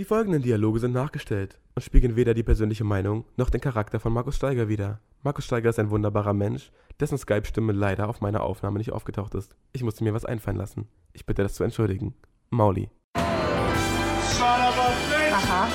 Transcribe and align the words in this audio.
Die 0.00 0.06
folgenden 0.06 0.40
Dialoge 0.40 0.80
sind 0.80 0.92
nachgestellt 0.92 1.58
und 1.74 1.82
spiegeln 1.82 2.16
weder 2.16 2.32
die 2.32 2.42
persönliche 2.42 2.84
Meinung 2.84 3.26
noch 3.36 3.50
den 3.50 3.60
Charakter 3.60 4.00
von 4.00 4.14
Markus 4.14 4.36
Steiger 4.36 4.66
wider. 4.66 4.98
Markus 5.22 5.44
Steiger 5.44 5.68
ist 5.68 5.78
ein 5.78 5.90
wunderbarer 5.90 6.32
Mensch, 6.32 6.72
dessen 6.98 7.18
Skype-Stimme 7.18 7.74
leider 7.74 8.08
auf 8.08 8.22
meiner 8.22 8.42
Aufnahme 8.42 8.78
nicht 8.78 8.92
aufgetaucht 8.92 9.34
ist. 9.34 9.54
Ich 9.74 9.82
musste 9.82 10.02
mir 10.02 10.14
was 10.14 10.24
einfallen 10.24 10.56
lassen. 10.56 10.88
Ich 11.12 11.26
bitte 11.26 11.42
das 11.42 11.52
zu 11.52 11.64
entschuldigen. 11.64 12.14
Mauli. 12.48 12.88
Aha. 13.14 13.28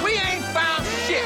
We 0.04 0.18
ain't 0.18 0.42
found 0.55 0.88
shit. 1.05 1.21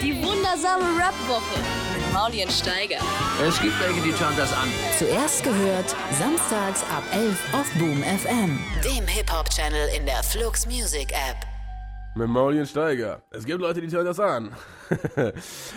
Die 0.00 0.14
wundersame 0.22 0.84
Rap-Woche 0.96 1.58
mit 1.92 2.12
Mauli 2.12 2.44
und 2.44 2.52
Steiger. 2.52 2.98
Es 3.44 3.60
gibt 3.60 3.74
welche, 3.80 4.00
die 4.00 4.12
schauen 4.12 4.36
das 4.36 4.52
an. 4.52 4.68
Zuerst 4.96 5.42
gehört, 5.42 5.96
samstags 6.12 6.84
ab 6.84 7.02
11 7.10 7.52
auf 7.52 7.68
Boom 7.80 8.00
FM, 8.04 8.60
dem 8.84 9.08
Hip-Hop-Channel 9.08 9.88
in 9.98 10.06
der 10.06 10.22
Flux 10.22 10.66
Music 10.66 11.10
App. 11.10 11.51
Mit 12.14 12.28
Mauli 12.28 12.60
und 12.60 12.66
Steiger. 12.66 13.22
Es 13.30 13.44
gibt 13.46 13.60
Leute, 13.60 13.80
die 13.80 13.88
hören 13.90 14.04
das 14.04 14.20
an. 14.20 14.50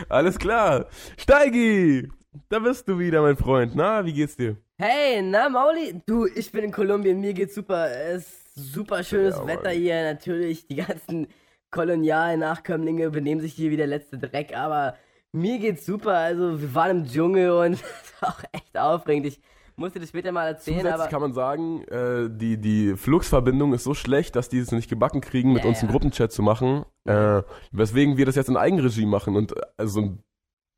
Alles 0.10 0.38
klar. 0.38 0.88
Steigi! 1.18 2.10
Da 2.50 2.60
bist 2.60 2.90
du 2.90 3.00
wieder, 3.00 3.22
mein 3.22 3.38
Freund. 3.38 3.74
Na, 3.76 4.04
wie 4.06 4.12
geht's 4.12 4.36
dir? 4.36 4.58
Hey, 4.78 5.22
na 5.22 5.48
Mauli? 5.48 6.02
Du, 6.06 6.26
ich 6.28 6.52
bin 6.52 6.66
in 6.66 6.72
Kolumbien, 6.74 7.22
mir 7.22 7.34
geht's 7.34 7.56
super. 7.56 7.90
Es 7.90 8.24
ist 8.24 8.74
super 8.74 9.02
schönes 9.04 9.38
Ja. 9.38 9.48
Wetter 9.48 9.70
hier. 9.70 10.04
Natürlich, 10.04 10.68
die 10.68 10.76
ganzen 10.76 11.28
kolonialen 11.72 12.42
Nachkömmlinge 12.42 13.10
benehmen 13.12 13.40
sich 13.40 13.54
hier 13.54 13.72
wie 13.72 13.78
der 13.78 13.88
letzte 13.88 14.18
Dreck, 14.18 14.56
aber 14.58 14.98
mir 15.32 15.58
geht's 15.60 15.86
super. 15.86 16.16
Also, 16.18 16.60
wir 16.62 16.76
waren 16.76 17.00
im 17.00 17.06
Dschungel 17.08 17.52
und 17.52 17.74
es 18.04 18.22
war 18.22 18.30
auch 18.32 18.44
echt 18.52 18.78
aufregend. 18.78 19.28
Ich 19.28 19.40
muss 19.78 19.94
dir 19.94 20.00
das 20.00 20.10
später 20.10 20.32
mal 20.32 20.48
erzählen, 20.48 20.78
Zusätzlich 20.80 21.02
aber. 21.02 21.10
kann 21.10 21.22
man 21.22 21.34
sagen, 21.34 21.84
äh, 21.86 22.30
die, 22.30 22.58
die 22.60 22.96
Fluxverbindung 22.96 23.74
ist 23.74 23.84
so 23.84 23.94
schlecht, 23.94 24.36
dass 24.36 24.50
die 24.50 24.60
es 24.60 24.72
nicht 24.72 24.90
gebacken 24.90 25.22
kriegen, 25.22 25.54
mit 25.54 25.64
Ja, 25.64 25.70
uns 25.70 25.80
einen 25.80 25.90
ja. 25.90 25.92
Gruppenchat 25.92 26.32
zu 26.32 26.42
machen. 26.42 26.86
Äh, 27.06 27.42
weswegen 27.72 28.18
wir 28.18 28.26
das 28.26 28.36
jetzt 28.36 28.50
in 28.50 28.58
Eigenregie 28.58 29.06
machen. 29.06 29.36
Und 29.36 29.56
äh, 29.56 29.62
also 29.78 30.02
ein 30.02 30.24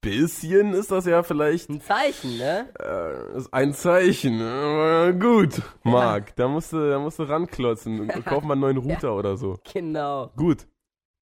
bisschen 0.01 0.73
ist 0.73 0.91
das 0.91 1.05
ja 1.05 1.23
vielleicht 1.23 1.69
Ein 1.69 1.81
Zeichen, 1.81 2.37
ne? 2.37 2.67
äh, 2.79 3.37
ist 3.37 3.53
ein 3.53 3.73
Zeichen. 3.73 4.41
Aber 4.41 5.13
gut, 5.13 5.61
Marc, 5.83 6.35
da 6.35 6.47
musst 6.47 6.71
du, 6.73 6.89
da 6.89 6.99
musst 6.99 7.19
du 7.19 7.23
ranklotzen. 7.23 8.07
Kauf 8.25 8.43
mal 8.43 8.53
einen 8.53 8.61
neuen 8.61 8.77
Router 8.77 9.15
oder 9.15 9.37
so. 9.37 9.57
Genau. 9.73 10.31
Gut. 10.37 10.67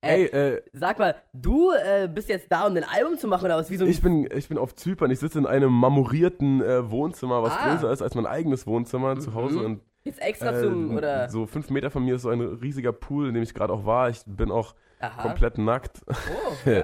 Ey, 0.05 0.25
äh, 0.25 0.61
Sag 0.73 0.99
mal, 0.99 1.15
du 1.33 1.71
äh, 1.71 2.07
bist 2.07 2.29
jetzt 2.29 2.51
da, 2.51 2.65
um 2.67 2.75
ein 2.75 2.83
Album 2.83 3.17
zu 3.17 3.27
machen 3.27 3.45
oder 3.45 3.57
was? 3.57 3.69
Wie 3.69 3.77
so 3.77 3.85
ich 3.85 4.01
bin, 4.01 4.27
ich 4.35 4.47
bin 4.47 4.57
auf 4.57 4.75
Zypern. 4.75 5.11
Ich 5.11 5.19
sitze 5.19 5.39
in 5.39 5.45
einem 5.45 5.71
marmorierten 5.71 6.61
äh, 6.61 6.89
Wohnzimmer, 6.89 7.41
was 7.43 7.53
Ah. 7.53 7.69
größer 7.73 7.91
ist 7.91 8.01
als 8.01 8.15
mein 8.15 8.25
eigenes 8.25 8.65
Wohnzimmer 8.67 9.17
zu 9.19 9.33
Hause. 9.33 9.59
Und 9.59 9.81
jetzt 10.03 10.21
extra 10.21 10.51
Äh, 10.51 10.61
zum, 10.61 10.95
oder? 10.95 11.29
So 11.29 11.45
fünf 11.47 11.69
Meter 11.69 11.89
von 11.91 12.03
mir 12.05 12.15
ist 12.15 12.21
so 12.23 12.29
ein 12.29 12.41
riesiger 12.41 12.91
Pool, 12.91 13.27
in 13.29 13.33
dem 13.33 13.43
ich 13.43 13.53
gerade 13.53 13.73
auch 13.73 13.85
war. 13.85 14.09
Ich 14.09 14.21
bin 14.25 14.51
auch 14.51 14.75
Aha. 14.99 15.21
komplett 15.21 15.57
nackt. 15.57 16.01
Oh, 16.07 16.13
ja. 16.69 16.83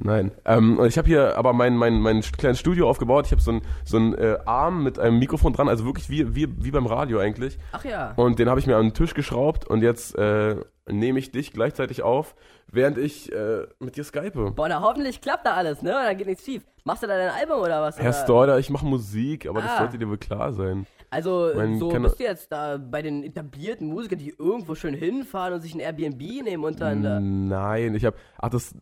Nein. 0.00 0.30
Ähm, 0.44 0.78
und 0.78 0.86
ich 0.86 0.96
habe 0.96 1.08
hier 1.08 1.36
aber 1.36 1.52
mein, 1.52 1.76
mein, 1.76 2.00
mein 2.00 2.20
kleines 2.22 2.58
Studio 2.60 2.88
aufgebaut. 2.88 3.26
Ich 3.26 3.32
habe 3.32 3.42
so 3.42 3.50
einen 3.50 3.62
so 3.84 3.96
einen, 3.96 4.14
äh, 4.14 4.38
Arm 4.46 4.82
mit 4.84 4.98
einem 4.98 5.18
Mikrofon 5.18 5.52
dran, 5.52 5.68
also 5.68 5.84
wirklich 5.84 6.08
wie, 6.08 6.34
wie, 6.34 6.64
wie 6.64 6.70
beim 6.70 6.86
Radio 6.86 7.18
eigentlich. 7.18 7.58
Ach 7.72 7.84
ja. 7.84 8.12
Und 8.16 8.38
den 8.38 8.48
habe 8.48 8.60
ich 8.60 8.66
mir 8.66 8.76
an 8.76 8.86
den 8.86 8.94
Tisch 8.94 9.12
geschraubt 9.14 9.66
und 9.66 9.82
jetzt 9.82 10.16
äh, 10.16 10.56
nehme 10.88 11.18
ich 11.18 11.32
dich 11.32 11.52
gleichzeitig 11.52 12.02
auf, 12.02 12.34
während 12.70 12.96
ich 12.96 13.30
äh, 13.32 13.66
mit 13.80 13.96
dir 13.96 14.04
skype. 14.04 14.52
Boah, 14.52 14.68
na 14.68 14.80
hoffentlich 14.80 15.20
klappt 15.20 15.44
da 15.46 15.54
alles, 15.54 15.82
ne? 15.82 15.90
Da 15.90 16.14
geht 16.14 16.26
nichts 16.28 16.44
schief. 16.44 16.62
Machst 16.84 17.02
du 17.02 17.06
da 17.06 17.18
dein 17.18 17.30
Album 17.30 17.60
oder 17.60 17.82
was? 17.82 17.98
Herr? 17.98 18.12
Steuder, 18.14 18.58
ich 18.58 18.70
mache 18.70 18.86
Musik, 18.86 19.46
aber 19.46 19.60
das 19.60 19.72
Ah. 19.72 19.78
sollte 19.80 19.98
dir 19.98 20.08
wohl 20.08 20.16
klar 20.16 20.52
sein. 20.54 20.86
Also, 21.10 21.50
Mein 21.54 21.78
so 21.78 21.88
bist 21.88 22.18
du 22.20 22.24
jetzt 22.24 22.52
da 22.52 22.76
bei 22.76 23.00
den 23.02 23.22
etablierten 23.24 23.88
Musikern, 23.88 24.18
die 24.18 24.34
irgendwo 24.38 24.74
schön 24.74 24.94
hinfahren 24.94 25.54
und 25.54 25.60
sich 25.62 25.74
ein 25.74 25.80
Airbnb 25.80 26.20
nehmen 26.44 26.64
untereinander. 26.64 27.20
Nein, 27.20 27.94
ich 27.94 28.04
habe, 28.04 28.16
ach 28.36 28.50
das, 28.50 28.74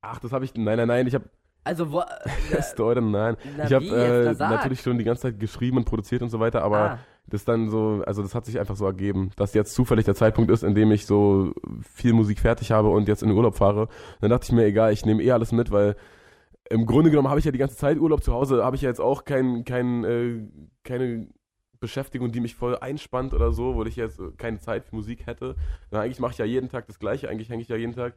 ach 0.00 0.18
das 0.20 0.32
habe 0.32 0.44
ich, 0.44 0.54
nein, 0.54 0.78
nein, 0.78 0.88
nein, 0.88 1.06
ich 1.06 1.14
habe 1.14 1.28
Also, 1.64 1.92
wo, 1.92 2.02
Herr 2.50 2.62
Steuder, 2.62 3.00
nein. 3.02 3.36
Na 3.58 3.64
ich 3.64 3.72
habe 3.74 3.84
äh, 3.86 4.32
natürlich 4.38 4.80
schon 4.80 4.96
die 4.98 5.04
ganze 5.04 5.22
Zeit 5.22 5.38
geschrieben 5.40 5.76
und 5.78 5.84
produziert 5.84 6.22
und 6.22 6.30
so 6.30 6.40
weiter, 6.40 6.62
aber 6.62 6.78
Ah. 6.78 6.98
das 7.26 7.44
dann 7.44 7.68
so, 7.68 8.02
also 8.06 8.22
das 8.22 8.34
hat 8.34 8.46
sich 8.46 8.58
einfach 8.58 8.76
so 8.76 8.86
ergeben, 8.86 9.30
dass 9.36 9.52
jetzt 9.52 9.74
zufällig 9.74 10.04
der 10.06 10.14
Zeitpunkt 10.14 10.50
ist, 10.50 10.62
in 10.62 10.74
dem 10.74 10.90
ich 10.92 11.04
so 11.06 11.52
viel 11.82 12.12
Musik 12.14 12.38
fertig 12.40 12.70
habe 12.72 12.88
und 12.88 13.06
jetzt 13.08 13.22
in 13.22 13.28
den 13.28 13.36
Urlaub 13.36 13.54
fahre. 13.56 13.88
Dann 14.20 14.30
dachte 14.30 14.44
ich 14.44 14.52
mir, 14.52 14.64
egal, 14.64 14.92
ich 14.92 15.04
nehme 15.04 15.22
eh 15.22 15.32
alles 15.32 15.52
mit, 15.52 15.70
weil 15.72 15.96
im 16.70 16.86
Grunde 16.86 17.10
genommen 17.10 17.28
habe 17.28 17.38
ich 17.38 17.44
ja 17.44 17.52
die 17.52 17.58
ganze 17.58 17.76
Zeit 17.76 17.98
Urlaub 17.98 18.22
zu 18.24 18.32
Hause, 18.32 18.64
habe 18.64 18.76
ich 18.76 18.82
ja 18.82 18.88
jetzt 18.88 19.00
auch 19.00 19.24
kein, 19.24 19.64
kein, 19.64 20.04
äh, 20.04 20.40
keine 20.84 21.28
Beschäftigung, 21.86 22.32
die 22.32 22.40
mich 22.40 22.54
voll 22.56 22.76
einspannt 22.78 23.32
oder 23.32 23.52
so, 23.52 23.74
wo 23.76 23.84
ich 23.84 23.96
jetzt 23.96 24.18
äh, 24.18 24.30
keine 24.36 24.58
Zeit 24.58 24.84
für 24.84 24.96
Musik 24.96 25.26
hätte. 25.26 25.54
Na, 25.90 26.00
eigentlich 26.00 26.18
mache 26.20 26.32
ich 26.32 26.38
ja 26.38 26.44
jeden 26.44 26.68
Tag 26.68 26.86
das 26.86 26.98
Gleiche, 26.98 27.28
eigentlich 27.28 27.48
hänge 27.48 27.62
ich 27.62 27.68
ja 27.68 27.76
jeden 27.76 27.94
Tag 27.94 28.14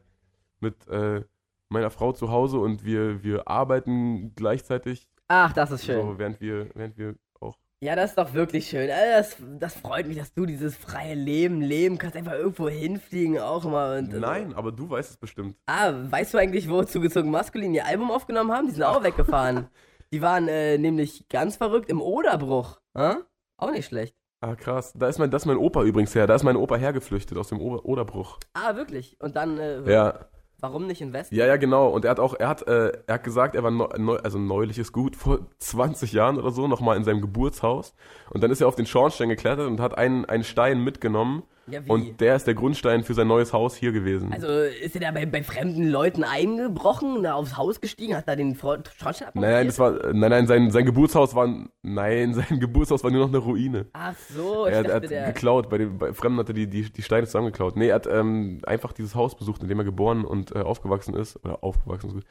mit 0.60 0.86
äh, 0.88 1.22
meiner 1.68 1.90
Frau 1.90 2.12
zu 2.12 2.30
Hause 2.30 2.58
und 2.58 2.84
wir, 2.84 3.22
wir 3.22 3.46
arbeiten 3.48 4.34
gleichzeitig, 4.34 5.08
Ach, 5.28 5.52
das 5.52 5.70
ist 5.70 5.84
schön. 5.86 6.02
so, 6.02 6.18
während 6.18 6.40
wir, 6.40 6.68
während 6.74 6.98
wir 6.98 7.14
auch 7.38 7.56
Ja, 7.80 7.94
das 7.94 8.10
ist 8.10 8.18
doch 8.18 8.34
wirklich 8.34 8.66
schön. 8.68 8.90
Also, 8.90 9.36
das, 9.38 9.60
das 9.60 9.74
freut 9.80 10.08
mich, 10.08 10.18
dass 10.18 10.34
du 10.34 10.44
dieses 10.46 10.76
freie 10.76 11.14
Leben 11.14 11.60
leben 11.62 11.96
kannst. 11.96 12.16
Einfach 12.16 12.32
irgendwo 12.32 12.68
hinfliegen 12.68 13.38
auch 13.38 13.64
immer. 13.64 13.96
Und, 13.98 14.08
also- 14.08 14.18
Nein, 14.18 14.52
aber 14.54 14.72
du 14.72 14.90
weißt 14.90 15.10
es 15.12 15.16
bestimmt. 15.16 15.56
Ah, 15.66 15.92
weißt 16.10 16.34
du 16.34 16.38
eigentlich, 16.38 16.68
wo 16.68 16.82
zugezogen 16.82 17.30
maskulin 17.30 17.72
ihr 17.72 17.86
Album 17.86 18.10
aufgenommen 18.10 18.50
haben? 18.52 18.66
Die 18.66 18.72
sind 18.72 18.82
auch 18.82 19.04
weggefahren. 19.04 19.68
Die 20.12 20.20
waren 20.20 20.48
äh, 20.48 20.76
nämlich 20.76 21.28
ganz 21.28 21.54
verrückt 21.56 21.88
im 21.88 22.02
Oderbruch. 22.02 22.80
Hä? 22.96 23.14
Auch 23.60 23.70
nicht 23.70 23.86
schlecht. 23.86 24.14
Ah, 24.40 24.54
krass. 24.56 24.92
Da 24.96 25.06
ist 25.08 25.18
mein, 25.18 25.30
das 25.30 25.42
ist 25.42 25.46
mein 25.46 25.58
Opa 25.58 25.82
übrigens 25.84 26.14
her. 26.14 26.26
Da 26.26 26.34
ist 26.34 26.42
mein 26.44 26.56
Opa 26.56 26.76
hergeflüchtet 26.76 27.36
aus 27.36 27.48
dem 27.48 27.60
Ober 27.60 27.84
Oderbruch. 27.84 28.38
Ah, 28.54 28.74
wirklich? 28.74 29.16
Und 29.20 29.36
dann, 29.36 29.58
äh, 29.58 29.82
Ja, 29.90 30.20
warum 30.60 30.86
nicht 30.86 31.02
in 31.02 31.12
Westen? 31.12 31.34
ja, 31.34 31.46
ja, 31.46 31.56
genau. 31.56 31.88
Und 31.88 32.06
er 32.06 32.12
hat 32.12 32.20
auch, 32.20 32.34
er 32.38 32.48
hat, 32.48 32.66
äh, 32.66 32.92
er 33.06 33.14
hat 33.14 33.24
gesagt, 33.24 33.54
er 33.54 33.62
war 33.62 33.70
neu, 33.70 34.16
also 34.16 34.38
neulich 34.38 34.78
ist 34.78 34.92
gut, 34.92 35.14
vor 35.14 35.40
20 35.58 36.12
Jahren 36.12 36.38
oder 36.38 36.52
so, 36.52 36.68
nochmal 36.68 36.96
in 36.96 37.04
seinem 37.04 37.20
Geburtshaus. 37.20 37.94
Und 38.30 38.42
dann 38.42 38.50
ist 38.50 38.62
er 38.62 38.68
auf 38.68 38.76
den 38.76 38.86
Schornstein 38.86 39.28
geklettert 39.28 39.66
und 39.66 39.78
hat 39.78 39.98
einen, 39.98 40.24
einen 40.24 40.44
Stein 40.44 40.82
mitgenommen. 40.82 41.42
Ja? 41.70 41.80
Und 41.88 42.20
der 42.20 42.36
ist 42.36 42.46
der 42.46 42.54
Grundstein 42.54 43.02
für 43.04 43.14
sein 43.14 43.28
neues 43.28 43.52
Haus 43.52 43.76
hier 43.76 43.92
gewesen. 43.92 44.32
Also 44.32 44.48
ist 44.48 44.94
er 44.94 45.00
da 45.00 45.10
bei, 45.10 45.26
bei 45.26 45.42
fremden 45.42 45.88
Leuten 45.88 46.24
eingebrochen, 46.24 47.22
da 47.22 47.34
aufs 47.34 47.56
Haus 47.56 47.80
gestiegen, 47.80 48.16
hat 48.16 48.28
da 48.28 48.36
den 48.36 48.56
Schornstein 48.56 49.28
nein, 49.34 49.50
nein, 49.50 49.66
das 49.66 49.78
war, 49.78 50.12
nein, 50.12 50.30
nein, 50.30 50.46
sein, 50.46 50.70
sein 50.70 50.84
Geburtshaus 50.84 51.34
war, 51.34 51.48
nein, 51.82 52.34
sein 52.34 52.60
Geburtshaus 52.60 53.04
war 53.04 53.10
nur 53.10 53.20
noch 53.20 53.28
eine 53.28 53.38
Ruine. 53.38 53.86
Ach 53.92 54.14
so, 54.34 54.66
ich 54.66 54.72
Er 54.72 54.78
hat, 54.78 54.86
er 54.86 55.00
dachte, 55.00 55.04
hat 55.04 55.10
der... 55.10 55.26
geklaut, 55.32 55.70
bei, 55.70 55.78
den, 55.78 55.98
bei 55.98 56.12
Fremden 56.12 56.38
hat 56.38 56.48
er 56.48 56.54
die, 56.54 56.66
die, 56.66 56.90
die 56.90 57.02
Steine 57.02 57.26
zusammengeklaut. 57.26 57.76
Nee, 57.76 57.88
er 57.88 57.96
hat 57.96 58.06
ähm, 58.06 58.60
einfach 58.66 58.92
dieses 58.92 59.14
Haus 59.14 59.36
besucht, 59.36 59.62
in 59.62 59.68
dem 59.68 59.78
er 59.78 59.84
geboren 59.84 60.24
und 60.24 60.54
äh, 60.54 60.60
aufgewachsen 60.60 61.14
ist. 61.14 61.36
Oder 61.44 61.62
aufgewachsen 61.62 62.18
ist. 62.18 62.26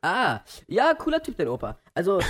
Ah, 0.00 0.40
ja, 0.68 0.94
cooler 0.94 1.20
Typ, 1.20 1.36
dein 1.38 1.48
Opa. 1.48 1.76
Also, 1.92 2.20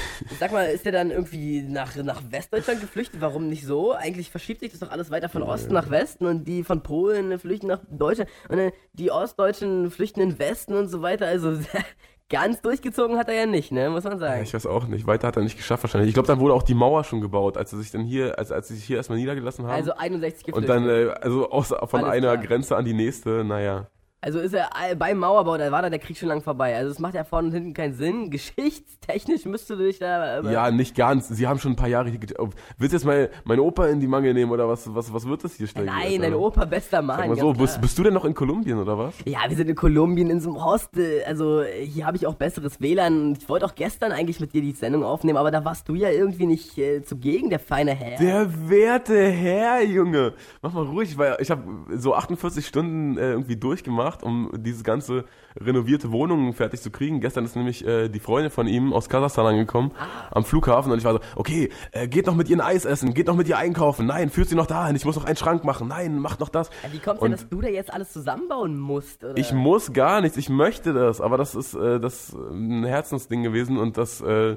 sag 0.40 0.52
mal, 0.52 0.64
ist 0.64 0.86
der 0.86 0.92
dann 0.92 1.10
irgendwie 1.10 1.60
nach, 1.62 1.94
nach 1.96 2.22
Westdeutschland 2.30 2.80
geflüchtet? 2.80 3.20
Warum 3.20 3.48
nicht 3.48 3.66
so? 3.66 3.92
Eigentlich 3.92 4.30
verschiebt 4.30 4.60
sich 4.60 4.70
das 4.70 4.80
doch 4.80 4.90
alles 4.90 5.10
weiter 5.10 5.28
von 5.28 5.42
Osten 5.42 5.74
nach 5.74 5.90
Westen 5.90 6.24
und 6.24 6.44
die 6.44 6.64
von 6.64 6.82
Polen 6.82 7.38
flüchten 7.38 7.66
nach 7.66 7.80
Deutschland 7.90 8.30
und 8.48 8.56
dann 8.56 8.70
die 8.94 9.10
Ostdeutschen 9.10 9.90
flüchten 9.90 10.20
in 10.22 10.30
den 10.30 10.38
Westen 10.38 10.72
und 10.74 10.88
so 10.88 11.02
weiter. 11.02 11.26
Also, 11.26 11.58
ganz 12.30 12.62
durchgezogen 12.62 13.18
hat 13.18 13.28
er 13.28 13.34
ja 13.34 13.46
nicht, 13.46 13.70
ne? 13.70 13.90
Muss 13.90 14.04
man 14.04 14.14
Ja, 14.14 14.18
sagen. 14.18 14.42
ich 14.42 14.54
weiß 14.54 14.64
auch 14.66 14.86
nicht. 14.86 15.06
Weiter 15.06 15.28
hat 15.28 15.36
er 15.36 15.42
nicht 15.42 15.56
geschafft 15.58 15.82
wahrscheinlich. 15.82 16.08
Ich 16.08 16.14
glaube, 16.14 16.26
dann 16.26 16.40
wurde 16.40 16.54
auch 16.54 16.62
die 16.62 16.74
Mauer 16.74 17.04
schon 17.04 17.20
gebaut, 17.20 17.58
als 17.58 17.70
sie 17.70 17.78
sich 17.78 17.90
dann 17.90 18.02
hier, 18.04 18.38
als, 18.38 18.50
als 18.50 18.68
sie 18.68 18.76
sich 18.76 18.84
hier 18.84 18.96
erstmal 18.96 19.18
niedergelassen 19.18 19.66
haben. 19.66 19.74
Also 19.74 19.92
61 19.92 20.54
und 20.54 20.62
geflüchtet. 20.62 20.68
dann, 20.70 20.88
äh, 20.88 21.10
also 21.20 21.50
aus, 21.50 21.68
von 21.68 22.00
Alles 22.04 22.12
einer 22.12 22.32
klar. 22.32 22.46
Grenze 22.46 22.76
an 22.76 22.86
die 22.86 22.94
nächste, 22.94 23.44
naja. 23.44 23.88
Also 24.20 24.40
ist 24.40 24.52
er 24.52 24.68
beim 24.96 25.18
Mauerbau, 25.18 25.56
da 25.58 25.70
war 25.70 25.82
da 25.82 25.90
der 25.90 26.00
Krieg 26.00 26.16
schon 26.16 26.28
lang 26.28 26.42
vorbei. 26.42 26.76
Also 26.76 26.90
es 26.90 26.98
macht 26.98 27.14
ja 27.14 27.22
vorne 27.22 27.48
und 27.48 27.54
hinten 27.54 27.72
keinen 27.72 27.94
Sinn. 27.94 28.30
Geschichtstechnisch 28.38 29.44
müsste 29.44 29.76
du 29.76 29.84
dich 29.84 30.00
da. 30.00 30.40
Ja, 30.42 30.70
nicht 30.72 30.96
ganz. 30.96 31.28
Sie 31.28 31.46
haben 31.46 31.60
schon 31.60 31.72
ein 31.72 31.76
paar 31.76 31.88
Jahre 31.88 32.10
hier. 32.10 32.18
Willst 32.18 32.92
du 32.92 32.96
jetzt 32.96 33.04
mal 33.04 33.30
meine 33.44 33.62
Opa 33.62 33.86
in 33.86 34.00
die 34.00 34.08
Mangel 34.08 34.34
nehmen 34.34 34.50
oder 34.50 34.68
was, 34.68 34.92
was, 34.92 35.12
was 35.12 35.26
wird 35.26 35.44
das 35.44 35.54
hier 35.54 35.68
stellen? 35.68 35.86
Nein, 35.86 36.20
dein 36.20 36.34
Opa, 36.34 36.64
bester 36.64 37.00
Mann. 37.00 37.18
Sag 37.18 37.28
mal 37.28 37.36
so, 37.36 37.52
bist, 37.52 37.80
bist 37.80 37.96
du 37.96 38.02
denn 38.02 38.14
noch 38.14 38.24
in 38.24 38.34
Kolumbien 38.34 38.78
oder 38.78 38.98
was? 38.98 39.14
Ja, 39.24 39.38
wir 39.48 39.56
sind 39.56 39.70
in 39.70 39.76
Kolumbien 39.76 40.30
in 40.30 40.40
so 40.40 40.50
einem 40.50 40.64
Hostel. 40.64 41.22
Also 41.26 41.62
hier 41.62 42.04
habe 42.04 42.16
ich 42.16 42.26
auch 42.26 42.34
besseres 42.34 42.80
WLAN. 42.80 43.36
Ich 43.40 43.48
wollte 43.48 43.66
auch 43.66 43.76
gestern 43.76 44.10
eigentlich 44.10 44.40
mit 44.40 44.52
dir 44.52 44.62
die 44.62 44.72
Sendung 44.72 45.04
aufnehmen, 45.04 45.38
aber 45.38 45.52
da 45.52 45.64
warst 45.64 45.88
du 45.88 45.94
ja 45.94 46.10
irgendwie 46.10 46.46
nicht 46.46 46.76
äh, 46.76 47.02
zugegen, 47.02 47.50
der 47.50 47.60
feine 47.60 47.92
Herr. 47.92 48.18
Der 48.18 48.68
werte 48.68 49.28
Herr, 49.28 49.84
Junge. 49.84 50.34
Mach 50.60 50.72
mal 50.72 50.84
ruhig, 50.86 51.16
weil 51.18 51.36
ich 51.38 51.52
habe 51.52 51.62
so 51.96 52.14
48 52.14 52.66
Stunden 52.66 53.16
äh, 53.16 53.30
irgendwie 53.30 53.56
durchgemacht, 53.56 54.07
um 54.22 54.50
diese 54.56 54.82
ganze 54.82 55.24
renovierte 55.56 56.12
Wohnung 56.12 56.52
fertig 56.52 56.80
zu 56.80 56.90
kriegen. 56.90 57.20
Gestern 57.20 57.44
ist 57.44 57.56
nämlich 57.56 57.86
äh, 57.86 58.08
die 58.08 58.20
Freundin 58.20 58.50
von 58.50 58.66
ihm 58.66 58.92
aus 58.92 59.08
Kasachstan 59.08 59.46
angekommen 59.46 59.92
am 60.30 60.44
Flughafen 60.44 60.92
und 60.92 60.98
ich 60.98 61.04
war 61.04 61.14
so, 61.14 61.20
okay, 61.36 61.70
äh, 61.92 62.08
geht 62.08 62.26
noch 62.26 62.34
mit 62.34 62.48
ihr 62.48 62.56
ein 62.56 62.60
Eis 62.60 62.84
essen, 62.84 63.14
geht 63.14 63.26
noch 63.26 63.36
mit 63.36 63.48
ihr 63.48 63.58
einkaufen. 63.58 64.06
Nein, 64.06 64.30
führt 64.30 64.48
sie 64.48 64.56
noch 64.56 64.66
dahin, 64.66 64.96
ich 64.96 65.04
muss 65.04 65.16
noch 65.16 65.24
einen 65.24 65.36
Schrank 65.36 65.64
machen. 65.64 65.88
Nein, 65.88 66.18
macht 66.18 66.40
noch 66.40 66.48
das. 66.48 66.70
Ja, 66.82 66.92
Wie 66.92 66.98
kommt's 66.98 67.20
denn, 67.20 67.32
dass 67.32 67.48
du 67.48 67.60
da 67.60 67.68
jetzt 67.68 67.92
alles 67.92 68.12
zusammenbauen 68.12 68.78
musst? 68.78 69.24
Oder? 69.24 69.36
ich 69.36 69.52
muss 69.52 69.92
gar 69.92 70.20
nichts, 70.20 70.36
ich 70.36 70.48
möchte 70.48 70.92
das, 70.92 71.20
aber 71.20 71.36
das 71.36 71.54
ist 71.54 71.74
äh, 71.74 72.00
das 72.00 72.28
ist 72.28 72.34
ein 72.34 72.84
Herzensding 72.84 73.42
gewesen 73.42 73.78
und 73.78 73.96
das 73.96 74.20
äh, 74.20 74.56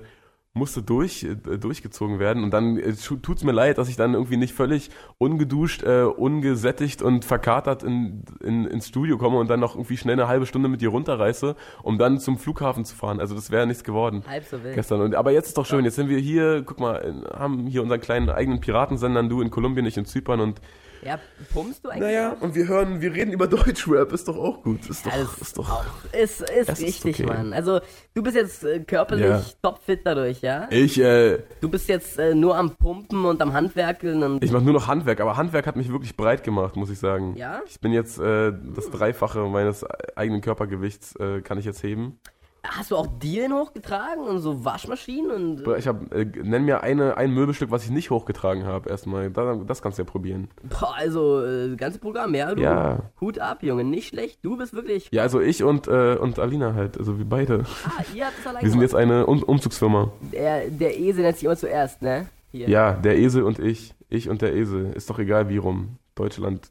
musste 0.53 0.83
durch, 0.83 1.23
äh, 1.23 1.35
durchgezogen 1.35 2.19
werden. 2.19 2.43
Und 2.43 2.51
dann 2.51 2.77
äh, 2.77 2.93
tut 2.93 3.37
es 3.37 3.43
mir 3.43 3.53
leid, 3.53 3.77
dass 3.77 3.87
ich 3.87 3.95
dann 3.95 4.13
irgendwie 4.13 4.37
nicht 4.37 4.53
völlig 4.53 4.89
ungeduscht, 5.17 5.83
äh, 5.83 6.03
ungesättigt 6.03 7.01
und 7.01 7.23
verkatert 7.23 7.83
in, 7.83 8.23
in, 8.43 8.65
ins 8.65 8.87
Studio 8.89 9.17
komme 9.17 9.37
und 9.37 9.49
dann 9.49 9.61
noch 9.61 9.75
irgendwie 9.75 9.97
schnell 9.97 10.13
eine 10.13 10.27
halbe 10.27 10.45
Stunde 10.45 10.67
mit 10.67 10.81
dir 10.81 10.89
runterreiße, 10.89 11.55
um 11.83 11.97
dann 11.97 12.19
zum 12.19 12.37
Flughafen 12.37 12.83
zu 12.83 12.95
fahren. 12.95 13.21
Also 13.21 13.33
das 13.33 13.49
wäre 13.49 13.65
nichts 13.65 13.83
geworden 13.83 14.23
Halb 14.27 14.43
so 14.43 14.61
wild. 14.61 14.75
gestern. 14.75 15.01
Und, 15.01 15.15
aber 15.15 15.31
jetzt 15.31 15.47
ist 15.47 15.57
doch 15.57 15.65
schön, 15.65 15.85
jetzt 15.85 15.95
sind 15.95 16.09
wir 16.09 16.19
hier, 16.19 16.63
guck 16.65 16.79
mal, 16.79 17.23
haben 17.33 17.67
hier 17.67 17.81
unseren 17.81 18.01
kleinen 18.01 18.29
eigenen 18.29 18.59
Piratensender, 18.59 19.23
du 19.23 19.41
in 19.41 19.51
Kolumbien, 19.51 19.85
ich 19.85 19.97
in 19.97 20.05
Zypern 20.05 20.41
und 20.41 20.61
Ja, 21.03 21.19
pumpst 21.53 21.83
du 21.83 21.89
eigentlich? 21.89 22.01
naja, 22.03 22.35
und 22.39 22.53
wir 22.55 22.67
hören, 22.67 23.01
wir 23.01 23.13
reden 23.13 23.31
über 23.33 23.47
Deutschrap, 23.47 24.11
ist 24.13 24.27
doch 24.27 24.37
auch 24.37 24.61
gut. 24.63 24.87
Ist 24.89 25.05
doch, 25.05 25.11
Ja, 25.11 25.19
das 25.23 25.37
ist 25.39 25.57
doch. 25.57 25.69
auch, 25.69 25.85
ist, 26.13 26.41
ist 26.41 26.69
Das 26.69 26.79
ist 26.79 26.85
richtig, 26.85 27.15
okay. 27.19 27.25
Mann. 27.25 27.53
Also, 27.53 27.79
du 28.13 28.21
bist 28.21 28.35
jetzt 28.35 28.63
äh, 28.63 28.79
körperlich 28.81 29.25
Ja. 29.25 29.41
topfit 29.63 30.01
dadurch, 30.03 30.41
ja? 30.41 30.67
Ich, 30.69 30.99
äh, 30.99 31.39
Du 31.59 31.69
bist 31.69 31.87
jetzt 31.89 32.19
äh, 32.19 32.35
nur 32.35 32.55
am 32.57 32.75
Pumpen 32.75 33.25
und 33.25 33.41
am 33.41 33.53
Handwerkeln 33.53 34.21
und. 34.23 34.43
ich 34.43 34.51
mache 34.51 34.63
nur 34.63 34.73
noch 34.73 34.87
Handwerk, 34.87 35.19
aber 35.21 35.37
Handwerk 35.37 35.65
hat 35.67 35.75
mich 35.75 35.91
wirklich 35.91 36.15
breit 36.15 36.43
gemacht, 36.43 36.75
muss 36.75 36.89
ich 36.89 36.99
sagen. 36.99 37.35
Ja? 37.35 37.61
Ich 37.67 37.79
bin 37.79 37.93
jetzt 37.93 38.19
äh, 38.19 38.51
das 38.75 38.89
Dreifache 38.91 39.39
meines 39.47 39.83
eigenen 40.15 40.41
Körpergewichts 40.41 41.15
äh, 41.17 41.41
kann 41.41 41.57
ich 41.57 41.65
jetzt 41.65 41.81
heben. 41.83 42.19
Hast 42.63 42.91
du 42.91 42.95
auch 42.95 43.07
Dielen 43.07 43.53
hochgetragen 43.53 44.23
und 44.23 44.37
so 44.39 44.63
Waschmaschinen 44.63 45.31
und. 45.31 45.67
Ich 45.77 45.87
hab, 45.87 46.13
äh, 46.13 46.25
nenn 46.25 46.63
mir 46.63 46.83
eine, 46.83 47.17
ein 47.17 47.31
Möbelstück, 47.31 47.71
was 47.71 47.83
ich 47.83 47.89
nicht 47.89 48.11
hochgetragen 48.11 48.65
habe. 48.65 48.89
Erstmal, 48.89 49.31
da, 49.31 49.55
das 49.55 49.81
kannst 49.81 49.97
du 49.97 50.03
ja 50.03 50.09
probieren. 50.09 50.47
Boah, 50.63 50.93
also, 50.95 51.43
äh, 51.43 51.75
ganze 51.75 51.97
Programm, 51.97 52.35
ja? 52.35 52.53
Du, 52.53 52.61
Ja. 52.61 52.99
Hut 53.19 53.39
ab, 53.39 53.63
Junge, 53.63 53.83
nicht 53.83 54.09
schlecht. 54.09 54.39
Du 54.43 54.57
bist 54.57 54.73
wirklich. 54.73 55.09
Ja, 55.11 55.23
also 55.23 55.41
ich 55.41 55.63
und 55.63 55.87
äh, 55.87 56.17
und 56.17 56.37
Alina 56.37 56.75
halt, 56.75 56.97
also 56.97 57.17
wir 57.17 57.25
beide. 57.25 57.65
Ah, 57.85 58.03
ihr 58.13 58.25
habt 58.25 58.37
es 58.39 58.45
allein 58.45 58.63
Wir 58.63 58.69
sind 58.69 58.81
jetzt 58.81 58.95
eine 58.95 59.25
um 59.25 59.41
Umzugsfirma. 59.41 60.11
Der, 60.31 60.69
der 60.69 60.99
Esel 60.99 61.23
nennt 61.23 61.37
sich 61.37 61.45
immer 61.45 61.57
zuerst, 61.57 62.01
ne? 62.03 62.27
Hier. 62.51 62.69
Ja, 62.69 62.93
der 62.93 63.17
Esel 63.17 63.43
und 63.43 63.59
ich, 63.59 63.95
ich 64.09 64.29
und 64.29 64.41
der 64.41 64.53
Esel, 64.53 64.91
ist 64.93 65.09
doch 65.09 65.17
egal 65.19 65.49
wie 65.49 65.57
rum. 65.57 65.97
Deutschland. 66.15 66.69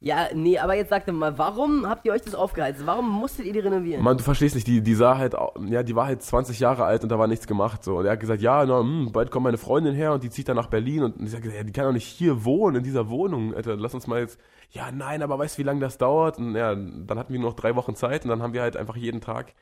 Ja, 0.00 0.28
nee, 0.32 0.58
aber 0.58 0.74
jetzt 0.76 0.90
sagt 0.90 1.10
mal, 1.10 1.38
warum 1.38 1.88
habt 1.88 2.06
ihr 2.06 2.12
euch 2.12 2.22
das 2.22 2.36
aufgeheizt? 2.36 2.86
Warum 2.86 3.10
musstet 3.10 3.46
ihr 3.46 3.52
die 3.52 3.58
renovieren? 3.58 4.02
Mann, 4.02 4.16
du 4.16 4.22
verstehst 4.22 4.54
nicht, 4.54 4.68
die, 4.68 4.80
die 4.80 4.94
sah 4.94 5.18
halt, 5.18 5.34
ja, 5.66 5.82
die 5.82 5.96
war 5.96 6.06
halt 6.06 6.22
20 6.22 6.60
Jahre 6.60 6.84
alt 6.84 7.02
und 7.02 7.08
da 7.08 7.18
war 7.18 7.26
nichts 7.26 7.48
gemacht 7.48 7.82
so. 7.82 7.96
Und 7.96 8.06
er 8.06 8.12
hat 8.12 8.20
gesagt, 8.20 8.40
ja, 8.40 8.64
na, 8.64 8.78
hm, 8.78 9.10
bald 9.10 9.32
kommt 9.32 9.44
meine 9.44 9.58
Freundin 9.58 9.94
her 9.94 10.12
und 10.12 10.22
die 10.22 10.30
zieht 10.30 10.48
dann 10.48 10.56
nach 10.56 10.68
Berlin 10.68 11.02
und 11.02 11.20
ich 11.20 11.32
sag, 11.32 11.44
ja, 11.44 11.64
die 11.64 11.72
kann 11.72 11.84
doch 11.84 11.92
nicht 11.92 12.06
hier 12.06 12.44
wohnen, 12.44 12.76
in 12.76 12.84
dieser 12.84 13.10
Wohnung, 13.10 13.54
Alter, 13.54 13.76
lass 13.76 13.92
uns 13.92 14.06
mal 14.06 14.20
jetzt, 14.20 14.38
ja, 14.70 14.92
nein, 14.92 15.20
aber 15.20 15.36
weißt 15.36 15.56
du, 15.56 15.62
wie 15.62 15.66
lange 15.66 15.80
das 15.80 15.98
dauert? 15.98 16.38
Und 16.38 16.54
ja, 16.54 16.76
dann 16.76 17.18
hatten 17.18 17.32
wir 17.32 17.40
nur 17.40 17.50
noch 17.50 17.56
drei 17.56 17.74
Wochen 17.74 17.96
Zeit 17.96 18.22
und 18.24 18.30
dann 18.30 18.40
haben 18.40 18.52
wir 18.52 18.62
halt 18.62 18.76
einfach 18.76 18.96
jeden 18.96 19.20
Tag 19.20 19.54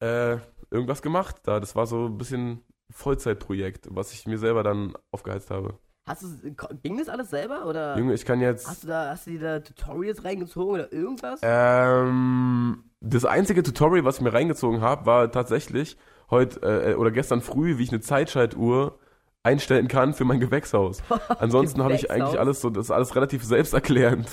äh, 0.00 0.36
irgendwas 0.70 1.00
gemacht 1.00 1.36
da. 1.44 1.58
Das 1.58 1.74
war 1.74 1.86
so 1.86 2.06
ein 2.06 2.18
bisschen 2.18 2.62
Vollzeitprojekt, 2.90 3.88
was 3.90 4.12
ich 4.12 4.26
mir 4.26 4.38
selber 4.38 4.62
dann 4.62 4.94
aufgeheizt 5.10 5.50
habe. 5.50 5.78
Hast 6.06 6.22
du, 6.22 6.54
ging 6.82 6.98
das 6.98 7.08
alles 7.08 7.30
selber 7.30 7.64
oder 7.66 7.96
Junge, 7.96 8.12
ich 8.12 8.26
kann 8.26 8.40
jetzt. 8.40 8.68
hast 8.68 8.84
du 8.84 8.88
da, 8.88 9.08
hast 9.10 9.26
du 9.26 9.30
dir 9.30 9.40
da 9.40 9.60
Tutorials 9.60 10.22
reingezogen 10.22 10.74
oder 10.74 10.92
irgendwas? 10.92 11.40
Ähm, 11.42 12.84
das 13.00 13.24
einzige 13.24 13.62
Tutorial, 13.62 14.04
was 14.04 14.16
ich 14.16 14.22
mir 14.22 14.34
reingezogen 14.34 14.82
habe, 14.82 15.06
war 15.06 15.32
tatsächlich 15.32 15.96
heute 16.30 16.60
äh, 16.60 16.94
oder 16.94 17.10
gestern 17.10 17.40
früh, 17.40 17.78
wie 17.78 17.84
ich 17.84 17.90
eine 17.90 18.00
Zeitschaltuhr 18.00 18.98
einstellen 19.42 19.88
kann 19.88 20.12
für 20.12 20.24
mein 20.24 20.40
Gewächshaus. 20.40 21.02
Ansonsten 21.38 21.82
habe 21.82 21.94
ich 21.94 22.10
eigentlich 22.10 22.38
alles 22.38 22.60
so, 22.60 22.68
das 22.68 22.86
ist 22.86 22.90
alles 22.90 23.14
relativ 23.16 23.42
selbsterklärend, 23.42 24.28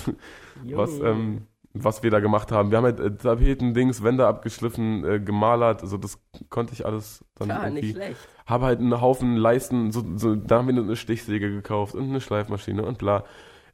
was, 0.73 0.97
Junge. 0.97 1.09
ähm, 1.09 1.47
was 1.73 2.03
wir 2.03 2.11
da 2.11 2.19
gemacht 2.19 2.51
haben. 2.51 2.71
Wir 2.71 2.77
haben 2.77 2.85
halt 2.85 2.99
äh, 2.99 3.15
Tapeten, 3.15 3.73
Dings, 3.73 4.03
Wände 4.03 4.27
abgeschliffen, 4.27 5.05
äh, 5.05 5.19
gemalert, 5.19 5.81
also 5.81 5.97
das 5.97 6.19
konnte 6.49 6.73
ich 6.73 6.85
alles 6.85 7.23
dann 7.35 7.49
ja, 7.49 7.63
irgendwie. 7.63 7.81
nicht 7.81 7.95
schlecht. 7.95 8.17
Habe 8.45 8.65
halt 8.65 8.79
einen 8.79 8.99
Haufen 8.99 9.37
Leisten, 9.37 9.91
so, 9.91 10.03
so, 10.17 10.35
da 10.35 10.59
haben 10.59 10.67
wir 10.67 10.81
eine 10.81 10.95
Stichsäge 10.95 11.49
gekauft 11.51 11.95
und 11.95 12.09
eine 12.09 12.21
Schleifmaschine 12.21 12.83
und 12.83 12.97
bla. 12.97 13.23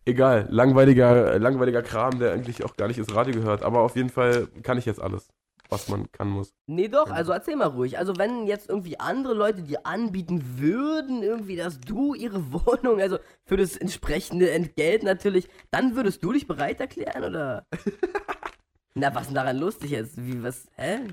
Egal, 0.06 0.48
langweiliger, 0.50 1.34
äh, 1.34 1.38
langweiliger 1.38 1.82
Kram, 1.82 2.20
der 2.20 2.32
eigentlich 2.32 2.64
auch 2.64 2.78
gar 2.78 2.88
nicht 2.88 2.98
ins 2.98 3.14
Radio 3.14 3.34
gehört. 3.34 3.64
Aber 3.64 3.82
auf 3.82 3.96
jeden 3.96 4.10
Fall 4.10 4.48
kann 4.64 4.78
ich 4.78 4.86
jetzt 4.86 5.02
alles, 5.02 5.28
was 5.70 5.88
man 5.90 6.12
kann 6.12 6.30
muss. 6.30 6.54
Nee, 6.66 6.88
doch, 6.88 7.10
also 7.10 7.32
erzähl 7.32 7.56
mal 7.56 7.68
ruhig. 7.68 7.98
Also 7.98 8.18
wenn 8.18 8.48
jetzt 8.48 8.70
irgendwie 8.70 9.00
andere 9.00 9.34
Leute 9.34 9.62
dir 9.62 9.86
anbieten 9.86 10.60
würden, 10.60 11.24
irgendwie, 11.24 11.56
dass 11.56 11.80
du 11.80 12.14
ihre 12.14 12.52
Wohnung, 12.54 13.00
also 13.00 13.18
für 13.46 13.58
das 13.58 13.76
entsprechende 13.78 14.52
Entgelt 14.52 15.04
natürlich, 15.04 15.48
dann 15.72 15.96
würdest 15.96 16.24
du 16.24 16.32
dich 16.34 16.48
bereit 16.48 16.80
erklären, 16.80 17.24
oder? 17.24 17.66
Na, 18.94 19.14
was 19.14 19.24
ist 19.24 19.28
denn 19.28 19.36
daran 19.36 19.58
lustig 19.58 19.92
jetzt? 19.92 20.18
Wie, 20.18 20.42
was, 20.42 20.68
hä? 20.76 21.08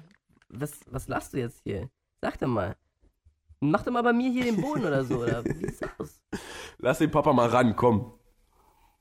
Was, 0.48 0.80
was 0.90 1.08
lachst 1.08 1.34
du 1.34 1.38
jetzt 1.38 1.60
hier? 1.64 1.90
Sag 2.20 2.38
doch 2.38 2.48
mal. 2.48 2.76
Mach 3.60 3.82
doch 3.82 3.92
mal 3.92 4.02
bei 4.02 4.12
mir 4.12 4.30
hier 4.30 4.44
den 4.44 4.60
Boden 4.60 4.84
oder 4.84 5.04
so, 5.04 5.18
oder 5.18 5.44
wie 5.44 5.52
sieht's 5.52 5.80
aus? 5.98 6.20
Lass 6.78 6.98
den 6.98 7.10
Papa 7.10 7.32
mal 7.32 7.48
ran, 7.48 7.74
komm. 7.76 8.12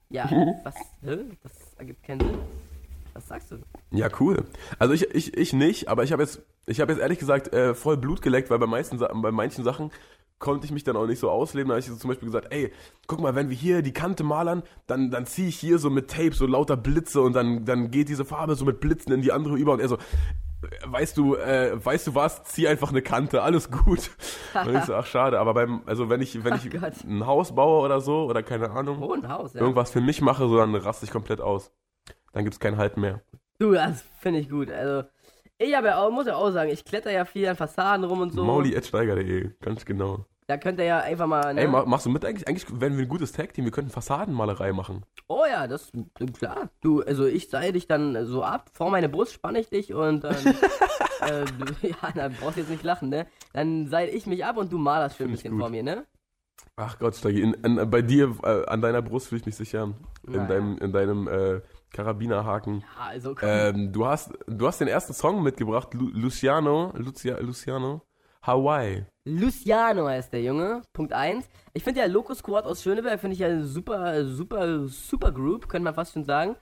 Ja, 0.10 0.30
was, 0.64 0.76
hä? 1.02 1.26
Das 1.42 1.74
ergibt 1.78 2.04
keinen 2.04 2.20
Sinn. 2.22 2.40
Was 3.14 3.28
sagst 3.28 3.52
du? 3.52 3.58
Ja, 3.92 4.10
cool. 4.20 4.44
Also 4.80 4.94
ich, 4.94 5.14
ich, 5.14 5.38
ich 5.38 5.54
nicht, 5.54 5.88
aber 5.88 6.04
ich 6.04 6.12
habe 6.12 6.24
jetzt, 6.24 6.42
ich 6.66 6.82
habe 6.82 6.92
jetzt 6.94 7.02
ehrlich 7.02 7.20
gesagt 7.20 7.54
äh, 7.54 7.76
voll 7.76 7.98
Blut 7.98 8.22
geleckt, 8.22 8.50
weil 8.50 8.60
bei, 8.60 8.66
meisten, 8.68 8.98
bei 8.98 9.32
manchen 9.32 9.64
Sachen 9.64 9.92
konnte 10.40 10.66
ich 10.66 10.72
mich 10.72 10.84
dann 10.84 10.98
auch 10.98 11.06
nicht 11.06 11.20
so 11.20 11.30
ausleben. 11.30 11.70
Da 11.70 11.74
habe 11.76 11.80
ich 11.80 11.86
so 11.86 11.96
zum 11.96 12.10
Beispiel 12.10 12.28
gesagt, 12.28 12.48
ey, 12.52 12.72
guck 13.08 13.22
mal, 13.22 13.36
wenn 13.36 13.50
wir 13.50 13.56
hier 13.56 13.82
die 13.82 13.94
Kante 13.94 14.24
malern, 14.24 14.64
dann, 14.88 15.10
dann 15.12 15.26
ziehe 15.26 15.48
ich 15.48 15.58
hier 15.58 15.78
so 15.80 15.90
mit 15.90 16.10
Tape 16.10 16.34
so 16.34 16.46
lauter 16.48 16.76
Blitze 16.76 17.22
und 17.22 17.34
dann, 17.34 17.66
dann 17.66 17.92
geht 17.92 18.10
diese 18.10 18.26
Farbe 18.26 18.56
so 18.56 18.66
mit 18.66 18.80
Blitzen 18.80 19.14
in 19.14 19.22
die 19.22 19.32
andere 19.32 19.56
über 19.56 19.74
und 19.74 19.80
er 19.80 19.88
so, 19.88 19.98
weißt 20.86 21.18
du, 21.18 21.36
äh, 21.36 21.74
weißt 21.84 22.08
du 22.08 22.16
was, 22.16 22.44
zieh 22.44 22.68
einfach 22.68 22.90
eine 22.90 23.02
Kante, 23.02 23.42
alles 23.42 23.70
gut. 23.72 24.12
Und 24.66 24.76
ich 24.76 24.84
so, 24.86 24.96
ach 24.96 25.06
schade, 25.06 25.40
aber 25.40 25.54
beim, 25.54 25.82
also 25.86 26.10
wenn 26.10 26.22
ich, 26.22 26.44
wenn 26.44 26.56
ich 26.56 26.70
ein 27.06 27.26
Haus 27.26 27.54
baue 27.56 27.84
oder 27.86 28.02
so, 28.02 28.26
oder 28.26 28.44
keine 28.44 28.72
Ahnung, 28.72 29.02
Oh, 29.02 29.16
Haus, 29.28 29.54
ja. 29.54 29.62
irgendwas 29.62 29.92
für 29.92 30.02
mich 30.02 30.22
mache, 30.22 30.48
so 30.48 30.58
dann 30.58 30.74
raste 30.76 31.06
ich 31.06 31.12
komplett 31.12 31.42
aus. 31.42 31.72
Dann 32.34 32.44
gibt's 32.44 32.60
kein 32.60 32.78
Halten 32.78 33.00
mehr. 33.02 33.22
Du, 33.60 33.72
das 33.74 34.04
finde 34.20 34.40
ich 34.40 34.50
gut. 34.50 34.70
Also, 34.72 35.08
ich 35.58 35.74
habe 35.76 35.88
ja 35.88 35.98
auch, 36.04 36.12
muss 36.12 36.26
ja 36.28 36.36
auch 36.36 36.52
sagen, 36.52 36.70
ich 36.72 36.84
kletter 36.84 37.12
ja 37.12 37.24
viel 37.26 37.48
an 37.48 37.56
Fassaden 37.56 38.04
rum 38.04 38.20
und 38.22 38.34
so. 38.34 38.44
Mauli.steiger.de, 38.44 39.52
ganz 39.62 39.86
genau. 39.86 40.26
Da 40.48 40.58
könnt 40.58 40.78
ihr 40.80 40.86
ja 40.86 41.00
einfach 41.00 41.26
mal. 41.28 41.54
Ne? 41.54 41.62
Ey, 41.62 41.68
ma- 41.68 41.86
machst 41.86 42.06
du 42.06 42.10
mit 42.10 42.26
eigentlich? 42.26 42.46
Eigentlich 42.50 42.66
wären 42.82 42.98
wir 42.98 43.06
ein 43.06 43.08
gutes 43.08 43.32
Tag-Team. 43.32 43.64
Wir 43.64 43.72
könnten 43.72 43.92
Fassadenmalerei 43.92 44.74
machen. 44.74 45.06
oh 45.28 45.46
ja, 45.50 45.68
das 45.68 45.90
klar. 46.38 46.70
Du, 46.82 47.02
also 47.02 47.26
ich 47.26 47.50
seile 47.50 47.72
dich 47.72 47.88
dann 47.88 48.26
so 48.26 48.44
ab, 48.44 48.70
vor 48.74 48.90
meine 48.92 49.08
Brust 49.08 49.32
spanne 49.34 49.60
ich 49.62 49.70
dich 49.70 49.94
und 49.94 50.26
dann. 50.26 50.36
äh, 51.22 51.46
ja, 51.88 52.12
dann 52.14 52.34
brauchst 52.34 52.58
du 52.58 52.62
jetzt 52.62 52.70
nicht 52.70 52.84
lachen, 52.84 53.08
ne? 53.10 53.26
Dann 53.54 53.88
seile 53.88 54.12
ich 54.12 54.26
mich 54.28 54.44
ab 54.44 54.58
und 54.58 54.74
du 54.74 54.78
malerst 54.78 55.16
schön 55.18 55.28
ein 55.30 55.32
bisschen 55.32 55.52
gut. 55.52 55.62
vor 55.62 55.70
mir, 55.70 55.84
ne? 55.84 56.06
Ach 56.76 56.98
Gott, 57.00 57.16
Steigi, 57.16 57.42
in, 57.42 57.54
in, 57.54 57.90
bei 57.90 58.02
dir, 58.02 58.36
äh, 58.44 58.66
an 58.66 58.82
deiner 58.82 59.02
Brust 59.02 59.28
fühle 59.30 59.40
ich 59.40 59.46
mich 59.46 59.56
sicher. 59.56 59.94
In 60.28 60.34
Naja. 60.34 60.46
deinem, 60.48 60.78
in 60.80 60.92
deinem 60.92 61.28
äh, 61.28 61.62
Karabinerhaken. 61.94 62.82
Ja, 62.82 63.06
also 63.08 63.36
komm. 63.36 63.48
Ähm, 63.50 63.94
du, 63.94 64.06
hast, 64.06 64.32
du 64.48 64.68
hast 64.68 64.82
den 64.82 64.90
ersten 64.90 65.14
Song 65.14 65.42
mitgebracht, 65.42 65.94
Lu 65.94 66.10
Luciano, 66.14 66.92
Lucia, 66.96 67.40
Luciano, 67.40 68.02
Hawaii. 68.42 69.06
Luciano 69.26 70.08
heißt 70.08 70.34
der 70.34 70.42
Junge. 70.44 70.82
Punkt 70.92 71.14
1. 71.14 71.46
Ich 71.74 71.84
finde 71.84 72.02
ja 72.02 72.08
Loco 72.08 72.34
Squad 72.34 72.66
aus 72.66 72.84
Schöneberg, 72.84 73.20
finde 73.20 73.36
ich 73.36 73.40
ja 73.40 73.62
super, 73.62 74.26
super, 74.26 74.88
super 74.88 75.32
Group, 75.32 75.70
könnte 75.70 75.86
man 75.86 75.94
fast 75.94 76.14
schon 76.14 76.26
sagen. 76.26 76.58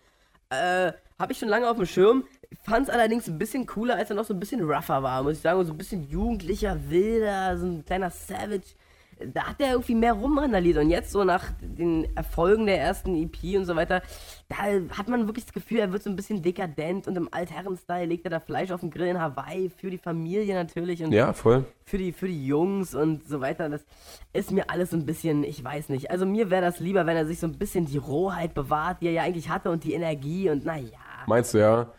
Äh, 0.49 0.91
habe 1.17 1.31
ich 1.31 1.39
schon 1.39 1.49
lange 1.49 1.69
auf 1.69 1.77
dem 1.77 1.85
Schirm. 1.85 2.25
Fand 2.63 2.87
es 2.87 2.93
allerdings 2.93 3.27
ein 3.27 3.37
bisschen 3.37 3.65
cooler, 3.65 3.95
als 3.95 4.09
er 4.09 4.15
noch 4.17 4.25
so 4.25 4.33
ein 4.33 4.39
bisschen 4.39 4.61
rougher 4.61 5.01
war, 5.01 5.23
muss 5.23 5.33
ich 5.33 5.41
sagen. 5.41 5.59
Und 5.59 5.65
so 5.65 5.73
ein 5.73 5.77
bisschen 5.77 6.03
jugendlicher, 6.09 6.77
wilder, 6.89 7.57
so 7.57 7.65
ein 7.65 7.85
kleiner 7.85 8.09
Savage. 8.09 8.75
Da 9.33 9.43
hat 9.43 9.59
er 9.59 9.71
irgendwie 9.71 9.95
mehr 9.95 10.13
rumrandaliert. 10.13 10.77
Und 10.77 10.89
jetzt 10.89 11.11
so 11.11 11.23
nach 11.23 11.45
den 11.61 12.07
Erfolgen 12.15 12.65
der 12.65 12.79
ersten 12.79 13.15
EP 13.15 13.57
und 13.57 13.65
so 13.65 13.75
weiter, 13.75 14.01
da 14.49 14.55
hat 14.97 15.07
man 15.07 15.27
wirklich 15.27 15.45
das 15.45 15.53
Gefühl, 15.53 15.79
er 15.79 15.91
wird 15.91 16.03
so 16.03 16.09
ein 16.09 16.15
bisschen 16.15 16.41
dekadent 16.41 17.07
und 17.07 17.15
im 17.17 17.29
Altherren-Style 17.31 18.05
legt 18.05 18.25
er 18.25 18.31
da 18.31 18.39
Fleisch 18.39 18.71
auf 18.71 18.81
den 18.81 18.91
Grill 18.91 19.07
in 19.07 19.19
Hawaii 19.19 19.69
für 19.69 19.89
die 19.89 19.97
Familie 19.97 20.53
natürlich. 20.55 21.03
Und 21.03 21.11
Ja, 21.11 21.33
voll. 21.33 21.65
für 21.85 21.97
die, 21.97 22.11
für 22.11 22.27
die 22.27 22.45
Jungs 22.45 22.95
und 22.95 23.27
so 23.27 23.41
weiter. 23.41 23.69
Das 23.69 23.85
ist 24.33 24.51
mir 24.51 24.69
alles 24.69 24.91
so 24.91 24.97
ein 24.97 25.05
bisschen, 25.05 25.43
ich 25.43 25.63
weiß 25.63 25.89
nicht. 25.89 26.11
Also 26.11 26.25
mir 26.25 26.49
wäre 26.49 26.61
das 26.61 26.79
lieber, 26.79 27.05
wenn 27.05 27.17
er 27.17 27.25
sich 27.25 27.39
so 27.39 27.47
ein 27.47 27.57
bisschen 27.57 27.85
die 27.85 27.97
Rohheit 27.97 28.53
bewahrt, 28.53 29.01
die 29.01 29.07
er 29.07 29.13
ja 29.13 29.21
eigentlich 29.23 29.49
hatte 29.49 29.69
und 29.71 29.83
die 29.83 29.93
Energie 29.93 30.49
und 30.49 30.65
naja. 30.65 30.87
Meinst 31.27 31.53
du, 31.53 31.59
ja? 31.59 31.91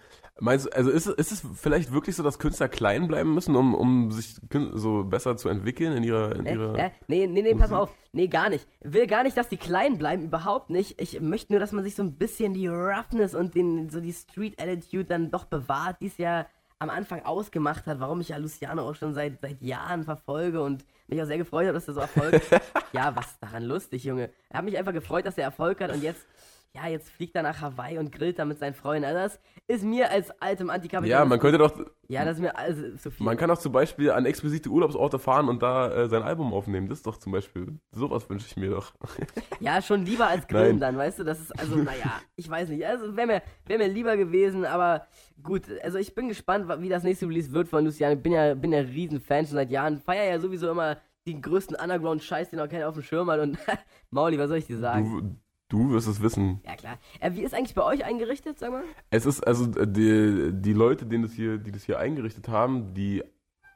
Meinst 0.45 0.67
du, 0.67 0.71
also 0.71 0.91
ist, 0.91 1.07
es- 1.07 1.15
ist 1.15 1.33
es 1.33 1.43
vielleicht 1.55 1.93
wirklich 1.93 2.17
so, 2.17 2.23
dass 2.25 2.41
Künstler 2.41 2.69
klein 2.69 3.07
bleiben 3.07 3.33
müssen, 3.33 3.55
um, 3.55 3.75
um 3.75 4.11
sich 4.11 4.35
so 4.75 5.05
besser 5.05 5.37
zu 5.37 5.49
entwickeln 5.49 5.97
in 5.97 6.03
ihrer, 6.03 6.35
in 6.35 6.47
Äh, 6.47 6.55
ihrer 6.55 6.79
äh, 6.79 6.91
nee, 7.07 7.27
nee, 7.29 7.43
nee, 7.43 7.55
pass 7.55 7.71
mal 7.71 7.79
auf. 7.79 7.91
Nee, 8.13 8.27
gar 8.27 8.49
nicht. 8.51 8.67
Will 8.81 9.07
gar 9.07 9.23
nicht, 9.23 9.37
dass 9.37 9.49
die 9.49 9.57
klein 9.57 9.99
bleiben, 9.99 10.25
überhaupt 10.25 10.69
nicht. 10.69 11.01
Ich 11.01 11.21
möchte 11.21 11.53
nur, 11.53 11.61
dass 11.61 11.71
man 11.71 11.85
sich 11.85 11.95
so 11.95 12.03
ein 12.03 12.15
bisschen 12.17 12.55
die 12.55 12.67
Roughness 12.67 13.35
und 13.37 13.55
den, 13.55 13.89
so 13.89 14.01
die 14.01 14.13
Street 14.13 14.61
Attitude 14.61 15.05
dann 15.05 15.31
doch 15.31 15.45
bewahrt, 15.45 15.99
die 16.01 16.07
es 16.09 16.19
ja 16.19 16.47
am 16.81 16.91
Anfang 16.91 17.25
ausgemacht 17.25 17.87
hat, 17.87 18.01
warum 18.01 18.21
ich 18.21 18.31
ja 18.31 18.37
Luciano 18.39 18.83
auch 18.89 18.97
schon 18.97 19.15
seit, 19.15 19.41
seit 19.41 19.63
Jahren 19.63 20.03
verfolge 20.03 20.61
und 20.61 20.85
mich 21.07 21.23
auch 21.23 21.27
sehr 21.27 21.39
gefreut 21.39 21.67
habe, 21.69 21.75
dass 21.75 21.87
er 21.87 21.95
so 21.95 22.01
Erfolg 22.01 22.43
Ja, 22.93 23.15
was 23.15 23.27
ist 23.27 23.39
daran 23.41 23.63
lustig, 23.63 24.03
Junge? 24.03 24.31
Er 24.51 24.59
hat 24.59 24.65
mich 24.65 24.77
einfach 24.77 24.93
gefreut, 24.93 25.25
dass 25.25 25.39
er 25.39 25.45
Erfolg 25.45 25.81
hat 25.81 25.93
und 25.93 26.03
jetzt, 26.03 26.27
ja, 26.75 26.89
jetzt 26.89 27.11
fliegt 27.11 27.37
er 27.37 27.43
nach 27.43 27.61
Hawaii 27.61 27.99
und 27.99 28.11
grillt 28.13 28.39
da 28.39 28.47
mit 28.47 28.59
seinen 28.59 28.73
Freunden. 28.73 29.05
Also 29.05 29.19
das 29.19 29.41
ist 29.69 29.85
mir 29.85 30.11
als 30.11 30.31
altem 30.41 30.71
Antikapitalisten... 30.71 31.19
Ja, 31.21 31.25
man 31.25 31.39
könnte 31.39 31.59
doch, 31.59 31.73
Ja, 32.09 32.25
das 32.25 32.37
ist 32.37 32.41
mir 32.41 32.57
also 32.57 32.97
zu 32.97 33.11
viel. 33.11 33.25
man 33.25 33.37
kann 33.37 33.51
auch 33.51 33.59
zum 33.59 33.73
Beispiel 33.73 34.11
an 34.11 34.25
exquisite 34.25 34.71
Urlaubsorte 34.71 35.19
fahren 35.19 35.49
und 35.51 35.63
da 35.63 35.93
äh, 35.93 36.09
sein 36.09 36.23
Album 36.23 36.55
aufnehmen. 36.55 36.89
Das 36.89 36.99
ist 36.99 37.07
doch 37.07 37.19
zum 37.19 37.33
Beispiel, 37.33 37.79
sowas 37.93 38.29
wünsche 38.31 38.47
ich 38.47 38.57
mir 38.57 38.71
doch. 38.71 38.93
Ja, 39.61 39.81
schon 39.81 40.05
lieber 40.05 40.27
als 40.27 40.49
Grillen 40.49 40.79
Nein. 40.79 40.81
dann, 40.81 40.97
weißt 40.97 41.21
du? 41.21 41.25
Das 41.25 41.39
ist, 41.41 41.53
also, 41.59 41.77
naja, 41.77 42.21
ich 42.35 42.49
weiß 42.51 42.69
nicht. 42.71 42.85
Also, 42.85 43.17
wäre 43.17 43.27
mir, 43.29 43.43
wär 43.67 43.79
mir 43.79 43.89
lieber 43.89 44.17
gewesen, 44.17 44.65
aber 44.65 45.07
gut. 45.43 45.63
Also, 45.85 45.99
ich 45.99 46.15
bin 46.17 46.29
gespannt, 46.29 46.67
wie 46.83 46.89
das 46.89 47.05
nächste 47.05 47.29
Release 47.29 47.53
wird 47.53 47.69
von 47.69 47.85
Luciano. 47.85 48.17
Ich 48.17 48.23
bin 48.23 48.33
ja, 48.33 48.55
bin 48.55 48.73
ja 48.73 48.81
riesen 48.81 49.21
Fan 49.21 49.47
schon 49.47 49.55
seit 49.55 49.71
Jahren. 49.71 50.01
Feier 50.01 50.25
ja 50.25 50.41
sowieso 50.41 50.69
immer 50.71 50.97
den 51.29 51.41
größten 51.41 51.77
Underground-Scheiß, 51.77 52.51
den 52.51 52.59
auch 52.59 52.69
keiner 52.69 52.89
auf 52.89 52.95
dem 52.95 53.05
Schirm 53.05 53.31
hat. 53.31 53.39
Und 53.39 53.57
Mauli, 54.11 54.37
was 54.39 54.49
soll 54.49 54.59
ich 54.59 54.67
dir 54.67 54.79
sagen? 54.79 55.41
Du, 55.73 55.91
wirst 55.91 56.07
es 56.07 56.21
wissen. 56.21 56.61
Ja, 56.67 56.77
klar. 56.77 56.99
Äh, 57.19 57.33
wie 57.33 57.41
ist 57.41 57.55
eigentlich 57.55 57.75
bei 57.75 57.83
euch 57.83 58.05
eingerichtet, 58.05 58.59
sag 58.59 58.73
mal? 58.73 58.83
Es 59.09 59.25
ist 59.25 59.41
also 59.47 59.65
äh, 59.81 59.87
die, 59.89 60.51
die 60.53 60.75
Leute, 60.75 61.07
denen 61.07 61.23
das 61.23 61.33
hier, 61.33 61.57
die 61.57 61.73
das 61.73 61.83
hier 61.85 61.99
eingerichtet 61.99 62.47
haben, 62.49 62.93
die 62.93 63.25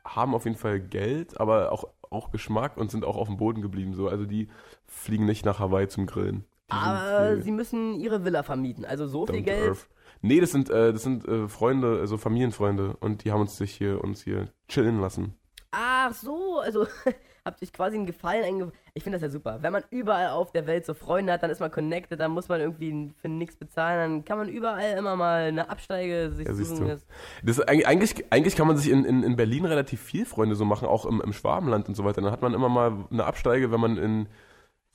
haben 0.05 0.35
auf 0.35 0.45
jeden 0.45 0.59
Fall 0.59 0.79
Geld, 0.79 1.41
aber 1.41 1.73
auch, 1.73 1.89
auch 2.11 2.31
Geschmack 2.31 2.77
und 2.77 2.91
sind 2.91 3.03
auch 3.07 3.17
auf 3.17 3.29
dem 3.29 3.39
Boden 3.39 3.63
geblieben. 3.63 3.95
So. 3.95 4.09
Also 4.09 4.27
die 4.27 4.51
fliegen 4.85 5.25
nicht 5.25 5.47
nach 5.47 5.59
Hawaii 5.59 5.89
zum 5.89 6.05
Grillen. 6.05 6.45
Die 6.69 6.73
Aber 6.73 7.41
sie 7.41 7.51
müssen 7.51 7.99
ihre 7.99 8.27
Villa 8.27 8.43
vermieten. 8.43 8.85
Also 8.85 9.07
so 9.07 9.27
viel 9.27 9.41
Geld. 9.41 9.67
earth. 9.67 9.89
Nee, 10.21 10.41
das 10.41 10.51
sind, 10.51 10.69
äh, 10.69 10.93
das 10.93 11.03
sind 11.03 11.27
äh, 11.27 11.49
Freunde, 11.49 11.99
also 11.99 12.19
Familienfreunde 12.19 12.99
und 13.01 13.25
die 13.25 13.33
haben 13.33 13.41
uns 13.41 13.57
sich 13.57 13.73
hier, 13.75 14.05
uns 14.05 14.23
hier 14.23 14.51
chillen 14.69 15.01
lassen. 15.01 15.35
Ach 15.71 16.13
so, 16.13 16.59
also 16.59 16.87
habt 17.47 17.63
euch 17.63 17.73
quasi 17.73 17.97
einen 17.97 18.05
Gefallen 18.07 18.45
einge... 18.45 18.73
Ich 18.93 19.03
finde 19.03 19.17
das 19.19 19.23
ja 19.23 19.31
super. 19.31 19.59
Wenn 19.63 19.73
man 19.73 19.85
überall 19.91 20.29
auf 20.31 20.53
der 20.53 20.67
Welt 20.67 20.85
so 20.85 20.93
Freunde 20.95 21.33
hat, 21.33 21.43
dann 21.43 21.51
ist 21.51 21.61
man 21.61 21.71
connected, 21.71 22.19
dann 22.21 22.33
muss 22.33 22.49
man 22.49 22.61
irgendwie 22.61 23.13
für 23.21 23.29
nichts 23.29 23.57
bezahlen, 23.57 23.99
dann 23.99 24.25
kann 24.25 24.37
man 24.39 24.49
überall 24.49 24.99
immer 24.99 25.17
mal 25.17 25.43
eine 25.45 25.69
Absteige 25.71 26.31
sich 26.33 26.47
Ja, 26.47 26.53
suchen. 26.55 26.89
Das- 26.89 27.07
Das 27.43 27.61
eigentlich, 27.61 28.31
eigentlich, 28.31 28.57
kann 28.57 28.67
man 28.67 28.77
sich 28.77 28.91
in, 28.91 29.05
in, 29.05 29.23
in 29.23 29.37
Berlin 29.37 29.65
relativ 29.65 30.01
viel 30.03 30.27
Freunde 30.27 30.55
so 30.57 30.65
machen, 30.67 30.87
auch 30.89 31.07
im, 31.07 31.21
im 31.23 31.33
Schwabenland 31.33 31.89
und 31.89 31.95
so 31.95 32.05
weiter. 32.05 32.21
Dann 32.21 32.33
hat 32.33 32.43
man 32.43 32.53
immer 32.53 32.69
mal 32.69 33.07
eine 33.11 33.25
Absteige, 33.25 33.71
wenn 33.73 33.81
man 33.81 33.97
in 33.97 34.29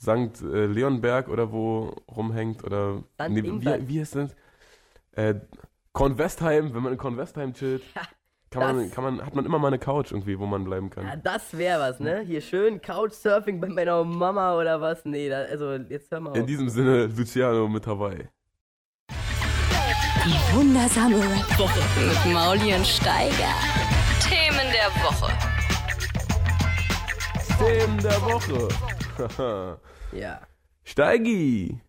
St. 0.01 0.41
äh, 0.43 0.65
Leonberg 0.65 1.29
oder 1.29 1.51
wo 1.51 1.93
rumhängt 2.09 2.63
oder 2.63 3.03
nee, 3.29 3.43
wie, 3.43 3.87
wie 3.87 3.99
heißt 3.99 4.15
das? 4.15 4.35
Äh, 5.13 5.35
Kornwestheim, 5.93 6.73
wenn 6.73 6.83
man 6.83 6.93
in 6.93 6.97
Kornwestheim 6.97 7.53
chillt, 7.53 7.83
Ja, 7.95 8.01
kann 8.51 8.75
man, 8.75 8.91
kann 8.91 9.03
man, 9.05 9.25
hat 9.25 9.33
man 9.33 9.45
immer 9.45 9.59
mal 9.59 9.67
eine 9.69 9.79
Couch 9.79 10.11
irgendwie, 10.11 10.37
wo 10.37 10.45
man 10.45 10.65
bleiben 10.65 10.89
kann. 10.89 11.05
Ja, 11.05 11.15
das 11.15 11.57
wäre 11.57 11.79
was, 11.79 12.01
ne? 12.01 12.19
Hier 12.19 12.41
schön 12.41 12.81
Couchsurfing 12.81 13.61
bei 13.61 13.69
meiner 13.69 14.03
Mama 14.03 14.57
oder 14.57 14.81
was? 14.81 15.05
Nee, 15.05 15.29
da, 15.29 15.43
also 15.43 15.75
jetzt 15.75 16.11
hör 16.11 16.19
mal 16.19 16.35
In 16.35 16.41
auf. 16.41 16.47
diesem 16.47 16.67
Sinne, 16.67 17.05
Luciano 17.05 17.69
mit 17.69 17.87
Hawaii. 17.87 18.27
Die 19.09 20.55
wundersame 20.55 21.15
Rap-Woche. 21.15 21.79
Mit 22.05 22.33
Mauli 22.33 22.75
und 22.75 22.85
Steiger. 22.85 23.55
Themen 24.19 24.67
der 24.73 24.91
Woche. 25.01 25.31
Themen 27.57 27.97
der 27.99 28.21
Woche. 28.21 29.67
Ja. 30.11 30.41
Steigi. 30.83 31.79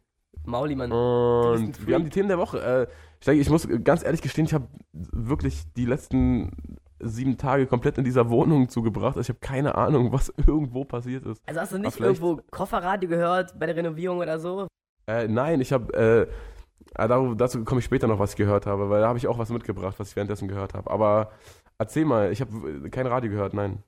Mauli, 0.45 0.77
Mann. 0.77 0.93
Und 0.93 1.87
wir 1.87 1.97
haben 1.97 2.05
die 2.05 2.11
Themen 2.11 2.29
der 2.29 2.39
Woche. 2.39 2.89
Äh, 2.89 2.93
Steigi, 3.23 3.41
ich 3.41 3.51
muss 3.51 3.69
ganz 3.85 4.05
ehrlich 4.05 4.21
gestehen, 4.21 4.47
ich 4.47 4.53
habe 4.53 4.67
wirklich 4.93 5.63
die 5.77 5.85
letzten 5.85 6.51
sieben 6.99 7.39
Tage 7.39 7.67
komplett 7.67 7.97
in 7.99 8.05
dieser 8.05 8.31
Wohnung 8.31 8.69
zugebracht. 8.69 9.17
Also 9.17 9.21
ich 9.21 9.29
habe 9.29 9.39
keine 9.39 9.77
Ahnung, 9.77 10.13
was 10.13 10.33
irgendwo 10.47 10.85
passiert 10.85 11.25
ist. 11.27 11.41
Also 11.47 11.61
hast 11.61 11.73
du 11.73 11.79
nicht 11.79 12.01
irgendwo 12.01 12.41
Kofferradio 12.51 13.09
gehört 13.09 13.59
bei 13.59 13.67
der 13.67 13.77
Renovierung 13.77 14.19
oder 14.19 14.41
so? 14.41 14.67
Äh, 15.07 15.29
nein, 15.29 15.61
ich 15.61 15.73
habe, 15.73 15.93
äh, 15.95 16.33
ah, 16.97 17.07
dazu, 17.07 17.35
dazu 17.37 17.65
komme 17.65 17.79
ich 17.79 17.85
später 17.85 18.09
noch, 18.09 18.19
was 18.19 18.31
ich 18.31 18.37
gehört 18.37 18.67
habe, 18.67 18.91
weil 18.91 19.01
da 19.01 19.09
habe 19.09 19.19
ich 19.19 19.29
auch 19.29 19.39
was 19.39 19.51
mitgebracht, 19.51 19.95
was 19.99 20.11
ich 20.11 20.17
währenddessen 20.17 20.49
gehört 20.49 20.75
habe. 20.75 20.91
Aber 20.91 21.31
erzähl 21.79 22.05
mal, 22.05 22.33
ich 22.33 22.41
habe 22.41 22.91
kein 22.91 23.07
Radio 23.07 23.31
gehört, 23.31 23.55
nein. 23.55 23.85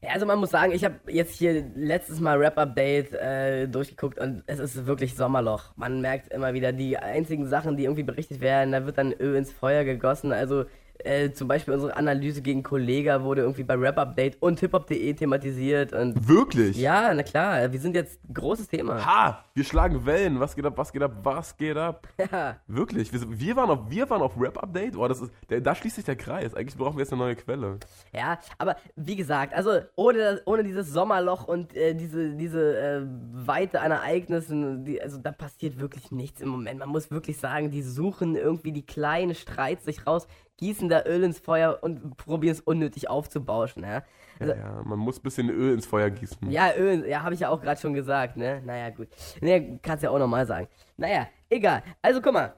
Ja, 0.00 0.10
also 0.10 0.26
man 0.26 0.38
muss 0.38 0.50
sagen, 0.50 0.72
ich 0.72 0.84
habe 0.84 0.94
jetzt 1.08 1.34
hier 1.34 1.64
letztes 1.74 2.20
Mal 2.20 2.38
Rap-Update 2.38 3.14
äh, 3.14 3.66
durchgeguckt 3.66 4.18
und 4.20 4.44
es 4.46 4.60
ist 4.60 4.86
wirklich 4.86 5.16
Sommerloch. 5.16 5.72
Man 5.74 6.00
merkt 6.00 6.32
immer 6.32 6.54
wieder, 6.54 6.72
die 6.72 6.96
einzigen 6.96 7.48
Sachen, 7.48 7.76
die 7.76 7.84
irgendwie 7.84 8.04
berichtet 8.04 8.40
werden, 8.40 8.70
da 8.70 8.86
wird 8.86 8.96
dann 8.96 9.12
Öl 9.12 9.34
ins 9.34 9.52
Feuer 9.52 9.82
gegossen. 9.82 10.32
Also 10.32 10.66
äh, 11.04 11.30
zum 11.32 11.48
Beispiel 11.48 11.74
unsere 11.74 11.96
Analyse 11.96 12.42
gegen 12.42 12.62
Kollega 12.62 13.22
wurde 13.22 13.42
irgendwie 13.42 13.64
bei 13.64 13.74
Rap-Update 13.74 14.40
und 14.40 14.60
hiphop.de 14.60 15.14
thematisiert 15.14 15.92
und 15.92 16.28
Wirklich? 16.28 16.76
ja, 16.76 17.12
na 17.14 17.22
klar, 17.22 17.72
wir 17.72 17.80
sind 17.80 17.94
jetzt 17.94 18.20
großes 18.32 18.68
Thema. 18.68 19.04
Ha! 19.04 19.44
Wir 19.54 19.64
schlagen 19.64 20.04
Wellen. 20.06 20.40
Was 20.40 20.54
geht 20.54 20.64
ab, 20.66 20.74
was 20.76 20.92
geht 20.92 21.02
ab, 21.02 21.12
was 21.22 21.56
geht 21.56 21.76
ab? 21.76 22.06
Ja. 22.30 22.56
Wirklich? 22.66 23.12
Wir, 23.12 23.20
wir 23.28 23.56
waren 23.56 23.70
auf, 23.70 23.90
wir 23.90 24.10
waren 24.10 24.20
auf 24.22 24.38
Rap-Update? 24.38 24.96
Oh, 24.96 25.08
das 25.08 25.20
ist, 25.22 25.32
der, 25.48 25.60
da 25.60 25.74
schließt 25.74 25.96
sich 25.96 26.04
der 26.04 26.16
Kreis. 26.16 26.52
Eigentlich 26.54 26.76
brauchen 26.76 26.96
wir 26.96 27.02
jetzt 27.02 27.12
eine 27.12 27.22
neue 27.22 27.36
Quelle. 27.36 27.78
Ja, 28.12 28.38
aber 28.58 28.76
wie 28.96 29.16
gesagt, 29.16 29.54
also 29.54 29.80
ohne, 29.96 30.42
ohne 30.44 30.62
dieses 30.62 30.92
Sommerloch 30.92 31.46
und 31.46 31.74
äh, 31.74 31.94
diese, 31.94 32.34
diese 32.34 32.76
äh, 32.78 33.02
Weite 33.32 33.80
an 33.80 33.92
Ereignissen, 33.92 34.84
die, 34.84 35.00
also 35.00 35.18
da 35.18 35.32
passiert 35.32 35.78
wirklich 35.80 36.10
nichts 36.10 36.40
im 36.40 36.48
Moment. 36.48 36.80
Man 36.80 36.88
muss 36.90 37.10
wirklich 37.10 37.38
sagen, 37.38 37.70
die 37.70 37.82
suchen 37.82 38.36
irgendwie 38.36 38.72
die 38.72 38.84
kleinen 38.84 39.34
Streits 39.34 39.84
sich 39.84 40.06
raus, 40.06 40.26
gießen 40.58 40.88
da 40.88 41.04
Öl 41.06 41.24
ins 41.24 41.38
Feuer 41.38 41.78
und 41.80 42.16
probieren 42.16 42.52
es 42.52 42.60
unnötig 42.60 43.08
aufzubauschen. 43.08 43.82
Ja, 43.84 44.02
also, 44.38 44.52
Ja, 44.52 44.58
ja, 44.58 44.82
man 44.84 44.98
muss 44.98 45.18
ein 45.18 45.22
bisschen 45.22 45.48
Öl 45.48 45.72
ins 45.74 45.86
Feuer 45.86 46.10
gießen. 46.10 46.50
ja 46.50 46.74
Öl, 46.76 47.08
ja, 47.08 47.22
habe 47.22 47.34
ich 47.34 47.40
ja 47.40 47.48
auch 47.48 47.60
gerade 47.60 47.80
schon 47.80 47.94
gesagt, 47.94 48.36
ne? 48.36 48.60
Naja, 48.64 48.90
gut. 48.90 49.08
Ne, 49.40 49.78
kannst 49.82 50.04
ja 50.04 50.10
auch 50.10 50.18
nochmal 50.18 50.46
sagen. 50.46 50.68
Naja, 50.96 51.26
egal. 51.48 51.82
Also 52.02 52.20
guck 52.20 52.34
mal. 52.34 52.54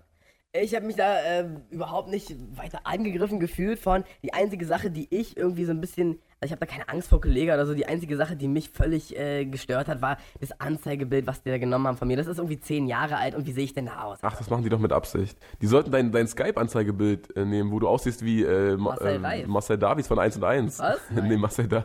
Ich 0.53 0.75
habe 0.75 0.85
mich 0.85 0.97
da 0.97 1.21
äh, 1.23 1.49
überhaupt 1.71 2.09
nicht 2.09 2.35
weiter 2.57 2.81
angegriffen 2.83 3.39
gefühlt 3.39 3.79
von. 3.79 4.03
Die 4.25 4.35
einzige 4.35 4.67
Sache, 4.67 4.91
die 4.91 5.07
ich 5.15 5.37
irgendwie 5.37 5.65
so 5.65 5.71
ein 5.71 5.81
bisschen, 5.81 6.21
also 6.41 6.47
ich 6.47 6.53
habe 6.53 6.67
da 6.67 6.73
keine 6.73 6.89
Angst 6.89 7.11
vor 7.11 7.21
Kollegen 7.21 7.53
oder 7.53 7.67
so, 7.67 7.75
die 7.75 7.85
einzige 7.85 8.17
Sache, 8.17 8.35
die 8.35 8.49
mich 8.49 8.71
völlig 8.71 9.15
äh, 9.15 9.45
gestört 9.45 9.89
hat, 9.89 10.01
war 10.01 10.17
das 10.41 10.59
Anzeigebild, 10.59 11.27
was 11.27 11.43
die 11.43 11.51
da 11.51 11.59
genommen 11.59 11.87
haben 11.87 11.99
von 11.99 12.09
mir. 12.09 12.17
Das 12.17 12.27
ist 12.27 12.39
irgendwie 12.39 12.59
zehn 12.59 12.87
Jahre 12.87 13.17
alt 13.17 13.35
und 13.35 13.47
wie 13.47 13.53
sehe 13.53 13.65
ich 13.65 13.75
denn 13.75 13.87
da 13.87 14.05
aus? 14.05 14.21
Ach, 14.23 14.37
das 14.37 14.49
machen 14.49 14.63
die 14.63 14.71
doch 14.71 14.79
mit 14.79 14.91
Absicht. 14.91 15.39
Die 15.61 15.67
sollten 15.67 15.91
dein, 15.91 16.13
dein 16.13 16.27
Skype-Anzeigebild 16.27 17.37
äh, 17.37 17.45
nehmen, 17.45 17.71
wo 17.71 17.79
du 17.79 17.89
aussiehst 17.89 18.25
wie 18.25 18.43
äh, 18.43 18.77
Ma 18.77 18.91
Marcel 18.91 19.17
ähm, 19.17 19.25
Reif. 19.25 19.47
Marcel 19.49 19.79
Davies 19.79 20.07
von 20.07 20.19
1 20.19 20.37
und 20.37 20.45
1. 20.45 20.79
Was? 20.79 20.99
Nein. 21.11 21.29
nee, 21.29 21.37
Marcel, 21.37 21.69
da 21.69 21.85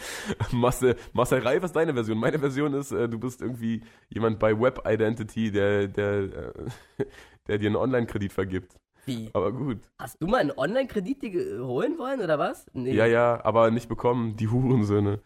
Marcel, 0.52 0.94
Marcel 1.12 1.40
Reif 1.40 1.64
ist 1.64 1.74
deine 1.74 1.92
Version. 1.92 2.18
Meine 2.18 2.38
Version 2.38 2.74
ist, 2.74 2.92
äh, 2.92 3.08
du 3.08 3.18
bist 3.18 3.42
irgendwie 3.42 3.82
jemand 4.08 4.38
bei 4.38 4.56
Web 4.58 4.82
Identity, 4.86 5.50
der, 5.50 5.88
der, 5.88 6.12
äh, 6.12 6.52
der 7.48 7.58
dir 7.58 7.66
einen 7.66 7.76
Online-Kredit 7.76 8.32
vergibt. 8.32 8.76
Wie? 9.06 9.30
Aber 9.32 9.52
gut. 9.52 9.78
Hast 9.98 10.20
du 10.20 10.26
mal 10.26 10.40
einen 10.40 10.52
Online-Kredit 10.52 11.22
holen 11.60 11.98
wollen 11.98 12.20
oder 12.20 12.38
was? 12.38 12.66
Nee. 12.72 12.92
Ja, 12.92 13.06
ja, 13.06 13.42
aber 13.44 13.70
nicht 13.70 13.88
bekommen, 13.88 14.36
die 14.36 14.48
Hurensöhne. 14.48 15.20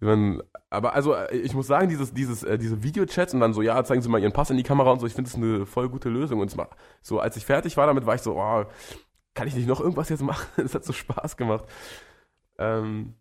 Man, 0.00 0.42
aber 0.68 0.94
also, 0.94 1.16
ich 1.32 1.54
muss 1.54 1.66
sagen, 1.66 1.88
dieses, 1.88 2.12
dieses, 2.12 2.42
äh, 2.42 2.58
diese 2.58 2.82
Videochats 2.82 3.32
und 3.32 3.40
dann 3.40 3.54
so, 3.54 3.62
ja, 3.62 3.82
zeigen 3.82 4.02
Sie 4.02 4.10
mal 4.10 4.20
Ihren 4.20 4.32
Pass 4.32 4.50
in 4.50 4.58
die 4.58 4.62
Kamera 4.62 4.90
und 4.90 5.00
so, 5.00 5.06
ich 5.06 5.14
finde 5.14 5.30
das 5.30 5.36
eine 5.36 5.64
voll 5.64 5.88
gute 5.88 6.10
Lösung. 6.10 6.40
Und 6.40 6.48
es 6.50 6.58
war, 6.58 6.68
so, 7.00 7.18
als 7.18 7.36
ich 7.36 7.46
fertig 7.46 7.76
war 7.78 7.86
damit, 7.86 8.04
war 8.04 8.14
ich 8.14 8.20
so, 8.20 8.36
oh, 8.36 8.64
kann 9.32 9.48
ich 9.48 9.54
nicht 9.54 9.66
noch 9.68 9.80
irgendwas 9.80 10.10
jetzt 10.10 10.22
machen? 10.22 10.46
Das 10.62 10.74
hat 10.74 10.84
so 10.84 10.92
Spaß 10.92 11.38
gemacht. 11.38 11.64
Ähm, 12.58 13.14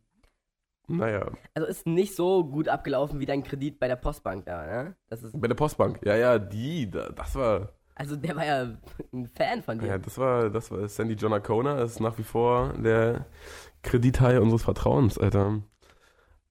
naja, 0.87 1.31
Also 1.53 1.67
ist 1.67 1.87
nicht 1.87 2.15
so 2.15 2.43
gut 2.43 2.67
abgelaufen 2.67 3.19
wie 3.19 3.25
dein 3.25 3.43
Kredit 3.43 3.79
bei 3.79 3.87
der 3.87 3.95
Postbank 3.95 4.45
da, 4.45 4.65
ne? 4.65 4.95
Das 5.09 5.23
ist, 5.23 5.39
bei 5.39 5.47
der 5.47 5.55
Postbank, 5.55 5.99
ja, 6.05 6.15
ja, 6.15 6.37
die, 6.37 6.91
da, 6.91 7.09
das 7.09 7.35
war, 7.35 7.69
also 7.95 8.15
der 8.15 8.35
war 8.35 8.45
ja 8.45 8.67
ein 9.13 9.27
Fan 9.27 9.63
von 9.63 9.79
dir. 9.79 9.87
ja, 9.87 9.97
das 9.97 10.17
war, 10.17 10.49
das 10.49 10.69
war 10.69 10.87
Sandy 10.87 11.15
John 11.15 11.33
Acona, 11.33 11.81
ist 11.81 11.99
nach 11.99 12.17
wie 12.17 12.23
vor 12.23 12.73
der 12.73 13.25
Kredithai 13.83 14.39
unseres 14.39 14.63
Vertrauens, 14.63 15.17
Alter. 15.17 15.61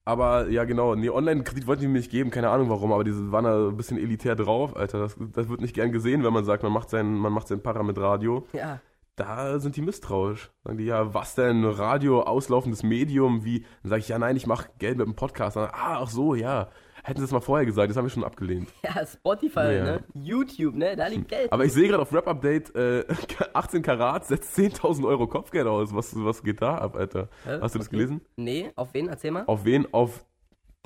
Aber 0.07 0.49
ja, 0.49 0.65
genau, 0.65 0.93
nee, 0.93 1.09
Online-Kredit 1.09 1.65
wollten 1.65 1.81
die 1.81 1.87
mir 1.87 1.97
nicht 1.99 2.11
geben, 2.11 2.29
keine 2.29 2.49
Ahnung 2.49 2.69
warum, 2.69 2.91
aber 2.93 3.03
die 3.03 3.31
waren 3.31 3.45
da 3.45 3.69
ein 3.69 3.77
bisschen 3.77 3.97
elitär 3.97 4.35
drauf, 4.35 4.75
Alter. 4.75 4.99
Das, 4.99 5.15
das 5.33 5.49
wird 5.49 5.61
nicht 5.61 5.73
gern 5.73 5.91
gesehen, 5.91 6.23
wenn 6.23 6.33
man 6.33 6.45
sagt, 6.45 6.61
man 6.61 6.71
macht 6.71 6.89
sein, 6.89 7.13
man 7.13 7.33
macht 7.33 7.47
sein 7.47 7.61
Para 7.61 7.81
mit 7.81 7.97
Radio. 7.97 8.45
Ja. 8.53 8.79
Da 9.15 9.59
sind 9.59 9.77
die 9.77 9.81
misstrauisch. 9.81 10.51
Sagen 10.63 10.77
die, 10.77 10.85
ja, 10.85 11.13
was 11.13 11.35
denn, 11.35 11.63
Radio, 11.63 12.21
auslaufendes 12.21 12.83
Medium, 12.83 13.45
wie? 13.45 13.61
Dann 13.81 13.89
sage 13.89 14.01
ich, 14.01 14.09
ja, 14.09 14.19
nein, 14.19 14.35
ich 14.35 14.45
mache 14.45 14.69
Geld 14.77 14.97
mit 14.97 15.07
dem 15.07 15.15
Podcast. 15.15 15.55
Dann, 15.55 15.69
ah, 15.71 16.01
ach 16.01 16.09
so, 16.09 16.35
ja. 16.35 16.69
Hätten 17.07 17.19
sie 17.19 17.25
es 17.25 17.31
mal 17.31 17.39
vorher 17.39 17.65
gesagt, 17.67 17.89
das 17.89 17.97
haben 17.97 18.05
wir 18.05 18.09
schon 18.09 18.23
abgelehnt. 18.23 18.67
Ja, 18.83 19.05
Spotify, 19.05 19.59
Ja. 19.75 19.83
ne? 19.83 20.03
YouTube, 20.15 20.75
ne? 20.75 20.95
Da 20.95 21.05
liegt 21.07 21.27
Geld. 21.29 21.53
Aber 21.53 21.63
ich 21.63 21.71
sehe 21.71 21.87
gerade 21.87 22.01
auf 22.01 22.11
Rap 22.11 22.27
Update, 22.27 22.73
äh, 22.75 23.03
18 23.53 23.83
Karat 23.83 24.25
setzt 24.25 24.57
10.000 24.57 25.05
Euro 25.05 25.27
Kopfgeld 25.27 25.67
aus. 25.67 25.93
Was, 25.93 26.13
was 26.15 26.41
geht 26.41 26.61
da 26.61 26.79
ab, 26.79 26.95
Alter? 26.95 27.29
Hä? 27.45 27.59
Hast 27.61 27.75
du 27.75 27.79
das 27.79 27.87
Okay. 27.87 27.97
gelesen? 27.97 28.21
Nee, 28.37 28.71
auf 28.75 28.93
wen? 28.95 29.07
Erzähl 29.07 29.29
mal. 29.31 29.43
Auf 29.45 29.65
wen? 29.65 29.85
Auf 29.93 30.25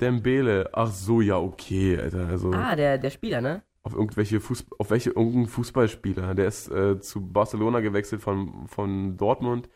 Dembele. 0.00 0.68
Ach 0.72 0.90
so, 0.90 1.20
ja, 1.20 1.38
okay, 1.38 1.98
Alter. 1.98 2.28
Also 2.28 2.50
Ah, 2.52 2.76
der, 2.76 2.98
der 2.98 3.10
Spieler, 3.10 3.40
ne? 3.40 3.62
auf 3.82 3.94
irgendwelche 3.94 4.40
Fuß, 4.40 4.66
auf 4.78 4.90
welche 4.90 5.08
irgendein 5.10 5.46
Fußballspieler. 5.46 6.34
Der 6.34 6.46
ist 6.48 6.70
äh, 6.70 7.00
zu 7.00 7.22
Barcelona 7.32 7.80
gewechselt 7.80 8.20
von, 8.20 8.66
von 8.68 9.16
Dortmund. 9.16 9.70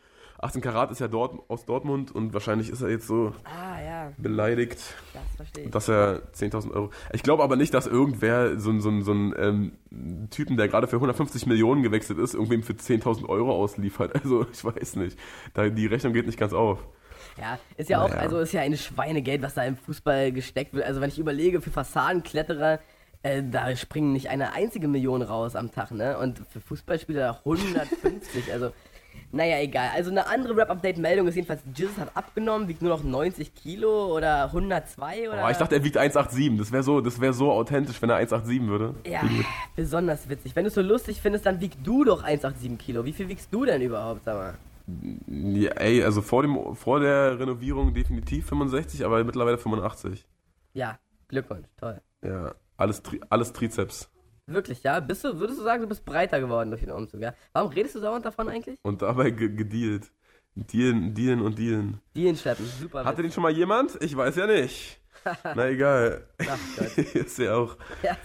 18 0.45 0.61
Karat 0.61 0.91
ist 0.91 0.99
ja 0.99 1.07
dort, 1.07 1.39
aus 1.49 1.65
Dortmund 1.65 2.13
und 2.13 2.33
wahrscheinlich 2.33 2.69
ist 2.69 2.81
er 2.81 2.89
jetzt 2.89 3.07
so 3.07 3.33
Ah, 3.43 3.81
ja. 3.83 4.11
beleidigt, 4.17 4.79
Das 5.13 5.71
dass 5.71 5.89
er 5.89 6.21
10.000 6.33 6.71
Euro. 6.71 6.91
Ich 7.13 7.23
glaube 7.23 7.43
aber 7.43 7.55
nicht, 7.55 7.73
dass 7.73 7.87
irgendwer 7.87 8.59
so, 8.59 8.77
so, 8.79 9.01
so 9.01 9.11
einen 9.11 9.33
ähm, 9.37 10.27
Typen, 10.29 10.57
der 10.57 10.67
gerade 10.67 10.87
für 10.87 10.95
150 10.97 11.45
Millionen 11.45 11.83
gewechselt 11.83 12.19
ist, 12.19 12.33
irgendwem 12.33 12.63
für 12.63 12.73
10.000 12.73 13.27
Euro 13.27 13.51
ausliefert. 13.53 14.13
Also 14.23 14.45
ich 14.51 14.63
weiß 14.63 14.95
nicht. 14.95 15.17
Da, 15.53 15.67
die 15.69 15.85
Rechnung 15.87 16.13
geht 16.13 16.25
nicht 16.25 16.39
ganz 16.39 16.53
auf. 16.53 16.79
Ja, 17.37 17.59
ist 17.77 17.89
ja 17.89 18.01
auch, 18.01 18.09
Naja. 18.09 18.21
also 18.21 18.39
ist 18.39 18.53
ja 18.53 18.61
ein 18.61 18.77
Schweinegeld, 18.77 19.41
was 19.41 19.55
da 19.55 19.63
im 19.65 19.75
Fußball 19.75 20.31
gesteckt 20.31 20.73
wird. 20.73 20.85
Also 20.85 21.01
wenn 21.01 21.09
ich 21.09 21.19
überlege, 21.19 21.59
für 21.61 21.69
Fassadenkletterer, 21.69 22.79
äh, 23.23 23.43
da 23.43 23.75
springen 23.75 24.13
nicht 24.13 24.29
eine 24.29 24.53
einzige 24.53 24.87
Million 24.87 25.21
raus 25.21 25.55
am 25.55 25.71
Tag, 25.71 25.91
ne? 25.91 26.17
Und 26.17 26.41
für 26.49 26.61
Fußballspieler 26.61 27.39
150, 27.39 28.53
also 28.53 28.71
naja, 29.31 29.59
egal. 29.59 29.89
Also 29.93 30.11
eine 30.11 30.27
andere 30.27 30.55
Rap-Update-Meldung 30.55 31.27
ist 31.27 31.35
jedenfalls, 31.35 31.61
Jesus 31.75 31.97
hat 31.97 32.15
abgenommen, 32.15 32.67
wiegt 32.67 32.81
nur 32.81 32.91
noch 32.91 33.03
90 33.03 33.53
Kilo 33.53 34.15
oder 34.15 34.45
102 34.45 35.29
oder... 35.29 35.45
Oh, 35.45 35.49
ich 35.49 35.57
dachte, 35.57 35.75
er 35.75 35.83
wiegt 35.83 35.97
1,87. 35.97 36.57
Das 36.57 36.71
wäre 36.71 36.83
so, 36.83 37.01
das 37.01 37.19
wär 37.19 37.33
so 37.33 37.51
authentisch, 37.51 38.01
wenn 38.01 38.09
er 38.09 38.17
1,87 38.17 38.67
würde. 38.67 38.95
Ja, 39.05 39.21
besonders 39.75 40.29
witzig. 40.29 40.55
Wenn 40.55 40.63
du 40.63 40.69
es 40.69 40.75
so 40.75 40.81
lustig 40.81 41.21
findest, 41.21 41.45
dann 41.45 41.59
wiegst 41.59 41.79
du 41.83 42.03
doch 42.03 42.23
187 42.23 42.77
Kilo. 42.77 43.05
Wie 43.05 43.13
viel 43.13 43.27
wiegst 43.27 43.53
du 43.53 43.65
denn 43.65 43.81
überhaupt, 43.81 44.23
sag 44.23 44.35
mal? 44.35 44.53
Ja, 45.27 45.71
ey, 45.71 46.03
also 46.03 46.21
vor, 46.21 46.43
dem, 46.43 46.75
vor 46.75 46.99
der 46.99 47.39
Renovierung 47.39 47.93
definitiv 47.93 48.45
65, 48.45 49.03
aber 49.03 49.23
mittlerweile 49.23 49.57
85. 49.57 50.25
Ja, 50.73 50.99
Glückwunsch, 51.27 51.67
toll. 51.77 52.01
Ja, 52.23 52.53
alles, 52.77 53.01
alles 53.29 53.51
Trizeps. 53.51 54.09
Wirklich, 54.47 54.83
ja? 54.83 54.99
Bist 54.99 55.23
du, 55.23 55.39
würdest 55.39 55.59
du 55.59 55.63
sagen, 55.63 55.81
du 55.81 55.87
bist 55.87 56.05
breiter 56.05 56.39
geworden 56.39 56.69
durch 56.69 56.81
den 56.81 56.91
Umzug, 56.91 57.21
ja? 57.21 57.33
Warum 57.53 57.71
redest 57.71 57.95
du 57.95 57.99
dauernd 57.99 58.25
davon 58.25 58.47
eigentlich? 58.49 58.77
Und 58.83 59.01
dabei 59.01 59.31
ge 59.31 59.49
gedealt. 59.49 60.11
Dealen, 60.53 61.13
dealen 61.13 61.41
und 61.41 61.57
dealen. 61.57 61.99
Die 62.15 62.23
hinschleppen, 62.23 62.65
super. 62.79 63.03
Hatte 63.03 63.21
den 63.21 63.31
schon 63.31 63.43
mal 63.43 63.51
jemand? 63.51 64.01
Ich 64.01 64.15
weiß 64.15 64.35
ja 64.37 64.47
nicht. 64.47 65.01
Na 65.43 65.67
egal. 65.67 66.27
Ach 66.47 66.57
Gott. 66.77 66.97
ist 67.15 67.39
ja 67.39 67.55
auch 67.55 67.75
Ja. 68.03 68.15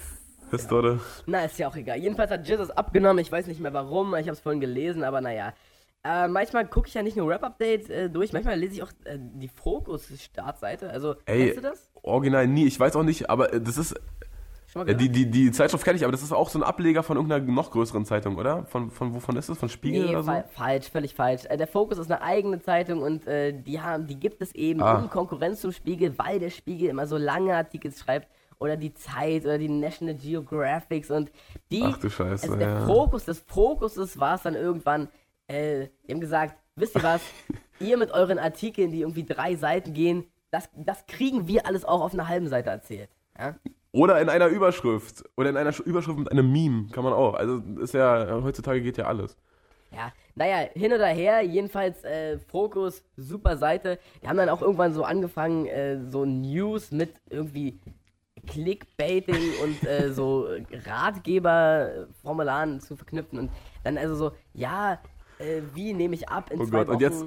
Historie. 0.50 0.98
Na, 1.26 1.44
ist 1.44 1.58
ja 1.58 1.68
auch 1.68 1.76
egal. 1.76 1.98
Jedenfalls 1.98 2.30
hat 2.30 2.46
Jesus 2.46 2.70
abgenommen. 2.70 3.20
Ich 3.20 3.32
weiß 3.32 3.46
nicht 3.46 3.60
mehr 3.60 3.72
warum. 3.72 4.14
Ich 4.16 4.26
habe 4.26 4.32
es 4.32 4.40
vorhin 4.40 4.60
gelesen, 4.60 5.04
aber 5.04 5.20
naja. 5.20 5.54
Äh, 6.04 6.28
manchmal 6.28 6.66
gucke 6.66 6.88
ich 6.88 6.94
ja 6.94 7.02
nicht 7.02 7.16
nur 7.16 7.28
Rap-Updates 7.30 7.88
äh, 7.90 8.08
durch, 8.10 8.32
manchmal 8.32 8.58
lese 8.58 8.74
ich 8.74 8.82
auch 8.82 8.90
äh, 9.04 9.18
die 9.18 9.48
Fokus-Startseite. 9.48 10.88
Also, 10.90 11.16
Ey, 11.26 11.44
kennst 11.52 11.58
du 11.58 11.62
das? 11.62 11.90
original 12.02 12.46
nie. 12.46 12.66
Ich 12.66 12.80
weiß 12.80 12.96
auch 12.96 13.02
nicht, 13.02 13.28
aber 13.30 13.52
äh, 13.52 13.60
das 13.60 13.76
ist. 13.78 13.94
Gehört? 14.72 15.00
die, 15.00 15.08
die, 15.08 15.30
die 15.30 15.50
Zeitschrift 15.52 15.84
kenne 15.84 15.96
ich, 15.96 16.04
aber 16.04 16.12
das 16.12 16.22
ist 16.22 16.32
auch 16.32 16.48
so 16.48 16.58
ein 16.58 16.62
Ableger 16.62 17.02
von 17.02 17.16
irgendeiner 17.16 17.44
noch 17.44 17.70
größeren 17.70 18.04
Zeitung, 18.04 18.36
oder? 18.36 18.64
Von, 18.66 18.90
von 18.90 19.14
wovon 19.14 19.36
ist 19.36 19.48
das? 19.48 19.58
Von 19.58 19.68
Spiegel 19.68 20.04
Nee, 20.04 20.10
oder 20.10 20.22
so? 20.22 20.30
fa 20.30 20.44
falsch, 20.50 20.88
völlig 20.90 21.14
falsch. 21.14 21.44
Äh, 21.46 21.56
der 21.56 21.66
Fokus 21.66 21.98
ist 21.98 22.10
eine 22.10 22.22
eigene 22.22 22.60
Zeitung 22.60 23.02
und 23.02 23.26
äh, 23.26 23.52
die 23.52 23.80
haben, 23.80 24.06
die 24.06 24.18
gibt 24.18 24.40
es 24.42 24.54
eben 24.54 24.82
Ah. 24.82 25.00
in 25.00 25.10
Konkurrenz 25.10 25.60
zum 25.60 25.72
Spiegel, 25.72 26.16
weil 26.18 26.38
der 26.38 26.50
Spiegel 26.50 26.88
immer 26.88 27.06
so 27.06 27.16
lange 27.16 27.54
Artikel 27.54 27.92
schreibt 27.92 28.28
oder 28.58 28.76
die 28.76 28.92
Zeit 28.94 29.44
oder 29.44 29.58
die 29.58 29.68
National 29.68 30.14
Geographics 30.14 31.10
und 31.10 31.32
die. 31.72 31.82
Ach 31.82 31.98
du 31.98 32.08
Scheiße, 32.10 32.44
Also 32.44 32.56
der 32.56 32.68
ja. 32.68 32.86
Fokus 32.86 33.24
des 33.24 33.40
Fokuses 33.40 34.20
war 34.20 34.36
es 34.36 34.42
dann 34.42 34.54
irgendwann. 34.54 35.08
Äh, 35.48 35.88
die 36.06 36.12
haben 36.12 36.20
gesagt, 36.20 36.56
wisst 36.76 36.94
ihr 36.96 37.02
was? 37.02 37.20
ihr 37.80 37.96
mit 37.96 38.12
euren 38.12 38.38
Artikeln, 38.38 38.92
die 38.92 39.00
irgendwie 39.00 39.24
drei 39.24 39.56
Seiten 39.56 39.94
gehen, 39.94 40.24
das, 40.50 40.68
das 40.76 41.06
kriegen 41.06 41.48
wir 41.48 41.66
alles 41.66 41.84
auch 41.84 42.02
auf 42.02 42.12
einer 42.12 42.28
halben 42.28 42.48
Seite 42.48 42.70
erzählt. 42.70 43.08
Ja? 43.38 43.56
Oder 43.92 44.20
in 44.20 44.28
einer 44.28 44.46
Überschrift. 44.48 45.24
Oder 45.36 45.50
in 45.50 45.56
einer 45.56 45.72
Sch- 45.72 45.82
Überschrift 45.82 46.18
mit 46.18 46.30
einem 46.30 46.50
Meme. 46.52 46.88
Kann 46.92 47.04
man 47.04 47.12
auch. 47.12 47.34
Also 47.34 47.60
ist 47.80 47.94
ja, 47.94 48.40
heutzutage 48.42 48.80
geht 48.82 48.96
ja 48.98 49.06
alles. 49.06 49.36
Ja, 49.92 50.12
naja, 50.36 50.68
hin 50.74 50.92
oder 50.92 51.08
her, 51.08 51.42
jedenfalls 51.42 52.04
äh, 52.04 52.38
Fokus, 52.38 53.02
super 53.16 53.56
Seite. 53.56 53.98
Die 54.22 54.28
haben 54.28 54.36
dann 54.36 54.48
auch 54.48 54.62
irgendwann 54.62 54.94
so 54.94 55.02
angefangen, 55.02 55.66
äh, 55.66 55.98
so 56.10 56.24
News 56.24 56.92
mit 56.92 57.14
irgendwie 57.28 57.80
Clickbaiting 58.46 59.54
und 59.64 59.82
äh, 59.88 60.12
so 60.12 60.46
Ratgeberformularen 60.86 62.80
zu 62.80 62.96
verknüpfen. 62.96 63.38
Und 63.38 63.50
dann 63.82 63.98
also 63.98 64.14
so, 64.14 64.32
ja, 64.54 65.00
äh, 65.38 65.62
wie 65.74 65.92
nehme 65.92 66.14
ich 66.14 66.28
ab 66.28 66.50
in 66.52 66.60
Oh 66.60 66.64
zwei 66.64 66.78
Gott, 66.84 66.86
Wochen? 66.86 66.94
und 66.94 67.00
jetzt 67.00 67.24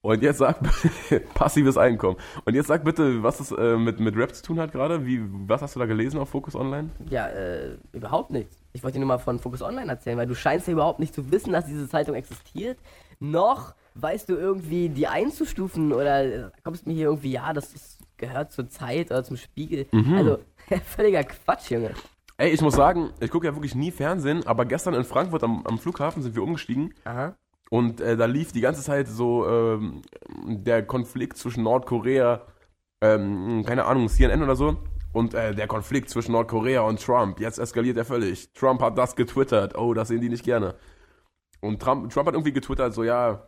Und 0.00 0.22
jetzt 0.22 0.38
sag 0.38 0.60
passives 1.34 1.76
Einkommen. 1.76 2.16
Und 2.44 2.54
jetzt 2.54 2.68
sag 2.68 2.84
bitte, 2.84 3.22
was 3.22 3.38
das 3.38 3.50
äh, 3.50 3.76
mit, 3.76 3.98
mit 3.98 4.16
Rap 4.16 4.32
zu 4.32 4.42
tun 4.42 4.60
hat 4.60 4.70
gerade. 4.70 5.04
Wie, 5.04 5.20
was 5.22 5.60
hast 5.60 5.74
du 5.74 5.80
da 5.80 5.86
gelesen 5.86 6.20
auf 6.20 6.28
Focus 6.28 6.54
Online? 6.54 6.90
Ja, 7.10 7.26
äh, 7.28 7.76
überhaupt 7.92 8.30
nichts. 8.30 8.56
Ich 8.72 8.84
wollte 8.84 8.94
dir 8.94 9.00
nur 9.00 9.08
mal 9.08 9.18
von 9.18 9.40
Focus 9.40 9.60
Online 9.60 9.90
erzählen, 9.90 10.16
weil 10.16 10.28
du 10.28 10.36
scheinst 10.36 10.68
ja 10.68 10.72
überhaupt 10.72 11.00
nicht 11.00 11.14
zu 11.14 11.32
wissen, 11.32 11.52
dass 11.52 11.66
diese 11.66 11.88
Zeitung 11.88 12.14
existiert. 12.14 12.78
Noch 13.18 13.74
weißt 13.96 14.28
du 14.28 14.36
irgendwie, 14.36 14.88
die 14.88 15.08
einzustufen 15.08 15.92
oder 15.92 16.24
äh, 16.24 16.50
kommst 16.62 16.86
mir 16.86 16.94
hier 16.94 17.06
irgendwie, 17.06 17.32
ja, 17.32 17.52
das 17.52 17.74
ist, 17.74 17.98
gehört 18.16 18.52
zur 18.52 18.68
Zeit 18.68 19.10
oder 19.10 19.24
zum 19.24 19.36
Spiegel. 19.36 19.86
Also, 20.14 20.38
völliger 20.84 21.24
Quatsch, 21.24 21.72
Junge. 21.72 21.90
Ey, 22.36 22.50
ich 22.50 22.60
muss 22.60 22.76
sagen, 22.76 23.10
ich 23.18 23.32
gucke 23.32 23.48
ja 23.48 23.54
wirklich 23.56 23.74
nie 23.74 23.90
Fernsehen, 23.90 24.46
aber 24.46 24.64
gestern 24.64 24.94
in 24.94 25.02
Frankfurt 25.02 25.42
am, 25.42 25.66
am 25.66 25.76
Flughafen 25.76 26.22
sind 26.22 26.36
wir 26.36 26.42
umgestiegen 26.44 26.94
Aha. 27.02 27.34
Und 27.70 28.00
äh, 28.00 28.16
da 28.16 28.24
lief 28.24 28.52
die 28.52 28.60
ganze 28.60 28.82
Zeit 28.82 29.08
so 29.08 29.46
ähm, 29.46 30.02
der 30.46 30.84
Konflikt 30.86 31.36
zwischen 31.36 31.62
Nordkorea, 31.64 32.42
ähm, 33.00 33.64
keine 33.66 33.84
Ahnung, 33.84 34.08
CNN 34.08 34.42
oder 34.42 34.56
so. 34.56 34.76
Und 35.12 35.34
äh, 35.34 35.54
der 35.54 35.66
Konflikt 35.66 36.10
zwischen 36.10 36.32
Nordkorea 36.32 36.82
und 36.82 37.02
Trump, 37.02 37.40
jetzt 37.40 37.58
eskaliert 37.58 37.96
er 37.96 38.04
völlig. 38.04 38.52
Trump 38.52 38.80
hat 38.82 38.96
das 38.98 39.16
getwittert, 39.16 39.76
oh, 39.76 39.94
das 39.94 40.08
sehen 40.08 40.20
die 40.20 40.28
nicht 40.28 40.44
gerne. 40.44 40.74
Und 41.60 41.80
Trump, 41.82 42.12
Trump 42.12 42.28
hat 42.28 42.34
irgendwie 42.34 42.52
getwittert, 42.52 42.94
so 42.94 43.04
ja, 43.04 43.46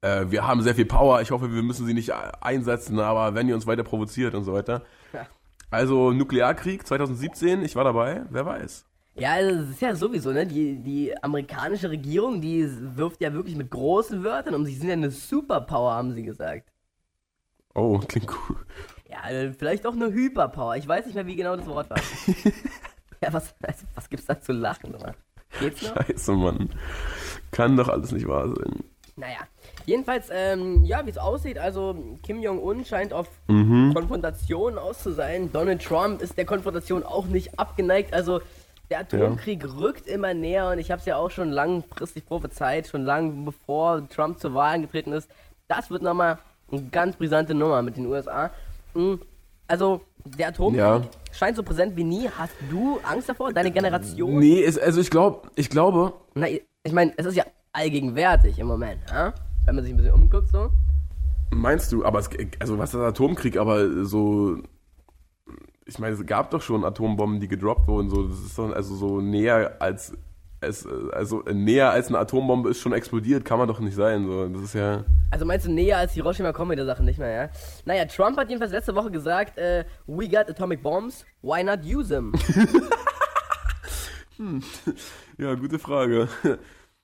äh, 0.00 0.26
wir 0.28 0.46
haben 0.46 0.62
sehr 0.62 0.74
viel 0.74 0.86
Power, 0.86 1.20
ich 1.20 1.30
hoffe, 1.30 1.52
wir 1.52 1.62
müssen 1.62 1.86
sie 1.86 1.94
nicht 1.94 2.10
äh, 2.10 2.32
einsetzen, 2.40 2.98
aber 3.00 3.34
wenn 3.34 3.48
ihr 3.48 3.54
uns 3.54 3.66
weiter 3.66 3.84
provoziert 3.84 4.34
und 4.34 4.44
so 4.44 4.52
weiter. 4.52 4.82
Also 5.70 6.12
Nuklearkrieg 6.12 6.86
2017, 6.86 7.62
ich 7.62 7.76
war 7.76 7.84
dabei, 7.84 8.24
wer 8.30 8.46
weiß. 8.46 8.87
Ja, 9.18 9.32
also 9.32 9.62
es 9.62 9.70
ist 9.70 9.80
ja 9.80 9.94
sowieso, 9.94 10.32
ne? 10.32 10.46
Die, 10.46 10.76
die 10.76 11.22
amerikanische 11.22 11.90
Regierung, 11.90 12.40
die 12.40 12.68
wirft 12.96 13.20
ja 13.20 13.32
wirklich 13.32 13.56
mit 13.56 13.70
großen 13.70 14.22
Wörtern 14.22 14.54
um. 14.54 14.64
Sie 14.64 14.74
sind 14.74 14.88
ja 14.88 14.94
eine 14.94 15.10
Superpower, 15.10 15.92
haben 15.92 16.12
sie 16.14 16.22
gesagt. 16.22 16.70
Oh, 17.74 17.98
klingt 17.98 18.30
cool. 18.30 18.56
Ja, 19.10 19.28
äh, 19.30 19.52
vielleicht 19.52 19.86
auch 19.86 19.92
eine 19.94 20.12
Hyperpower. 20.12 20.76
Ich 20.76 20.86
weiß 20.86 21.06
nicht 21.06 21.14
mehr, 21.14 21.26
wie 21.26 21.36
genau 21.36 21.56
das 21.56 21.66
Wort 21.66 21.90
war. 21.90 21.98
ja, 23.22 23.32
was, 23.32 23.54
also, 23.62 23.84
was 23.94 24.08
gibt's 24.08 24.26
da 24.26 24.40
zu 24.40 24.52
lachen, 24.52 24.94
oder? 24.94 25.14
Geht's 25.60 25.82
noch? 25.82 25.96
Scheiße, 26.06 26.32
Mann. 26.32 26.70
Kann 27.50 27.76
doch 27.76 27.88
alles 27.88 28.12
nicht 28.12 28.28
wahr 28.28 28.48
sein. 28.48 28.84
Naja, 29.16 29.38
jedenfalls, 29.84 30.28
ähm, 30.30 30.84
ja, 30.84 31.04
wie 31.04 31.10
es 31.10 31.18
aussieht, 31.18 31.58
also 31.58 32.16
Kim 32.22 32.40
Jong-un 32.40 32.84
scheint 32.84 33.12
auf 33.12 33.28
Mhm. 33.48 33.92
Konfrontation 33.92 34.78
aus 34.78 35.02
zu 35.02 35.12
sein. 35.12 35.50
Donald 35.52 35.82
Trump 35.82 36.22
ist 36.22 36.38
der 36.38 36.44
Konfrontation 36.44 37.02
auch 37.02 37.26
nicht 37.26 37.58
abgeneigt. 37.58 38.14
Also 38.14 38.40
der 38.90 39.00
Atomkrieg 39.00 39.64
rückt 39.64 40.06
immer 40.06 40.32
näher 40.34 40.70
und 40.70 40.78
ich 40.78 40.90
habe 40.90 41.00
es 41.00 41.06
ja 41.06 41.16
auch 41.16 41.30
schon 41.30 41.50
langfristig 41.50 42.24
prophezeit, 42.26 42.86
schon 42.86 43.04
lang 43.04 43.44
bevor 43.44 44.08
Trump 44.08 44.38
zur 44.38 44.54
Wahl 44.54 44.74
angetreten 44.76 45.12
ist. 45.12 45.30
Das 45.68 45.90
wird 45.90 46.02
nochmal 46.02 46.38
eine 46.70 46.82
ganz 46.84 47.16
brisante 47.16 47.54
Nummer 47.54 47.82
mit 47.82 47.96
den 47.96 48.06
USA. 48.06 48.50
Mhm. 48.94 49.20
Also 49.66 50.00
der 50.24 50.48
Atomkrieg 50.48 50.80
Ja. 50.80 51.02
scheint 51.32 51.56
so 51.56 51.62
präsent 51.62 51.94
wie 51.96 52.04
nie. 52.04 52.28
Hast 52.30 52.54
du 52.70 52.98
Angst 53.02 53.28
davor? 53.28 53.52
Deine 53.52 53.70
Generation? 53.70 54.38
Nee, 54.38 54.62
es, 54.64 54.78
also 54.78 55.00
ich 55.00 55.10
glaube, 55.10 55.48
ich 55.56 55.68
glaube, 55.68 56.14
Na, 56.34 56.46
ich 56.48 56.92
meine, 56.92 57.12
es 57.18 57.26
ist 57.26 57.34
ja 57.36 57.44
allgegenwärtig 57.72 58.58
im 58.58 58.66
Moment, 58.66 59.00
ja? 59.10 59.34
wenn 59.66 59.74
man 59.74 59.84
sich 59.84 59.92
ein 59.92 59.98
bisschen 59.98 60.14
umguckt 60.14 60.48
so. 60.48 60.70
meinst 61.50 61.92
du, 61.92 62.04
aber 62.04 62.18
es, 62.18 62.30
also 62.58 62.78
was 62.78 62.94
ist 62.94 63.00
Atomkrieg, 63.00 63.58
aber 63.58 64.04
so, 64.06 64.56
ich 65.88 65.98
meine, 65.98 66.14
es 66.14 66.24
gab 66.26 66.50
doch 66.50 66.60
schon 66.60 66.84
Atombomben, 66.84 67.40
die 67.40 67.48
gedroppt 67.48 67.88
wurden, 67.88 68.10
so, 68.10 68.28
das 68.28 68.38
ist 68.40 68.58
doch, 68.58 68.70
also 68.72 68.94
so 68.94 69.20
näher 69.22 69.76
als, 69.80 70.12
es, 70.60 70.86
also 71.12 71.42
näher 71.50 71.90
als 71.90 72.08
eine 72.08 72.18
Atombombe 72.18 72.68
ist 72.70 72.80
schon 72.80 72.92
explodiert, 72.92 73.44
kann 73.44 73.58
man 73.58 73.66
doch 73.68 73.80
nicht 73.80 73.94
sein, 73.94 74.26
so, 74.26 74.48
das 74.48 74.62
ist 74.62 74.74
ja, 74.74 75.04
Also 75.30 75.46
meinst 75.46 75.66
du 75.66 75.72
näher 75.72 75.96
als 75.96 76.12
Hiroshima 76.12 76.52
kommen 76.52 76.72
wir 76.72 76.76
der 76.76 76.84
Sache 76.84 77.02
nicht 77.02 77.18
mehr, 77.18 77.30
ja? 77.30 77.48
Naja, 77.86 78.04
Trump 78.04 78.36
hat 78.36 78.48
jedenfalls 78.50 78.72
letzte 78.72 78.94
Woche 78.94 79.10
gesagt, 79.10 79.56
äh, 79.56 79.86
we 80.06 80.28
got 80.28 80.50
atomic 80.50 80.82
bombs, 80.82 81.24
why 81.40 81.64
not 81.64 81.80
use 81.84 82.08
them? 82.08 82.34
ja, 85.38 85.54
gute 85.54 85.78
Frage. 85.78 86.28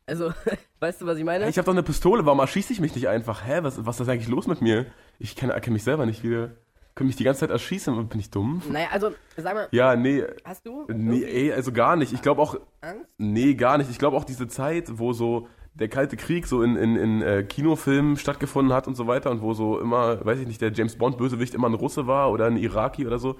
Also, 0.06 0.34
weißt 0.80 1.00
du, 1.00 1.06
was 1.06 1.16
ich 1.16 1.24
meine? 1.24 1.48
Ich 1.48 1.56
habe 1.56 1.64
doch 1.64 1.72
eine 1.72 1.82
Pistole, 1.82 2.26
warum 2.26 2.40
erschieße 2.40 2.72
ich 2.72 2.80
mich 2.80 2.94
nicht 2.94 3.08
einfach? 3.08 3.46
Hä, 3.46 3.60
was, 3.62 3.84
was 3.86 3.98
ist 3.98 4.08
eigentlich 4.10 4.28
los 4.28 4.46
mit 4.46 4.60
mir? 4.60 4.84
Ich 5.18 5.36
kenne 5.36 5.54
erkenne 5.54 5.72
mich 5.72 5.84
selber 5.84 6.04
nicht 6.04 6.22
wieder. 6.22 6.50
Kann 6.94 7.08
mich 7.08 7.16
die 7.16 7.24
ganze 7.24 7.40
Zeit 7.40 7.50
erschießen, 7.50 8.06
bin 8.08 8.20
ich 8.20 8.30
dumm? 8.30 8.62
naja, 8.70 8.86
also, 8.92 9.10
sag 9.36 9.54
mal, 9.54 9.68
Ja, 9.72 9.96
nee, 9.96 10.22
hast 10.44 10.64
du 10.64 10.86
nee, 10.88 11.24
ey, 11.24 11.52
also 11.52 11.72
gar 11.72 11.96
nicht. 11.96 12.12
Ich 12.12 12.22
glaube 12.22 12.40
auch, 12.40 12.56
Angst? 12.80 13.08
Nee, 13.18 13.54
gar 13.54 13.78
nicht. 13.78 13.90
Ich 13.90 13.98
glaube 13.98 14.16
auch 14.16 14.24
diese 14.24 14.46
Zeit, 14.46 14.98
wo 14.98 15.12
so 15.12 15.48
der 15.74 15.88
Kalte 15.88 16.16
Krieg 16.16 16.46
so 16.46 16.62
in, 16.62 16.76
in, 16.76 16.96
in 16.96 17.22
äh, 17.22 17.42
Kinofilmen 17.42 18.16
stattgefunden 18.16 18.72
hat 18.72 18.86
und 18.86 18.94
so 18.94 19.08
weiter 19.08 19.32
und 19.32 19.42
wo 19.42 19.54
so 19.54 19.80
immer, 19.80 20.24
weiß 20.24 20.38
ich 20.38 20.46
nicht, 20.46 20.60
der 20.60 20.72
James 20.72 20.96
Bond-Bösewicht 20.96 21.54
immer 21.54 21.68
ein 21.68 21.74
Russe 21.74 22.06
war 22.06 22.30
oder 22.30 22.46
ein 22.46 22.56
Iraki 22.56 23.04
oder 23.04 23.18
so, 23.18 23.36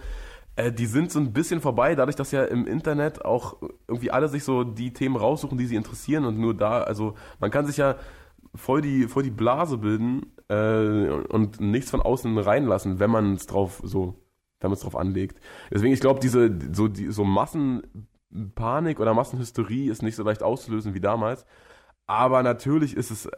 äh, 0.57 0.73
die 0.73 0.87
sind 0.87 1.13
so 1.13 1.21
ein 1.21 1.33
bisschen 1.33 1.61
vorbei, 1.61 1.95
dadurch, 1.95 2.17
dass 2.17 2.33
ja 2.33 2.43
im 2.45 2.67
Internet 2.67 3.25
auch 3.25 3.57
irgendwie 3.87 4.11
alle 4.11 4.29
sich 4.29 4.43
so 4.43 4.65
die 4.65 4.93
Themen 4.93 5.15
raussuchen, 5.15 5.59
die 5.59 5.67
sie 5.67 5.77
interessieren 5.77 6.25
und 6.25 6.39
nur 6.39 6.55
da, 6.55 6.83
also 6.83 7.15
man 7.39 7.53
kann 7.53 7.67
sich 7.67 7.77
ja 7.77 7.95
voll 8.55 8.81
die, 8.81 9.09
voll 9.09 9.23
die 9.23 9.31
Blase 9.31 9.79
bilden 9.79 10.33
äh, 10.49 11.09
und 11.09 11.61
nichts 11.61 11.91
von 11.91 12.03
außen 12.03 12.39
reinlassen, 12.39 12.99
wenn 12.99 13.11
man 13.11 13.35
es 13.35 13.47
drauf 13.47 13.81
so, 13.85 14.15
wenn 14.61 14.71
man 14.71 14.77
es 14.77 14.81
drauf 14.81 14.97
anlegt. 14.97 15.41
Deswegen, 15.71 15.93
ich 15.93 16.01
glaube, 16.01 16.21
diese 16.21 16.57
so, 16.73 16.89
die, 16.89 17.11
so 17.11 17.25
Massenpanik 17.25 19.01
oder 19.01 19.15
Massenhysterie 19.15 19.91
ist 19.91 20.03
nicht 20.03 20.17
so 20.17 20.23
leicht 20.23 20.43
auszulösen 20.43 20.95
wie 20.95 21.01
damals. 21.01 21.47
Aber 22.07 22.43
natürlich 22.43 22.97
ist 22.97 23.11
es, 23.11 23.27
äh, 23.27 23.31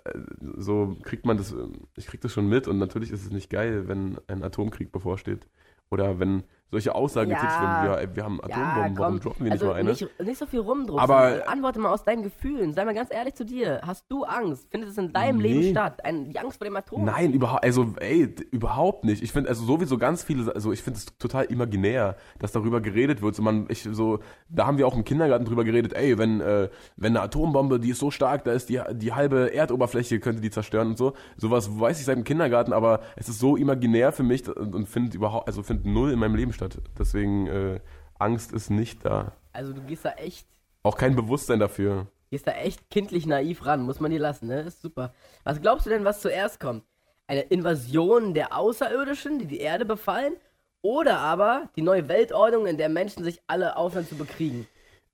so 0.56 0.96
kriegt 1.02 1.24
man 1.24 1.36
das, 1.36 1.52
äh, 1.52 1.68
ich 1.96 2.06
krieg 2.06 2.20
das 2.20 2.32
schon 2.32 2.48
mit 2.48 2.66
und 2.68 2.78
natürlich 2.78 3.12
ist 3.12 3.24
es 3.24 3.30
nicht 3.30 3.50
geil, 3.50 3.88
wenn 3.88 4.18
ein 4.26 4.42
Atomkrieg 4.42 4.92
bevorsteht. 4.92 5.48
Oder 5.90 6.18
wenn 6.18 6.42
solche 6.70 6.94
Aussagen 6.94 7.30
Ja. 7.30 7.36
getätigt 7.36 7.60
werden, 7.60 7.86
ja, 7.86 7.94
ey, 7.96 8.08
wir 8.16 8.24
haben 8.24 8.40
Atombomben, 8.42 8.98
warum 8.98 9.20
droppen 9.20 9.44
wir 9.44 9.52
nicht 9.52 9.62
also 9.62 9.66
mal 9.72 9.78
eine? 9.80 9.90
Nicht, 9.90 10.08
nicht 10.20 10.38
so 10.38 10.46
viel 10.46 10.60
rumdrucken. 10.60 11.00
Aber- 11.02 11.48
Antworte 11.48 11.78
mal 11.78 11.90
aus 11.92 12.04
deinen 12.04 12.22
Gefühlen. 12.22 12.72
Sei 12.72 12.84
mal 12.84 12.94
ganz 12.94 13.12
ehrlich 13.12 13.34
zu 13.34 13.44
dir. 13.44 13.80
Hast 13.86 14.04
du 14.10 14.24
Angst? 14.24 14.66
Findet 14.70 14.90
es 14.90 14.98
in 14.98 15.12
deinem 15.12 15.36
Nee. 15.38 15.42
Leben 15.52 15.70
statt? 15.70 16.04
Ein, 16.04 16.28
die 16.30 16.38
Angst 16.38 16.58
vor 16.58 16.64
dem 16.66 16.76
Atom? 16.76 17.04
Nein, 17.04 17.32
überhaupt, 17.32 17.64
also 17.64 17.94
ey, 18.00 18.34
überhaupt 18.50 19.04
nicht. 19.04 19.22
Ich 19.22 19.32
finde 19.32 19.48
also 19.48 19.64
sowieso 19.64 19.96
ganz 19.98 20.22
viele, 20.24 20.54
also 20.54 20.72
ich 20.72 20.82
finde 20.82 20.98
es 20.98 21.06
total 21.18 21.44
imaginär, 21.44 22.16
dass 22.38 22.52
darüber 22.52 22.80
geredet 22.80 23.22
wird. 23.22 23.34
So 23.36 23.42
man, 23.42 23.66
ich 23.68 23.82
so, 23.90 24.18
da 24.48 24.66
haben 24.66 24.78
wir 24.78 24.86
auch 24.86 24.96
im 24.96 25.04
Kindergarten 25.04 25.44
drüber 25.44 25.64
geredet. 25.64 25.92
Ey, 25.92 26.18
wenn 26.18 26.40
äh, 26.40 26.68
wenn 26.96 27.16
eine 27.16 27.22
Atombombe, 27.22 27.78
die 27.78 27.90
ist 27.90 28.00
so 28.00 28.10
stark, 28.10 28.44
da 28.44 28.52
ist 28.52 28.68
die 28.68 28.80
die 28.92 29.12
halbe 29.12 29.54
Erdoberfläche 29.54 30.18
könnte 30.20 30.40
die 30.40 30.50
zerstören 30.50 30.88
und 30.88 30.98
so. 30.98 31.12
Sowas 31.36 31.78
weiß 31.78 31.98
ich 32.00 32.06
seit 32.06 32.16
dem 32.16 32.24
Kindergarten, 32.24 32.72
aber 32.72 33.00
es 33.16 33.28
ist 33.28 33.38
so 33.38 33.56
imaginär 33.56 34.12
für 34.12 34.22
mich 34.22 34.48
und, 34.48 34.86
findet 34.88 35.14
überhaupt, 35.14 35.46
also 35.48 35.62
findet 35.62 35.86
null 35.86 36.10
in 36.12 36.18
meinem 36.18 36.34
Leben 36.34 36.52
statt. 36.56 36.78
Deswegen 36.98 37.46
äh, 37.46 37.80
Angst 38.18 38.52
ist 38.52 38.70
nicht 38.70 39.04
da. 39.04 39.32
Also 39.52 39.72
du 39.72 39.80
gehst 39.82 40.04
da 40.04 40.10
echt, 40.12 40.46
Auch 40.82 40.96
kein 40.96 41.14
Bewusstsein 41.14 41.60
dafür. 41.60 42.06
gehst 42.30 42.46
da 42.46 42.52
echt 42.52 42.90
kindlich 42.90 43.26
naiv 43.26 43.64
ran. 43.64 43.82
Muss 43.82 44.00
man 44.00 44.10
dir 44.10 44.18
lassen, 44.20 44.48
ne? 44.48 44.60
Ist 44.62 44.82
super. 44.82 45.14
Was 45.44 45.60
glaubst 45.60 45.86
du 45.86 45.90
denn, 45.90 46.04
was 46.04 46.20
zuerst 46.20 46.58
kommt? 46.58 46.82
Eine 47.28 47.42
Invasion 47.42 48.34
der 48.34 48.56
Außerirdischen, 48.56 49.38
die 49.38 49.46
die 49.46 49.58
Erde 49.60 49.84
befallen? 49.84 50.34
Oder 50.82 51.18
aber 51.18 51.68
die 51.76 51.82
neue 51.82 52.08
Weltordnung, 52.08 52.66
in 52.66 52.76
der 52.78 52.88
Menschen 52.88 53.24
sich 53.24 53.40
alle 53.46 53.76
aufhören 53.76 54.06
zu 54.06 54.14
bekriegen? 54.16 54.66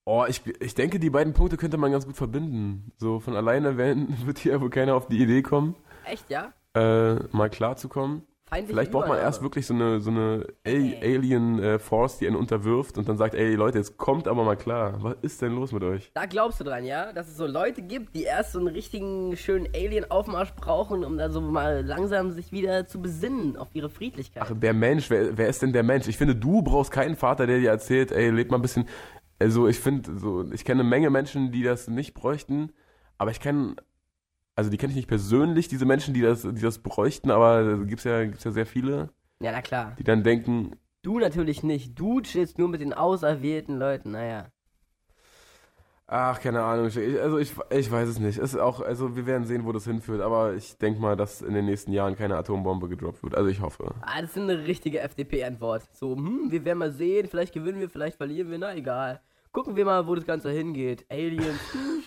Oh, 0.05 0.25
ich, 0.29 0.43
ich 0.61 0.75
denke, 0.75 0.99
die 0.99 1.11
beiden 1.11 1.33
Punkte 1.33 1.57
könnte 1.57 1.79
man 1.79 1.93
ganz 1.93 2.05
gut 2.07 2.17
verbinden. 2.17 2.93
So 2.99 3.21
von 3.21 3.37
alleine 3.37 3.77
werden, 3.79 4.15
wird 4.27 4.39
hier 4.39 4.61
wohl 4.61 4.71
keiner 4.71 4.95
auf 4.95 5.07
die 5.07 5.23
Idee 5.23 5.43
kommen, 5.43 5.77
Echt, 6.05 6.29
ja? 6.29 6.53
äh, 6.75 7.15
mal 7.35 7.49
klarzukommen. 7.49 8.27
Feindliche 8.53 8.75
Vielleicht 8.75 8.93
braucht 8.93 9.09
man 9.09 9.19
erst 9.19 9.43
wirklich 9.43 9.67
so 9.67 9.73
eine, 9.73 10.01
so 10.01 10.11
eine 10.11 10.47
A 10.67 10.71
Alien 10.71 11.59
äh, 11.59 11.79
Force, 11.79 12.19
die 12.19 12.27
einen 12.27 12.37
unterwirft 12.37 12.99
und 12.99 13.09
dann 13.09 13.17
sagt, 13.17 13.35
ey 13.35 13.55
Leute, 13.55 13.79
jetzt 13.79 13.97
kommt 13.97 14.29
aber 14.29 14.45
mal 14.45 14.57
klar. 14.57 15.03
Was 15.03 15.17
ist 15.23 15.41
denn 15.41 15.55
los 15.55 15.73
mit 15.73 15.83
euch? 15.83 16.11
Da 16.13 16.27
glaubst 16.27 16.61
du 16.61 16.65
dran, 16.65 16.85
ja? 16.85 17.15
Dass 17.15 17.29
es 17.29 17.39
so 17.39 17.47
Leute 17.47 17.81
gibt, 17.81 18.15
die 18.15 18.25
erst 18.25 18.53
so 18.53 18.59
einen 18.59 18.69
richtigen 18.69 19.39
schönen 19.39 19.69
Alien-Aufmarsch 19.75 20.53
brauchen, 20.53 21.03
um 21.03 21.17
dann 21.17 21.33
so 21.33 21.41
mal 21.41 21.83
langsam 21.83 22.31
sich 22.31 22.53
wieder 22.53 22.87
zu 22.87 23.01
besinnen 23.01 23.57
auf 23.57 23.69
ihre 23.73 23.89
Friedlichkeit. 23.89 24.43
Ach, 24.45 24.53
der 24.55 24.75
Mensch, 24.75 25.09
wer, 25.09 25.39
wer 25.39 25.49
ist 25.49 25.63
denn 25.63 25.73
der 25.73 25.83
Mensch? 25.83 26.07
Ich 26.07 26.19
finde, 26.19 26.37
du 26.37 26.61
brauchst 26.61 26.91
keinen 26.91 27.17
Vater, 27.17 27.47
der 27.47 27.59
dir 27.59 27.71
erzählt, 27.71 28.13
ey, 28.13 28.29
lebt 28.29 28.51
mal 28.51 28.59
ein 28.59 28.63
bisschen. 28.63 28.87
Also 29.39 29.67
ich 29.67 29.81
finde, 29.81 30.19
so, 30.19 30.45
ich 30.53 30.67
kenne 30.67 30.83
eine 30.83 30.91
Menge 30.91 31.09
Menschen, 31.09 31.53
die 31.53 31.63
das 31.63 31.89
nicht 31.89 32.13
bräuchten, 32.13 32.71
aber 33.17 33.31
ich 33.31 33.41
kenne, 33.41 33.77
also 34.55 34.71
die 34.71 34.77
kenne 34.77 34.91
ich 34.93 34.97
nicht 34.97 35.09
persönlich, 35.09 35.69
diese 35.69 35.85
Menschen, 35.87 36.15
die 36.15 36.21
das, 36.21 36.43
die 36.43 36.61
das 36.61 36.79
bräuchten, 36.79 37.31
aber 37.31 37.63
da 37.65 37.77
gibt's 37.85 38.05
ja, 38.05 38.25
gibt's 38.25 38.45
ja 38.45 38.51
sehr 38.51 38.67
viele. 38.67 39.11
Ja, 39.41 39.53
na 39.53 39.63
klar. 39.63 39.95
die 39.99 40.05
dann 40.05 40.23
denken, 40.23 40.77
Du 41.03 41.19
natürlich 41.19 41.65
nicht. 41.65 41.99
Du 41.99 42.21
chillst 42.21 42.59
nur 42.59 42.69
mit 42.69 42.81
den 42.81 42.93
auserwählten 42.93 43.77
Leuten, 43.77 44.13
naja. 44.13 44.47
ach, 46.07 46.41
keine 46.41 46.63
Ahnung, 46.63 46.87
ich, 46.87 46.97
also 46.97 47.39
ich, 47.39 47.53
ich 47.71 47.91
weiß 47.91 48.09
es 48.09 48.21
nicht. 48.21 48.39
Es 48.39 48.55
ist 48.55 48.61
auch, 48.61 48.81
also 48.81 49.17
wir 49.17 49.27
werden 49.27 49.45
sehen, 49.45 49.65
wo 49.65 49.73
das 49.73 49.85
hinführt, 49.85 50.21
aber 50.21 50.55
ich 50.55 50.79
denke 50.79 51.01
mal, 51.01 51.17
dass 51.17 51.43
in 51.43 51.55
den 51.55 51.65
nächsten 51.65 51.91
Jahren 51.93 52.15
keine 52.15 52.37
Atombombe 52.37 52.89
gedroppt 52.89 53.23
wird. 53.25 53.35
Also 53.35 53.49
ich 53.51 53.61
hoffe. 53.61 53.95
Ah, 54.03 54.21
das 54.21 54.37
ist 54.37 54.39
eine 54.39 54.65
richtige 54.65 55.01
FDP-Antwort. 55.01 55.83
So, 55.93 56.15
hm, 56.15 56.53
wir 56.53 56.65
werden 56.65 56.79
mal 56.79 56.93
sehen, 56.93 57.27
vielleicht 57.29 57.53
gewinnen 57.53 57.81
wir, 57.81 57.91
vielleicht 57.91 58.19
verlieren 58.19 58.51
wir, 58.51 58.59
na 58.59 58.75
egal. 58.77 59.21
Gucken 59.53 59.77
wir 59.77 59.85
mal, 59.85 60.07
wo 60.07 60.15
das 60.15 60.25
Ganze 60.25 60.51
hingeht. 60.51 61.05
Aliens, 61.11 61.61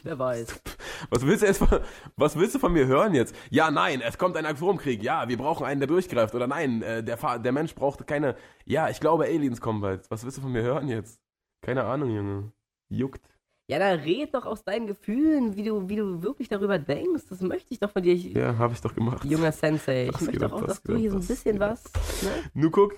wer 0.03 0.17
weiß. 0.17 0.47
Was 1.11 1.25
willst 1.25 1.43
du 1.43 1.47
jetzt 1.47 1.57
von, 1.59 1.67
was 2.15 2.35
willst 2.39 2.55
du 2.55 2.59
von 2.59 2.71
mir 2.71 2.87
hören 2.87 3.13
jetzt? 3.13 3.35
Ja, 3.51 3.69
nein, 3.69 3.99
es 4.01 4.17
kommt 4.17 4.37
ein 4.37 4.45
Atomkrieg. 4.45 5.03
Ja, 5.03 5.27
wir 5.27 5.37
brauchen 5.37 5.65
einen, 5.65 5.81
der 5.81 5.87
durchgreift. 5.87 6.33
Oder 6.33 6.47
nein, 6.47 6.81
äh, 6.81 7.03
der, 7.03 7.17
Fa- 7.17 7.37
der 7.37 7.51
Mensch 7.51 7.75
braucht 7.75 8.07
keine. 8.07 8.35
Ja, 8.63 8.89
ich 8.89 9.01
glaube, 9.01 9.25
Aliens 9.25 9.59
kommen 9.59 9.81
bald. 9.81 10.09
Was 10.09 10.23
willst 10.23 10.37
du 10.37 10.41
von 10.41 10.53
mir 10.53 10.61
hören 10.63 10.87
jetzt? 10.87 11.19
Keine 11.61 11.83
Ahnung, 11.83 12.09
Junge. 12.15 12.51
Juckt. 12.89 13.21
Ja, 13.67 13.77
dann 13.77 13.99
red 13.99 14.33
doch 14.33 14.45
aus 14.45 14.63
deinen 14.63 14.87
Gefühlen, 14.87 15.55
wie 15.57 15.63
du, 15.63 15.89
wie 15.89 15.97
du 15.97 16.23
wirklich 16.23 16.47
darüber 16.47 16.79
denkst. 16.79 17.23
Das 17.29 17.41
möchte 17.41 17.73
ich 17.73 17.79
doch 17.79 17.91
von 17.91 18.01
dir, 18.01 18.13
ich, 18.13 18.23
Ja, 18.33 18.57
habe 18.57 18.73
ich 18.73 18.79
doch 18.81 18.95
gemacht. 18.95 19.25
junger 19.25 19.51
Sensei. 19.51 20.07
Ich 20.07 20.21
möchte 20.21 20.39
doch 20.39 20.53
auch, 20.53 20.63
dass 20.63 20.81
du 20.81 20.95
hier 20.95 21.11
so 21.11 21.17
ein 21.17 21.27
bisschen 21.27 21.59
was, 21.59 21.83
ne? 22.23 22.29
Nur 22.53 22.71
guck, 22.71 22.93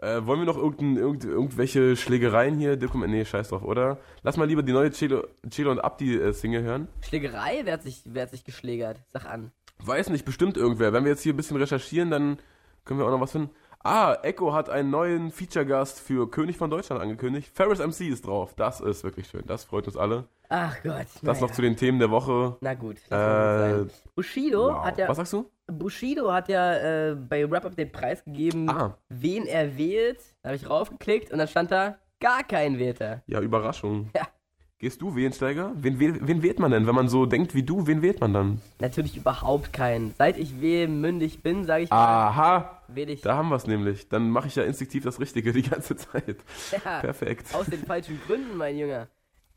äh, 0.00 0.26
wollen 0.26 0.40
wir 0.40 0.46
noch 0.46 0.56
irgendein, 0.56 0.96
irgend, 0.96 1.24
irgendwelche 1.24 1.96
Schlägereien 1.96 2.58
hier? 2.58 2.76
Dokum 2.76 3.04
nee, 3.06 3.24
scheiß 3.24 3.48
drauf, 3.48 3.62
oder? 3.62 3.98
Lass 4.22 4.36
mal 4.36 4.46
lieber 4.46 4.62
die 4.62 4.72
neue 4.72 4.90
Chelo, 4.90 5.26
Chelo 5.48 5.70
und 5.70 5.80
Abdi-Single 5.80 6.62
hören. 6.62 6.88
Schlägerei? 7.00 7.62
Wer 7.64 7.74
hat, 7.74 7.82
sich, 7.82 8.02
wer 8.04 8.22
hat 8.22 8.30
sich 8.30 8.44
geschlägert? 8.44 9.00
Sag 9.12 9.24
an. 9.24 9.52
Weiß 9.78 10.10
nicht, 10.10 10.24
bestimmt 10.24 10.56
irgendwer. 10.56 10.92
Wenn 10.92 11.04
wir 11.04 11.12
jetzt 11.12 11.22
hier 11.22 11.32
ein 11.32 11.36
bisschen 11.36 11.56
recherchieren, 11.56 12.10
dann 12.10 12.38
können 12.84 13.00
wir 13.00 13.06
auch 13.06 13.10
noch 13.10 13.20
was 13.20 13.32
finden. 13.32 13.50
Ah, 13.82 14.18
Echo 14.22 14.52
hat 14.52 14.68
einen 14.68 14.90
neuen 14.90 15.30
Feature-Gast 15.30 16.00
für 16.00 16.28
König 16.30 16.56
von 16.56 16.70
Deutschland 16.70 17.00
angekündigt. 17.00 17.50
Ferris 17.54 17.78
MC 17.78 18.08
ist 18.08 18.26
drauf. 18.26 18.54
Das 18.56 18.80
ist 18.80 19.04
wirklich 19.04 19.28
schön. 19.28 19.44
Das 19.46 19.64
freut 19.64 19.86
uns 19.86 19.96
alle. 19.96 20.24
Ach 20.48 20.76
Gott. 20.82 21.06
Das 21.06 21.22
naja. 21.22 21.40
noch 21.40 21.50
zu 21.52 21.62
den 21.62 21.76
Themen 21.76 21.98
der 21.98 22.10
Woche. 22.10 22.56
Na 22.60 22.74
gut. 22.74 22.96
Äh. 23.10 23.84
Bushido 24.14 24.74
wow. 24.74 24.84
hat 24.84 24.98
ja, 24.98 25.08
Was 25.08 25.18
sagst 25.18 25.32
du? 25.34 25.50
Bushido 25.70 26.32
hat 26.32 26.48
ja 26.48 26.74
äh, 27.10 27.14
bei 27.14 27.44
Rap 27.44 27.64
Up 27.64 27.76
den 27.76 27.90
Preis 27.90 28.24
gegeben, 28.24 28.68
Ah. 28.70 28.96
wen 29.08 29.46
er 29.46 29.76
wählt. 29.76 30.20
Da 30.42 30.50
habe 30.50 30.56
ich 30.56 30.68
raufgeklickt 30.68 31.32
und 31.32 31.38
dann 31.38 31.48
stand 31.48 31.70
da, 31.72 31.96
gar 32.20 32.44
kein 32.44 32.78
wählt 32.78 33.00
er. 33.00 33.22
Ja, 33.26 33.40
Überraschung. 33.40 34.10
Ja. 34.14 34.26
Gehst 34.78 35.00
du 35.00 35.16
wählen, 35.16 35.32
Steiger? 35.32 35.72
Wen, 35.76 35.98
wen, 35.98 36.28
wen 36.28 36.42
wählt 36.42 36.58
man 36.58 36.70
denn? 36.70 36.86
Wenn 36.86 36.94
man 36.94 37.08
so 37.08 37.24
denkt 37.24 37.54
wie 37.54 37.62
du, 37.62 37.86
wen 37.86 38.02
wählt 38.02 38.20
man 38.20 38.34
dann? 38.34 38.60
Natürlich 38.78 39.16
überhaupt 39.16 39.72
keinen. 39.72 40.14
Seit 40.18 40.36
ich 40.36 40.60
wählmündig 40.60 41.42
bin, 41.42 41.64
sage 41.64 41.84
ich 41.84 41.92
Ah. 41.92 41.96
mal, 41.96 42.26
Aha, 42.28 42.82
wähle 42.88 43.12
ich 43.12 43.22
da 43.22 43.36
haben 43.36 43.48
wir 43.48 43.56
es 43.56 43.66
nämlich. 43.66 44.08
Dann 44.10 44.28
mache 44.30 44.48
ich 44.48 44.54
ja 44.56 44.64
instinktiv 44.64 45.02
das 45.02 45.18
Richtige 45.18 45.52
die 45.52 45.62
ganze 45.62 45.96
Zeit. 45.96 46.36
ja, 46.72 47.00
Perfekt. 47.00 47.54
aus 47.54 47.66
den 47.66 47.84
falschen 47.86 48.20
Gründen, 48.26 48.54
mein 48.58 48.76
Junge. 48.76 49.08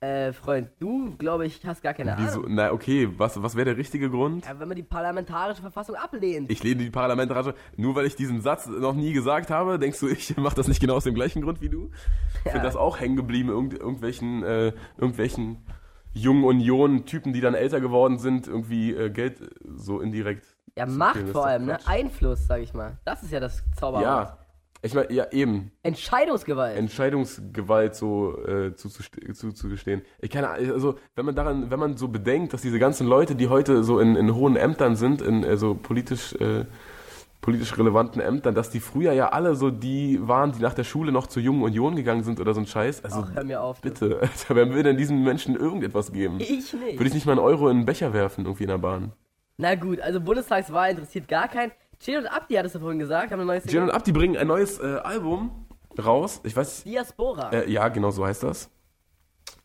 Äh, 0.02 0.32
Freund, 0.32 0.70
du, 0.80 1.16
glaube 1.18 1.46
ich, 1.46 1.66
hast 1.66 1.84
gar 1.84 1.94
keine 1.94 2.16
Wieso? 2.18 2.40
Ahnung. 2.40 2.56
Na, 2.56 2.72
okay, 2.72 3.10
was, 3.18 3.42
was 3.44 3.56
wäre 3.56 3.66
der 3.66 3.78
richtige 3.78 4.10
Grund? 4.10 4.46
Ja, 4.46 4.58
wenn 4.58 4.70
man 4.70 4.78
die 4.78 4.84
parlamentarische 4.84 5.62
Verfassung 5.62 5.96
ablehnt. 5.96 6.50
Ich 6.50 6.64
lehne 6.64 6.82
die 6.84 6.90
Parlamentarische. 6.90 7.54
Nur 7.76 7.96
weil 7.96 8.06
ich 8.06 8.16
diesen 8.16 8.40
Satz 8.42 8.66
noch 8.68 8.94
nie 8.96 9.12
gesagt 9.12 9.50
habe, 9.50 9.78
denkst 9.78 10.00
du, 10.00 10.08
ich 10.08 10.38
mache 10.38 10.56
das 10.56 10.70
nicht 10.70 10.80
genau 10.80 10.96
aus 10.96 11.04
dem 11.04 11.16
gleichen 11.16 11.42
Grund 11.42 11.60
wie 11.62 11.68
du? 11.70 11.92
Ich 12.40 12.46
Ja. 12.46 12.52
finde 12.54 12.66
das 12.68 12.78
auch 12.78 13.00
hängen 13.00 13.18
geblieben, 13.18 13.50
irgend, 13.50 13.74
irgendwelchen, 13.74 14.42
äh, 14.44 14.72
irgendwelchen 14.98 15.58
jungen 16.14 16.46
Union-Typen, 16.46 17.34
die 17.34 17.42
dann 17.42 17.54
älter 17.54 17.82
geworden 17.82 18.18
sind, 18.20 18.48
irgendwie 18.48 18.94
äh, 18.94 19.10
Geld 19.10 19.42
äh, 19.42 19.48
so 19.76 20.00
indirekt. 20.00 20.46
ja, 20.78 20.86
Macht 20.86 21.28
vor 21.30 21.46
allem, 21.46 21.66
ne? 21.66 21.78
Einfluss, 21.86 22.48
sag 22.48 22.62
ich 22.62 22.74
mal. 22.74 22.98
Das 23.06 23.22
ist 23.22 23.32
ja 23.34 23.40
das 23.42 23.64
Zauberwort. 23.78 24.04
Ja, 24.04 24.38
ich 24.82 24.94
meine, 24.94 25.12
ja, 25.12 25.30
eben. 25.32 25.72
Entscheidungsgewalt. 25.84 26.78
Entscheidungsgewalt 26.78 27.96
so 27.96 28.38
äh, 28.46 28.74
zuzugestehen. 28.76 29.34
Zu, 29.36 29.52
zu 29.52 29.68
ich 30.22 30.30
kann, 30.30 30.46
also, 30.46 30.96
wenn 31.16 31.26
man 31.26 31.36
daran, 31.36 31.70
wenn 31.70 31.80
man 31.80 31.98
so 31.98 32.08
bedenkt, 32.08 32.54
dass 32.54 32.62
diese 32.62 32.80
ganzen 32.80 33.06
Leute, 33.06 33.36
die 33.36 33.50
heute 33.50 33.84
so 33.84 34.00
in, 34.00 34.16
in 34.16 34.34
hohen 34.34 34.56
Ämtern 34.56 34.96
sind, 34.96 35.22
in 35.22 35.44
äh, 35.44 35.58
so 35.58 35.76
politisch, 35.76 36.34
äh, 36.36 36.66
politisch 37.42 37.78
relevanten 37.78 38.22
Ämtern, 38.22 38.56
dass 38.56 38.70
die 38.70 38.80
früher 38.80 39.12
ja 39.12 39.30
alle 39.30 39.56
so 39.56 39.70
die 39.70 40.20
waren, 40.22 40.54
die 40.54 40.62
nach 40.62 40.74
der 40.74 40.86
Schule 40.86 41.12
noch 41.12 41.28
zur 41.28 41.44
Jungen 41.44 41.64
Union 41.64 41.98
gegangen 41.98 42.24
sind 42.24 42.40
oder 42.40 42.54
so 42.54 42.62
ein 42.62 42.66
Scheiß. 42.66 43.04
Also, 43.04 43.26
Ach, 43.28 43.36
hör 43.36 43.44
mir 43.44 43.62
auf. 43.62 43.82
du. 43.82 43.90
bitte, 43.90 44.20
Alter, 44.22 44.56
wer 44.56 44.74
will 44.74 44.84
denn 44.84 44.96
diesen 44.96 45.24
Menschen 45.24 45.56
irgendetwas 45.58 46.14
geben? 46.14 46.38
Ich 46.40 46.74
nicht. 46.74 46.98
Würde 46.98 47.08
ich 47.08 47.14
nicht 47.14 47.26
mal 47.26 47.34
einen 47.34 47.42
Euro 47.42 47.68
in 47.68 47.78
einen 47.78 47.86
Becher 47.86 48.14
werfen, 48.14 48.46
irgendwie 48.46 48.64
in 48.64 48.70
der 48.70 48.78
Bahn. 48.78 49.12
Na 49.58 49.76
gut, 49.76 50.00
also 50.00 50.22
Bundestagswahl 50.22 50.92
interessiert 50.92 51.28
gar 51.28 51.50
keinen. 51.50 51.74
Chill 52.00 52.18
und 52.18 52.28
Abdi 52.28 52.56
hattest 52.56 52.76
du 52.76 52.80
vorhin 52.80 53.00
gesagt, 53.00 53.32
haben 53.32 53.42
eine 53.42 53.48
neue 53.48 53.62
Jin 53.66 53.84
und 53.84 53.92
Abdi 53.92 54.12
bringen 54.12 54.38
ein 54.38 54.48
neues 54.48 54.80
äh, 54.80 55.00
Album 55.04 55.68
raus. 55.98 56.40
Ich 56.44 56.56
weiß, 56.56 56.84
Diaspora. 56.84 57.52
Äh, 57.52 57.70
ja, 57.70 57.90
genau 57.90 58.12
so 58.12 58.26
heißt 58.26 58.44
das. 58.44 58.70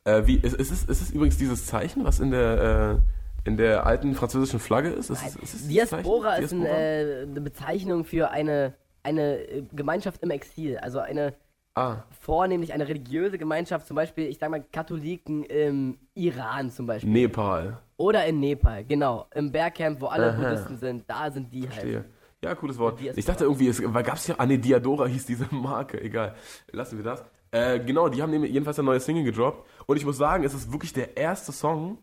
Äh, 0.05 0.27
wie, 0.27 0.37
ist, 0.37 0.57
ist, 0.57 0.71
es, 0.71 0.85
ist 0.85 1.01
es 1.01 1.11
übrigens 1.11 1.39
dieses 1.39 1.67
Zeichen, 1.67 2.05
was 2.05 2.19
in 2.19 2.33
der, 2.33 3.01
äh, 3.45 3.49
in 3.49 3.57
der 3.57 3.87
alten 3.87 4.15
französischen 4.15 4.59
Flagge 4.59 4.91
ist? 4.91 5.11
ist, 5.11 5.25
es, 5.25 5.37
ist 5.37 5.43
es 5.43 5.69
dieses 5.69 5.91
Diaspora 5.91 6.31
Zeichen? 6.31 6.45
ist 6.45 6.53
ein, 6.53 6.67
äh, 6.67 7.23
eine 7.23 7.41
Bezeichnung 7.41 8.05
für 8.05 8.31
eine, 8.31 8.75
eine 9.05 9.39
äh, 9.39 9.63
Gemeinschaft 9.73 10.23
im 10.23 10.31
Exil. 10.31 10.79
Also 10.79 10.99
eine 10.99 11.35
ah, 11.77 11.99
vornehmlich 12.21 12.73
eine 12.73 12.89
religiöse 12.89 13.39
Gemeinschaft, 13.39 13.87
zum 13.87 13.95
Beispiel, 13.95 14.27
ich 14.27 14.39
sag 14.39 14.51
mal, 14.51 14.63
Katholiken 14.73 15.45
im 15.45 15.99
Iran 16.15 16.71
zum 16.71 16.87
Beispiel. 16.87 17.13
Nepal. 17.13 17.79
Oder 17.97 18.27
in 18.27 18.41
Nepal, 18.41 18.85
genau. 18.85 19.27
Im 19.35 19.53
Bergcamp, 19.53 20.01
wo 20.01 20.07
alle 20.07 20.33
Aha. 20.33 20.37
Buddhisten 20.37 20.79
sind, 20.79 21.05
da 21.09 21.31
sind 21.31 21.53
die 21.53 21.69
halt. 21.69 22.05
Ja, 22.45 22.55
cooles 22.55 22.79
Wort. 22.79 23.01
Ich 23.01 23.25
dachte 23.25 23.45
irgendwie, 23.45 23.69
es 23.69 23.83
gab 23.83 24.15
es 24.15 24.27
ja, 24.27 24.35
ah 24.39 24.47
nee, 24.47 24.59
Diadora 24.59 25.07
hieß 25.07 25.27
diese 25.27 25.47
Marke, 25.51 26.01
egal. 26.01 26.35
Lassen 26.73 26.99
wir 26.99 27.05
das. 27.05 27.25
Äh, 27.51 27.81
genau, 27.81 28.09
die 28.09 28.21
haben 28.21 28.33
jedenfalls 28.45 28.79
eine 28.79 28.87
neue 28.87 29.01
Single 29.01 29.25
gedroppt. 29.25 29.67
Und 29.87 29.97
ich 29.97 30.05
muss 30.05 30.17
sagen, 30.17 30.45
es 30.45 30.55
ist 30.55 30.73
wirklich 30.73 30.93
der 30.93 31.17
erste 31.17 31.53
Song 31.53 31.99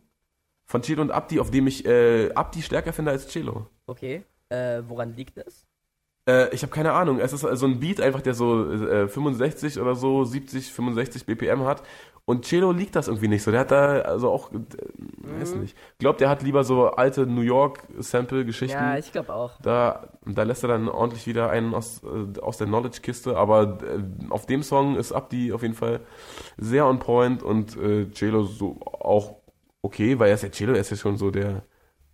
von 0.65 0.81
Celo 0.81 1.01
und 1.01 1.11
Abdi, 1.11 1.39
auf 1.39 1.51
dem 1.51 1.67
ich 1.67 1.85
äh, 1.85 2.31
Abdi 2.33 2.61
stärker 2.61 2.93
finde 2.93 3.11
als 3.11 3.27
Celo. 3.27 3.67
Okay. 3.85 4.23
Äh, 4.49 4.81
woran 4.87 5.13
liegt 5.15 5.37
das? 5.37 5.67
Äh, 6.27 6.53
ich 6.53 6.61
habe 6.63 6.71
keine 6.71 6.93
Ahnung. 6.93 7.19
Es 7.19 7.33
ist 7.33 7.41
so 7.41 7.65
ein 7.65 7.79
Beat 7.79 8.01
einfach, 8.01 8.21
der 8.21 8.33
so 8.33 8.71
äh, 8.71 9.07
65 9.07 9.79
oder 9.79 9.95
so, 9.95 10.23
70, 10.23 10.71
65 10.71 11.25
BPM 11.25 11.63
hat. 11.63 11.83
Und 12.25 12.45
Celo 12.45 12.71
liegt 12.71 12.95
das 12.95 13.07
irgendwie 13.07 13.27
nicht 13.27 13.43
so. 13.43 13.51
Der 13.51 13.61
hat 13.61 13.71
da 13.71 14.01
also 14.01 14.29
auch, 14.29 14.51
äh, 14.51 15.39
weiß 15.39 15.55
nicht. 15.55 15.75
Glaubt, 15.97 16.21
der 16.21 16.29
hat 16.29 16.43
lieber 16.43 16.63
so 16.63 16.87
alte 16.91 17.25
New 17.25 17.41
York 17.41 17.83
Sample-Geschichten. 17.97 18.77
Ja, 18.77 18.97
ich 18.97 19.11
glaube 19.11 19.33
auch. 19.33 19.59
Da, 19.61 20.07
da 20.25 20.43
lässt 20.43 20.63
er 20.63 20.69
dann 20.69 20.87
ordentlich 20.87 21.25
wieder 21.25 21.49
einen 21.49 21.73
aus, 21.73 22.01
äh, 22.03 22.39
aus 22.39 22.57
der 22.57 22.67
Knowledge-Kiste, 22.67 23.35
aber 23.35 23.79
äh, 23.83 24.03
auf 24.29 24.45
dem 24.45 24.61
Song 24.61 24.97
ist 24.97 25.11
Abdi 25.11 25.51
auf 25.51 25.63
jeden 25.63 25.73
Fall 25.73 26.01
sehr 26.57 26.85
on 26.85 26.99
point 26.99 27.41
und 27.41 27.75
äh, 27.75 28.09
Celo 28.11 28.43
so 28.43 28.79
auch 28.81 29.37
okay, 29.81 30.19
weil 30.19 30.29
er 30.29 30.35
ist 30.35 30.43
ja 30.43 30.51
Celo, 30.51 30.73
er 30.73 30.81
ist 30.81 30.91
ja 30.91 30.97
schon 30.97 31.17
so 31.17 31.31
der, 31.31 31.63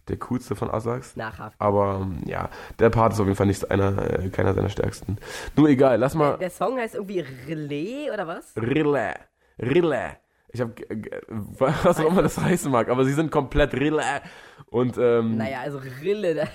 der 0.09 0.17
coolste 0.17 0.55
von 0.55 0.69
Asax. 0.69 1.15
Nachhaft. 1.15 1.55
Aber 1.59 1.99
ähm, 2.01 2.21
ja, 2.25 2.49
der 2.79 2.89
Part 2.89 3.13
ist 3.13 3.19
auf 3.19 3.25
jeden 3.25 3.37
Fall 3.37 3.47
nicht 3.47 3.69
einer, 3.69 4.19
äh, 4.19 4.29
keiner 4.29 4.53
seiner 4.53 4.69
stärksten. 4.69 5.17
Nur 5.55 5.69
egal, 5.69 5.99
lass 5.99 6.15
mal. 6.15 6.37
Der 6.37 6.49
Song 6.49 6.77
heißt 6.77 6.95
irgendwie 6.95 7.19
Relais 7.47 8.11
oder 8.11 8.27
was? 8.27 8.53
Rille, 8.55 9.15
Rille. 9.59 10.17
Ich 10.57 10.61
habe, 10.61 10.73
was 11.59 11.99
auch 11.99 12.09
immer 12.09 12.23
das 12.23 12.39
heißen 12.39 12.71
mag, 12.71 12.89
aber 12.89 13.05
sie 13.05 13.13
sind 13.13 13.29
komplett 13.29 13.75
Rille. 13.75 14.01
Und 14.71 14.97
ähm, 14.97 15.37
Naja, 15.37 15.59
also 15.61 15.79
Rille, 16.01 16.33
da 16.35 16.45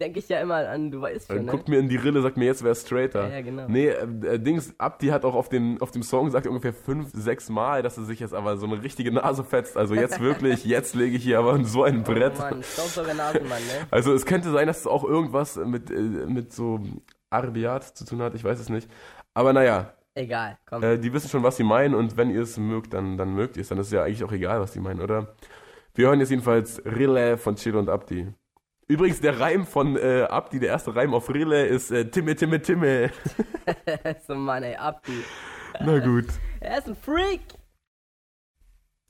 denke 0.00 0.20
ich 0.20 0.28
ja 0.30 0.40
immer 0.40 0.66
an, 0.68 0.90
du 0.90 1.02
weißt 1.02 1.26
schon, 1.26 1.44
ne? 1.44 1.50
guckt 1.50 1.68
mir 1.68 1.78
in 1.78 1.90
die 1.90 1.96
Rille, 1.96 2.22
sagt 2.22 2.38
mir 2.38 2.46
jetzt 2.46 2.64
wer 2.64 2.74
straighter. 2.74 3.28
Ja, 3.28 3.34
ja, 3.36 3.40
genau. 3.42 3.68
Nee, 3.68 3.88
äh, 3.88 4.38
Dings, 4.38 4.74
Abdi 4.78 5.08
hat 5.08 5.26
auch 5.26 5.34
auf, 5.34 5.50
den, 5.50 5.82
auf 5.82 5.90
dem 5.90 6.02
Song 6.02 6.24
gesagt 6.24 6.46
ungefähr 6.46 6.72
fünf, 6.72 7.10
sechs 7.12 7.50
Mal, 7.50 7.82
dass 7.82 7.98
er 7.98 8.04
sich 8.04 8.20
jetzt 8.20 8.32
aber 8.32 8.56
so 8.56 8.64
eine 8.64 8.82
richtige 8.82 9.12
Nase 9.12 9.44
fetzt. 9.44 9.76
Also 9.76 9.94
jetzt 9.94 10.18
wirklich, 10.22 10.64
jetzt 10.64 10.94
lege 10.94 11.18
ich 11.18 11.22
hier 11.22 11.38
aber 11.38 11.62
so 11.62 11.84
ein 11.84 12.04
Brett. 12.04 12.32
Oh 12.38 12.40
Mann, 12.40 12.62
Staubsauger 12.62 13.12
Nasenmann, 13.12 13.62
ne? 13.66 13.86
Also 13.90 14.14
es 14.14 14.24
könnte 14.24 14.50
sein, 14.50 14.66
dass 14.66 14.80
es 14.80 14.86
auch 14.86 15.04
irgendwas 15.04 15.56
mit, 15.56 15.90
äh, 15.90 15.94
mit 16.00 16.54
so 16.54 16.80
Arabiat 17.28 17.84
zu 17.84 18.06
tun 18.06 18.22
hat, 18.22 18.34
ich 18.34 18.44
weiß 18.44 18.58
es 18.58 18.70
nicht. 18.70 18.88
Aber 19.34 19.52
naja, 19.52 19.92
Egal, 20.14 20.58
komm. 20.66 20.82
äh, 20.82 20.98
die 20.98 21.12
wissen 21.12 21.28
schon, 21.28 21.42
was 21.42 21.56
sie 21.56 21.64
meinen 21.64 21.94
und 21.94 22.16
wenn 22.16 22.30
ihr 22.30 22.42
es 22.42 22.58
mögt, 22.58 22.92
dann, 22.92 23.16
dann 23.16 23.34
mögt 23.34 23.56
ihr 23.56 23.62
es. 23.62 23.68
Dann 23.68 23.78
ist 23.78 23.86
es 23.86 23.92
ja 23.92 24.02
eigentlich 24.02 24.24
auch 24.24 24.32
egal, 24.32 24.60
was 24.60 24.72
die 24.72 24.80
meinen, 24.80 25.00
oder? 25.00 25.34
Wir 25.94 26.08
hören 26.08 26.20
jetzt 26.20 26.30
jedenfalls 26.30 26.82
Rille 26.84 27.38
von 27.38 27.56
Chill 27.56 27.76
und 27.76 27.88
Abdi. 27.88 28.32
Übrigens, 28.88 29.20
der 29.20 29.40
Reim 29.40 29.64
von 29.64 29.96
äh, 29.96 30.26
Abdi, 30.28 30.58
der 30.60 30.70
erste 30.70 30.94
Reim 30.94 31.14
auf 31.14 31.32
Rille 31.32 31.64
ist 31.66 31.90
äh, 31.90 32.10
Timme, 32.10 32.34
Timme, 32.36 32.60
Timme. 32.60 33.10
so 34.26 34.34
Mann, 34.34 34.62
ey, 34.62 34.76
Abdi. 34.76 35.22
Na 35.80 35.98
gut. 35.98 36.26
Er 36.60 36.78
ist 36.78 36.88
ein 36.88 36.96
Freak. 36.96 37.40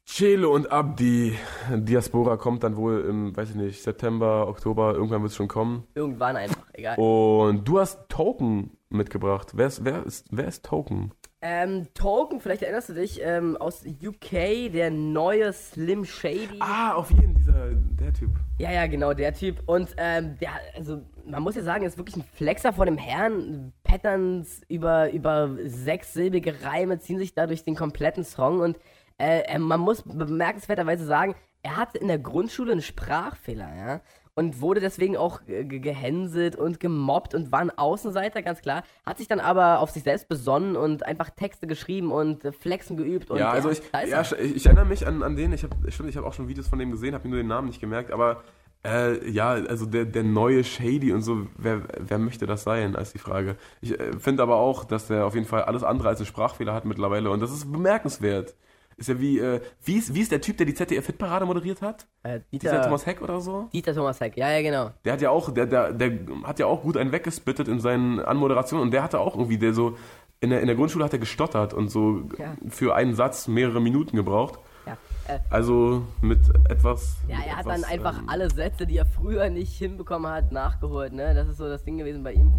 Chelo 0.04 0.54
und 0.54 0.70
Abdi. 0.70 1.36
Diaspora 1.70 2.36
kommt 2.36 2.64
dann 2.64 2.76
wohl 2.76 3.00
im, 3.08 3.36
weiß 3.36 3.50
ich 3.50 3.56
nicht, 3.56 3.82
September, 3.82 4.46
Oktober, 4.48 4.94
irgendwann 4.94 5.22
wird 5.22 5.30
es 5.30 5.36
schon 5.36 5.48
kommen. 5.48 5.86
Irgendwann 5.94 6.36
einfach, 6.36 6.64
egal. 6.72 6.98
Und 6.98 7.66
du 7.66 7.78
hast 7.80 8.08
Token 8.08 8.76
mitgebracht. 8.92 9.52
Wer 9.54 9.66
ist, 9.66 9.84
wer 9.84 10.04
ist, 10.04 10.26
wer 10.30 10.46
ist 10.46 10.64
Token? 10.64 11.12
Ähm, 11.44 11.88
Token, 11.94 12.40
vielleicht 12.40 12.62
erinnerst 12.62 12.90
du 12.90 12.94
dich, 12.94 13.20
ähm, 13.20 13.56
aus 13.56 13.84
UK, 13.84 14.70
der 14.72 14.92
neue 14.92 15.52
Slim 15.52 16.04
Shady. 16.04 16.60
Ah, 16.60 16.94
auf 16.94 17.10
jeden, 17.10 17.34
dieser, 17.34 17.70
der 17.70 18.12
Typ. 18.12 18.30
Ja, 18.58 18.70
ja, 18.70 18.86
genau, 18.86 19.12
der 19.12 19.34
Typ. 19.34 19.60
Und 19.66 19.92
ähm, 19.96 20.36
der, 20.40 20.50
also 20.76 21.02
man 21.26 21.42
muss 21.42 21.56
ja 21.56 21.62
sagen, 21.62 21.82
er 21.82 21.88
ist 21.88 21.98
wirklich 21.98 22.16
ein 22.16 22.24
Flexer 22.34 22.72
vor 22.72 22.86
dem 22.86 22.96
Herrn. 22.96 23.72
Patterns 23.82 24.60
über, 24.68 25.10
über 25.10 25.50
sechssilbige 25.64 26.62
Reime 26.62 27.00
ziehen 27.00 27.18
sich 27.18 27.34
da 27.34 27.48
durch 27.48 27.64
den 27.64 27.74
kompletten 27.74 28.22
Song. 28.22 28.60
Und 28.60 28.78
äh, 29.18 29.58
man 29.58 29.80
muss 29.80 30.02
bemerkenswerterweise 30.02 31.04
sagen, 31.04 31.34
er 31.62 31.76
hatte 31.76 31.98
in 31.98 32.08
der 32.08 32.18
Grundschule 32.18 32.72
einen 32.72 32.82
Sprachfehler, 32.82 33.74
ja. 33.76 34.00
Und 34.34 34.62
wurde 34.62 34.80
deswegen 34.80 35.18
auch 35.18 35.40
äh, 35.46 35.64
ge- 35.64 35.80
gehänselt 35.80 36.56
und 36.56 36.80
gemobbt 36.80 37.34
und 37.34 37.52
war 37.52 37.58
ein 37.58 37.70
Außenseiter, 37.70 38.40
ganz 38.40 38.62
klar. 38.62 38.82
Hat 39.04 39.18
sich 39.18 39.28
dann 39.28 39.40
aber 39.40 39.80
auf 39.80 39.90
sich 39.90 40.04
selbst 40.04 40.26
besonnen 40.26 40.74
und 40.74 41.04
einfach 41.04 41.28
Texte 41.28 41.66
geschrieben 41.66 42.10
und 42.10 42.42
äh, 42.44 42.52
Flexen 42.52 42.96
geübt. 42.96 43.30
Und 43.30 43.38
ja, 43.38 43.50
also 43.50 43.68
ich, 43.68 43.80
ist 43.80 43.92
ja, 44.08 44.22
ich, 44.22 44.56
ich 44.56 44.64
erinnere 44.64 44.86
mich 44.86 45.06
an, 45.06 45.22
an 45.22 45.36
den, 45.36 45.52
ich 45.52 45.64
habe 45.64 45.74
stimmt, 45.92 46.08
ich 46.08 46.16
habe 46.16 46.26
auch 46.26 46.32
schon 46.32 46.48
Videos 46.48 46.66
von 46.66 46.78
dem 46.78 46.90
gesehen, 46.90 47.14
habe 47.14 47.28
mir 47.28 47.34
nur 47.34 47.42
den 47.42 47.48
Namen 47.48 47.66
nicht 47.66 47.80
gemerkt, 47.80 48.10
aber 48.10 48.42
äh, 48.86 49.28
ja, 49.30 49.50
also 49.50 49.84
der, 49.84 50.06
der 50.06 50.22
neue 50.22 50.64
Shady 50.64 51.12
und 51.12 51.20
so, 51.20 51.46
wer, 51.58 51.82
wer 51.98 52.18
möchte 52.18 52.46
das 52.46 52.64
sein, 52.64 52.96
als 52.96 53.12
die 53.12 53.18
Frage. 53.18 53.56
Ich 53.82 54.00
äh, 54.00 54.18
finde 54.18 54.42
aber 54.42 54.56
auch, 54.56 54.84
dass 54.84 55.08
der 55.08 55.26
auf 55.26 55.34
jeden 55.34 55.46
Fall 55.46 55.64
alles 55.64 55.84
andere 55.84 56.08
als 56.08 56.20
einen 56.20 56.26
Sprachfehler 56.26 56.72
hat 56.72 56.86
mittlerweile 56.86 57.30
und 57.30 57.40
das 57.40 57.52
ist 57.52 57.70
bemerkenswert. 57.70 58.54
Ist 59.02 59.08
ja 59.08 59.18
wie, 59.20 59.40
äh, 59.40 59.60
wie, 59.82 59.96
ist, 59.96 60.14
wie 60.14 60.20
ist 60.20 60.30
der 60.30 60.40
Typ, 60.40 60.56
der 60.58 60.64
die 60.66 60.74
ZDF-Hitparade 60.74 61.44
moderiert 61.44 61.82
hat? 61.82 62.06
Äh, 62.22 62.38
Dieser 62.52 62.82
Thomas 62.82 63.04
Heck 63.04 63.20
oder 63.20 63.40
so? 63.40 63.68
Dieter 63.72 63.92
Thomas 63.94 64.20
Heck, 64.20 64.36
ja, 64.36 64.48
ja, 64.52 64.62
genau. 64.62 64.90
Der 65.04 65.14
hat 65.14 65.20
ja 65.20 65.30
auch, 65.30 65.52
der, 65.52 65.66
der, 65.66 65.92
der 65.92 66.12
hat 66.44 66.60
ja 66.60 66.66
auch 66.66 66.82
gut 66.82 66.96
einen 66.96 67.10
weggespittet 67.10 67.66
in 67.66 67.80
seinen 67.80 68.20
Anmoderationen 68.20 68.80
und 68.84 68.92
der 68.92 69.02
hatte 69.02 69.18
auch 69.18 69.34
irgendwie, 69.34 69.58
der 69.58 69.74
so, 69.74 69.96
in 70.38 70.50
der, 70.50 70.60
in 70.60 70.68
der 70.68 70.76
Grundschule 70.76 71.04
hat 71.04 71.12
er 71.12 71.18
gestottert 71.18 71.74
und 71.74 71.88
so 71.88 72.28
Ja. 72.38 72.54
für 72.68 72.94
einen 72.94 73.16
Satz 73.16 73.48
mehrere 73.48 73.80
Minuten 73.80 74.14
gebraucht. 74.16 74.60
Ja, 74.86 74.96
äh, 75.26 75.40
Also 75.50 76.04
mit 76.20 76.38
etwas. 76.68 77.16
Ja, 77.26 77.38
er 77.44 77.56
hat 77.56 77.66
etwas, 77.66 77.80
dann 77.80 77.90
einfach 77.90 78.18
ähm, 78.20 78.28
alle 78.28 78.50
Sätze, 78.50 78.86
die 78.86 78.98
er 78.98 79.06
früher 79.06 79.50
nicht 79.50 79.76
hinbekommen 79.76 80.30
hat, 80.30 80.52
nachgeholt, 80.52 81.12
ne? 81.12 81.34
Das 81.34 81.48
ist 81.48 81.56
so 81.56 81.68
das 81.68 81.82
Ding 81.82 81.98
gewesen 81.98 82.22
bei 82.22 82.34
ihm. 82.34 82.52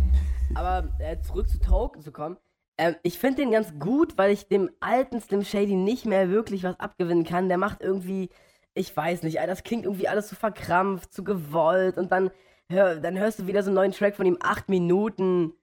Aber 0.56 0.90
äh, 1.00 1.22
zurück 1.22 1.48
zu 1.48 1.58
Token 1.62 2.02
zu 2.02 2.12
kommen. 2.12 2.36
Ähm, 2.78 2.96
ich 3.04 3.20
finde 3.20 3.42
den 3.42 3.52
ganz 3.52 3.74
gut, 3.80 4.18
weil 4.18 4.32
ich 4.32 4.48
dem 4.48 4.70
alten 4.80 5.22
Slim 5.22 5.44
Shady 5.44 5.76
nicht 5.76 6.06
mehr 6.06 6.30
wirklich 6.30 6.64
was 6.64 6.80
abgewinnen 6.80 7.24
kann. 7.24 7.50
Der 7.50 7.58
macht 7.58 7.82
irgendwie, 7.82 8.30
ich 8.74 8.96
weiß 8.96 9.24
nicht, 9.24 9.38
das 9.38 9.64
klingt 9.64 9.86
irgendwie 9.86 10.08
alles 10.08 10.28
zu 10.28 10.36
verkrampft, 10.36 11.14
zu 11.14 11.24
gewollt 11.24 11.98
und 11.98 12.12
dann, 12.12 12.32
hör, 12.70 12.96
dann 12.96 13.18
hörst 13.18 13.40
du 13.40 13.48
wieder 13.48 13.64
so 13.64 13.70
einen 13.70 13.76
neuen 13.76 13.92
Track 13.92 14.16
von 14.16 14.26
ihm, 14.26 14.38
acht 14.42 14.70
Minuten. 14.70 15.54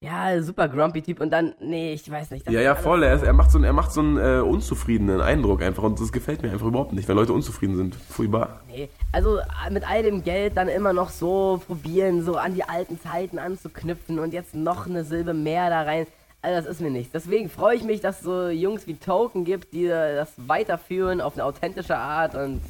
Ja, 0.00 0.40
super 0.40 0.68
grumpy 0.68 1.02
Typ 1.02 1.20
und 1.20 1.30
dann, 1.30 1.56
nee, 1.58 1.92
ich 1.92 2.08
weiß 2.08 2.30
nicht. 2.30 2.48
Ja, 2.48 2.60
ja, 2.60 2.76
voll. 2.76 3.02
Er, 3.02 3.14
ist, 3.14 3.24
er 3.24 3.32
macht 3.32 3.50
so 3.50 3.58
einen, 3.58 3.64
er 3.64 3.72
macht 3.72 3.90
so 3.90 4.00
einen 4.00 4.16
äh, 4.16 4.40
unzufriedenen 4.40 5.20
Eindruck 5.20 5.60
einfach 5.60 5.82
und 5.82 5.98
das 5.98 6.12
gefällt 6.12 6.40
mir 6.40 6.52
einfach 6.52 6.68
überhaupt 6.68 6.92
nicht, 6.92 7.08
wenn 7.08 7.16
Leute 7.16 7.32
unzufrieden 7.32 7.76
sind. 7.76 7.96
Furchtbar. 7.96 8.60
Nee, 8.68 8.88
also 9.10 9.38
äh, 9.38 9.70
mit 9.72 9.88
all 9.88 10.04
dem 10.04 10.22
Geld 10.22 10.56
dann 10.56 10.68
immer 10.68 10.92
noch 10.92 11.10
so 11.10 11.60
probieren, 11.66 12.22
so 12.22 12.36
an 12.36 12.54
die 12.54 12.62
alten 12.62 13.00
Zeiten 13.00 13.40
anzuknüpfen 13.40 14.20
und 14.20 14.32
jetzt 14.32 14.54
noch 14.54 14.86
eine 14.86 15.02
Silbe 15.02 15.34
mehr 15.34 15.68
da 15.68 15.82
rein. 15.82 16.06
Also 16.40 16.60
das 16.60 16.76
ist 16.76 16.80
mir 16.80 16.90
nichts. 16.90 17.12
Deswegen 17.12 17.48
freue 17.48 17.76
ich 17.76 17.82
mich, 17.82 18.00
dass 18.00 18.18
es 18.18 18.24
so 18.24 18.48
Jungs 18.48 18.86
wie 18.86 18.94
Token 18.94 19.44
gibt, 19.44 19.72
die 19.72 19.88
das 19.88 20.32
weiterführen 20.36 21.20
auf 21.20 21.34
eine 21.34 21.44
authentische 21.44 21.96
Art 21.96 22.34
und 22.34 22.60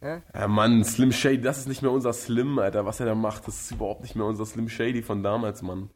Ja, 0.00 0.48
Mann, 0.48 0.84
Slim 0.84 1.12
Shady, 1.12 1.40
das 1.40 1.58
ist 1.58 1.68
nicht 1.68 1.82
mehr 1.82 1.92
unser 1.92 2.12
Slim, 2.12 2.58
Alter. 2.58 2.84
Was 2.84 2.98
er 2.98 3.06
da 3.06 3.14
macht, 3.14 3.46
das 3.46 3.62
ist 3.62 3.70
überhaupt 3.70 4.02
nicht 4.02 4.16
mehr 4.16 4.26
unser 4.26 4.44
Slim 4.44 4.68
Shady 4.68 5.02
von 5.02 5.22
damals, 5.22 5.62
Mann. 5.62 5.90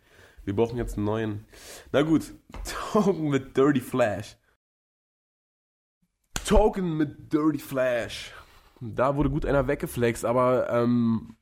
Wir 0.45 0.55
brauchen 0.55 0.79
jetzt 0.79 0.97
einen 0.97 1.07
neuen. 1.07 1.45
Na 1.91 2.03
gut, 2.03 2.33
Token 2.93 3.29
mit 3.29 3.57
Dirty 3.57 3.81
Flash. 3.81 4.37
Token 6.47 6.97
mit 6.97 7.33
Dirty 7.33 7.59
Flash. 7.59 8.33
Da 8.81 9.17
wurde 9.17 9.31
gut 9.31 9.45
einer 9.45 9.67
weggeflext, 9.67 10.25
aber 10.25 10.71
ähm, 10.71 11.35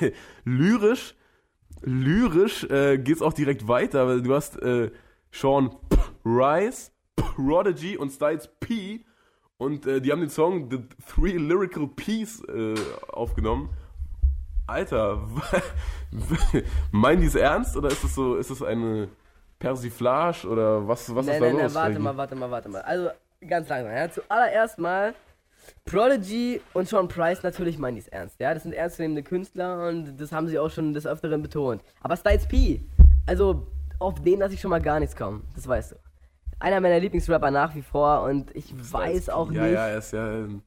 lyrisch, 0.44 1.14
lyrisch 1.82 2.64
äh, 2.64 2.96
geht's 2.96 3.20
auch 3.20 3.34
direkt 3.34 3.68
weiter, 3.68 4.06
weil 4.06 4.22
du 4.22 4.34
hast 4.34 4.56
äh, 4.62 4.90
Sean. 5.30 5.74
Rice, 6.24 6.92
Prodigy 7.16 7.96
und 7.96 8.10
Styles 8.10 8.48
P. 8.60 9.04
Und 9.56 9.86
äh, 9.86 10.00
die 10.00 10.12
haben 10.12 10.20
den 10.20 10.30
Song 10.30 10.70
The 10.70 10.80
Three 11.08 11.32
Lyrical 11.36 11.88
Peas 11.88 12.42
äh, 12.44 12.74
aufgenommen. 13.08 13.70
Alter, 14.66 15.26
meinen 16.92 17.22
die 17.22 17.26
es 17.26 17.34
ernst 17.34 17.76
oder 17.76 17.88
ist 17.88 18.04
das 18.04 18.14
so, 18.14 18.36
ist 18.36 18.50
das 18.50 18.62
eine 18.62 19.08
Persiflage 19.58 20.46
oder 20.46 20.86
was, 20.86 21.12
was 21.14 21.26
Nee, 21.26 21.32
ist 21.32 21.40
da 21.40 21.46
nee, 21.46 21.52
nee, 21.54 21.62
los? 21.62 21.74
warte 21.74 21.90
Reggie? 21.92 22.02
mal, 22.02 22.16
warte 22.16 22.36
mal, 22.36 22.50
warte 22.50 22.68
mal. 22.68 22.82
Also, 22.82 23.08
ganz 23.46 23.68
langsam, 23.68 23.92
ja. 23.92 24.10
Zuallererst 24.10 24.78
mal, 24.78 25.14
Prodigy 25.86 26.60
und 26.74 26.86
Sean 26.86 27.08
Price, 27.08 27.42
natürlich 27.42 27.78
meinen 27.78 27.94
die 27.94 28.02
es 28.02 28.08
ernst, 28.08 28.38
ja. 28.40 28.52
Das 28.52 28.62
sind 28.62 28.74
ernstzunehmende 28.74 29.22
Künstler 29.22 29.88
und 29.88 30.18
das 30.18 30.32
haben 30.32 30.48
sie 30.48 30.58
auch 30.58 30.70
schon 30.70 30.92
des 30.92 31.06
Öfteren 31.06 31.42
betont. 31.42 31.82
Aber 32.02 32.16
Styles 32.16 32.46
P, 32.46 32.82
also, 33.26 33.66
auf 33.98 34.22
den 34.22 34.38
lasse 34.40 34.54
ich 34.54 34.60
schon 34.60 34.70
mal 34.70 34.80
gar 34.82 35.00
nichts 35.00 35.16
kommen, 35.16 35.44
das 35.54 35.66
weißt 35.66 35.92
du. 35.92 35.96
Einer 36.60 36.80
meiner 36.80 36.98
Lieblingsrapper 36.98 37.50
nach 37.50 37.74
wie 37.74 37.82
vor 37.82 38.22
und 38.22 38.54
ich 38.56 38.72
weiß 38.92 39.28
auch 39.30 39.50
ja, 39.52 39.62
nicht. 39.62 39.72
Ja, 39.74 39.86
er 39.88 39.98
ist 39.98 40.12
ja. 40.12 40.32
ähm, 40.32 40.62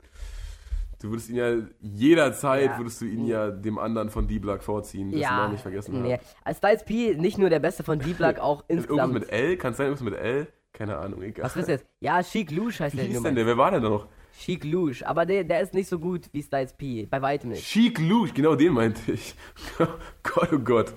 Du 1.02 1.10
würdest 1.10 1.30
ihn 1.30 1.36
ja 1.36 1.56
jederzeit 1.82 2.66
Ja. 2.72 2.78
würdest 2.78 3.02
du 3.02 3.06
ihn 3.06 3.26
ja 3.26 3.50
dem 3.50 3.80
anderen 3.80 4.10
von 4.12 4.28
D-Block 4.28 4.62
vorziehen, 4.62 5.12
das 5.12 5.30
noch 5.30 5.52
nicht 5.52 5.62
vergessen 5.62 6.02
nee. 6.04 6.20
Als 6.44 6.60
Styles 6.60 6.86
P 6.86 7.16
nicht 7.16 7.40
nur 7.40 7.50
der 7.50 7.60
Beste 7.60 7.84
von 7.84 7.98
D-Block, 8.00 8.38
auch 8.40 8.64
Irgendwas 8.68 8.86
insgesamt. 8.86 9.14
mit 9.16 9.30
L? 9.32 9.58
Kann 9.58 9.72
es 9.72 9.78
sein, 9.78 9.88
irgendwas 9.88 10.06
mit 10.06 10.14
L? 10.20 10.48
Keine 10.74 10.98
Ahnung, 10.98 11.22
egal. 11.24 11.44
Was 11.46 11.58
ist 11.58 11.68
jetzt? 11.70 11.86
Ja, 12.00 12.22
Chic 12.24 12.52
Luge 12.52 12.80
heißt 12.80 12.94
Wie 12.94 12.98
der 12.98 13.06
hieß 13.08 13.16
Nummer. 13.16 13.30
denn 13.30 13.36
der? 13.36 13.46
Wer 13.48 13.58
war 13.58 13.72
denn 13.72 13.82
da 13.84 13.90
noch? 13.90 14.08
Chic 14.40 14.64
Luge, 14.64 15.06
aber 15.06 15.26
der, 15.26 15.44
der 15.44 15.62
ist 15.62 15.74
nicht 15.74 15.90
so 15.90 16.00
gut 16.00 16.30
wie 16.32 16.42
Styles 16.42 16.74
P, 16.74 17.06
bei 17.08 17.22
weitem 17.22 17.50
nicht. 17.50 17.66
Chic 17.66 18.00
Luge, 18.00 18.32
genau 18.32 18.56
den 18.56 18.74
meinte 18.74 19.12
ich. 19.12 19.36
Gott, 20.24 20.50
oh 20.54 20.60
Gott. 20.60 20.94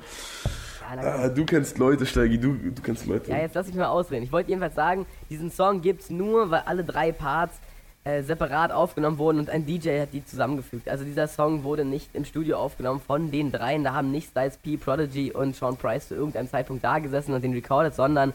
Ah, 0.98 1.28
du 1.28 1.44
kennst 1.44 1.78
Leute, 1.78 2.06
Steigi, 2.06 2.38
du, 2.38 2.54
du 2.54 2.82
kennst 2.82 3.06
Leute. 3.06 3.30
Ja, 3.30 3.38
jetzt 3.38 3.54
lass 3.54 3.66
mich 3.66 3.76
mal 3.76 3.86
ausreden. 3.86 4.22
Ich 4.24 4.32
wollte 4.32 4.50
jedenfalls 4.50 4.74
sagen, 4.74 5.06
diesen 5.30 5.50
Song 5.50 5.80
gibt's 5.80 6.10
nur, 6.10 6.50
weil 6.50 6.62
alle 6.66 6.84
drei 6.84 7.12
Parts 7.12 7.58
äh, 8.04 8.22
separat 8.22 8.70
aufgenommen 8.70 9.16
wurden 9.18 9.38
und 9.38 9.48
ein 9.50 9.64
DJ 9.64 10.00
hat 10.00 10.12
die 10.12 10.24
zusammengefügt. 10.24 10.88
Also 10.88 11.04
dieser 11.04 11.26
Song 11.26 11.62
wurde 11.64 11.84
nicht 11.84 12.10
im 12.14 12.24
Studio 12.24 12.58
aufgenommen 12.58 13.00
von 13.00 13.30
den 13.30 13.50
dreien. 13.50 13.82
Da 13.84 13.94
haben 13.94 14.10
nicht 14.10 14.28
Styles 14.30 14.58
P, 14.58 14.76
Prodigy 14.76 15.32
und 15.32 15.56
Sean 15.56 15.76
Price 15.76 16.08
zu 16.08 16.14
irgendeinem 16.14 16.48
Zeitpunkt 16.50 16.84
da 16.84 16.98
gesessen 16.98 17.32
und 17.34 17.42
den 17.42 17.54
recorded, 17.54 17.94
sondern 17.94 18.32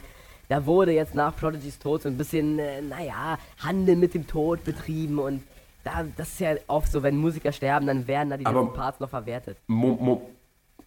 da 0.47 0.65
wurde 0.65 0.91
jetzt 0.93 1.13
nach 1.13 1.35
Prodigys 1.35 1.77
Tod 1.77 2.01
so 2.01 2.09
ein 2.09 2.17
bisschen, 2.17 2.57
äh, 2.57 2.81
naja, 2.81 3.37
Handel 3.59 3.95
mit 3.95 4.15
dem 4.15 4.25
Tod 4.25 4.63
betrieben 4.63 5.19
und 5.19 5.43
da, 5.83 6.03
das 6.17 6.29
ist 6.29 6.39
ja 6.39 6.55
oft 6.67 6.91
so, 6.91 7.03
wenn 7.03 7.15
Musiker 7.15 7.51
sterben, 7.51 7.85
dann 7.87 8.07
werden 8.07 8.29
da 8.31 8.37
die 8.37 8.45
Aber- 8.47 8.73
Parts 8.73 8.99
noch 8.99 9.09
verwertet. 9.09 9.57
Mo 9.67 9.95
Mo 10.01 10.29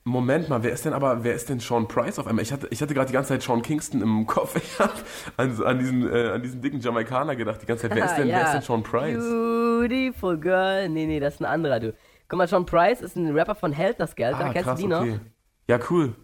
Moment 0.04 0.48
mal, 0.48 0.64
wer 0.64 0.72
ist 0.72 0.84
denn 0.84 0.94
aber, 0.94 1.22
wer 1.22 1.34
ist 1.34 1.48
denn 1.48 1.60
Sean 1.60 1.86
Price 1.86 2.18
auf 2.18 2.26
einmal? 2.26 2.42
Ich 2.42 2.52
hatte, 2.52 2.66
ich 2.70 2.82
hatte 2.82 2.92
gerade 2.92 3.06
die 3.06 3.12
ganze 3.12 3.28
Zeit 3.28 3.42
Sean 3.42 3.62
Kingston 3.62 4.02
im 4.02 4.26
Kopf. 4.26 4.56
Ich 4.56 4.78
habe 4.80 4.92
an, 5.36 5.62
an, 5.62 5.78
diesen, 5.78 6.12
äh, 6.12 6.30
an 6.30 6.42
diesen 6.42 6.60
dicken 6.60 6.80
Jamaikaner 6.80 7.36
gedacht 7.36 7.62
die 7.62 7.66
ganze 7.66 7.88
Zeit. 7.88 7.96
Wer 7.96 8.06
ist 8.06 8.16
denn, 8.16 8.28
wer 8.28 8.44
ist 8.44 8.52
denn 8.52 8.62
Sean 8.62 8.82
Price? 8.82 9.18
Beautiful 9.18 10.38
Girl. 10.38 10.88
Nee, 10.88 11.06
nee, 11.06 11.20
das 11.20 11.34
ist 11.34 11.40
ein 11.40 11.44
anderer, 11.44 11.78
du. 11.78 11.94
Guck 12.28 12.38
mal, 12.38 12.48
Sean 12.48 12.66
Price 12.66 13.00
ist 13.00 13.14
ein 13.16 13.30
Rapper 13.30 13.54
von 13.54 13.72
Held 13.72 14.00
das 14.00 14.16
Geld. 14.16 14.34
Ah, 14.34 14.50
Kennst 14.52 14.64
krass, 14.64 14.80
du 14.80 14.82
die 14.82 14.88
noch? 14.88 15.02
okay. 15.02 15.20
Ja, 15.68 15.78
cool. 15.90 16.14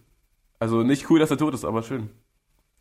Also 0.59 0.83
nicht 0.83 1.09
cool, 1.09 1.21
dass 1.21 1.31
er 1.31 1.39
tot 1.39 1.55
ist, 1.55 1.65
aber 1.65 1.83
schön. 1.83 2.11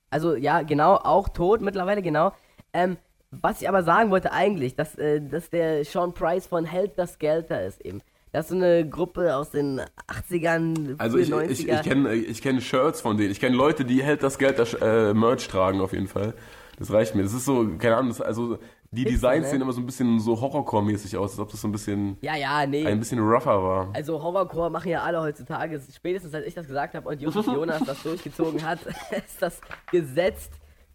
Also 0.10 0.36
ja, 0.36 0.64
genau, 0.64 0.96
auch 0.96 1.30
tot 1.30 1.62
mittlerweile, 1.62 2.02
genau. 2.02 2.32
Ähm, 2.74 2.98
was 3.30 3.62
ich 3.62 3.70
aber 3.70 3.84
sagen 3.84 4.10
wollte 4.10 4.32
eigentlich, 4.32 4.76
dass, 4.76 4.96
äh, 4.96 5.22
dass 5.22 5.50
der 5.50 5.84
Sean 5.86 6.14
Price 6.14 6.48
von 6.48 6.66
Held 6.66 6.98
das 6.98 7.20
Geld 7.20 7.52
da 7.52 7.60
ist 7.60 7.82
eben. 7.86 8.02
Das 8.32 8.46
ist 8.46 8.50
so 8.50 8.56
eine 8.56 8.88
Gruppe 8.88 9.36
aus 9.36 9.52
den 9.52 9.82
80ern, 10.08 10.96
Also 10.98 11.18
ich, 11.18 11.30
ich, 11.30 11.34
90er. 11.34 11.76
ich 11.76 11.82
kenne 11.82 12.14
ich 12.14 12.42
kenn 12.42 12.62
Shirts 12.62 13.02
von 13.02 13.18
denen. 13.18 13.32
Ich 13.32 13.40
kenne 13.40 13.56
Leute, 13.56 13.86
die 13.86 14.04
hält 14.04 14.24
das 14.24 14.38
Geld 14.38 14.60
das 14.60 14.74
äh, 14.74 15.14
Merch 15.14 15.48
tragen 15.48 15.82
auf 15.82 15.94
jeden 15.94 16.08
Fall. 16.08 16.34
Das 16.78 16.92
reicht 16.92 17.16
mir. 17.16 17.24
Das 17.24 17.34
ist 17.34 17.46
so, 17.46 17.68
keine 17.80 17.98
Ahnung, 17.98 18.10
das, 18.10 18.22
also 18.22 18.60
die 18.92 19.02
Hipster, 19.02 19.12
Designs 19.30 19.46
ne? 19.46 19.52
sehen 19.52 19.62
immer 19.62 19.74
so 19.74 19.82
ein 19.82 19.86
bisschen 19.86 20.20
so 20.20 20.40
Horrorcore-mäßig 20.40 21.18
aus, 21.18 21.32
als 21.32 21.40
ob 21.40 21.52
das 21.52 21.62
so 21.62 21.68
ein 21.68 21.72
bisschen, 21.72 22.18
ja, 22.22 22.36
ja, 22.36 22.66
nee. 22.66 22.86
ein 22.86 23.00
bisschen 23.00 23.20
rougher 23.20 23.62
war. 23.62 23.90
Also 23.94 24.22
Horrorcore 24.22 24.70
machen 24.70 24.90
ja 24.90 25.02
alle 25.02 25.20
heutzutage. 25.22 25.82
Spätestens 25.94 26.34
als 26.34 26.46
ich 26.46 26.54
das 26.54 26.68
gesagt 26.68 26.94
habe 26.96 27.10
und 27.10 27.22
Josef 27.22 27.48
Jonas 27.48 27.84
das 27.86 28.04
durchgezogen 28.04 28.64
hat, 28.66 28.80
ist 29.12 29.42
das 29.42 29.60
gesetzt 29.92 30.54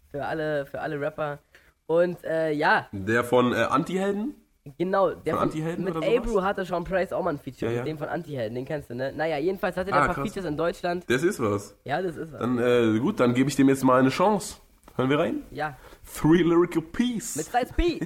für 0.09 0.25
alle, 0.25 0.65
für 0.65 0.81
alle 0.81 0.99
Rapper. 0.99 1.39
Und 1.85 2.23
äh, 2.23 2.51
ja, 2.51 2.87
Der 2.91 3.23
von 3.23 3.53
äh, 3.53 3.57
Anti-Helden? 3.57 4.35
Genau, 4.77 5.11
der 5.11 5.33
Von 5.33 5.39
von, 5.39 5.49
Anti-Helden 5.49 5.83
mit? 5.85 5.95
Abrew 5.95 6.41
hatte 6.41 6.65
Sean 6.65 6.83
Price 6.83 7.11
auch 7.13 7.23
mal 7.23 7.31
ein 7.31 7.39
Feature, 7.39 7.71
Ja, 7.71 7.77
ja. 7.77 7.83
mit 7.83 7.89
dem 7.91 7.97
von 7.97 8.07
Anti-Helden, 8.09 8.55
den 8.55 8.65
kennst 8.65 8.89
du, 8.89 8.95
ne? 8.95 9.11
Naja, 9.15 9.37
jedenfalls 9.37 9.75
hatte 9.77 9.91
der 9.91 9.95
Ah, 9.95 10.01
ein 10.01 10.05
paar 10.07 10.15
krass. 10.15 10.27
Features 10.29 10.45
in 10.49 10.57
Deutschland. 10.57 11.05
Das 11.09 11.23
ist 11.23 11.39
was. 11.41 11.75
Ja, 11.83 12.01
das 12.01 12.15
ist 12.15 12.31
was. 12.33 12.39
Dann, 12.39 12.57
äh, 12.59 12.99
gut, 12.99 13.19
dann 13.19 13.33
gebe 13.33 13.49
ich 13.49 13.55
dem 13.55 13.69
jetzt 13.69 13.83
mal 13.83 13.99
eine 13.99 14.09
Chance. 14.09 14.57
Hören 14.95 15.09
wir 15.09 15.19
rein? 15.19 15.43
Ja, 15.51 15.75
Three 16.15 16.43
Lyrical 16.43 16.81
Peace. 16.83 17.35
mit 17.35 17.45
Styles 17.47 17.73
P. 17.77 17.99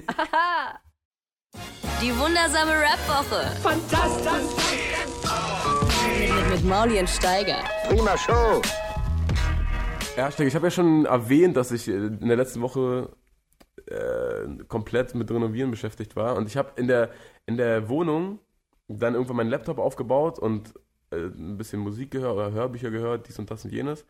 Die 2.00 2.16
wundersame 2.18 2.72
Rap-Woche. 2.72 3.44
Fantastisch. 3.62 4.56
Mit, 6.18 6.50
mit 6.50 6.64
Mauli 6.64 6.98
und 6.98 7.08
Steiger. 7.08 7.56
Prima 7.88 8.16
Show. 8.16 8.62
Ja, 10.16 10.28
ich 10.36 10.54
habe 10.54 10.66
ja 10.66 10.70
schon 10.70 11.04
erwähnt, 11.06 11.56
dass 11.56 11.70
ich 11.72 11.88
äh, 11.88 11.92
in 11.92 12.26
der 12.28 12.36
letzten 12.36 12.60
Woche 12.60 13.10
äh, 13.90 14.64
komplett 14.68 15.14
mit 15.14 15.30
Renovieren 15.30 15.70
beschäftigt 15.70 16.16
war. 16.16 16.36
Und 16.36 16.46
ich 16.46 16.56
habe 16.56 16.72
in 16.76 16.88
der, 16.88 17.10
in 17.46 17.56
der 17.56 17.88
Wohnung 17.88 18.38
dann 18.88 19.14
irgendwann 19.14 19.36
meinen 19.36 19.50
Laptop 19.50 19.78
aufgebaut 19.78 20.38
und 20.38 20.74
äh, 21.10 21.16
ein 21.16 21.56
bisschen 21.56 21.80
Musik 21.80 22.10
gehört 22.10 22.34
oder 22.34 22.52
Hörbücher 22.52 22.90
gehört, 22.90 23.28
dies 23.28 23.38
und 23.38 23.50
das 23.50 23.64
und 23.64 23.72
jenes. 23.72 24.04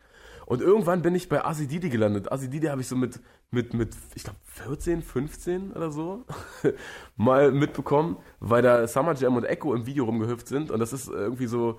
Und 0.45 0.61
irgendwann 0.61 1.01
bin 1.01 1.13
ich 1.15 1.29
bei 1.29 1.45
Asi 1.45 1.67
Didi 1.67 1.89
gelandet. 1.89 2.31
Asi 2.31 2.49
Didi 2.49 2.67
habe 2.67 2.81
ich 2.81 2.87
so 2.87 2.95
mit, 2.95 3.19
mit, 3.51 3.73
mit 3.73 3.95
ich 4.15 4.23
glaube, 4.23 4.39
14, 4.45 5.01
15 5.03 5.73
oder 5.73 5.91
so 5.91 6.25
mal 7.17 7.51
mitbekommen, 7.51 8.17
weil 8.39 8.61
da 8.61 8.87
Summer 8.87 9.13
Jam 9.13 9.35
und 9.35 9.43
Echo 9.43 9.75
im 9.75 9.85
Video 9.85 10.05
rumgehüpft 10.05 10.47
sind. 10.47 10.71
Und 10.71 10.79
das 10.79 10.91
ist 10.91 11.07
irgendwie 11.07 11.45
so, 11.45 11.77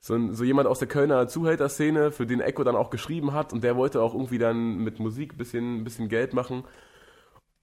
so, 0.00 0.14
ein, 0.14 0.34
so 0.34 0.44
jemand 0.44 0.68
aus 0.68 0.78
der 0.78 0.88
Kölner 0.88 1.28
Zuhälterszene, 1.28 2.12
für 2.12 2.26
den 2.26 2.40
Echo 2.40 2.62
dann 2.62 2.76
auch 2.76 2.90
geschrieben 2.90 3.32
hat. 3.32 3.52
Und 3.52 3.64
der 3.64 3.76
wollte 3.76 4.02
auch 4.02 4.14
irgendwie 4.14 4.38
dann 4.38 4.78
mit 4.78 5.00
Musik 5.00 5.34
ein 5.34 5.38
bisschen, 5.38 5.84
bisschen 5.84 6.08
Geld 6.08 6.34
machen. 6.34 6.64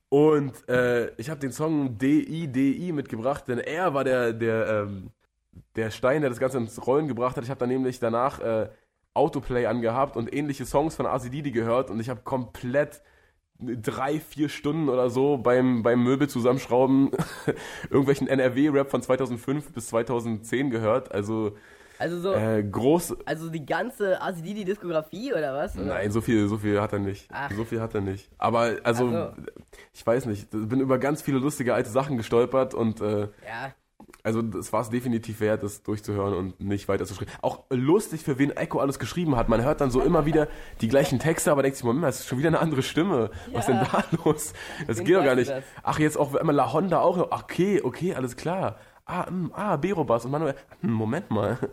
Und 0.09 0.67
äh, 0.69 1.13
ich 1.15 1.29
habe 1.29 1.39
den 1.39 1.51
Song 1.51 1.97
D.I.D.I. 1.97 2.91
mitgebracht, 2.93 3.47
denn 3.47 3.59
er 3.59 3.93
war 3.93 4.03
der, 4.03 4.33
der, 4.33 4.67
ähm, 4.67 5.11
der 5.75 5.91
Stein, 5.91 6.21
der 6.21 6.29
das 6.29 6.39
Ganze 6.39 6.57
ins 6.57 6.85
Rollen 6.85 7.07
gebracht 7.07 7.35
hat. 7.35 7.43
Ich 7.43 7.49
habe 7.49 7.59
dann 7.59 7.69
nämlich 7.69 7.99
danach 7.99 8.39
äh, 8.39 8.69
Autoplay 9.13 9.65
angehabt 9.65 10.15
und 10.15 10.33
ähnliche 10.33 10.65
Songs 10.65 10.95
von 10.95 11.05
Asididi 11.05 11.51
gehört 11.51 11.89
und 11.89 11.99
ich 11.99 12.09
habe 12.09 12.21
komplett 12.23 13.01
drei, 13.59 14.19
vier 14.19 14.49
Stunden 14.49 14.87
oder 14.87 15.09
so 15.09 15.37
beim, 15.37 15.81
beim 15.81 16.03
Möbel 16.03 16.29
zusammenschrauben 16.29 17.09
irgendwelchen 17.89 18.27
NRW-Rap 18.27 18.91
von 18.91 19.01
2005 19.01 19.73
bis 19.73 19.87
2010 19.87 20.69
gehört. 20.69 21.11
Also 21.11 21.57
Also 21.99 22.19
so, 22.19 22.33
äh, 22.33 22.63
groß. 22.63 23.17
also 23.25 23.49
die 23.49 23.65
ganze 23.65 24.21
Asididi-Diskografie 24.21 25.33
oder 25.33 25.53
was? 25.55 25.75
Oder? 25.75 25.85
Nein, 25.85 26.11
so 26.11 26.21
viel, 26.21 26.47
so 26.47 26.57
viel 26.57 26.79
hat 26.81 26.93
er 26.93 26.99
nicht. 26.99 27.27
Ach. 27.31 27.51
So 27.51 27.63
viel 27.65 27.81
hat 27.81 27.95
er 27.95 28.01
nicht. 28.01 28.29
Aber 28.37 28.75
also, 28.83 29.09
Ach 29.09 29.33
ich 29.93 30.05
weiß 30.05 30.25
nicht. 30.27 30.53
Ich 30.53 30.67
bin 30.69 30.79
über 30.79 30.97
ganz 30.99 31.21
viele 31.21 31.39
lustige 31.39 31.73
alte 31.73 31.89
Sachen 31.89 32.17
gestolpert 32.17 32.73
und 32.73 33.01
äh, 33.01 33.29
Ja, 33.45 33.73
also 34.23 34.41
das 34.41 34.73
war 34.73 34.81
es 34.81 34.89
definitiv 34.89 35.39
wert, 35.39 35.63
das 35.63 35.83
durchzuhören 35.83 36.33
und 36.33 36.59
nicht 36.59 36.87
weiter 36.87 37.05
zu 37.05 37.13
schreiben. 37.13 37.31
Auch 37.41 37.63
lustig, 37.69 38.21
für 38.23 38.37
wen 38.37 38.51
Echo 38.51 38.79
alles 38.79 38.99
geschrieben 38.99 39.35
hat. 39.35 39.47
Man 39.49 39.63
hört 39.63 39.81
dann 39.81 39.89
so 39.89 40.01
immer 40.01 40.25
wieder 40.25 40.47
die 40.81 40.87
gleichen 40.87 41.19
Texte, 41.19 41.51
aber 41.51 41.61
denkt 41.63 41.77
sich, 41.77 41.85
Moment 41.85 42.03
das 42.03 42.19
ist 42.19 42.27
schon 42.27 42.37
wieder 42.37 42.49
eine 42.49 42.59
andere 42.59 42.83
Stimme. 42.83 43.31
Was 43.53 43.67
ist 43.67 43.73
denn 43.73 43.87
da 43.91 44.03
los? 44.25 44.53
Das 44.85 44.99
Wen 44.99 45.05
geht 45.05 45.15
doch 45.15 45.23
gar 45.23 45.35
nicht. 45.35 45.49
das? 45.49 45.63
Ach, 45.83 45.99
jetzt 45.99 46.17
auch 46.17 46.35
immer 46.35 46.53
La 46.53 46.73
Honda 46.73 46.99
auch 46.99 47.17
noch. 47.17 47.31
Okay, 47.31 47.81
okay, 47.83 48.15
alles 48.15 48.35
klar. 48.35 48.77
Ah, 49.07 49.25
mm, 49.31 49.51
ah 49.53 49.77
Berobas 49.77 50.25
und 50.25 50.31
Manuel. 50.31 50.55
Hm, 50.81 50.91
Moment 50.91 51.31
mal. 51.31 51.57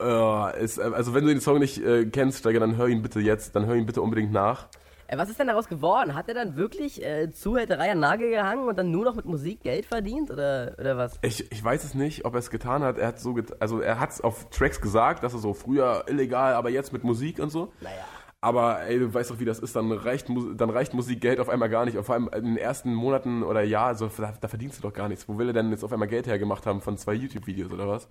Äh, 0.00 0.64
ist, 0.64 0.80
also 0.80 1.14
wenn 1.14 1.24
du 1.24 1.30
den 1.30 1.40
Song 1.40 1.60
nicht 1.60 1.78
äh, 1.78 2.06
kennst, 2.06 2.40
Steiger, 2.40 2.58
dann 2.58 2.76
hör 2.76 2.88
ihn 2.88 3.02
bitte 3.02 3.20
jetzt, 3.20 3.54
dann 3.54 3.66
hör 3.66 3.76
ihn 3.76 3.86
bitte 3.86 4.02
unbedingt 4.02 4.32
nach. 4.32 4.66
Äh, 5.06 5.16
was 5.16 5.28
ist 5.28 5.38
denn 5.38 5.46
daraus 5.46 5.68
geworden? 5.68 6.14
Hat 6.14 6.26
er 6.28 6.34
dann 6.34 6.56
wirklich 6.56 7.04
äh, 7.04 7.30
Zuhälterei 7.30 7.92
an 7.92 8.00
Nagel 8.00 8.30
gehangen 8.30 8.66
und 8.66 8.76
dann 8.76 8.90
nur 8.90 9.04
noch 9.04 9.14
mit 9.14 9.26
Musik 9.26 9.62
Geld 9.62 9.86
verdient 9.86 10.32
oder, 10.32 10.74
oder 10.78 10.96
was? 10.96 11.20
Ich, 11.22 11.52
ich 11.52 11.62
weiß 11.62 11.84
es 11.84 11.94
nicht, 11.94 12.24
ob 12.24 12.34
er 12.34 12.38
es 12.38 12.50
getan 12.50 12.82
hat. 12.82 12.98
Er 12.98 13.08
hat 13.08 13.20
so, 13.20 13.34
get 13.34 13.60
also 13.60 13.78
er 13.78 14.00
hat 14.00 14.10
es 14.10 14.20
auf 14.20 14.50
Tracks 14.50 14.80
gesagt, 14.80 15.22
dass 15.22 15.34
er 15.34 15.38
so 15.38 15.54
früher 15.54 16.04
illegal, 16.08 16.54
aber 16.54 16.70
jetzt 16.70 16.92
mit 16.92 17.04
Musik 17.04 17.38
und 17.38 17.50
so. 17.50 17.72
Naja. 17.80 18.04
Aber 18.44 18.82
ey, 18.82 18.98
du 18.98 19.14
weißt 19.14 19.30
doch, 19.30 19.38
wie 19.38 19.44
das 19.44 19.60
ist, 19.60 19.76
dann 19.76 19.92
reicht, 19.92 20.28
dann 20.28 20.68
reicht 20.68 20.94
Musikgeld 20.94 21.38
auf 21.38 21.48
einmal 21.48 21.70
gar 21.70 21.84
nicht. 21.84 21.96
Vor 21.96 22.16
allem 22.16 22.28
in 22.34 22.44
den 22.44 22.56
ersten 22.56 22.92
Monaten 22.92 23.44
oder 23.44 23.62
Jahr, 23.62 23.86
also 23.86 24.10
da, 24.18 24.34
da 24.38 24.48
verdienst 24.48 24.78
du 24.78 24.82
doch 24.82 24.92
gar 24.92 25.08
nichts. 25.08 25.28
Wo 25.28 25.38
will 25.38 25.46
er 25.46 25.52
denn 25.52 25.70
jetzt 25.70 25.84
auf 25.84 25.92
einmal 25.92 26.08
Geld 26.08 26.26
hergemacht 26.26 26.66
haben 26.66 26.80
von 26.80 26.98
zwei 26.98 27.14
YouTube-Videos 27.14 27.70
oder 27.70 27.86
was? 27.86 28.08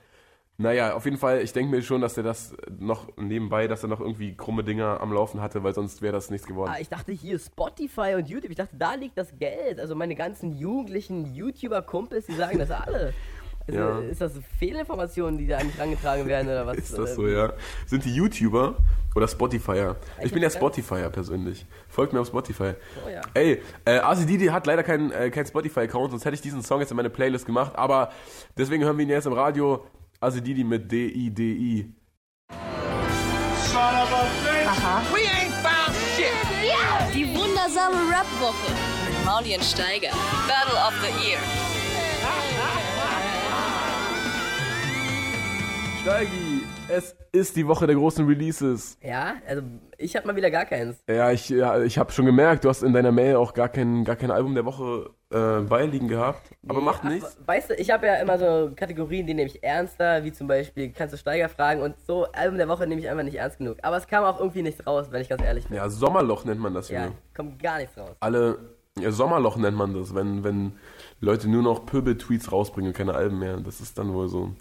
Naja, 0.57 0.93
auf 0.93 1.03
jeden 1.03 1.17
Fall, 1.17 1.41
ich 1.41 1.51
denke 1.51 1.75
mir 1.75 1.81
schon, 1.81 1.99
dass 1.99 2.15
er 2.15 2.23
das 2.23 2.55
noch 2.79 3.09
nebenbei, 3.17 3.67
dass 3.67 3.83
er 3.83 3.89
noch 3.89 3.99
irgendwie 3.99 4.37
krumme 4.37 4.63
Dinger 4.63 5.01
am 5.01 5.11
Laufen 5.11 5.41
hatte, 5.41 5.63
weil 5.63 5.73
sonst 5.73 6.01
wäre 6.01 6.13
das 6.13 6.29
nichts 6.29 6.47
geworden. 6.47 6.71
Ah, 6.73 6.79
ich 6.79 6.87
dachte 6.87 7.11
hier 7.11 7.37
Spotify 7.37 8.13
und 8.15 8.29
YouTube, 8.29 8.51
ich 8.51 8.57
dachte, 8.57 8.77
da 8.77 8.93
liegt 8.93 9.17
das 9.17 9.37
Geld. 9.37 9.81
Also 9.81 9.95
meine 9.95 10.15
ganzen 10.15 10.57
jugendlichen 10.57 11.33
YouTuber-Kumpels, 11.33 12.27
die 12.27 12.35
sagen 12.35 12.57
das 12.57 12.71
alle. 12.71 13.13
Also, 13.77 14.01
Ja. 14.01 14.09
Ist 14.09 14.21
das 14.21 14.33
Fehlinformationen, 14.59 15.37
die 15.37 15.47
da 15.47 15.57
an 15.57 15.67
mich 15.67 15.79
rangetragen 15.79 16.25
werden 16.27 16.47
oder 16.47 16.67
was? 16.67 16.77
Ist 16.77 16.97
das 16.97 17.15
so, 17.15 17.27
ja? 17.27 17.53
Sind 17.85 18.05
die 18.05 18.13
YouTuber 18.13 18.75
oder 19.15 19.27
Spotifyer? 19.27 19.95
Ich 20.23 20.31
bin 20.31 20.41
ja 20.41 20.49
Spotifyer 20.49 21.09
persönlich. 21.09 21.65
Folgt 21.89 22.13
mir 22.13 22.19
auf 22.21 22.27
Spotify. 22.27 22.73
Oh 23.05 23.09
ja. 23.09 23.21
Ey, 23.33 23.61
äh, 23.85 23.99
Asi 23.99 24.25
Didi 24.25 24.47
hat 24.47 24.65
leider 24.67 24.83
keinen 24.83 25.11
äh, 25.11 25.29
kein 25.29 25.45
Spotify-Account, 25.45 26.11
sonst 26.11 26.25
hätte 26.25 26.35
ich 26.35 26.41
diesen 26.41 26.63
Song 26.63 26.79
jetzt 26.79 26.91
in 26.91 26.97
meine 26.97 27.09
Playlist 27.09 27.45
gemacht. 27.45 27.73
Aber 27.75 28.11
deswegen 28.57 28.83
hören 28.83 28.97
wir 28.97 29.03
ihn 29.03 29.09
jetzt 29.09 29.27
im 29.27 29.33
Radio. 29.33 29.85
Asi 30.19 30.41
Didi 30.41 30.63
mit 30.63 30.91
D-I-D-I. 30.91 31.93
We 35.11 35.27
ain't 35.27 35.53
found 35.63 35.95
shit. 36.15 36.31
Die 37.13 37.25
wundersame 37.35 37.95
Rap-Woche. 38.09 38.71
Mit 39.05 39.25
Mauli 39.25 39.55
und 39.55 39.63
Steiger. 39.63 40.11
Battle 40.47 40.77
of 40.77 40.93
the 41.01 41.27
Year. 41.27 41.39
Steigi, 46.01 46.63
es 46.89 47.15
ist 47.31 47.55
die 47.55 47.67
Woche 47.67 47.85
der 47.85 47.95
großen 47.95 48.25
Releases. 48.25 48.97
Ja, 49.03 49.35
also 49.47 49.61
ich 49.99 50.15
habe 50.15 50.25
mal 50.25 50.35
wieder 50.35 50.49
gar 50.49 50.65
keins. 50.65 50.97
Ja, 51.07 51.31
ich, 51.31 51.47
ja, 51.49 51.79
ich 51.83 51.99
habe 51.99 52.11
schon 52.11 52.25
gemerkt, 52.25 52.63
du 52.63 52.69
hast 52.69 52.81
in 52.81 52.91
deiner 52.91 53.11
Mail 53.11 53.35
auch 53.35 53.53
gar 53.53 53.69
kein, 53.69 54.03
gar 54.03 54.15
kein 54.15 54.31
Album 54.31 54.55
der 54.55 54.65
Woche 54.65 55.11
äh, 55.29 55.61
beiliegen 55.61 56.07
gehabt. 56.07 56.41
Aber 56.67 56.81
macht 56.81 57.01
Ach, 57.03 57.09
nichts. 57.09 57.37
Weißt 57.45 57.69
du, 57.69 57.75
ich 57.75 57.91
habe 57.91 58.07
ja 58.07 58.15
immer 58.15 58.39
so 58.39 58.71
Kategorien, 58.75 59.27
die 59.27 59.35
nehme 59.35 59.47
ich 59.47 59.63
ernster, 59.63 60.23
wie 60.23 60.31
zum 60.31 60.47
Beispiel 60.47 60.91
kannst 60.91 61.13
du 61.13 61.17
Steiger 61.19 61.49
fragen 61.49 61.81
und 61.83 61.93
so 62.07 62.25
Album 62.31 62.57
der 62.57 62.67
Woche 62.67 62.87
nehme 62.87 62.99
ich 62.99 63.07
einfach 63.07 63.23
nicht 63.23 63.37
ernst 63.37 63.59
genug. 63.59 63.77
Aber 63.83 63.97
es 63.97 64.07
kam 64.07 64.23
auch 64.23 64.39
irgendwie 64.39 64.63
nichts 64.63 64.85
raus, 64.87 65.07
wenn 65.11 65.21
ich 65.21 65.29
ganz 65.29 65.43
ehrlich 65.43 65.67
bin. 65.67 65.77
Ja, 65.77 65.87
Sommerloch 65.87 66.45
nennt 66.45 66.59
man 66.59 66.73
das 66.73 66.89
Ja, 66.89 67.03
hier. 67.03 67.11
kommt 67.35 67.61
gar 67.61 67.77
nichts 67.77 67.95
raus. 67.95 68.15
alle 68.21 68.57
ja, 68.99 69.11
Sommerloch 69.11 69.55
nennt 69.55 69.77
man 69.77 69.93
das, 69.93 70.13
wenn, 70.15 70.43
wenn 70.43 70.73
Leute 71.21 71.47
nur 71.47 71.61
noch 71.61 71.85
Pöbel-Tweets 71.85 72.51
rausbringen 72.51 72.89
und 72.91 72.97
keine 72.97 73.13
Alben 73.13 73.37
mehr. 73.39 73.57
Das 73.57 73.79
ist 73.79 73.97
dann 73.97 74.13
wohl 74.13 74.27
so. 74.27 74.51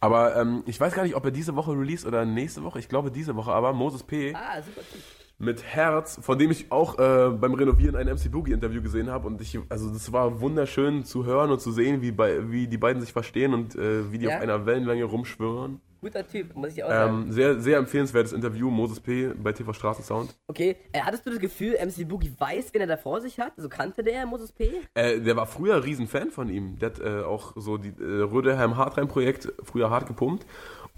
Aber 0.00 0.36
ähm, 0.36 0.62
ich 0.66 0.80
weiß 0.80 0.94
gar 0.94 1.02
nicht, 1.02 1.16
ob 1.16 1.24
er 1.24 1.30
diese 1.30 1.56
Woche 1.56 1.72
release 1.72 2.06
oder 2.06 2.24
nächste 2.24 2.62
Woche. 2.62 2.78
Ich 2.78 2.88
glaube 2.88 3.10
diese 3.10 3.34
Woche, 3.36 3.52
aber 3.52 3.72
Moses 3.72 4.02
P. 4.02 4.32
Ah, 4.34 4.62
super. 4.62 4.80
Typ. 4.92 5.00
mit 5.40 5.62
Herz, 5.62 6.18
von 6.20 6.36
dem 6.38 6.50
ich 6.50 6.70
auch 6.72 6.98
äh, 6.98 7.30
beim 7.30 7.54
Renovieren 7.54 7.94
ein 7.96 8.06
MC 8.08 8.30
Boogie 8.30 8.52
Interview 8.52 8.82
gesehen 8.82 9.08
habe 9.10 9.26
und 9.28 9.40
ich, 9.40 9.58
also 9.68 9.88
das 9.90 10.12
war 10.12 10.40
wunderschön 10.40 11.04
zu 11.04 11.24
hören 11.24 11.50
und 11.50 11.60
zu 11.60 11.70
sehen, 11.72 12.02
wie, 12.02 12.10
bei, 12.12 12.50
wie 12.50 12.66
die 12.66 12.78
beiden 12.78 13.00
sich 13.00 13.12
verstehen 13.12 13.54
und 13.54 13.76
äh, 13.76 14.10
wie 14.10 14.18
die 14.18 14.26
Ja. 14.26 14.36
auf 14.36 14.42
einer 14.42 14.66
Wellenlänge 14.66 15.04
rumschwirren. 15.04 15.80
Guter 16.00 16.26
Typ, 16.26 16.54
muss 16.54 16.76
ich 16.76 16.84
auch 16.84 16.90
sagen. 16.90 17.24
Ähm, 17.24 17.32
sehr, 17.32 17.60
sehr 17.60 17.78
empfehlenswertes 17.78 18.32
Interview, 18.32 18.70
Moses 18.70 19.00
P. 19.00 19.28
bei 19.28 19.52
TV 19.52 19.72
Straßensound. 19.72 20.34
Okay, 20.46 20.76
äh, 20.92 21.00
hattest 21.00 21.26
du 21.26 21.30
das 21.30 21.40
Gefühl, 21.40 21.74
MC 21.74 22.08
Boogie 22.08 22.32
weiß, 22.38 22.72
wen 22.72 22.82
er 22.82 22.86
da 22.86 22.96
vor 22.96 23.20
sich 23.20 23.40
hat? 23.40 23.52
Also 23.56 23.68
kannte 23.68 24.04
der 24.04 24.24
Moses 24.26 24.52
P? 24.52 24.70
Äh, 24.94 25.20
der 25.20 25.34
war 25.36 25.46
früher 25.46 25.76
ein 25.76 25.82
Riesen-Fan 25.82 26.30
von 26.30 26.48
ihm. 26.48 26.78
Der 26.78 26.90
hat 26.90 27.00
äh, 27.00 27.22
auch 27.22 27.52
so 27.56 27.78
die 27.78 27.88
äh, 27.88 28.22
Rödeheim 28.22 28.76
Hartrein-Projekt 28.76 29.52
früher 29.64 29.90
hart 29.90 30.06
gepumpt 30.06 30.46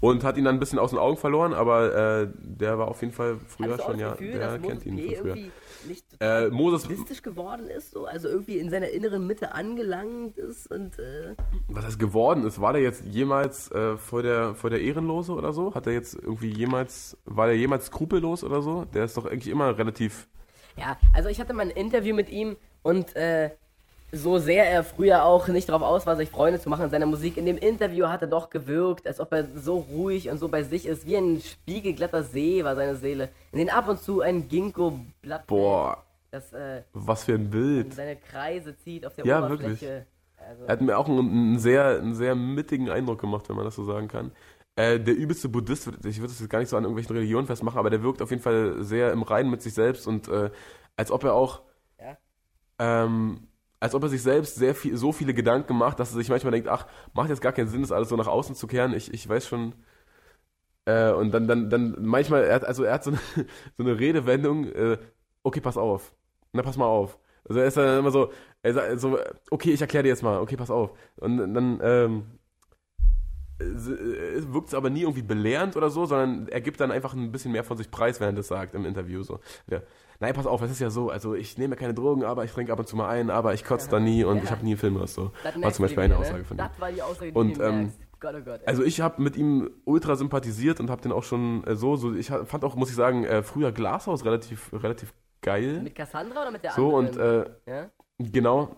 und 0.01 0.23
hat 0.23 0.37
ihn 0.37 0.45
dann 0.45 0.55
ein 0.55 0.59
bisschen 0.59 0.79
aus 0.79 0.91
den 0.91 0.99
Augen 0.99 1.17
verloren, 1.17 1.53
aber 1.53 2.21
äh, 2.21 2.27
der 2.35 2.77
war 2.77 2.87
auf 2.87 3.01
jeden 3.01 3.13
Fall 3.13 3.37
früher 3.47 3.79
schon, 3.79 3.99
ja, 3.99 4.13
der 4.15 4.59
kennt 4.59 4.85
Moses 4.85 4.85
ihn 4.85 4.95
P. 4.97 5.15
von 5.15 5.23
früher. 5.23 5.37
Nicht 5.87 6.05
Äh, 6.19 6.49
Moses, 6.49 6.87
geworden 7.23 7.67
ist, 7.67 7.91
so? 7.91 8.05
Also 8.05 8.27
irgendwie 8.27 8.57
in 8.59 8.69
seiner 8.69 8.89
inneren 8.89 9.25
Mitte 9.27 9.53
angelangt 9.53 10.37
ist 10.37 10.69
und 10.71 10.99
äh, 10.99 11.35
was 11.67 11.85
das 11.85 11.97
geworden 11.99 12.45
ist, 12.45 12.59
war 12.61 12.73
der 12.73 12.81
jetzt 12.81 13.03
jemals 13.05 13.71
äh, 13.71 13.97
vor, 13.97 14.23
der, 14.23 14.55
vor 14.55 14.69
der 14.69 14.81
Ehrenlose 14.81 15.33
oder 15.33 15.53
so? 15.53 15.73
Hat 15.73 15.87
er 15.87 15.93
jetzt 15.93 16.15
irgendwie 16.15 16.49
jemals, 16.51 17.17
war 17.25 17.47
der 17.47 17.57
jemals 17.57 17.87
skrupellos 17.87 18.43
oder 18.43 18.61
so? 18.61 18.85
Der 18.85 19.05
ist 19.05 19.17
doch 19.17 19.25
eigentlich 19.25 19.47
immer 19.49 19.77
relativ, 19.77 20.27
Ja, 20.77 20.97
also 21.13 21.29
ich 21.29 21.39
hatte 21.39 21.53
mal 21.53 21.63
ein 21.63 21.71
Interview 21.71 22.15
mit 22.15 22.29
ihm 22.29 22.57
und 22.81 23.15
äh, 23.15 23.51
so 24.11 24.37
sehr 24.39 24.69
er 24.69 24.83
früher 24.83 25.23
auch 25.25 25.47
nicht 25.47 25.69
darauf 25.69 25.81
aus 25.81 26.05
war, 26.05 26.15
sich 26.17 26.29
Freunde 26.29 26.59
zu 26.59 26.69
machen 26.69 26.85
in 26.85 26.89
seiner 26.91 27.05
Musik, 27.05 27.37
in 27.37 27.45
dem 27.45 27.57
Interview 27.57 28.07
hat 28.07 28.21
er 28.21 28.27
doch 28.27 28.49
gewirkt, 28.49 29.07
als 29.07 29.19
ob 29.19 29.31
er 29.33 29.45
so 29.55 29.77
ruhig 29.77 30.29
und 30.29 30.37
so 30.37 30.47
bei 30.49 30.63
sich 30.63 30.85
ist, 30.85 31.05
wie 31.05 31.15
ein 31.17 31.39
spiegelglatter 31.41 32.23
See 32.23 32.63
war 32.63 32.75
seine 32.75 32.95
Seele, 32.95 33.29
in 33.51 33.59
den 33.59 33.69
ab 33.69 33.87
und 33.87 33.99
zu 34.01 34.21
ein 34.21 34.47
Ginkgo-Blatt 34.49 35.47
boah, 35.47 36.03
das 36.31 36.51
äh, 36.53 36.83
was 36.93 37.23
für 37.23 37.33
ein 37.33 37.49
Bild. 37.49 37.93
seine 37.93 38.15
Kreise 38.17 38.77
zieht 38.77 39.05
auf 39.05 39.15
der 39.15 39.25
Ja, 39.25 39.39
Oberfläche. 39.45 40.05
Also, 40.37 40.65
Er 40.65 40.71
hat 40.73 40.81
mir 40.81 40.97
auch 40.97 41.07
einen, 41.07 41.19
einen, 41.19 41.59
sehr, 41.59 41.99
einen 41.99 42.15
sehr 42.15 42.35
mittigen 42.35 42.89
Eindruck 42.89 43.21
gemacht, 43.21 43.47
wenn 43.47 43.55
man 43.55 43.65
das 43.65 43.75
so 43.75 43.83
sagen 43.85 44.07
kann. 44.07 44.31
Äh, 44.75 44.99
der 44.99 45.15
übelste 45.15 45.49
Buddhist, 45.49 45.87
ich 46.05 46.17
würde 46.19 46.29
das 46.33 46.39
jetzt 46.39 46.49
gar 46.49 46.59
nicht 46.59 46.69
so 46.69 46.77
an 46.77 46.83
irgendwelchen 46.83 47.15
Religionen 47.15 47.45
festmachen, 47.45 47.77
aber 47.77 47.89
der 47.89 48.01
wirkt 48.03 48.21
auf 48.21 48.31
jeden 48.31 48.41
Fall 48.41 48.81
sehr 48.83 49.11
im 49.11 49.21
Reinen 49.23 49.51
mit 49.51 49.61
sich 49.61 49.73
selbst 49.73 50.07
und 50.07 50.27
äh, 50.29 50.49
als 50.97 51.11
ob 51.11 51.23
er 51.23 51.33
auch, 51.35 51.61
Ja. 51.99 52.17
ähm, 52.79 53.47
als 53.81 53.95
ob 53.95 54.03
er 54.03 54.09
sich 54.09 54.21
selbst 54.21 54.55
sehr 54.55 54.75
viel, 54.75 54.95
so 54.95 55.11
viele 55.11 55.33
Gedanken 55.33 55.75
macht, 55.75 55.99
dass 55.99 56.11
er 56.11 56.17
sich 56.17 56.29
manchmal 56.29 56.51
denkt, 56.51 56.69
ach, 56.69 56.85
macht 57.13 57.29
jetzt 57.29 57.41
gar 57.41 57.51
keinen 57.51 57.67
Sinn, 57.67 57.81
das 57.81 57.91
alles 57.91 58.09
so 58.09 58.15
nach 58.15 58.27
außen 58.27 58.55
zu 58.55 58.67
kehren. 58.67 58.93
Ich, 58.93 59.11
ich 59.11 59.27
weiß 59.27 59.47
schon. 59.47 59.73
Äh, 60.85 61.11
und 61.11 61.31
dann, 61.33 61.47
dann, 61.47 61.69
dann 61.69 61.97
manchmal, 61.99 62.43
er 62.43 62.55
hat, 62.55 62.65
also 62.65 62.83
er 62.83 62.93
hat 62.93 63.03
so 63.03 63.11
eine, 63.11 63.19
so 63.77 63.83
eine 63.83 63.99
Redewendung, 63.99 64.67
äh, 64.67 64.97
okay, 65.43 65.61
pass 65.61 65.77
auf. 65.77 66.13
Na, 66.53 66.61
pass 66.61 66.77
mal 66.77 66.85
auf. 66.85 67.17
Also 67.47 67.59
er 67.59 67.65
ist 67.65 67.77
dann 67.77 67.99
immer 67.99 68.11
so, 68.11 68.31
er 68.61 68.73
sagt 68.73 68.99
so, 68.99 69.17
okay, 69.49 69.71
ich 69.71 69.81
erkläre 69.81 70.03
dir 70.03 70.09
jetzt 70.09 70.23
mal, 70.23 70.39
okay, 70.39 70.57
pass 70.57 70.69
auf. 70.69 70.91
Und 71.17 71.37
dann 71.37 71.79
ähm, 71.81 72.23
wirkt 73.57 74.69
es 74.69 74.73
aber 74.75 74.91
nie 74.91 75.01
irgendwie 75.01 75.23
belehrend 75.23 75.75
oder 75.75 75.89
so, 75.89 76.05
sondern 76.05 76.47
er 76.49 76.61
gibt 76.61 76.79
dann 76.79 76.91
einfach 76.91 77.15
ein 77.15 77.31
bisschen 77.31 77.51
mehr 77.51 77.63
von 77.63 77.77
sich 77.77 77.89
preis, 77.89 78.19
er 78.19 78.31
das 78.31 78.47
sagt 78.47 78.75
im 78.75 78.85
Interview. 78.85 79.23
So. 79.23 79.39
Ja. 79.67 79.81
Nein, 80.21 80.33
pass 80.35 80.45
auf, 80.45 80.61
es 80.61 80.69
ist 80.71 80.79
ja 80.79 80.89
so, 80.91 81.09
also 81.09 81.33
ich 81.33 81.57
nehme 81.57 81.75
keine 81.75 81.93
Drogen, 81.95 82.23
aber 82.23 82.45
ich 82.45 82.51
trinke 82.51 82.71
ab 82.71 82.79
und 82.79 82.87
zu 82.87 82.95
mal 82.95 83.09
ein, 83.09 83.29
aber 83.31 83.53
ich 83.55 83.65
kotze 83.65 83.89
da 83.89 83.99
nie 83.99 84.23
und 84.23 84.37
Ja. 84.37 84.43
ich 84.43 84.51
habe 84.51 84.63
nie 84.63 84.71
einen 84.71 84.77
Film 84.77 84.95
oder 84.95 85.07
so. 85.07 85.31
das 85.43 85.59
War 85.59 85.73
zum 85.73 85.83
Beispiel 85.83 86.03
eine 86.03 86.13
ne? 86.13 86.19
Aussage 86.19 86.43
von 86.45 86.57
ihm. 86.57 86.59
Das 86.59 86.79
war 86.79 86.91
die 86.91 87.01
Aussage, 87.01 87.31
die 87.31 87.37
Und, 87.37 87.59
ähm. 87.59 87.91
Gott, 88.19 88.35
oh 88.35 88.49
ey. 88.51 88.59
Also 88.67 88.83
ich 88.83 89.01
habe 89.01 89.19
mit 89.19 89.35
ihm 89.35 89.71
ultra 89.83 90.15
sympathisiert 90.15 90.79
und 90.79 90.91
habe 90.91 91.01
den 91.01 91.11
auch 91.11 91.23
schon 91.23 91.63
äh, 91.65 91.75
so, 91.75 91.95
so 91.95 92.13
ich 92.13 92.27
fand 92.27 92.63
auch, 92.63 92.75
muss 92.75 92.89
ich 92.91 92.95
sagen, 92.95 93.23
äh, 93.25 93.41
früher 93.41 93.71
Glashaus 93.71 94.23
relativ, 94.23 94.71
relativ 94.73 95.11
geil. 95.41 95.81
mit 95.81 95.95
Cassandra 95.95 96.43
oder 96.43 96.51
mit 96.51 96.63
der 96.63 96.71
So 96.73 96.95
und 96.95 97.17
anderen? 97.19 97.53
äh, 97.65 97.71
ja? 97.71 97.89
genau, 98.19 98.75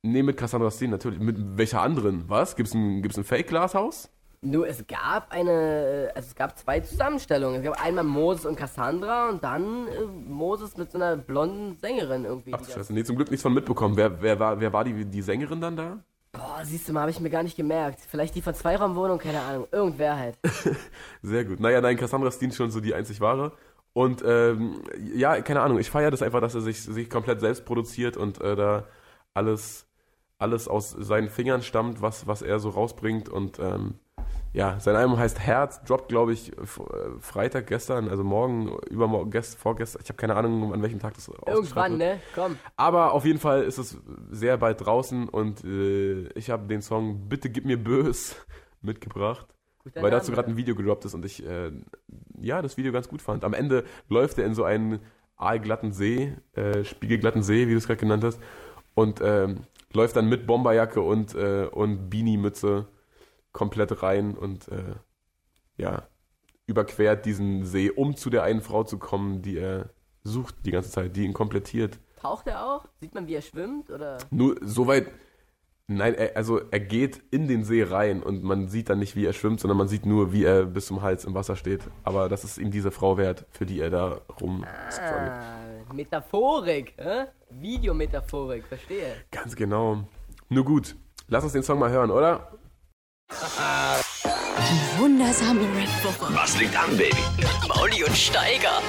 nee, 0.00 0.22
mit 0.22 0.38
Cassandra 0.38 0.70
Steen 0.70 0.88
natürlich. 0.90 1.20
Mit 1.20 1.36
welcher 1.58 1.82
anderen? 1.82 2.24
Was? 2.30 2.56
Gibt's 2.56 2.72
ein, 2.72 3.02
gibt's 3.02 3.18
ein 3.18 3.24
Fake-Glashaus? 3.24 4.08
Nur 4.40 4.68
es 4.68 4.86
gab 4.86 5.32
eine, 5.32 6.10
also 6.14 6.28
es 6.28 6.34
gab 6.34 6.58
zwei 6.58 6.80
Zusammenstellungen. 6.80 7.60
Es 7.60 7.64
gab 7.66 7.84
einmal 7.84 8.04
Moses 8.04 8.46
und 8.46 8.56
Cassandra 8.56 9.28
und 9.28 9.42
dann 9.42 9.88
äh, 9.88 10.04
Moses 10.28 10.76
mit 10.76 10.92
so 10.92 10.98
einer 10.98 11.16
blonden 11.16 11.76
Sängerin 11.78 12.24
irgendwie. 12.24 12.52
Ach 12.54 12.64
Scheiße, 12.64 12.92
nee, 12.92 13.04
zum 13.04 13.16
Glück 13.16 13.30
nichts 13.30 13.42
von 13.42 13.54
mitbekommen. 13.54 13.96
Wer, 13.96 14.20
wer, 14.22 14.38
war, 14.38 14.60
wer 14.60 14.72
war 14.72 14.84
die, 14.84 15.04
die 15.04 15.22
Sängerin 15.22 15.60
dann 15.60 15.76
da? 15.76 15.98
Boah, 16.32 16.60
siehst 16.64 16.88
du 16.88 16.92
mal, 16.92 17.00
habe 17.00 17.10
ich 17.10 17.20
mir 17.20 17.30
gar 17.30 17.42
nicht 17.42 17.56
gemerkt. 17.56 18.00
Vielleicht 18.00 18.34
die 18.34 18.42
von 18.42 18.54
Zweiraumwohnung, 18.54 19.18
keine 19.18 19.40
Ahnung. 19.40 19.66
Irgendwer 19.72 20.16
halt. 20.16 20.38
Sehr 21.22 21.44
gut. 21.44 21.60
Naja, 21.60 21.80
nein, 21.80 21.96
Cassandra 21.96 22.28
ist 22.28 22.54
schon 22.54 22.70
so 22.70 22.80
die 22.80 22.94
einzig 22.94 23.20
wahre. 23.20 23.52
Und 23.94 24.22
ähm, 24.26 24.82
ja, 25.14 25.40
keine 25.40 25.62
Ahnung, 25.62 25.78
ich 25.78 25.90
feiere 25.90 26.10
das 26.10 26.20
einfach, 26.20 26.42
dass 26.42 26.54
er 26.54 26.60
sich, 26.60 26.82
sich 26.82 27.08
komplett 27.08 27.40
selbst 27.40 27.64
produziert 27.64 28.18
und 28.18 28.38
äh, 28.42 28.54
da 28.54 28.84
alles, 29.32 29.86
alles 30.38 30.68
aus 30.68 30.90
seinen 30.90 31.30
Fingern 31.30 31.62
stammt, 31.62 32.02
was, 32.02 32.26
was 32.26 32.42
er 32.42 32.58
so 32.58 32.68
rausbringt. 32.68 33.30
Und 33.30 33.58
ähm, 33.58 33.94
ja, 34.56 34.80
sein 34.80 34.96
Album 34.96 35.18
heißt 35.18 35.38
Herz, 35.38 35.84
droppt, 35.84 36.08
glaube 36.08 36.32
ich, 36.32 36.56
äh, 36.56 36.62
Freitag 37.20 37.66
gestern, 37.66 38.08
also 38.08 38.24
morgen, 38.24 38.74
übermorgen, 38.88 39.30
gest, 39.30 39.58
vorgestern. 39.58 40.00
Ich 40.02 40.08
habe 40.08 40.16
keine 40.16 40.34
Ahnung, 40.34 40.72
an 40.72 40.80
welchem 40.80 40.98
Tag 40.98 41.12
das 41.12 41.30
Irgendwann, 41.46 41.98
ne? 41.98 42.20
Komm. 42.34 42.56
Aber 42.74 43.12
auf 43.12 43.26
jeden 43.26 43.38
Fall 43.38 43.64
ist 43.64 43.76
es 43.76 43.98
sehr 44.30 44.56
bald 44.56 44.80
draußen 44.80 45.28
und 45.28 45.62
äh, 45.62 46.28
ich 46.30 46.48
habe 46.48 46.66
den 46.68 46.80
Song 46.80 47.28
Bitte 47.28 47.50
gib 47.50 47.66
mir 47.66 47.76
bös 47.76 48.34
mitgebracht. 48.80 49.46
Guter 49.84 50.02
weil 50.02 50.10
dazu 50.10 50.30
Name. 50.30 50.36
gerade 50.36 50.54
ein 50.54 50.56
Video 50.56 50.74
gedroppt 50.74 51.04
ist 51.04 51.12
und 51.12 51.26
ich 51.26 51.46
äh, 51.46 51.70
ja 52.40 52.62
das 52.62 52.78
Video 52.78 52.92
ganz 52.92 53.08
gut 53.08 53.20
fand. 53.20 53.44
Am 53.44 53.52
Ende 53.52 53.84
läuft 54.08 54.38
er 54.38 54.46
in 54.46 54.54
so 54.54 54.64
einen 54.64 55.00
aalglatten 55.36 55.92
See, 55.92 56.34
äh, 56.54 56.82
spiegelglatten 56.82 57.42
See, 57.42 57.68
wie 57.68 57.72
du 57.72 57.76
es 57.76 57.86
gerade 57.86 58.00
genannt 58.00 58.24
hast, 58.24 58.40
und 58.94 59.20
ähm, 59.22 59.64
läuft 59.92 60.16
dann 60.16 60.30
mit 60.30 60.46
Bomberjacke 60.46 61.02
und, 61.02 61.34
äh, 61.34 61.66
und 61.70 62.08
Beanie-Mütze 62.08 62.86
komplett 63.56 64.02
rein 64.02 64.36
und 64.36 64.68
äh, 64.68 64.94
ja, 65.78 66.06
überquert 66.66 67.24
diesen 67.24 67.64
See, 67.64 67.90
um 67.90 68.14
zu 68.14 68.28
der 68.28 68.42
einen 68.42 68.60
Frau 68.60 68.84
zu 68.84 68.98
kommen, 68.98 69.40
die 69.40 69.56
er 69.56 69.90
sucht 70.22 70.54
die 70.66 70.72
ganze 70.72 70.90
Zeit, 70.90 71.16
die 71.16 71.24
ihn 71.24 71.32
komplettiert. 71.32 71.98
Taucht 72.20 72.46
er 72.48 72.66
auch? 72.66 72.84
Sieht 73.00 73.14
man, 73.14 73.26
wie 73.26 73.34
er 73.34 73.42
schwimmt? 73.42 73.90
Oder? 73.90 74.18
Nur 74.30 74.56
soweit. 74.60 75.10
Nein, 75.88 76.14
er, 76.14 76.36
also 76.36 76.60
er 76.70 76.80
geht 76.80 77.22
in 77.30 77.46
den 77.46 77.62
See 77.62 77.82
rein 77.82 78.22
und 78.22 78.42
man 78.42 78.68
sieht 78.68 78.90
dann 78.90 78.98
nicht, 78.98 79.14
wie 79.14 79.24
er 79.24 79.32
schwimmt, 79.32 79.60
sondern 79.60 79.78
man 79.78 79.86
sieht 79.86 80.04
nur, 80.04 80.32
wie 80.32 80.44
er 80.44 80.64
bis 80.64 80.86
zum 80.86 81.00
Hals 81.00 81.24
im 81.24 81.34
Wasser 81.34 81.54
steht. 81.54 81.82
Aber 82.02 82.28
das 82.28 82.42
ist 82.42 82.58
ihm 82.58 82.72
diese 82.72 82.90
Frau 82.90 83.16
wert, 83.16 83.46
für 83.50 83.64
die 83.64 83.80
er 83.80 83.90
da 83.90 84.20
rum. 84.40 84.66
Ah, 84.66 85.92
Metaphorik, 85.94 86.92
hä? 86.98 87.26
Videometaphorik, 87.50 88.66
verstehe. 88.66 89.14
Ganz 89.30 89.54
genau. 89.54 90.08
Nur 90.48 90.64
gut, 90.64 90.96
lass 91.28 91.44
uns 91.44 91.52
den 91.52 91.62
Song 91.62 91.78
mal 91.78 91.90
hören, 91.90 92.10
oder? 92.10 92.50
Die 93.28 95.00
wundersame 95.00 95.60
Red 95.60 95.88
Woche. 96.04 96.32
Was 96.34 96.58
liegt 96.60 96.76
an, 96.78 96.96
Baby? 96.96 97.16
Mauli 97.68 98.04
und 98.04 98.16
Steiger. 98.16 98.80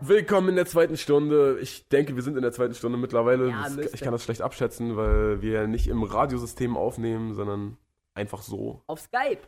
Willkommen 0.00 0.48
in 0.48 0.56
der 0.56 0.64
zweiten 0.66 0.96
Stunde. 0.96 1.58
Ich 1.60 1.88
denke, 1.88 2.16
wir 2.16 2.22
sind 2.22 2.36
in 2.36 2.42
der 2.42 2.52
zweiten 2.52 2.74
Stunde 2.74 2.96
mittlerweile. 2.96 3.50
Ja, 3.50 3.68
Das- 3.68 3.92
ich 3.92 4.00
kann 4.00 4.12
das 4.12 4.24
schlecht 4.24 4.40
abschätzen, 4.40 4.96
weil 4.96 5.42
wir 5.42 5.66
nicht 5.66 5.88
im 5.88 6.02
Radiosystem 6.02 6.76
aufnehmen, 6.76 7.34
sondern 7.34 7.76
einfach 8.14 8.40
so. 8.42 8.82
Auf 8.86 9.00
Skype. 9.00 9.42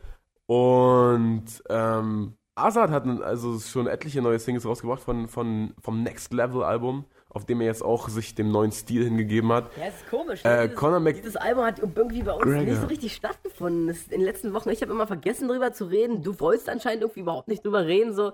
Und 0.45 1.45
ähm, 1.69 2.33
Azad 2.55 2.91
hat 2.91 3.07
also 3.23 3.59
schon 3.59 3.87
etliche 3.87 4.21
neue 4.21 4.37
Singles 4.39 4.65
rausgebracht 4.65 5.01
von, 5.01 5.27
von, 5.27 5.73
vom 5.81 6.03
Next 6.03 6.31
Level 6.31 6.63
Album, 6.63 7.05
auf 7.33 7.45
dem 7.45 7.61
er 7.61 7.67
jetzt 7.67 7.83
auch 7.83 8.09
sich 8.09 8.35
dem 8.35 8.51
neuen 8.51 8.71
Stil 8.71 9.03
hingegeben 9.05 9.51
hat. 9.51 9.65
Ja, 9.77 9.87
ist 9.87 10.09
komisch. 10.09 10.41
Äh, 10.45 10.49
ne? 10.55 10.63
dieses, 10.67 10.79
Conor 10.79 10.99
Mc- 10.99 11.13
dieses 11.13 11.35
Album 11.35 11.65
hat 11.65 11.79
irgendwie 11.79 12.21
bei 12.23 12.33
uns 12.33 12.43
Gregor. 12.43 12.61
nicht 12.63 12.81
so 12.81 12.87
richtig 12.87 13.13
stattgefunden. 13.13 13.87
Das, 13.87 14.03
in 14.03 14.19
den 14.19 14.21
letzten 14.21 14.53
Wochen, 14.53 14.69
ich 14.69 14.81
habe 14.81 14.91
immer 14.91 15.07
vergessen, 15.07 15.47
drüber 15.47 15.73
zu 15.73 15.85
reden. 15.85 16.21
Du 16.23 16.39
wolltest 16.39 16.69
anscheinend 16.69 17.01
irgendwie 17.01 17.21
überhaupt 17.21 17.47
nicht 17.47 17.65
drüber 17.65 17.85
reden. 17.85 18.13
So. 18.13 18.33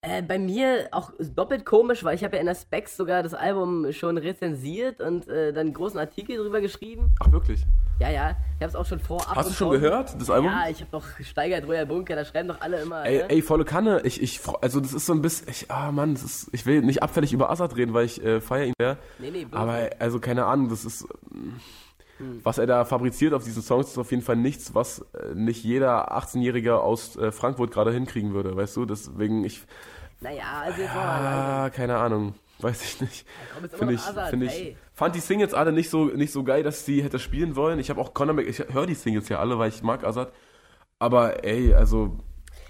Äh, 0.00 0.22
bei 0.22 0.38
mir 0.38 0.88
auch 0.92 1.10
doppelt 1.34 1.64
komisch, 1.66 2.04
weil 2.04 2.14
ich 2.14 2.22
habe 2.24 2.36
ja 2.36 2.40
in 2.40 2.46
der 2.46 2.54
Specs 2.54 2.96
sogar 2.96 3.22
das 3.22 3.34
Album 3.34 3.92
schon 3.92 4.16
rezensiert 4.16 5.00
und 5.00 5.26
äh, 5.28 5.52
dann 5.52 5.66
einen 5.66 5.74
großen 5.74 5.98
Artikel 5.98 6.36
drüber 6.36 6.60
geschrieben. 6.60 7.14
Ach, 7.20 7.32
wirklich? 7.32 7.62
Ja, 7.98 8.10
ja, 8.10 8.30
ich 8.30 8.62
habe 8.62 8.66
es 8.66 8.76
auch 8.76 8.86
schon 8.86 9.00
vorab. 9.00 9.34
Hast 9.34 9.50
du 9.50 9.54
schon 9.54 9.70
gehört, 9.70 10.20
das 10.20 10.30
Album? 10.30 10.50
Ja, 10.50 10.68
ich 10.68 10.80
habe 10.80 10.90
doch 10.92 11.04
Steigert 11.20 11.66
Royal 11.66 11.86
Bunker, 11.86 12.14
da 12.14 12.24
schreiben 12.24 12.48
doch 12.48 12.60
alle 12.60 12.80
immer. 12.80 13.04
Ey, 13.04 13.18
ne? 13.18 13.30
ey, 13.30 13.42
volle 13.42 13.64
Kanne. 13.64 14.02
Ich, 14.04 14.22
ich, 14.22 14.40
also 14.60 14.80
das 14.80 14.92
ist 14.92 15.06
so 15.06 15.12
ein 15.12 15.22
bisschen, 15.22 15.48
ich, 15.48 15.70
ah 15.70 15.90
Mann, 15.90 16.14
das 16.14 16.22
ist, 16.22 16.48
ich 16.52 16.64
will 16.64 16.82
nicht 16.82 17.02
abfällig 17.02 17.32
über 17.32 17.50
Azad 17.50 17.76
reden, 17.76 17.94
weil 17.94 18.06
ich 18.06 18.22
äh, 18.24 18.40
feiere 18.40 18.66
ihn 18.66 18.74
sehr. 18.78 18.98
Nee, 19.18 19.30
nee, 19.30 19.44
bloß 19.44 19.60
Aber 19.60 19.90
also 19.98 20.20
keine 20.20 20.46
Ahnung, 20.46 20.68
das 20.68 20.84
ist, 20.84 21.06
Hm. 22.18 22.40
was 22.42 22.58
er 22.58 22.66
da 22.66 22.84
fabriziert 22.84 23.32
auf 23.32 23.44
diesen 23.44 23.62
Songs, 23.62 23.88
ist 23.88 23.98
auf 23.98 24.10
jeden 24.10 24.22
Fall 24.22 24.36
nichts, 24.36 24.74
was 24.74 25.00
äh, 25.14 25.34
nicht 25.34 25.64
jeder 25.64 26.16
18-Jährige 26.18 26.80
aus 26.80 27.16
äh, 27.16 27.30
Frankfurt 27.30 27.70
gerade 27.70 27.92
hinkriegen 27.92 28.34
würde, 28.34 28.56
weißt 28.56 28.76
du? 28.76 28.84
Deswegen, 28.86 29.44
ich, 29.44 29.62
Naja, 30.20 30.62
also 30.64 30.82
ah, 30.82 31.70
keine 31.70 31.96
Ahnung, 31.96 32.34
weiß 32.60 32.82
ich 32.82 33.00
nicht. 33.00 33.26
Finde 33.76 33.94
ich, 33.94 34.00
finde 34.00 34.46
ich, 34.46 34.76
fand 34.92 35.14
die 35.14 35.20
Singles 35.20 35.54
alle 35.54 35.72
nicht 35.72 35.90
so, 35.90 36.06
nicht 36.06 36.32
so 36.32 36.44
geil, 36.44 36.62
dass 36.62 36.84
sie 36.84 37.02
hätte 37.02 37.18
spielen 37.18 37.56
wollen. 37.56 37.78
Ich 37.78 37.90
habe 37.90 38.00
auch 38.00 38.14
Conor 38.14 38.34
Mc, 38.34 38.48
ich 38.48 38.58
höre 38.72 38.86
die 38.86 38.94
Singles 38.94 39.28
ja 39.28 39.38
alle, 39.38 39.58
weil 39.58 39.68
ich 39.68 39.82
mag 39.82 40.04
Azad. 40.04 40.32
Aber 40.98 41.44
ey, 41.44 41.74
also 41.74 42.18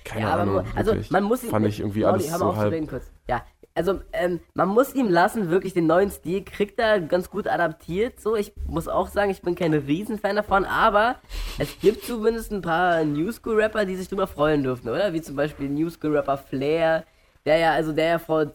keine 0.05 0.23
ja, 0.23 0.35
Ahnung. 0.37 0.55
man, 0.57 0.67
also 0.75 0.93
wirklich. 0.93 1.11
man 1.11 1.25
muss 1.25 1.45
ihm. 1.45 1.51
Fand 1.51 1.67
ich 1.67 1.81
irgendwie 1.81 2.05
alles 2.05 2.29
so 2.31 2.57
halb. 2.57 2.75
Ja, 3.27 3.43
also 3.75 4.01
ähm, 4.13 4.41
man 4.55 4.69
muss 4.69 4.95
ihm 4.95 5.09
lassen, 5.09 5.51
wirklich 5.51 5.73
den 5.73 5.87
neuen 5.87 6.11
Stil 6.11 6.45
kriegt 6.45 6.81
er 6.81 7.01
ganz 7.01 7.31
gut 7.31 7.47
adaptiert. 7.47 8.21
So, 8.21 8.35
ich 8.35 8.53
muss 8.67 8.89
auch 8.89 9.09
sagen, 9.09 9.31
ich 9.31 9.43
bin 9.43 9.55
kein 9.55 9.73
Riesenfan 9.73 10.37
davon, 10.37 10.65
aber 10.65 11.17
es 11.59 11.79
gibt 11.81 12.05
zumindest 12.05 12.51
ein 12.53 12.63
paar 12.63 13.05
New 13.05 13.31
School 13.31 13.61
Rapper, 13.61 13.85
die 13.85 13.97
sich 13.97 14.09
drüber 14.09 14.27
freuen 14.27 14.63
dürften, 14.63 14.89
oder? 14.89 15.13
Wie 15.13 15.23
zum 15.23 15.37
Beispiel 15.37 15.69
New 15.69 15.91
School 15.91 16.17
Rapper 16.17 16.39
Flair, 16.39 17.05
der 17.47 17.59
ja, 17.59 17.73
also 17.73 17.93
der 17.93 18.07
ja 18.07 18.19
vor 18.19 18.53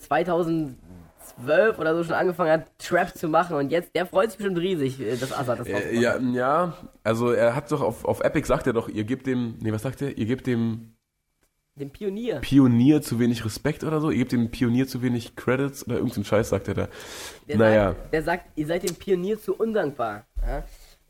2012 1.38 1.80
oder 1.80 1.96
so 1.96 2.04
schon 2.04 2.14
angefangen 2.14 2.52
hat, 2.52 2.68
Trap 2.80 3.16
zu 3.16 3.28
machen 3.28 3.56
und 3.56 3.72
jetzt, 3.72 3.96
der 3.96 4.06
freut 4.06 4.32
sich 4.32 4.38
bestimmt 4.38 4.60
riesig, 4.60 5.00
äh, 5.00 5.16
dass 5.16 5.32
Azad 5.32 5.60
das 5.60 5.68
Äh, 5.68 6.00
ja, 6.00 6.18
ja, 6.18 6.74
also 7.04 7.32
er 7.32 7.56
hat 7.56 7.72
doch 7.72 7.82
auf, 7.82 8.06
auf 8.06 8.22
Epic 8.22 8.48
sagt 8.48 8.68
er 8.68 8.74
doch, 8.74 8.90
ihr 8.90 9.04
gebt 9.04 9.28
dem, 9.28 9.56
nee, 9.62 9.72
was 9.72 9.82
sagt 9.82 10.02
er? 10.02 10.18
Ihr 10.18 10.26
gebt 10.26 10.48
dem 10.48 10.96
Den 11.76 11.90
Pionier. 11.90 12.40
Pionier 12.40 13.02
zu 13.02 13.20
wenig 13.20 13.44
Respekt 13.46 13.84
oder 13.84 14.00
so, 14.00 14.12
ihr 14.12 14.20
gebt 14.20 14.32
dem 14.32 14.52
Pionier 14.52 14.88
zu 14.88 15.02
wenig 15.02 15.36
Credits 15.36 15.86
oder 15.86 15.96
irgendeinen 15.96 16.26
Scheiß 16.26 16.50
sagt 16.50 16.68
er 16.68 16.74
da. 16.74 16.88
Der 17.48 17.58
naja, 17.58 17.88
sagt, 17.90 18.14
der 18.14 18.24
sagt, 18.24 18.46
ihr 18.56 18.68
seid 18.68 18.88
dem 18.88 18.96
Pionier 18.96 19.40
zu 19.40 19.56
undankbar. 19.56 20.26
Ja? 20.46 20.64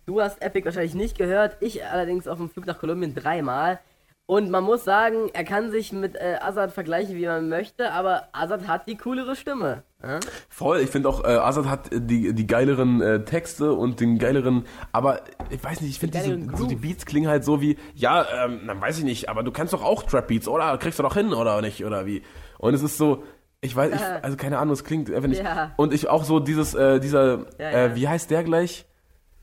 Du 0.05 0.21
hast 0.21 0.41
Epic 0.41 0.65
wahrscheinlich 0.65 0.95
nicht 0.95 1.17
gehört, 1.17 1.57
ich 1.61 1.85
allerdings 1.85 2.27
auf 2.27 2.37
dem 2.37 2.49
Flug 2.49 2.65
nach 2.65 2.79
Kolumbien 2.79 3.15
dreimal. 3.15 3.79
Und 4.25 4.49
man 4.49 4.63
muss 4.63 4.85
sagen, 4.85 5.29
er 5.33 5.43
kann 5.43 5.71
sich 5.71 5.91
mit 5.91 6.15
äh, 6.15 6.37
Azad 6.39 6.71
vergleichen, 6.71 7.15
wie 7.15 7.25
man 7.25 7.49
möchte, 7.49 7.91
aber 7.91 8.29
Azad 8.31 8.67
hat 8.67 8.87
die 8.87 8.95
coolere 8.95 9.35
Stimme. 9.35 9.83
Ja? 10.05 10.19
voll, 10.49 10.79
ich 10.79 10.89
finde 10.89 11.07
auch, 11.09 11.23
äh, 11.23 11.27
Azad 11.27 11.65
hat 11.67 11.93
äh, 11.93 12.01
die, 12.01 12.33
die 12.33 12.45
geileren 12.45 13.01
äh, 13.01 13.23
Texte 13.23 13.73
und 13.73 13.99
den 13.99 14.19
geileren, 14.19 14.65
aber 14.91 15.21
ich 15.49 15.63
weiß 15.63 15.81
nicht, 15.81 15.91
ich 15.91 15.99
finde 15.99 16.19
geileren 16.19 16.55
so 16.55 16.67
die. 16.67 16.75
Beats 16.75 17.05
klingen 17.05 17.29
halt 17.29 17.45
so 17.45 17.61
wie, 17.61 17.77
ja, 17.95 18.25
ähm, 18.45 18.61
dann 18.67 18.81
weiß 18.81 18.97
ich 18.97 19.05
nicht, 19.05 19.29
aber 19.29 19.43
du 19.43 19.51
kennst 19.51 19.71
doch 19.73 19.83
auch 19.83 20.03
Trap-Beats, 20.03 20.47
oder? 20.47 20.77
Kriegst 20.77 20.99
du 20.99 21.03
doch 21.03 21.13
hin, 21.13 21.33
oder 21.33 21.61
nicht, 21.61 21.85
oder 21.85 22.05
wie? 22.05 22.21
Und 22.57 22.73
es 22.73 22.83
ist 22.83 22.97
so, 22.97 23.23
ich 23.61 23.75
weiß, 23.75 23.93
ich, 23.93 24.01
also 24.23 24.35
keine 24.35 24.57
Ahnung, 24.59 24.73
es 24.73 24.83
klingt 24.83 25.09
einfach 25.09 25.29
nicht. 25.29 25.41
Ja. 25.41 25.71
Und 25.77 25.93
ich 25.93 26.09
auch 26.09 26.25
so 26.25 26.39
dieses, 26.39 26.73
äh, 26.73 26.99
dieser, 26.99 27.45
Ja, 27.57 27.71
Äh, 27.71 27.95
wie 27.95 28.07
heißt 28.07 28.29
der 28.29 28.43
gleich? 28.43 28.85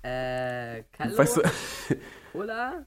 Äh, 0.02 0.82
Kallo, 0.92 1.16
Weißt 1.16 1.36
du, 1.38 1.42
Cola? 2.32 2.84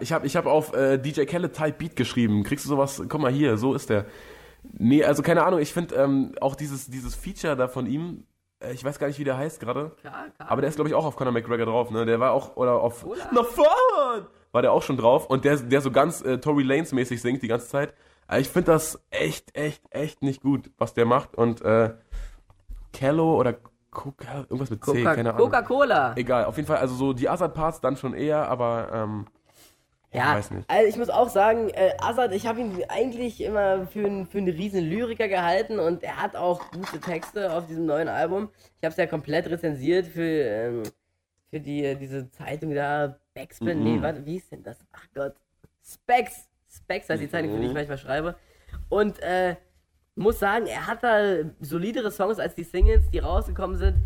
ich 0.00 0.12
habe 0.12 0.26
ich 0.26 0.36
hab 0.36 0.46
auf 0.46 0.74
äh, 0.74 0.98
DJ 0.98 1.24
Khaled 1.24 1.52
Type 1.52 1.72
Beat 1.78 1.96
geschrieben. 1.96 2.44
Kriegst 2.44 2.64
du 2.64 2.68
sowas? 2.68 3.02
Komm 3.08 3.22
mal 3.22 3.32
hier, 3.32 3.56
so 3.56 3.74
ist 3.74 3.90
der. 3.90 4.06
Nee, 4.72 5.04
also 5.04 5.22
keine 5.22 5.44
Ahnung, 5.44 5.60
ich 5.60 5.72
finde 5.72 5.94
ähm, 5.96 6.32
auch 6.40 6.54
dieses, 6.54 6.86
dieses 6.90 7.14
Feature 7.14 7.56
da 7.56 7.68
von 7.68 7.86
ihm, 7.86 8.24
äh, 8.62 8.72
ich 8.72 8.84
weiß 8.84 8.98
gar 8.98 9.06
nicht, 9.06 9.18
wie 9.18 9.24
der 9.24 9.36
heißt 9.36 9.60
gerade. 9.60 9.92
Aber 10.38 10.60
der 10.60 10.68
ist, 10.70 10.76
glaube 10.76 10.88
ich, 10.88 10.94
auch 10.94 11.04
auf 11.04 11.16
Conor 11.16 11.32
McGregor 11.32 11.66
drauf, 11.66 11.90
ne? 11.90 12.04
Der 12.06 12.20
war 12.20 12.32
auch, 12.32 12.56
oder 12.56 12.80
auf 12.80 13.02
Cola. 13.02 13.24
Nach 13.32 13.44
vorn! 13.46 14.26
War 14.52 14.62
der 14.62 14.72
auch 14.72 14.82
schon 14.82 14.96
drauf 14.96 15.26
und 15.26 15.44
der, 15.44 15.56
der 15.56 15.80
so 15.80 15.90
ganz 15.90 16.22
äh, 16.22 16.38
Tory 16.38 16.62
Lanes 16.64 16.92
mäßig 16.92 17.22
singt 17.22 17.42
die 17.42 17.48
ganze 17.48 17.68
Zeit. 17.68 17.94
Aber 18.26 18.38
ich 18.40 18.48
finde 18.48 18.72
das 18.72 19.00
echt, 19.10 19.56
echt, 19.56 19.82
echt 19.90 20.22
nicht 20.22 20.42
gut, 20.42 20.70
was 20.78 20.92
der 20.94 21.04
macht. 21.06 21.36
Und 21.36 21.62
äh, 21.62 21.94
Kello 22.92 23.36
oder 23.36 23.54
Coca, 23.90 24.40
irgendwas 24.48 24.70
mit 24.70 24.84
C, 24.84 25.02
Coca- 25.02 25.14
keine 25.14 25.34
Ahnung. 25.34 25.46
Coca-Cola. 25.50 26.14
Egal, 26.16 26.44
auf 26.44 26.56
jeden 26.56 26.66
Fall, 26.68 26.78
also 26.78 26.94
so 26.94 27.12
die 27.12 27.28
Azad-Parts 27.28 27.80
dann 27.80 27.96
schon 27.96 28.14
eher, 28.14 28.48
aber 28.48 28.88
ähm, 28.92 29.26
Ja, 30.12 30.34
nicht. 30.36 30.68
also 30.68 30.88
ich 30.88 30.96
muss 30.96 31.08
auch 31.08 31.28
sagen, 31.28 31.68
äh, 31.70 31.92
Azad, 32.00 32.32
ich 32.32 32.46
habe 32.46 32.60
ihn 32.60 32.82
eigentlich 32.88 33.40
immer 33.42 33.86
für, 33.86 34.06
einen- 34.06 34.26
für 34.26 34.38
einen 34.38 34.48
riesen 34.48 34.80
Lyriker 34.88 35.28
gehalten 35.28 35.78
und 35.78 36.02
er 36.02 36.20
hat 36.20 36.34
auch 36.36 36.70
gute 36.72 36.98
Texte 37.00 37.52
auf 37.52 37.66
diesem 37.66 37.86
neuen 37.86 38.08
Album. 38.08 38.50
Ich 38.78 38.84
habe 38.84 38.90
es 38.90 38.96
ja 38.96 39.06
komplett 39.06 39.48
rezensiert 39.48 40.06
für, 40.08 40.22
ähm, 40.22 40.82
für 41.50 41.60
die, 41.60 41.94
diese 41.96 42.28
Zeitung 42.30 42.74
da, 42.74 43.18
Backspin, 43.34 43.82
nee, 43.84 44.02
warte, 44.02 44.26
wie 44.26 44.36
ist 44.36 44.50
denn 44.50 44.62
das? 44.64 44.78
Ach 44.92 45.06
Gott, 45.14 45.34
Specs, 45.84 46.48
Specs 46.68 47.08
heißt 47.08 47.22
die 47.22 47.30
Zeitung, 47.30 47.52
für 47.52 47.60
die 47.60 47.66
ich 47.68 47.74
manchmal 47.74 47.98
schreibe. 47.98 48.34
Und 48.88 49.20
äh, 49.22 49.54
muss 50.16 50.38
sagen, 50.40 50.66
er 50.66 50.86
hat 50.88 51.02
da 51.04 51.36
solidere 51.60 52.10
Songs 52.10 52.38
als 52.38 52.54
die 52.54 52.64
Singles, 52.64 53.08
die 53.10 53.20
rausgekommen 53.20 53.76
sind. 53.76 53.96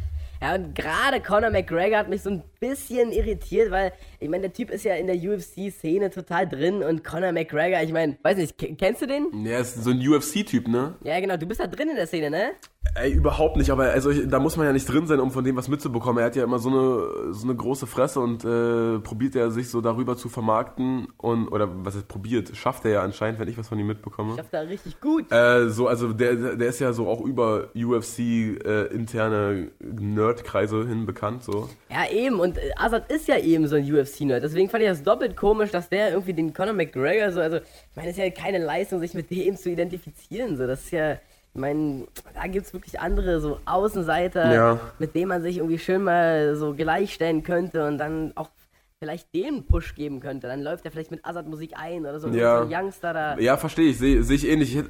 Ja, 0.43 0.55
und 0.57 0.75
gerade 0.75 1.21
Conor 1.21 1.51
McGregor 1.51 1.99
hat 1.99 2.09
mich 2.09 2.23
so 2.23 2.31
ein 2.31 2.43
bisschen 2.61 3.13
irritiert, 3.13 3.71
weil, 3.71 3.93
ich 4.21 4.29
meine, 4.29 4.43
der 4.43 4.53
Typ 4.53 4.71
ist 4.71 4.85
ja 4.85 4.95
in 4.95 5.07
der 5.07 5.17
UFC-Szene 5.17 6.11
total 6.11 6.47
drin 6.49 6.83
und 6.83 7.03
Conor 7.03 7.33
McGregor, 7.33 7.81
ich 7.83 7.93
meine, 7.93 8.19
weiß 8.23 8.37
nicht, 8.37 8.59
ke- 8.59 8.75
kennst 8.75 9.01
du 9.03 9.07
den? 9.07 9.45
der 9.45 9.61
ist 9.61 9.83
so 9.83 9.91
ein 9.91 10.07
UFC-Typ, 10.07 10.69
ne? 10.69 10.97
Ja, 11.03 11.19
genau, 11.21 11.37
du 11.37 11.47
bist 11.47 11.61
da 11.61 11.67
drin 11.67 11.89
in 11.91 11.97
der 11.97 12.07
Szene, 12.07 12.31
ne? 12.31 12.51
Ey, 12.97 13.13
überhaupt 13.13 13.57
nicht, 13.57 13.71
aber 13.71 13.91
also 13.91 14.11
ich, 14.11 14.29
da 14.29 14.39
muss 14.39 14.57
man 14.57 14.67
ja 14.67 14.73
nicht 14.73 14.89
drin 14.89 15.07
sein, 15.09 15.19
um 15.19 15.33
von 15.33 15.43
dem 15.43 15.57
was 15.57 15.69
mitzubekommen. 15.69 16.19
Er 16.19 16.27
hat 16.27 16.37
ja 16.37 16.45
immer 16.45 16.61
so 16.61 16.69
eine, 16.69 17.33
so 17.33 17.45
eine 17.45 17.57
große 17.57 17.89
Fresse 17.89 18.21
und 18.21 18.45
äh, 18.45 19.01
probiert 19.01 19.35
er 19.35 19.51
sich 19.51 19.69
so 19.69 19.81
darüber 19.81 20.17
zu 20.17 20.29
vermarkten 20.29 21.09
und, 21.17 21.49
oder 21.49 21.69
was 21.85 21.97
er 21.97 22.03
probiert, 22.03 22.55
schafft 22.57 22.85
er 22.85 22.91
ja 22.93 23.03
anscheinend, 23.03 23.41
wenn 23.41 23.49
ich 23.49 23.59
was 23.59 23.67
von 23.69 23.81
ihm 23.81 23.89
mitbekomme. 23.89 24.37
Schafft 24.37 24.55
da 24.55 24.61
richtig 24.61 25.01
gut. 25.01 25.33
Äh, 25.33 25.71
so, 25.71 25.89
also 25.89 26.13
der, 26.13 26.57
der 26.57 26.69
ist 26.69 26.79
ja 26.79 26.93
so 26.93 27.09
auch 27.09 27.21
über 27.21 27.71
UFC-interne 27.75 29.73
Nerdkreise 29.81 30.87
hin 30.87 31.05
bekannt, 31.05 31.43
so. 31.43 31.69
Ja, 31.91 32.09
eben, 32.13 32.39
und 32.39 32.59
äh, 32.59 32.71
Azad 32.77 33.11
ist 33.11 33.27
ja 33.27 33.39
eben 33.39 33.67
so 33.67 33.75
ein 33.75 33.93
UFC-Nerd. 33.93 34.45
Deswegen 34.45 34.69
fand 34.71 34.85
ich 34.85 34.89
das 34.89 35.03
doppelt 35.03 35.37
komisch, 35.37 35.73
dass 35.73 35.89
der 35.89 36.13
irgendwie 36.13 36.35
den 36.35 36.55
Conor 36.55 36.75
McGregor 36.75 37.33
so, 37.33 37.41
also, 37.41 37.57
ich 37.57 37.97
meine, 37.97 38.11
es 38.11 38.17
ist 38.17 38.23
ja 38.23 38.31
keine 38.31 38.59
Leistung, 38.59 39.01
sich 39.01 39.15
mit 39.15 39.31
dem 39.31 39.57
zu 39.57 39.69
identifizieren. 39.71 40.57
So, 40.57 40.69
das 40.69 40.85
ist 40.85 40.93
ja, 40.93 41.17
ich 41.55 41.61
meine, 41.61 42.07
da 42.35 42.47
gibt 42.49 42.67
es 42.67 42.73
wirklich 42.73 42.99
andere, 43.01 43.41
so 43.41 43.59
Außenseiter, 43.65 44.53
Ja. 44.53 44.81
mit 44.99 45.15
denen 45.15 45.29
man 45.29 45.41
sich 45.43 45.59
irgendwie 45.59 45.79
schön 45.79 46.03
mal 46.03 46.57
so 46.57 46.75
gleichstellen 46.75 47.43
könnte 47.45 47.87
und 47.87 47.99
dann 47.99 48.33
auch 48.35 48.51
vielleicht 48.99 49.33
den 49.35 49.65
Push 49.67 49.95
geben 49.95 50.21
könnte. 50.21 50.47
Dann 50.49 50.63
läuft 50.63 50.85
er 50.85 50.91
vielleicht 50.91 51.11
mit 51.11 51.25
Azad 51.25 51.47
Musik 51.47 51.73
ein 51.77 52.01
oder 52.03 52.19
so. 52.19 52.29
Ja. 52.29 52.65
So 52.65 52.75
Youngster 52.75 53.13
da. 53.13 53.39
Ja, 53.39 53.57
verstehe 53.57 53.91
ich, 53.91 53.99
sehe 53.99 54.23
seh 54.23 54.35
ich 54.35 54.49
ähnlich. 54.49 54.83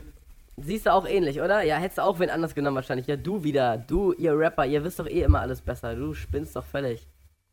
Siehst 0.57 0.87
du 0.87 0.93
auch 0.93 1.07
ähnlich, 1.07 1.41
oder? 1.41 1.63
Ja, 1.63 1.77
hättest 1.77 1.99
du 1.99 2.03
auch 2.03 2.19
wen 2.21 2.31
anders 2.31 2.55
genommen 2.55 2.77
wahrscheinlich. 2.77 3.09
Ja, 3.09 3.17
du 3.17 3.43
wieder. 3.43 3.77
Du, 3.77 4.13
ihr 4.13 4.39
Rapper, 4.39 4.65
ihr 4.65 4.85
wisst 4.85 5.01
doch 5.01 5.07
eh 5.09 5.23
immer 5.23 5.41
alles 5.41 5.61
besser. 5.61 5.95
Du 5.97 6.15
spinnst 6.15 6.55
doch 6.55 6.65
völlig. 6.65 7.07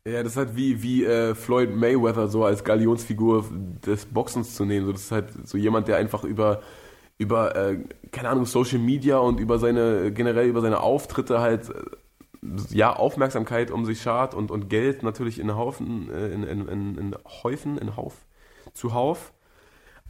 Ja, 0.06 0.22
das 0.22 0.32
ist 0.32 0.36
halt 0.38 0.56
wie, 0.56 0.82
wie 0.82 1.04
äh, 1.04 1.34
Floyd 1.34 1.74
Mayweather 1.74 2.28
so 2.28 2.44
als 2.44 2.62
Galionsfigur 2.64 3.44
des 3.86 4.06
Boxens 4.06 4.54
zu 4.54 4.64
nehmen. 4.64 4.86
So, 4.86 4.92
das 4.92 5.02
ist 5.02 5.12
halt 5.12 5.26
so 5.48 5.58
jemand, 5.58 5.88
der 5.88 5.96
einfach 5.96 6.22
über, 6.24 6.62
über 7.22 7.56
äh, 7.56 7.78
keine 8.12 8.28
Ahnung, 8.28 8.44
Social 8.44 8.78
Media 8.78 9.18
und 9.18 9.40
über 9.40 9.58
seine, 9.58 10.12
generell 10.12 10.46
über 10.46 10.60
seine 10.60 10.80
Auftritte 10.80 11.40
halt, 11.40 11.70
äh, 11.70 11.72
ja, 12.70 12.94
Aufmerksamkeit 12.94 13.70
um 13.70 13.84
sich 13.84 14.02
schart 14.02 14.34
und, 14.34 14.50
und 14.50 14.68
Geld 14.68 15.02
natürlich 15.02 15.38
in 15.38 15.54
Haufen, 15.56 16.10
äh, 16.10 16.28
in, 16.28 16.42
in, 16.44 16.68
in, 16.68 16.98
in 16.98 17.16
Häufen, 17.42 17.78
in 17.78 17.96
Hauf, 17.96 18.14
zuhauf. 18.74 19.32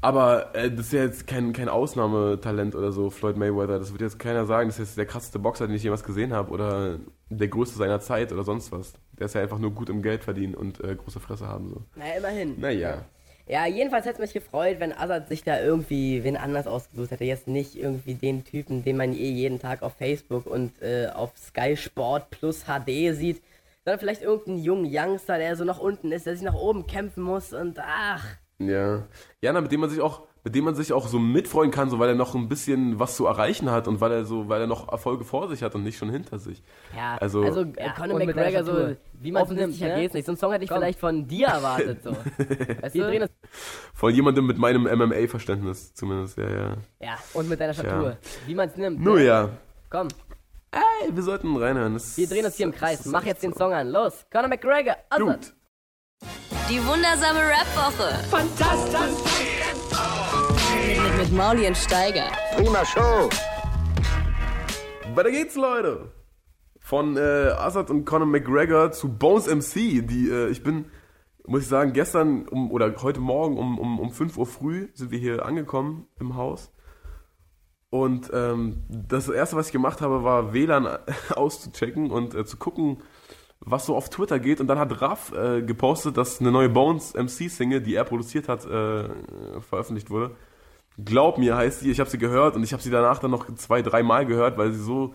Aber 0.01 0.53
äh, 0.57 0.69
das 0.69 0.87
ist 0.87 0.93
ja 0.93 1.05
jetzt 1.05 1.29
kein, 1.29 1.53
kein 1.53 1.69
Ausnahmetalent 1.69 2.75
oder 2.75 2.91
so, 2.91 3.11
Floyd 3.11 3.37
Mayweather. 3.37 3.79
Das 3.79 3.93
wird 3.93 4.01
jetzt 4.01 4.19
keiner 4.19 4.47
sagen, 4.47 4.69
das 4.69 4.81
ist 4.81 4.89
jetzt 4.89 4.99
der 4.99 5.07
krasseste 5.07 5.39
Boxer, 5.39 5.69
den 5.69 5.77
ich 5.77 5.85
jemals 5.85 6.03
gesehen 6.03 6.33
habe 6.33 6.51
oder 6.51 6.99
der 7.31 7.49
größte 7.49 7.79
seiner 7.79 8.01
Zeit 8.01 8.33
oder 8.33 8.43
sonst 8.43 8.73
was. 8.73 8.95
Der 9.17 9.27
ist 9.27 9.35
ja 9.37 9.43
einfach 9.43 9.59
nur 9.59 9.71
gut 9.71 9.89
im 9.89 10.03
Geld 10.03 10.25
verdienen 10.25 10.57
und 10.57 10.83
äh, 10.83 10.97
große 10.97 11.21
Fresse 11.21 11.47
haben. 11.47 11.69
So. 11.69 11.83
Naja, 11.95 12.15
immerhin. 12.19 12.61
Naja. 12.61 13.05
Ja, 13.53 13.67
jedenfalls 13.67 14.07
hätte 14.07 14.15
es 14.15 14.33
mich 14.33 14.33
gefreut, 14.33 14.77
wenn 14.79 14.95
Azad 14.95 15.29
sich 15.29 15.45
da 15.45 15.61
irgendwie 15.61 16.25
wen 16.25 16.39
anders 16.39 16.67
ausgesucht 16.67 17.11
hätte. 17.11 17.25
Jetzt 17.25 17.49
nicht 17.49 17.77
irgendwie 17.77 18.15
den 18.15 18.45
Typen, 18.45 18.83
den 18.83 18.97
man 18.97 19.13
eh 19.13 19.29
jeden 19.29 19.59
Tag 19.59 19.83
auf 19.83 19.93
Facebook 19.93 20.47
und 20.47 20.81
äh, 20.81 21.09
auf 21.15 21.37
Sky 21.37 21.77
Sport 21.77 22.31
plus 22.31 22.65
HD 22.65 23.15
sieht, 23.15 23.43
sondern 23.85 24.01
vielleicht 24.01 24.23
irgendeinen 24.23 24.65
jungen 24.65 24.91
Youngster, 24.91 25.37
der 25.37 25.55
so 25.57 25.65
nach 25.65 25.81
unten 25.81 26.13
ist, 26.13 26.25
der 26.25 26.35
sich 26.35 26.43
nach 26.47 26.55
oben 26.55 26.87
kämpfen 26.87 27.23
muss 27.23 27.53
und 27.53 27.79
ach. 27.79 28.25
Ja. 28.59 29.03
Ja, 29.43 29.61
mit 29.61 29.71
dem 29.71 29.81
man 29.81 29.91
sich 29.91 30.01
auch, 30.01 30.23
mit 30.45 30.55
dem 30.57 30.65
man 30.65 30.75
sich 30.75 30.93
auch 30.93 31.07
so 31.07 31.19
mitfreuen 31.21 31.71
kann, 31.71 31.89
so 31.89 31.99
weil 32.01 32.09
er 32.09 32.15
noch 32.17 32.35
ein 32.35 32.49
bisschen 32.49 32.99
was 32.99 33.15
zu 33.17 33.27
erreichen 33.27 33.71
hat 33.71 33.87
und 33.87 34.01
weil 34.01 34.11
er 34.11 34.25
so, 34.25 34.49
weil 34.49 34.61
er 34.63 34.67
noch 34.67 34.91
Erfolge 34.91 35.25
vor 35.25 35.49
sich 35.49 35.63
hat 35.63 35.75
und 35.77 35.85
nicht 35.85 35.99
schon 35.99 36.11
hinter 36.11 36.39
sich. 36.39 36.63
Ja, 36.97 37.17
Also- 37.21 37.43
also, 37.45 37.61
äh, 37.63 37.73
Ja, 37.85 37.93
Conor 37.93 38.19
mit 38.19 38.29
der 38.29 38.35
McGregor 38.35 38.65
so, 38.65 38.97
wie 39.21 39.31
man 39.33 39.45
es 39.45 39.51
nimmt, 39.51 39.81
ne? 39.81 39.95
geht's 40.01 40.15
nicht. 40.15 40.27
So 40.27 40.33
einen 40.33 40.39
Song 40.39 40.51
hätte 40.53 40.65
ich 40.65 40.71
Komm. 40.71 40.79
vielleicht 40.79 40.99
von 40.99 41.29
dir 41.29 41.47
erwartet, 41.47 42.03
so. 42.03 42.11
weißt 42.83 42.95
du? 42.95 43.29
Von 43.95 44.13
jemandem 44.15 44.47
mit 44.47 44.59
meinem 44.59 44.83
MMA-Verständnis 44.85 45.95
zumindest, 45.95 46.37
ja, 46.39 46.51
ja. 46.51 46.77
Ja, 47.01 47.19
Und 47.35 47.49
mit 47.49 47.61
deiner 47.61 47.75
Statur. 47.75 48.17
wie 48.47 48.55
man 48.55 48.69
es 48.69 48.77
nimmt. 48.77 49.01
Nur 49.01 49.17
ne? 49.19 49.25
ja. 49.25 49.49
Komm, 49.91 50.09
Ey, 50.75 51.15
wir 51.15 51.23
sollten 51.23 51.55
reinhören. 51.57 51.93
Das 51.93 52.17
wir 52.17 52.27
drehen 52.27 52.47
uns 52.47 52.57
hier 52.57 52.65
im 52.67 52.73
Kreis. 52.73 53.05
Mach 53.05 53.25
jetzt 53.27 53.43
den 53.43 53.53
Song 53.53 53.75
an. 53.75 53.91
Los, 53.91 54.25
Conor 54.33 54.49
McGregor. 54.49 54.97
Gut. 55.19 55.53
Die 56.71 56.79
wundersame 56.87 57.41
Rap-Woche. 57.41 58.15
Fantastisch. 58.31 59.61
Mit, 61.33 61.39
mit 61.39 61.47
Mauli 61.47 61.67
und 61.67 61.77
Steiger. 61.77 62.27
Prima 62.57 62.85
Show. 62.85 63.31
Weiter 65.15 65.31
geht's, 65.31 65.57
Leute. 65.57 66.13
Von 66.79 67.17
äh, 67.17 67.55
Azad 67.57 67.91
und 67.91 68.05
Conor 68.05 68.27
McGregor 68.27 68.93
zu 68.93 69.09
Bones 69.09 69.47
MC. 69.47 70.07
Die, 70.07 70.29
äh, 70.31 70.49
ich 70.49 70.63
bin, 70.63 70.87
muss 71.47 71.63
ich 71.63 71.69
sagen, 71.69 71.93
gestern 71.93 72.49
um, 72.49 72.71
oder 72.71 72.95
heute 73.03 73.21
Morgen 73.21 73.57
um, 73.57 73.79
um, 73.79 74.01
um 74.01 74.11
5 74.11 74.37
Uhr 74.37 74.47
früh 74.47 74.89
sind 74.95 75.11
wir 75.11 75.19
hier 75.19 75.47
angekommen 75.47 76.07
im 76.21 76.37
Haus. 76.37 76.71
Und 77.91 78.31
ähm, 78.33 78.83
das 78.89 79.29
erste, 79.29 79.57
was 79.57 79.67
ich 79.67 79.73
gemacht 79.73 80.01
habe, 80.01 80.25
war 80.25 80.53
WLAN 80.53 80.87
auszuchecken 81.35 82.11
und 82.11 82.35
äh, 82.35 82.45
zu 82.45 82.57
gucken, 82.57 83.03
was 83.61 83.87
so 83.87 83.97
auf 83.97 84.11
Twitter 84.11 84.39
geht. 84.39 84.61
Und 84.61 84.67
dann 84.67 84.79
hat 84.79 85.01
Raff 85.01 85.33
äh, 85.33 85.63
gepostet, 85.63 86.17
dass 86.17 86.41
eine 86.41 86.53
neue 86.53 86.69
Bones 86.69 87.15
MC-Single, 87.15 87.81
die 87.81 87.95
er 87.95 88.05
produziert 88.05 88.49
hat, 88.49 88.67
äh, 88.67 89.09
veröffentlicht 89.61 90.11
wurde. 90.11 90.37
Glaub 91.03 91.39
mir 91.39 91.57
heißt 91.57 91.81
sie, 91.81 91.91
ich 91.91 92.01
habe 92.01 92.11
sie 92.11 92.19
gehört 92.19 92.57
und 92.57 92.63
ich 92.63 92.73
habe 92.73 92.83
sie 92.83 92.91
danach 92.91 93.19
dann 93.19 93.31
noch 93.31 93.53
zwei, 93.55 93.83
dreimal 93.83 94.27
gehört, 94.27 94.59
weil 94.59 94.73
sie 94.73 94.83
so 94.83 95.15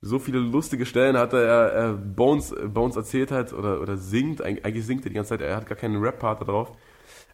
so 0.00 0.18
viele 0.18 0.38
lustige 0.38 0.86
Stellen 0.86 1.16
hatte. 1.16 1.38
Er, 1.38 1.72
er 1.72 1.92
Bones, 1.92 2.54
Bones 2.66 2.96
erzählt 2.96 3.30
hat 3.30 3.52
oder, 3.52 3.80
oder 3.80 3.96
singt, 3.96 4.42
eigentlich 4.42 4.84
singt 4.86 5.04
er 5.04 5.10
die 5.10 5.14
ganze 5.14 5.30
Zeit, 5.30 5.40
er 5.40 5.56
hat 5.56 5.66
gar 5.66 5.76
keinen 5.76 6.02
Rap-Part 6.02 6.42
da 6.42 6.44
drauf. 6.44 6.72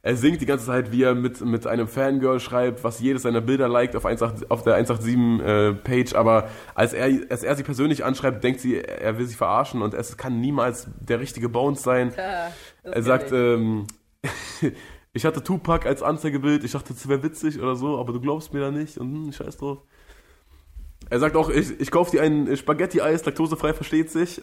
Er 0.05 0.17
singt 0.17 0.41
die 0.41 0.47
ganze 0.47 0.67
Zeit, 0.67 0.91
wie 0.91 1.05
er 1.05 1.15
mit, 1.15 1.41
mit 1.43 1.65
einem 1.65 1.87
Fangirl 1.87 2.41
schreibt, 2.41 2.83
was 2.83 2.99
jedes 2.99 3.23
seiner 3.23 3.41
Bilder 3.41 3.69
liked 3.69 3.95
auf, 3.95 4.05
18, 4.05 4.51
auf 4.51 4.65
der 4.65 4.85
187-Page, 4.85 6.13
äh, 6.13 6.17
aber 6.17 6.49
als 6.75 6.93
er, 6.93 7.09
als 7.31 7.45
er 7.45 7.55
sie 7.55 7.63
persönlich 7.63 8.05
anschreibt, 8.05 8.43
denkt 8.43 8.59
sie, 8.59 8.79
er 8.79 9.17
will 9.19 9.27
sie 9.27 9.37
verarschen 9.37 9.81
und 9.81 9.95
es 9.95 10.17
kann 10.17 10.41
niemals 10.41 10.89
der 10.99 11.21
richtige 11.21 11.49
Bones 11.49 11.85
sein. 11.85 12.13
Ja, 12.17 12.51
er 12.83 13.03
sagt, 13.05 13.31
ähm, 13.31 13.87
ich 15.13 15.25
hatte 15.25 15.43
Tupac 15.43 15.87
als 15.87 16.03
Anzeigebild, 16.03 16.65
ich 16.65 16.73
dachte, 16.73 16.95
das 16.95 17.09
wäre 17.09 17.23
witzig 17.23 17.61
oder 17.61 17.77
so, 17.77 17.99
aber 17.99 18.13
du 18.13 18.21
glaubst 18.21 18.53
mir 18.55 18.61
da 18.61 18.71
nicht 18.71 18.99
und 18.99 19.13
hm, 19.13 19.33
scheiß 19.33 19.59
drauf. 19.59 19.79
Er 21.11 21.19
sagt 21.19 21.37
auch, 21.37 21.51
ich, 21.51 21.79
ich 21.81 21.91
kaufe 21.91 22.13
dir 22.13 22.23
ein 22.23 22.57
Spaghetti-Eis, 22.57 23.25
laktosefrei, 23.25 23.75
versteht 23.75 24.11
sich. 24.11 24.41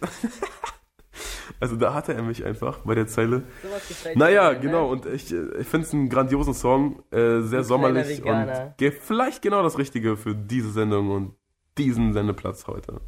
also 1.59 1.75
da 1.75 1.93
hatte 1.93 2.13
er 2.13 2.21
mich 2.21 2.45
einfach 2.45 2.79
bei 2.79 2.93
der 2.93 3.07
Zeile. 3.07 3.43
Gefällt 3.87 4.17
Naja, 4.17 4.49
mir, 4.49 4.55
ne? 4.55 4.59
genau, 4.59 4.91
und 4.91 5.05
ich, 5.07 5.33
ich 5.33 5.67
finde 5.67 5.87
es 5.87 5.93
einen 5.93 6.09
grandiosen 6.09 6.53
Song, 6.53 7.01
äh, 7.11 7.41
sehr 7.41 7.59
Ein 7.59 7.63
sommerlich 7.63 8.23
und 8.23 8.49
vielleicht 9.01 9.41
genau 9.41 9.63
das 9.63 9.77
Richtige 9.77 10.17
für 10.17 10.35
diese 10.35 10.71
Sendung 10.71 11.09
und 11.09 11.35
diesen 11.77 12.13
Sendeplatz 12.13 12.67
heute. 12.67 13.01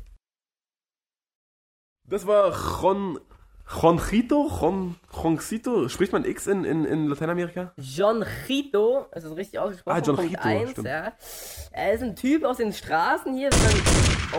Das 2.07 2.25
war 2.25 2.51
Jon, 2.81 3.19
Jonjito, 3.69 4.49
Jon, 4.61 4.95
spricht 5.89 6.11
man 6.11 6.25
X 6.25 6.47
in, 6.47 6.65
in, 6.65 6.85
in 6.85 7.07
Lateinamerika? 7.07 7.73
John 7.77 8.25
Chito, 8.45 9.05
das 9.13 9.23
ist 9.23 9.35
richtig 9.35 9.59
ausgesprochen. 9.59 9.97
Ah, 9.97 10.01
John 10.05 10.15
Punkt 10.15 10.31
Chito, 10.31 10.43
eins, 10.43 10.71
stimmt. 10.71 10.87
ja. 10.87 11.13
Er 11.71 11.93
ist 11.93 12.03
ein 12.03 12.15
Typ 12.15 12.43
aus 12.43 12.57
den 12.57 12.73
Straßen 12.73 13.33
hier. 13.35 13.49
Oh, 14.33 14.37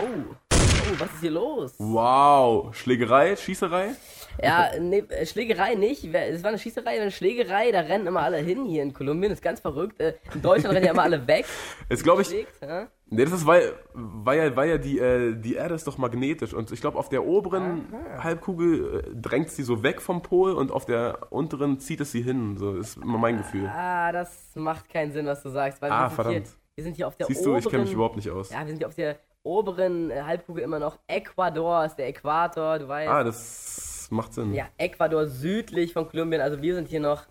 oh, 0.53 0.99
was 0.99 1.09
ist 1.13 1.19
hier 1.21 1.31
los? 1.31 1.73
Wow, 1.79 2.75
Schlägerei, 2.75 3.35
Schießerei? 3.35 3.95
Ja, 4.41 4.71
nee, 4.79 5.03
äh, 5.09 5.25
Schlägerei 5.25 5.75
nicht. 5.75 6.03
Es 6.13 6.43
war 6.43 6.49
eine 6.49 6.59
Schießerei, 6.59 6.99
eine 7.01 7.11
Schlägerei, 7.11 7.71
da 7.71 7.81
rennen 7.81 8.07
immer 8.07 8.21
alle 8.21 8.37
hin 8.37 8.65
hier 8.65 8.83
in 8.83 8.93
Kolumbien. 8.93 9.31
Das 9.31 9.37
ist 9.39 9.43
ganz 9.43 9.59
verrückt. 9.59 9.99
Äh, 9.99 10.15
In 10.33 10.41
Deutschland 10.41 10.75
rennen 10.75 10.85
ja 10.85 10.91
immer 10.91 11.03
alle 11.03 11.25
weg. 11.27 11.45
Ist, 11.89 12.03
glaube 12.03 12.23
ich, 12.23 12.31
ja? 12.61 12.87
Nee, 13.13 13.25
das 13.25 13.33
ist, 13.33 13.45
weil, 13.45 13.73
weil 13.93 14.37
ja, 14.39 14.55
weil 14.55 14.69
ja 14.69 14.77
die, 14.79 14.97
äh, 14.97 15.35
die 15.35 15.53
Erde 15.53 15.75
ist 15.75 15.85
doch 15.85 15.99
magnetisch 15.99 16.53
und 16.53 16.71
ich 16.71 16.81
glaube, 16.81 16.97
auf 16.97 17.09
der 17.09 17.25
oberen 17.25 17.85
Halbkugel 18.17 19.05
äh, 19.05 19.15
drängt 19.15 19.49
sie 19.49 19.61
so 19.61 19.83
weg 19.83 20.01
vom 20.01 20.23
Pol 20.23 20.53
und 20.53 20.71
auf 20.71 20.85
der 20.85 21.31
unteren 21.31 21.79
zieht 21.79 22.01
es 22.01 22.11
sie 22.11 22.23
hin. 22.23 22.57
So 22.57 22.75
ist 22.75 22.97
immer 22.97 23.19
mein 23.19 23.37
Gefühl. 23.37 23.67
Ah, 23.67 24.11
das 24.11 24.55
macht 24.55 24.89
keinen 24.89 25.11
Sinn, 25.11 25.27
was 25.27 25.43
du 25.43 25.49
sagst. 25.49 25.81
Weil 25.81 25.91
Ah, 25.91 26.03
wir, 26.03 26.07
sind 26.09 26.15
verdammt. 26.15 26.47
Hier, 26.47 26.55
wir 26.75 26.83
sind 26.83 26.95
hier 26.95 27.07
auf 27.07 27.15
der 27.15 27.27
Siehst 27.27 27.45
du, 27.45 27.49
oberen... 27.51 27.59
ich 27.63 27.69
kenne 27.69 27.83
mich 27.83 27.93
überhaupt 27.93 28.15
nicht 28.15 28.31
aus. 28.31 28.49
Ja, 28.49 28.61
wir 28.61 28.67
sind 28.67 28.77
hier 28.79 28.87
auf 28.87 28.95
der 28.95 29.17
oberen 29.43 30.09
äh, 30.09 30.23
Halbkugel 30.23 30.63
immer 30.63 30.79
noch. 30.79 30.97
Ecuador 31.07 31.85
ist 31.85 31.95
der 31.95 32.07
Äquator, 32.07 32.79
du 32.79 32.87
weißt. 32.87 33.11
Ah, 33.11 33.23
das 33.23 34.07
macht 34.09 34.33
Sinn. 34.33 34.53
Ja, 34.53 34.65
Ecuador 34.77 35.27
südlich 35.27 35.93
von 35.93 36.07
Kolumbien, 36.09 36.41
also 36.41 36.61
wir 36.61 36.73
sind 36.75 36.87
hier 36.87 36.99
noch 36.99 37.25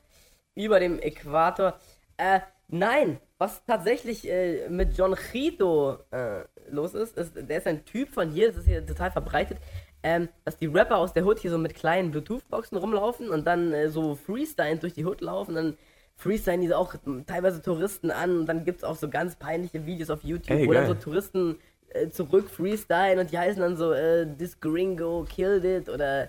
über 0.55 0.78
dem 0.78 1.01
Äquator. 1.01 1.74
Äh, 2.18 2.41
nein, 2.68 3.18
was 3.43 3.64
tatsächlich 3.64 4.28
äh, 4.30 4.68
mit 4.68 4.97
John 4.97 5.16
Chito 5.16 5.99
äh, 6.12 6.45
los 6.70 6.95
ist, 6.95 7.18
ist, 7.18 7.32
der 7.34 7.59
ist 7.59 7.66
ein 7.66 7.84
Typ 7.84 8.09
von 8.11 8.30
hier, 8.30 8.49
das 8.49 8.59
ist 8.59 8.66
hier 8.66 8.86
total 8.86 9.11
verbreitet, 9.11 9.59
ähm, 10.05 10.28
dass 10.45 10.57
die 10.57 10.66
Rapper 10.66 10.97
aus 10.99 11.12
der 11.12 11.26
Hood 11.26 11.40
hier 11.40 11.51
so 11.51 11.59
mit 11.59 11.74
kleinen 11.74 12.12
Bluetooth-Boxen 12.12 12.78
rumlaufen 12.78 13.30
und 13.30 13.45
dann 13.45 13.72
äh, 13.72 13.88
so 13.88 14.14
freestyle 14.14 14.76
durch 14.76 14.95
die 14.95 15.05
Hood 15.05 15.20
laufen, 15.20 15.57
dann 15.57 15.76
freestylen 16.14 16.61
die 16.61 16.72
auch 16.72 16.95
teilweise 17.26 17.61
Touristen 17.62 18.12
an 18.12 18.38
und 18.38 18.47
dann 18.47 18.64
gibt 18.64 18.78
es 18.78 18.84
auch 18.84 18.95
so 18.95 19.09
ganz 19.09 19.34
peinliche 19.34 19.86
Videos 19.86 20.11
auf 20.11 20.22
YouTube, 20.22 20.57
Ey, 20.57 20.68
wo 20.68 20.72
dann 20.72 20.86
so 20.86 20.95
Touristen 20.95 21.59
äh, 21.88 22.11
zurück 22.11 22.49
freestylen 22.49 23.18
und 23.18 23.32
die 23.32 23.38
heißen 23.38 23.61
dann 23.61 23.76
so, 23.76 23.93
äh, 23.93 24.24
this 24.38 24.61
gringo 24.61 25.26
killed 25.28 25.64
it 25.64 25.88
oder 25.88 26.28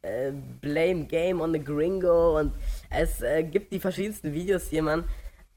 äh, 0.00 0.32
Blame 0.62 1.04
Game 1.04 1.42
on 1.42 1.52
the 1.52 1.62
Gringo 1.62 2.38
und 2.38 2.52
es 2.88 3.20
äh, 3.20 3.42
gibt 3.42 3.72
die 3.72 3.80
verschiedensten 3.80 4.32
Videos 4.32 4.68
hier, 4.68 4.82
Mann. 4.82 5.04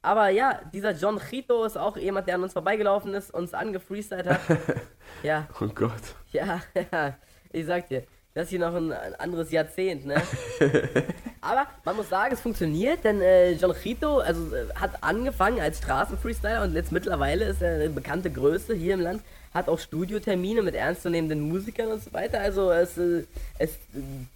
Aber 0.02 0.30
ja, 0.30 0.62
dieser 0.74 0.92
John 0.92 1.20
Chito 1.20 1.64
ist 1.66 1.78
auch 1.78 1.98
jemand, 1.98 2.28
der 2.28 2.36
an 2.36 2.44
uns 2.44 2.54
vorbeigelaufen 2.54 3.14
ist, 3.14 3.34
uns 3.34 3.54
angefreestylt 3.54 4.28
hat. 4.28 4.40
ja, 5.24 5.48
Oh 5.60 5.68
Gott. 5.68 5.92
ja, 6.32 6.62
ja, 6.92 7.16
ich 7.52 7.66
sag 7.66 7.90
dir, 7.90 8.04
das 8.34 8.46
ist 8.46 8.50
hier 8.52 8.60
noch 8.60 8.74
ein, 8.74 8.94
ein 8.94 9.16
anderes 9.16 9.52
Jahrzehnt, 9.52 10.06
ne? 10.06 10.22
Aber 11.42 11.68
man 11.84 11.96
muss 11.98 12.10
sagen, 12.10 12.34
es 12.34 12.40
funktioniert, 12.42 13.04
denn 13.04 13.22
äh, 13.22 13.52
John 13.54 13.74
Chito 13.74 14.20
also, 14.20 14.56
äh, 14.56 14.68
hat 14.76 15.04
angefangen 15.04 15.60
als 15.60 15.80
Straßenfreestyler 15.80 16.64
und 16.64 16.76
jetzt 16.76 16.92
mittlerweile 16.92 17.46
ist 17.46 17.62
er 17.62 17.76
eine 17.76 17.90
bekannte 17.90 18.32
Größe 18.32 18.74
hier 18.76 18.94
im 18.94 19.02
Land, 19.02 19.24
hat 19.54 19.68
auch 19.68 19.80
Studiotermine 19.80 20.62
mit 20.62 20.76
ernstzunehmenden 20.76 21.42
Musikern 21.50 21.88
und 21.92 22.04
so 22.04 22.14
weiter. 22.14 22.40
Also 22.40 22.72
es, 22.72 22.98
äh, 22.98 23.24
es 23.58 23.78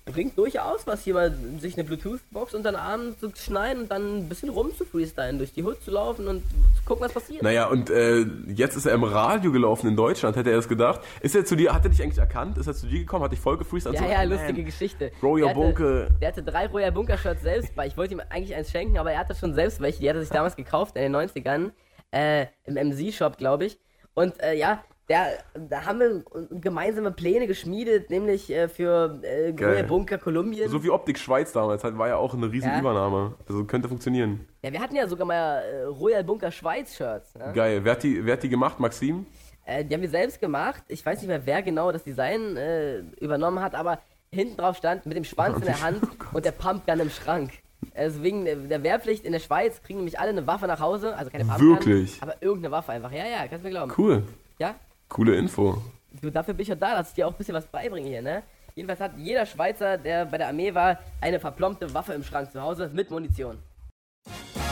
bringt 0.06 0.38
durchaus 0.38 0.88
was, 0.88 1.04
hier 1.04 1.14
mal 1.14 1.34
sich 1.60 1.76
eine 1.76 1.84
Bluetooth-Box 1.84 2.56
unter 2.56 2.72
den 2.72 2.76
Arm 2.80 3.16
zu 3.20 3.32
schneiden 3.36 3.84
und 3.84 3.92
dann 3.92 4.18
ein 4.20 4.30
bisschen 4.30 4.50
rum 4.50 4.72
zu 4.76 4.86
freestylen, 4.86 5.38
durch 5.38 5.54
die 5.54 5.64
Hood 5.64 5.84
zu 5.84 5.92
laufen 5.92 6.28
und 6.28 6.42
zu 6.76 6.84
gucken, 6.86 7.06
was 7.06 7.14
passiert. 7.14 7.44
Naja, 7.44 7.68
und 7.68 7.90
äh, 7.90 8.26
jetzt 8.48 8.76
ist 8.76 8.86
er 8.88 8.94
im 8.94 9.04
Radio 9.04 9.52
gelaufen 9.52 9.88
in 9.88 9.96
Deutschland, 9.96 10.36
hätte 10.36 10.50
er 10.52 10.58
es 10.58 10.68
gedacht. 10.68 11.02
Ist 11.22 11.36
er 11.36 11.46
zu 11.46 11.56
dir, 11.56 11.74
hat 11.74 11.84
er 11.84 11.90
dich 11.90 12.02
eigentlich 12.02 12.18
erkannt? 12.18 12.58
Ist 12.58 12.68
er 12.68 12.74
zu 12.74 12.88
dir 12.88 13.00
gekommen? 13.00 13.24
Hat 13.24 13.32
dich 13.32 13.40
voll 13.40 13.58
gefreestylt? 13.58 13.96
Ja, 13.96 14.02
So, 14.02 14.08
ja, 14.10 14.18
man, 14.18 14.30
lustige 14.30 14.64
Geschichte. 14.64 15.12
Royal 15.22 15.40
Der 15.42 15.50
hatte- 15.50 15.60
Bunke. 15.60 16.08
Der 16.22 16.28
hatte 16.30 16.44
drei 16.44 16.66
Royal 16.68 16.92
Bunker 16.92 17.18
Shirts 17.18 17.44
selbst 17.44 17.76
bei. 17.76 17.86
Ich 17.88 17.96
wollte 17.98 18.14
ihm 18.16 18.22
eigentlich 18.30 18.56
eins 18.56 18.72
schenken, 18.72 18.98
aber 18.98 19.12
er 19.12 19.20
hatte 19.20 19.36
schon 19.36 19.54
selbst 19.54 19.80
welche. 19.80 20.00
Die 20.00 20.10
hat 20.10 20.16
er 20.16 20.22
sich 20.22 20.32
damals 20.32 20.56
gekauft 20.56 20.96
in 20.96 21.04
den 21.04 21.16
90ern. 21.16 21.72
Äh, 22.12 22.48
Im 22.66 22.76
MZ-Shop, 22.76 23.38
glaube 23.38 23.66
ich. 23.66 23.80
Und 24.16 24.40
äh, 24.42 24.54
ja, 24.56 24.84
der, 25.10 25.28
da 25.70 25.86
haben 25.86 26.00
wir 26.00 26.24
gemeinsame 26.62 27.12
Pläne 27.12 27.46
geschmiedet, 27.48 28.10
nämlich 28.10 28.50
äh, 28.50 28.70
für 28.70 29.20
äh. 29.24 29.50
Royal 29.52 29.84
Bunker 29.84 30.18
Kolumbien. 30.18 30.70
So 30.70 30.82
wie 30.84 30.90
Optik 30.90 31.20
Schweiz 31.20 31.52
damals, 31.52 31.84
halt, 31.84 31.98
war 31.98 32.08
ja 32.08 32.16
auch 32.16 32.34
eine 32.34 32.52
riesen 32.52 32.70
Ja. 32.70 32.80
Übernahme. 32.80 33.36
Also 33.48 33.66
könnte 33.66 33.90
funktionieren. 33.90 34.48
ja, 34.62 34.72
wir 34.72 34.80
hatten 34.82 34.96
ja 34.96 35.06
sogar 35.08 35.28
mal 35.28 35.58
äh, 35.62 35.84
Royal 35.84 36.24
Bunker 36.24 36.52
Schweiz 36.52 36.96
Shirts. 36.96 37.36
Ne? 37.36 37.52
Geil. 37.54 37.82
Wer 37.84 37.92
hat 37.92 38.04
die, 38.04 38.26
wer 38.26 38.34
hat 38.34 38.44
die 38.44 38.50
gemacht, 38.50 38.80
Maxim? 38.80 39.26
Äh, 39.66 39.84
die 39.84 39.94
haben 39.94 40.02
wir 40.02 40.10
selbst 40.10 40.40
gemacht. 40.40 40.84
Ich 40.88 41.06
weiß 41.06 41.20
nicht 41.20 41.28
mehr, 41.28 41.46
wer 41.46 41.62
genau 41.62 41.92
das 41.92 42.04
Design 42.04 42.56
äh, 42.56 43.00
übernommen 43.20 43.62
hat, 43.62 43.76
aber 43.76 44.00
hinten 44.32 44.56
drauf 44.58 44.78
stand 44.78 45.06
mit 45.06 45.16
dem 45.18 45.24
Schwanz 45.26 45.58
in 45.58 45.66
der 45.66 45.82
Hand 45.84 46.02
und 46.34 46.46
der 46.46 46.52
Pumpgun 46.52 47.00
im 47.02 47.10
Schrank. 47.10 47.52
Also 47.94 48.24
wegen 48.24 48.46
der- 48.46 48.56
der 48.56 48.82
Wehrpflicht 48.84 49.26
in 49.26 49.34
der 49.34 49.40
Schweiz 49.40 49.82
kriegen 49.84 50.00
nämlich 50.00 50.18
alle 50.18 50.30
eine 50.30 50.48
Waffe 50.48 50.66
nach 50.68 50.80
Hause, 50.80 51.16
also 51.18 51.30
keine 51.30 51.44
Pumpgun, 51.44 51.70
Wirklich? 51.72 52.18
aber 52.22 52.36
irgendeine 52.42 52.72
Waffe 52.72 52.94
einfach. 52.94 53.12
Ja, 53.12 53.26
ja, 53.26 53.40
kannst 53.50 53.66
du 53.66 53.68
mir 53.68 53.72
glauben. 53.72 53.92
Cool. 53.98 54.24
Ja, 54.60 54.76
Coole 55.10 55.36
Info. 55.36 55.82
du, 56.22 56.32
dafür 56.32 56.54
bin 56.54 56.64
ich 56.64 56.70
ja 56.70 56.76
da, 56.76 56.96
dass 56.96 57.10
ich 57.10 57.16
dir 57.16 57.28
auch 57.28 57.32
ein 57.32 57.38
bisschen 57.38 57.56
was 57.56 57.66
beibringe 57.68 58.08
hier, 58.10 58.22
ne? 58.22 58.44
Jedenfalls 58.76 59.00
hat 59.02 59.12
jeder 59.18 59.46
Schweizer, 59.46 59.98
der 59.98 60.26
bei 60.26 60.38
der 60.40 60.48
Armee 60.48 60.74
war, 60.74 60.98
eine 61.22 61.40
verplombte 61.40 61.94
Waffe 61.94 62.14
im 62.14 62.24
Schrank 62.24 62.52
zu 62.52 62.60
Hause 62.62 62.90
mit 62.92 63.12
Munition. 63.12 63.60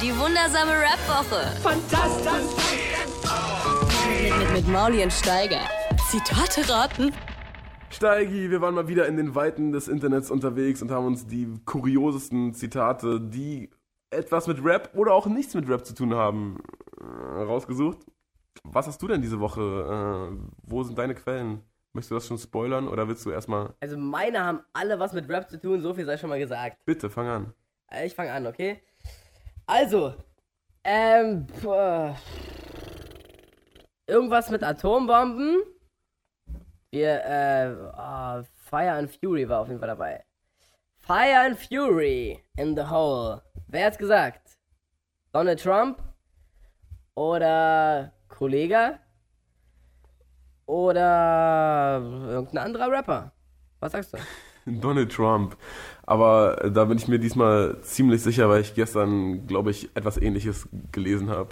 Die 0.02 0.18
wundersame 0.18 0.72
Rap-Woche. 0.72 1.46
Fantastisch. 1.62 2.82
Mit, 4.24 4.40
mit, 4.40 4.52
mit 4.54 4.68
Mauli 4.68 5.04
und 5.04 5.14
Steiger. 5.14 5.62
Zitate 6.10 6.68
raten. 6.68 7.14
Steigi, 7.92 8.50
wir 8.50 8.62
waren 8.62 8.74
mal 8.74 8.88
wieder 8.88 9.06
in 9.08 9.18
den 9.18 9.36
Weiten 9.36 9.72
des 9.72 9.88
Internets 9.88 10.32
unterwegs 10.32 10.82
und 10.82 10.90
haben 10.90 11.06
uns 11.06 11.28
die 11.28 11.48
kuriosesten 11.66 12.56
Zitate, 12.56 13.20
die 13.22 13.70
etwas 14.10 14.48
mit 14.48 14.64
Rap 14.64 14.92
oder 14.96 15.14
auch 15.14 15.28
nichts 15.28 15.54
mit 15.54 15.70
Rap 15.70 15.86
zu 15.86 15.94
tun 15.94 16.16
haben, 16.16 16.58
äh, 17.00 17.44
rausgesucht. 17.44 18.00
Was 18.64 18.88
hast 18.88 19.02
du 19.02 19.08
denn 19.08 19.22
diese 19.22 19.40
Woche? 19.40 19.62
Äh, 19.62 20.38
wo 20.64 20.84
sind 20.84 20.98
deine 20.98 21.16
Quellen? 21.16 21.64
Möchtest 21.94 22.12
du 22.12 22.16
das 22.16 22.28
schon 22.28 22.38
spoilern 22.38 22.88
oder 22.88 23.08
willst 23.08 23.26
du 23.26 23.32
erstmal. 23.32 23.74
Also 23.82 23.98
meine 23.98 24.44
haben 24.44 24.62
alle 24.74 24.98
was 25.00 25.12
mit 25.14 25.28
Rap 25.30 25.50
zu 25.50 25.60
tun, 25.60 25.82
so 25.82 25.94
viel 25.94 26.06
sei 26.06 26.18
schon 26.18 26.30
mal 26.30 26.40
gesagt. 26.40 26.84
Bitte, 26.86 27.10
fang 27.10 27.28
an. 27.28 27.54
Äh, 27.92 28.06
Ich 28.08 28.16
fange 28.16 28.32
an, 28.32 28.48
okay? 28.48 28.82
Also, 29.66 30.14
ähm, 30.84 31.48
boah. 31.62 32.16
irgendwas 34.08 34.50
mit 34.50 34.64
Atombomben. 34.64 35.62
Wir, 36.92 37.24
äh, 37.26 37.76
ah, 37.94 38.44
Fire 38.70 38.92
and 38.94 39.10
Fury 39.12 39.48
war 39.48 39.62
auf 39.62 39.68
jeden 39.68 39.80
Fall 39.80 39.88
dabei. 39.90 40.24
Fire 41.00 41.40
and 41.46 41.58
Fury 41.58 42.42
in 42.58 42.76
the 42.76 42.84
hole. 42.84 43.42
Wer 43.68 43.86
hat's 43.88 43.98
gesagt? 43.98 44.58
Donald 45.34 45.62
Trump? 45.62 46.02
Oder 47.16 48.14
Kollege? 48.42 48.98
Oder 50.66 52.02
irgendein 52.28 52.58
anderer 52.66 52.92
Rapper? 52.92 53.34
Was 53.80 53.92
sagst 53.92 54.16
du? 54.16 54.18
Donald 54.66 55.12
Trump. 55.12 55.56
Aber 56.08 56.64
äh, 56.64 56.72
da 56.72 56.86
bin 56.86 56.98
ich 56.98 57.08
mir 57.08 57.20
diesmal 57.20 57.80
ziemlich 57.82 58.24
sicher, 58.24 58.50
weil 58.50 58.62
ich 58.62 58.74
gestern, 58.74 59.46
glaube 59.46 59.70
ich, 59.70 59.96
etwas 59.96 60.18
ähnliches 60.18 60.68
gelesen 60.92 61.30
habe. 61.30 61.50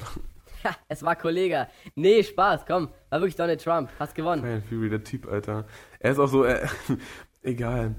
Ha, 0.63 0.75
es 0.87 1.03
war 1.03 1.15
Kollege. 1.15 1.67
Nee, 1.93 2.23
Spaß, 2.23 2.65
komm. 2.65 2.89
War 3.11 3.19
wirklich 3.21 3.35
Donald 3.35 3.63
Trump. 3.63 3.91
Hast 3.99 4.15
gewonnen. 4.15 4.43
Ryan 4.43 4.63
Fury, 4.63 4.89
der 4.89 5.03
Typ, 5.03 5.31
Alter. 5.31 5.67
Er 5.99 6.11
ist 6.13 6.17
auch 6.17 6.27
so, 6.27 6.43
er, 6.43 6.67
Egal. 7.43 7.97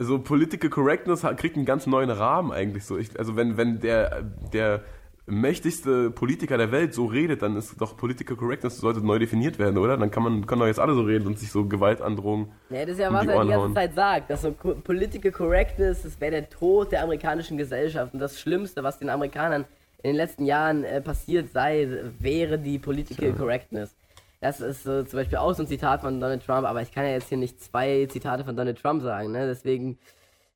So 0.00 0.18
Political 0.18 0.70
Correctness 0.70 1.22
kriegt 1.36 1.54
einen 1.54 1.66
ganz 1.66 1.86
neuen 1.86 2.10
Rahmen 2.10 2.50
eigentlich 2.50 2.84
so. 2.84 2.98
Ich, 2.98 3.16
also 3.16 3.36
wenn, 3.36 3.56
wenn 3.56 3.78
der, 3.78 4.22
der 4.52 4.82
mächtigste 5.26 6.10
Politiker 6.10 6.58
der 6.58 6.70
Welt 6.70 6.92
so 6.92 7.06
redet, 7.06 7.42
dann 7.42 7.56
ist 7.56 7.80
doch 7.80 7.96
Political 7.96 8.36
Correctness 8.36 8.78
sollte 8.78 9.00
neu 9.00 9.18
definiert 9.18 9.58
werden, 9.58 9.78
oder? 9.78 9.96
Dann 9.96 10.10
kann 10.10 10.22
man 10.22 10.46
können 10.46 10.60
doch 10.60 10.66
jetzt 10.66 10.80
alle 10.80 10.94
so 10.94 11.02
reden 11.02 11.26
und 11.26 11.38
sich 11.38 11.50
so 11.50 11.64
Gewaltandrohungen. 11.64 12.52
Ja, 12.70 12.80
das 12.80 12.90
ist 12.90 12.98
ja, 13.00 13.08
um 13.08 13.14
was 13.14 13.26
er 13.26 13.42
die 13.42 13.48
ganze 13.48 13.56
hauen. 13.56 13.74
Zeit 13.74 13.94
sagt, 13.94 14.30
dass 14.30 14.42
so 14.42 14.52
Political 14.52 15.32
Correctness, 15.32 16.02
das 16.02 16.20
wäre 16.20 16.32
der 16.32 16.50
Tod 16.50 16.92
der 16.92 17.02
amerikanischen 17.02 17.56
Gesellschaft 17.56 18.12
und 18.12 18.20
das 18.20 18.38
Schlimmste, 18.38 18.82
was 18.82 18.98
den 18.98 19.08
Amerikanern 19.08 19.64
in 20.02 20.10
den 20.10 20.16
letzten 20.16 20.44
Jahren 20.44 20.84
äh, 20.84 21.00
passiert 21.00 21.50
sei, 21.52 21.88
wäre 22.18 22.58
die 22.58 22.78
Political 22.78 23.32
Correctness. 23.32 23.94
Das 24.42 24.60
ist 24.60 24.84
äh, 24.86 25.06
zum 25.06 25.20
Beispiel 25.20 25.38
auch 25.38 25.54
so 25.54 25.62
ein 25.62 25.66
Zitat 25.66 26.02
von 26.02 26.20
Donald 26.20 26.44
Trump, 26.44 26.66
aber 26.66 26.82
ich 26.82 26.92
kann 26.92 27.04
ja 27.04 27.12
jetzt 27.12 27.30
hier 27.30 27.38
nicht 27.38 27.62
zwei 27.62 28.04
Zitate 28.10 28.44
von 28.44 28.54
Donald 28.54 28.78
Trump 28.78 29.00
sagen, 29.00 29.32
ne? 29.32 29.46
deswegen 29.46 29.98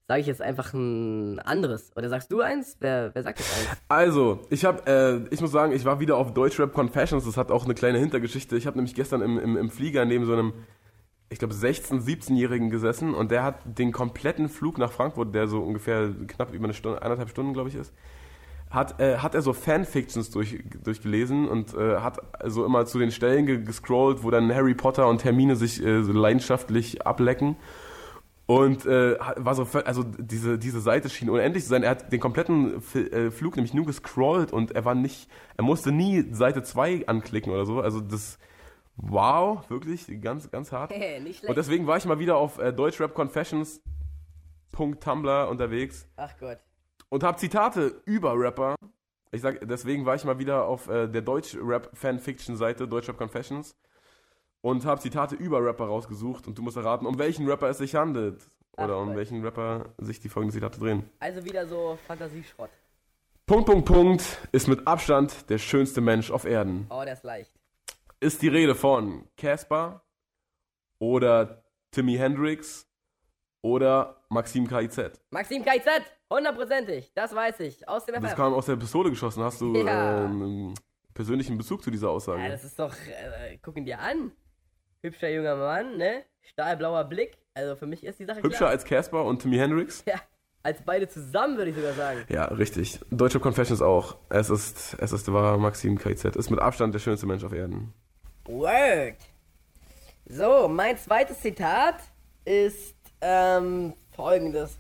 sage 0.09 0.23
ich 0.23 0.27
jetzt 0.27 0.41
einfach 0.41 0.73
ein 0.73 1.39
anderes. 1.41 1.93
Oder 1.95 2.09
sagst 2.09 2.33
du 2.33 2.41
eins? 2.41 2.79
Wer, 2.81 3.11
wer 3.15 3.23
sagt 3.23 3.41
das 3.41 3.59
eins? 3.59 3.79
Also, 3.89 4.41
ich 4.49 4.65
habe, 4.65 4.87
äh, 4.87 5.35
ich 5.35 5.43
muss 5.43 5.53
sagen, 5.53 5.73
ich 5.73 5.85
war 5.85 6.01
wieder 6.01 6.17
auf 6.17 6.33
Deutschrap 6.33 6.73
Confessions. 6.73 7.27
Das 7.27 7.37
hat 7.37 7.51
auch 7.51 7.67
eine 7.67 7.75
kleine 7.75 7.99
Hintergeschichte. 7.99 8.57
Ich 8.57 8.67
habe 8.67 8.79
nämlich 8.79 8.95
gestern 8.95 9.21
im, 9.21 9.39
im, 9.39 9.59
im 9.59 9.71
Flieger 9.71 10.07
neben 10.07 10.25
so 10.25 10.33
einem, 10.33 10.55
ich 11.29 11.39
glaube, 11.39 11.53
16-, 11.53 12.01
17-Jährigen 12.01 12.71
gesessen 12.71 13.13
und 13.13 13.31
der 13.31 13.45
hat 13.45 13.57
den 13.67 13.93
kompletten 13.93 14.49
Flug 14.49 14.79
nach 14.79 14.91
Frankfurt, 14.91 15.35
der 15.35 15.47
so 15.47 15.61
ungefähr 15.61 16.11
knapp 16.27 16.55
über 16.55 16.65
eine 16.65 16.75
Stunde, 16.75 17.03
eineinhalb 17.03 17.29
Stunden, 17.29 17.53
glaube 17.53 17.69
ich, 17.69 17.75
ist, 17.75 17.93
hat, 18.71 18.99
äh, 19.01 19.19
hat 19.19 19.35
er 19.35 19.43
so 19.43 19.53
Fanfictions 19.53 20.31
durch, 20.31 20.65
durchgelesen 20.83 21.47
und 21.47 21.75
äh, 21.75 21.97
hat 21.99 22.19
so 22.47 22.65
immer 22.65 22.87
zu 22.87 22.99
den 22.99 23.11
Stellen 23.11 23.45
ge 23.45 23.63
gescrollt, 23.63 24.23
wo 24.23 24.31
dann 24.31 24.55
Harry 24.55 24.75
Potter 24.75 25.07
und 25.07 25.23
Hermine 25.25 25.55
sich 25.55 25.85
äh, 25.85 26.03
so 26.03 26.13
leidenschaftlich 26.13 27.07
ablecken. 27.07 27.57
Und 28.49 28.85
äh, 28.87 29.17
war 29.37 29.55
so, 29.55 29.69
also 29.85 30.03
diese, 30.03 30.59
diese 30.59 30.81
Seite 30.81 31.11
schien 31.11 31.29
unendlich 31.29 31.65
zu 31.65 31.69
sein. 31.69 31.83
Er 31.83 31.91
hat 31.91 32.11
den 32.11 32.19
kompletten 32.19 32.83
äh, 32.95 33.31
Flug 33.31 33.57
nämlich 33.57 33.75
nur 33.75 33.85
gescrollt 33.85 34.55
und 34.55 34.71
er 34.71 34.87
war 34.87 34.95
nicht, 34.95 35.31
er 35.59 35.65
musste 35.65 35.93
nie 35.93 36.33
Seite 36.33 36.63
2 36.63 37.09
anklicken 37.09 37.53
oder 37.53 37.67
so. 37.67 37.83
Also 37.83 38.01
das, 38.01 38.39
wow, 38.97 39.69
wirklich, 39.69 40.07
ganz, 40.23 40.51
ganz 40.51 40.73
hart. 40.73 40.91
Hey. 40.95 41.21
Und 41.47 41.59
deswegen 41.59 41.87
war 41.87 41.99
ich 41.99 42.07
mal 42.07 42.19
wieder 42.19 42.39
auf 42.39 42.59
äh, 42.59 42.73
deutschrapconfessions.tumblr 42.73 45.51
unterwegs 45.51 46.09
Ach 46.17 46.33
Gott. 46.41 46.57
und 47.11 47.23
habe 47.23 47.37
Zitate 47.37 48.01
über 48.07 48.33
Rapper. 48.35 48.77
Ich 49.31 49.43
sag, 49.43 49.69
deswegen 49.69 50.07
war 50.07 50.15
ich 50.15 50.25
mal 50.25 50.39
wieder 50.39 50.65
auf 50.65 50.89
äh, 50.89 51.07
der 51.07 51.21
Deutsch-Rap-Fanfiction-Seite 51.21 52.89
Deutschrap 52.89 53.19
Confessions 53.19 53.75
und 54.61 54.85
habe 54.85 55.01
Zitate 55.01 55.35
über 55.37 55.65
Rapper 55.65 55.87
rausgesucht 55.87 56.47
und 56.47 56.59
du 56.59 56.63
musst 56.63 56.77
erraten, 56.77 57.07
um 57.07 57.19
welchen 57.19 57.49
Rapper 57.49 57.69
es 57.69 57.79
sich 57.79 57.95
handelt. 57.95 58.49
Oder 58.77 58.95
Ach, 58.97 59.03
um 59.03 59.17
welchen 59.17 59.43
Rapper 59.45 59.87
sich 59.99 60.21
die 60.21 60.29
folgenden 60.29 60.55
Zitate 60.55 60.79
drehen. 60.79 61.11
Also 61.19 61.45
wieder 61.45 61.67
so 61.67 61.99
Fantasieschrott. 62.07 62.71
Punkt, 63.47 63.67
Punkt, 63.67 63.87
Punkt 63.87 64.23
ist 64.53 64.69
mit 64.69 64.87
Abstand 64.87 65.49
der 65.51 65.59
schönste 65.59 66.01
Mensch 66.01 66.31
auf 66.31 66.45
Erden. 66.45 66.87
Oh, 66.91 67.03
der 67.05 67.15
ist 67.15 67.25
leicht. 67.25 67.51
Ist 68.21 68.41
die 68.43 68.49
Rede 68.49 68.75
von 68.77 69.27
Casper 69.37 70.03
oder 70.99 71.65
Timmy 71.91 72.17
Hendrix 72.17 72.87
oder 73.63 74.23
Maxim 74.29 74.69
KIZ. 74.69 75.21
Maxim 75.31 75.65
KZ, 75.65 76.03
hundertprozentig, 76.31 77.13
das 77.15 77.35
weiß 77.35 77.61
ich. 77.61 77.89
Aus 77.89 78.05
dem 78.05 78.15
Das 78.21 78.31
FF. 78.33 78.37
kam 78.37 78.55
aus 78.55 78.67
der 78.67 78.77
Pistole 78.77 79.11
geschossen. 79.11 79.43
Hast 79.43 79.61
du 79.61 79.75
Ja. 79.75 80.23
äh, 80.23 80.25
einen 80.27 80.75
persönlichen 81.15 81.57
Bezug 81.59 81.83
zu 81.83 81.91
dieser 81.91 82.11
Aussage? 82.11 82.43
Ja, 82.43 82.49
das 82.51 82.65
ist 82.65 82.79
doch, 82.79 82.95
äh, 82.95 83.59
guck 83.63 83.77
ihn 83.77 83.85
dir 83.85 83.99
an. 83.99 84.31
Hübscher 85.03 85.29
junger 85.31 85.57
Mann, 85.57 85.97
ne? 85.97 86.25
Stahlblauer 86.43 87.05
Blick. 87.05 87.39
Also 87.55 87.77
für 87.77 87.87
mich 87.87 88.05
ist 88.05 88.19
die 88.19 88.25
Sache 88.25 88.43
Hübscher 88.43 88.59
klar. 88.59 88.71
als 88.71 88.85
Casper 88.85 89.25
und 89.25 89.43
Timmy 89.43 89.57
Hendrix? 89.57 90.05
Ja, 90.07 90.21
als 90.63 90.83
beide 90.83 91.09
zusammen 91.09 91.57
würde 91.57 91.71
ich 91.71 91.77
sogar 91.77 91.93
sagen. 91.95 92.25
Ja, 92.29 92.45
richtig. 92.47 93.01
Deutsche 93.11 93.41
Confessions 93.41 93.81
auch. 93.81 94.17
Es 94.29 94.51
ist, 94.51 94.97
es 95.01 95.13
ist 95.13 95.33
wahr, 95.33 95.57
Maxim 95.59 95.99
KZ. 95.99 96.37
Ist 96.37 96.51
mit 96.51 96.61
Abstand 96.61 96.95
der 96.95 96.99
schönste 96.99 97.27
Mensch 97.27 97.45
auf 97.45 97.53
Erden. 97.53 97.95
Word. 98.45 99.17
So, 100.27 100.69
mein 100.69 100.97
zweites 100.99 101.41
Zitat 101.41 101.97
ist 102.45 102.95
ähm, 103.21 103.95
folgendes. 104.15 104.79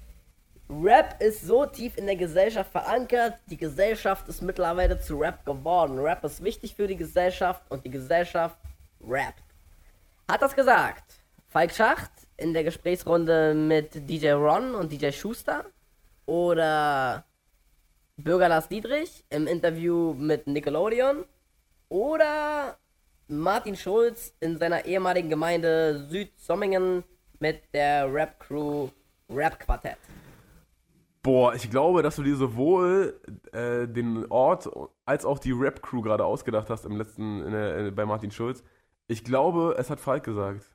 Rap 0.68 1.22
ist 1.22 1.46
so 1.46 1.64
tief 1.64 1.96
in 1.96 2.06
der 2.06 2.16
Gesellschaft 2.16 2.70
verankert, 2.70 3.38
die 3.46 3.56
Gesellschaft 3.56 4.28
ist 4.28 4.42
mittlerweile 4.42 5.00
zu 5.00 5.16
Rap 5.16 5.46
geworden. 5.46 5.98
Rap 5.98 6.22
ist 6.24 6.44
wichtig 6.44 6.74
für 6.74 6.86
die 6.86 6.96
Gesellschaft 6.96 7.62
und 7.70 7.84
die 7.86 7.90
Gesellschaft 7.90 8.58
rappt. 9.00 9.42
Hat 10.30 10.42
das 10.42 10.54
gesagt 10.54 11.22
Falk 11.48 11.72
Schacht 11.72 12.10
in 12.36 12.52
der 12.52 12.62
Gesprächsrunde 12.62 13.54
mit 13.54 14.10
DJ 14.10 14.32
Ron 14.32 14.74
und 14.74 14.92
DJ 14.92 15.10
Schuster? 15.10 15.64
Oder 16.26 17.24
Bürger 18.18 18.50
Lars 18.50 18.68
Dietrich 18.68 19.24
im 19.30 19.46
Interview 19.46 20.12
mit 20.12 20.46
Nickelodeon? 20.46 21.24
Oder 21.88 22.76
Martin 23.28 23.74
Schulz 23.74 24.34
in 24.40 24.58
seiner 24.58 24.84
ehemaligen 24.84 25.30
Gemeinde 25.30 26.06
Südsommingen 26.10 27.04
mit 27.38 27.62
der 27.72 28.12
Rap-Crew 28.12 28.88
Rap 29.30 29.58
Quartett? 29.60 29.96
Boah, 31.22 31.54
ich 31.54 31.70
glaube, 31.70 32.02
dass 32.02 32.16
du 32.16 32.22
dir 32.22 32.36
sowohl 32.36 33.18
äh, 33.52 33.88
den 33.88 34.30
Ort 34.30 34.68
als 35.06 35.24
auch 35.24 35.38
die 35.38 35.52
Rap-Crew 35.52 36.02
gerade 36.02 36.26
ausgedacht 36.26 36.68
hast 36.68 36.84
im 36.84 36.96
letzten, 36.98 37.42
in 37.46 37.54
äh, 37.54 37.90
bei 37.90 38.04
Martin 38.04 38.30
Schulz. 38.30 38.62
Ich 39.08 39.24
glaube, 39.24 39.74
es 39.78 39.90
hat 39.90 40.00
Falk 40.00 40.24
gesagt. 40.24 40.66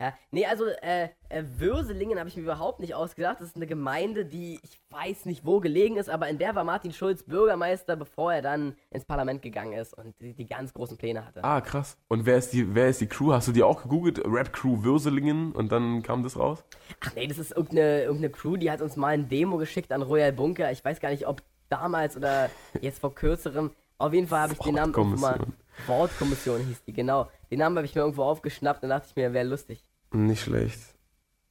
Ja, 0.00 0.14
nee, 0.30 0.46
also 0.46 0.66
äh, 0.82 1.08
äh, 1.28 1.42
Würselingen 1.58 2.18
habe 2.18 2.28
ich 2.28 2.36
mir 2.36 2.42
überhaupt 2.42 2.78
nicht 2.78 2.94
ausgedacht. 2.94 3.40
Das 3.40 3.48
ist 3.48 3.56
eine 3.56 3.66
Gemeinde, 3.66 4.24
die 4.24 4.60
ich 4.62 4.80
weiß 4.90 5.24
nicht 5.26 5.44
wo 5.44 5.58
gelegen 5.58 5.96
ist, 5.96 6.08
aber 6.08 6.28
in 6.28 6.38
der 6.38 6.54
war 6.54 6.62
Martin 6.62 6.92
Schulz 6.92 7.24
Bürgermeister, 7.24 7.96
bevor 7.96 8.32
er 8.32 8.42
dann 8.42 8.76
ins 8.90 9.04
Parlament 9.04 9.42
gegangen 9.42 9.72
ist 9.72 9.92
und 9.94 10.14
die, 10.20 10.32
die 10.32 10.46
ganz 10.46 10.72
großen 10.72 10.96
Pläne 10.96 11.26
hatte. 11.26 11.42
Ah, 11.42 11.60
krass. 11.60 11.96
Und 12.08 12.24
wer 12.24 12.38
ist 12.38 12.52
die, 12.52 12.74
wer 12.74 12.88
ist 12.88 13.00
die 13.00 13.08
Crew? 13.08 13.32
Hast 13.32 13.48
du 13.48 13.52
die 13.52 13.64
auch 13.64 13.82
gegoogelt? 13.82 14.20
Rap-Crew 14.24 14.84
Würselingen 14.84 15.52
und 15.52 15.72
dann 15.72 16.02
kam 16.02 16.22
das 16.22 16.38
raus? 16.38 16.62
Ach 17.00 17.12
nee, 17.16 17.26
das 17.26 17.38
ist 17.38 17.50
irgendeine, 17.50 18.02
irgendeine 18.02 18.30
Crew, 18.30 18.56
die 18.56 18.70
hat 18.70 18.80
uns 18.80 18.94
mal 18.96 19.08
ein 19.08 19.28
Demo 19.28 19.56
geschickt 19.56 19.92
an 19.92 20.02
Royal 20.02 20.32
Bunker. 20.32 20.70
Ich 20.70 20.84
weiß 20.84 21.00
gar 21.00 21.10
nicht, 21.10 21.26
ob 21.26 21.42
damals 21.68 22.16
oder 22.16 22.48
jetzt 22.80 23.00
vor 23.00 23.12
kürzerem. 23.14 23.72
Auf 23.98 24.12
jeden 24.12 24.28
Fall 24.28 24.40
habe 24.40 24.52
ich 24.52 24.58
den 24.60 24.74
Namen 24.74 25.20
mal. 25.20 25.40
Wortkommission. 25.86 26.60
Hieß 26.60 26.84
die, 26.84 26.92
genau. 26.92 27.30
Den 27.50 27.58
Namen 27.58 27.76
habe 27.76 27.86
ich 27.86 27.94
mir 27.94 28.02
irgendwo 28.02 28.24
aufgeschnappt 28.24 28.82
und 28.82 28.88
dachte 28.90 29.08
ich 29.10 29.16
mir, 29.16 29.32
wäre 29.32 29.46
lustig. 29.46 29.84
Nicht 30.12 30.42
schlecht. 30.42 30.80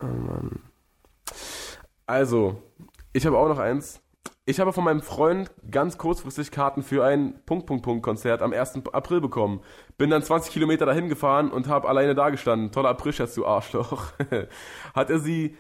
Oh 0.02 0.06
Mann. 0.06 0.62
Also, 2.06 2.62
ich 3.14 3.26
habe 3.26 3.38
auch 3.38 3.48
noch 3.48 3.60
eins. 3.60 4.02
Ich 4.46 4.60
habe 4.60 4.74
von 4.74 4.84
meinem 4.84 5.02
Freund 5.02 5.52
ganz 5.72 5.98
kurzfristig 5.98 6.52
Karten 6.52 6.84
für 6.84 7.06
ein 7.06 7.42
Punkt, 7.46 7.66
Punkt, 7.66 7.84
Punkt 7.84 8.04
Konzert 8.04 8.42
am 8.42 8.52
1. 8.52 8.82
April 8.92 9.22
bekommen. 9.22 9.62
Bin 9.98 10.10
dann 10.10 10.22
20 10.22 10.52
Kilometer 10.52 10.86
dahin 10.86 11.08
gefahren 11.08 11.50
und 11.50 11.68
habe 11.68 11.88
alleine 11.88 12.14
da 12.14 12.30
gestanden. 12.30 12.72
Toller 12.72 12.90
Aprilscherz, 12.90 13.36
du 13.36 13.46
Arschloch. 13.46 14.12
Hat 14.94 15.10
er 15.10 15.20
sie 15.20 15.56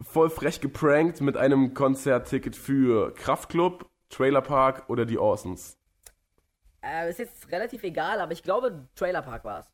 voll 0.00 0.30
frech 0.30 0.60
geprankt 0.60 1.20
mit 1.20 1.36
einem 1.36 1.74
Konzertticket 1.74 2.54
für 2.54 3.12
Kraftklub, 3.14 3.90
Trailerpark 4.08 4.88
oder 4.88 5.04
die 5.04 5.18
Orsons? 5.18 5.77
Äh, 6.82 7.10
ist 7.10 7.18
jetzt 7.18 7.50
relativ 7.50 7.82
egal, 7.82 8.20
aber 8.20 8.32
ich 8.32 8.42
glaube, 8.42 8.86
Trailer 8.94 9.22
Park 9.22 9.44
war 9.44 9.60
es. 9.60 9.66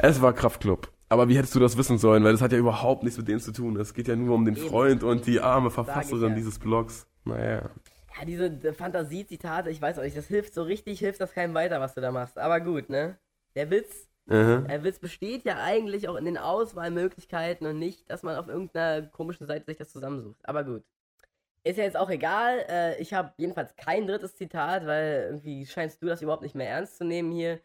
Es 0.00 0.20
war 0.20 0.32
Kraftklub. 0.32 0.90
Aber 1.08 1.28
wie 1.28 1.36
hättest 1.36 1.54
du 1.54 1.60
das 1.60 1.76
wissen 1.76 1.98
sollen? 1.98 2.24
Weil 2.24 2.32
das 2.32 2.40
hat 2.40 2.52
ja 2.52 2.58
überhaupt 2.58 3.02
nichts 3.04 3.18
mit 3.18 3.28
denen 3.28 3.40
zu 3.40 3.52
tun. 3.52 3.78
Es 3.78 3.94
geht 3.94 4.08
ja 4.08 4.16
nur 4.16 4.34
um 4.34 4.44
den 4.44 4.56
Eben. 4.56 4.68
Freund 4.68 5.04
und 5.04 5.26
die 5.26 5.40
arme 5.40 5.70
Verfasserin 5.70 6.30
ja. 6.30 6.34
dieses 6.34 6.58
Blogs. 6.58 7.06
Naja. 7.24 7.70
Ja, 8.18 8.24
diese 8.26 8.72
Fantasiezitate, 8.74 9.70
ich 9.70 9.80
weiß 9.80 9.98
auch 9.98 10.02
nicht, 10.02 10.16
das 10.16 10.26
hilft 10.26 10.54
so 10.54 10.62
richtig, 10.62 10.98
hilft 10.98 11.20
das 11.20 11.32
keinem 11.32 11.54
weiter, 11.54 11.80
was 11.80 11.94
du 11.94 12.00
da 12.00 12.10
machst. 12.12 12.38
Aber 12.38 12.60
gut, 12.60 12.88
ne? 12.88 13.18
Der 13.54 13.70
Witz, 13.70 14.08
Mhm. 14.26 14.66
der 14.68 14.82
Witz 14.84 14.98
besteht 14.98 15.44
ja 15.44 15.58
eigentlich 15.62 16.08
auch 16.08 16.16
in 16.16 16.24
den 16.24 16.38
Auswahlmöglichkeiten 16.38 17.66
und 17.66 17.78
nicht, 17.78 18.10
dass 18.10 18.22
man 18.22 18.36
auf 18.36 18.48
irgendeiner 18.48 19.06
komischen 19.08 19.46
Seite 19.46 19.66
sich 19.66 19.76
das 19.76 19.90
zusammensucht. 19.90 20.40
Aber 20.44 20.64
gut. 20.64 20.82
Ist 21.64 21.78
ja 21.78 21.84
jetzt 21.84 21.96
auch 21.96 22.10
egal. 22.10 22.64
Äh, 22.68 23.00
ich 23.00 23.14
habe 23.14 23.32
jedenfalls 23.38 23.74
kein 23.76 24.06
drittes 24.06 24.36
Zitat, 24.36 24.86
weil 24.86 25.24
irgendwie 25.28 25.64
scheinst 25.64 26.02
du 26.02 26.06
das 26.06 26.20
überhaupt 26.20 26.42
nicht 26.42 26.54
mehr 26.54 26.68
ernst 26.68 26.98
zu 26.98 27.04
nehmen 27.04 27.32
hier. 27.32 27.58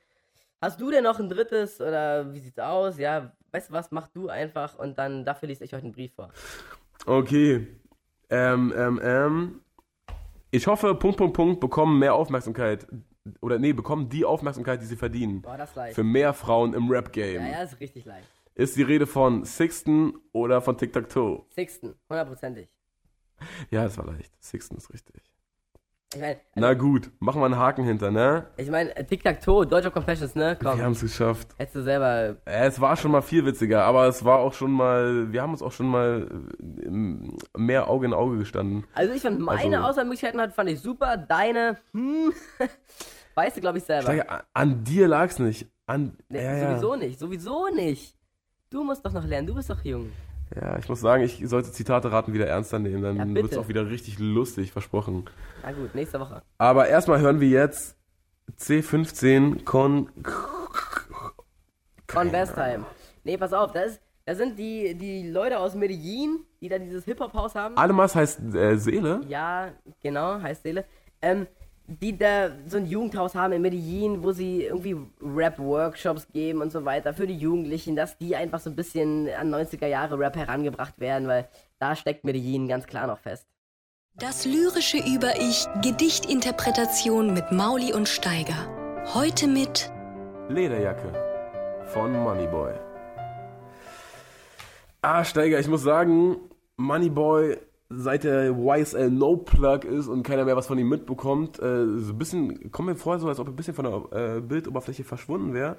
Hast 0.62 0.80
du 0.80 0.89
denn 0.89 1.04
noch 1.04 1.20
ein 1.20 1.28
drittes 1.28 1.82
oder 1.82 2.34
wie 2.34 2.39
sieht's 2.39 2.60
aus? 2.60 2.97
Ja, 2.97 3.34
weißt 3.52 3.70
du 3.70 3.74
was, 3.74 3.91
mach 3.91 4.08
du 4.08 4.30
einfach 4.30 4.80
und 4.80 4.97
dann 4.97 5.26
dafür 5.26 5.47
lese 5.50 5.66
ich 5.66 5.76
euch 5.76 5.84
einen 5.84 5.91
Brief 5.91 6.14
vor. 6.14 6.32
Okay. 7.06 7.68
Ähm, 8.30 8.74
ähm, 8.76 9.02
ähm. 9.04 9.62
Ich 10.52 10.66
hoffe, 10.68 10.95
Punkt, 10.95 11.18
Punkt, 11.18 11.36
Punkt 11.36 11.60
bekommen 11.60 12.00
mehr 12.00 12.16
Aufmerksamkeit. 12.16 12.88
Oder 13.41 13.60
nee, 13.60 13.74
bekommen 13.74 14.08
die 14.08 14.24
Aufmerksamkeit, 14.24 14.82
die 14.82 14.86
sie 14.86 14.95
verdienen. 14.95 15.41
Boah, 15.41 15.58
das 15.58 15.72
ist 15.72 15.76
leicht. 15.76 15.95
Für 15.95 16.04
mehr 16.04 16.34
Frauen 16.34 16.74
im 16.74 16.89
Rap-Game. 16.89 17.43
Ja, 17.43 17.52
ja, 17.52 17.64
ist 17.64 17.80
richtig 17.80 18.06
leicht. 18.06 18.28
Ist 18.56 18.76
die 18.78 18.84
Rede 18.84 19.08
von 19.08 19.45
Sixten 19.45 20.14
oder 20.32 20.62
von 20.62 20.78
Tic 20.78 20.93
Tac 20.93 21.10
Toe? 21.10 21.45
Sixten, 21.54 21.95
hundertprozentig. 22.10 22.70
Ja, 23.72 23.84
das 23.84 23.98
war 23.98 24.06
leicht. 24.06 24.32
Sixten 24.40 24.78
ist 24.78 24.92
richtig. 24.94 25.22
Ich 26.16 26.20
meine, 26.20 26.38
Na 26.56 26.74
gut, 26.74 27.12
machen 27.20 27.40
wir 27.40 27.46
einen 27.46 27.58
Haken 27.58 27.84
hinter, 27.84 28.10
ne? 28.10 28.48
ich 28.58 28.68
mein, 28.72 28.90
Tic-Tac-Toe, 29.08 29.68
Deutscher 29.68 29.92
Confessions, 29.92 30.34
ne? 30.34 30.58
Wir 30.60 30.72
Komm, 30.72 30.82
haben 30.82 30.94
es 30.94 31.02
geschafft. 31.02 31.50
hättest 31.60 31.76
du 31.76 31.84
selber. 31.84 32.36
Äh, 32.46 32.66
Es 32.68 32.82
war 32.82 32.96
schon 32.98 33.12
mal 33.12 33.22
viel 33.22 33.46
witziger, 33.46 33.84
aber 33.84 34.08
es 34.08 34.26
war 34.26 34.40
auch 34.40 34.54
schon 34.54 34.72
mal, 34.72 35.32
wir 35.32 35.44
haben 35.44 35.52
uns 35.52 35.62
auch 35.62 35.72
schon 35.72 35.86
mal 35.86 36.28
äh, 36.82 36.82
im- 36.86 37.38
mehr 37.56 37.88
Auge 37.88 38.08
in 38.08 38.14
Auge 38.14 38.40
gestanden. 38.40 38.86
Also 38.96 39.14
ich 39.14 39.22
fand 39.22 39.40
meine 39.40 39.78
Also- 39.78 39.90
Auswahlmöglichkeiten 39.90 40.42
hat, 40.42 40.52
fand 40.54 40.72
ich 40.72 40.80
super. 40.80 41.16
Deine, 41.16 41.78
hm, 41.92 42.34
weißt 43.36 43.58
du, 43.58 43.62
glaube 43.62 43.78
ich, 43.78 43.84
selber. 43.84 44.04
Steiger, 44.06 44.32
an- 44.32 44.42
an 44.54 44.84
dir 44.84 45.08
lag's 45.08 45.38
nicht. 45.38 45.68
An, 45.86 46.18
Nee, 46.28 46.44
ja, 46.44 46.56
ja. 46.58 46.70
sowieso 46.80 46.96
nicht, 46.96 47.20
sowieso 47.20 47.68
nicht. 47.70 48.16
Du 48.72 48.84
musst 48.84 49.06
doch 49.06 49.14
noch 49.14 49.26
lernen, 49.28 49.46
du 49.46 49.54
bist 49.54 49.70
doch 49.70 49.84
jung. 49.84 50.12
Ja, 50.56 50.78
ich 50.80 50.89
muss 50.89 51.00
sagen, 51.02 51.24
ich 51.24 51.41
sollte 51.47 51.72
Zitate 51.72 52.12
raten 52.12 52.34
wieder 52.34 52.47
ernster 52.47 52.80
nehmen, 52.80 53.04
Ja, 53.04 53.14
dann 53.14 53.34
bitte. 53.34 53.43
wird's 53.43 53.58
auch 53.58 53.68
wieder 53.68 53.89
richtig 53.89 54.18
lustig, 54.20 54.72
versprochen. 54.72 55.26
Na 55.64 55.72
gut, 55.72 55.93
nächste 55.95 56.20
Woche. 56.20 56.41
Aber 56.58 56.88
erstmal 56.88 57.20
hören 57.20 57.39
wir 57.39 57.50
jetzt 57.50 57.95
C15 58.60 59.64
Con. 59.64 60.10
Von 62.08 62.32
Westheim. 62.32 62.86
Nee, 63.24 63.38
pass 63.38 63.54
auf, 63.54 63.72
das, 63.72 63.91
ist, 63.91 64.02
das 64.26 64.38
sind 64.38 64.58
die, 64.58 64.95
die 64.95 65.30
Leute 65.30 65.60
aus 65.60 65.76
Medellin, 65.76 66.39
die 66.62 66.70
da 66.70 66.80
dieses 66.80 67.06
Hip-Hop-Haus 67.06 67.54
haben. 67.56 67.78
Alemas 67.78 68.16
heißt 68.16 68.39
äh, 68.56 68.78
Seele. 68.78 69.22
Ja, 69.28 69.72
genau, 70.02 70.41
heißt 70.41 70.64
Seele. 70.64 70.86
Ähm, 71.22 71.45
die 71.90 72.18
da 72.18 72.52
so 72.68 72.78
ein 72.78 72.86
Jugendhaus 72.86 73.34
haben 73.34 73.54
in 73.54 73.62
Medellin, 73.62 74.24
wo 74.24 74.32
sie 74.32 74.64
irgendwie 74.64 74.96
Rap-Workshops 75.22 76.28
geben 76.32 76.62
und 76.62 76.72
so 76.72 76.86
weiter 76.86 77.14
für 77.14 77.26
die 77.26 77.38
Jugendlichen, 77.38 77.96
dass 77.96 78.18
die 78.18 78.36
einfach 78.36 78.60
so 78.60 78.70
ein 78.70 78.76
bisschen 78.76 79.28
an 79.30 79.54
90er 79.54 79.88
Jahre 79.88 80.20
Rap 80.20 80.36
herangebracht 80.36 81.00
werden, 81.00 81.28
weil 81.28 81.48
da 81.80 81.96
steckt 81.96 82.24
Medellin 82.24 82.68
ganz 82.68 82.86
klar 82.86 83.08
noch 83.08 83.20
fest. 83.20 83.48
Das 84.16 84.46
lyrische 84.46 84.98
Über-Ich, 84.98 85.66
Gedichtinterpretation 85.82 87.34
mit 87.34 87.52
Mauli 87.52 87.94
und 87.94 88.08
Steiger. 88.08 88.68
Heute 89.14 89.48
mit 89.48 89.92
Lederjacke 90.50 91.14
von 91.86 92.14
Moneyboy. 92.14 92.74
Ah, 95.02 95.24
Steiger, 95.24 95.60
ich 95.60 95.68
muss 95.68 95.84
sagen, 95.84 96.38
Moneyboy, 96.78 97.58
seit 97.90 98.24
der 98.24 98.52
YSL 98.52 99.10
No 99.10 99.38
Plug 99.38 99.80
ist 99.84 100.08
und 100.08 100.24
keiner 100.24 100.46
mehr 100.46 100.56
was 100.56 100.68
von 100.68 100.78
ihm 100.78 100.90
mitbekommt, 100.90 101.60
äh, 101.60 101.86
so 102.00 102.14
ein 102.14 102.18
bisschen, 102.18 102.72
kommt 102.72 102.88
mir 102.90 102.96
vor, 102.96 103.18
so 103.20 103.28
als 103.28 103.40
ob 103.40 103.48
er 103.48 103.54
ein 103.54 103.56
bisschen 103.56 103.74
von 103.74 103.86
der 104.12 104.36
äh, 104.38 104.42
Bildoberfläche 104.42 105.04
verschwunden 105.04 105.54
wäre. 105.54 105.78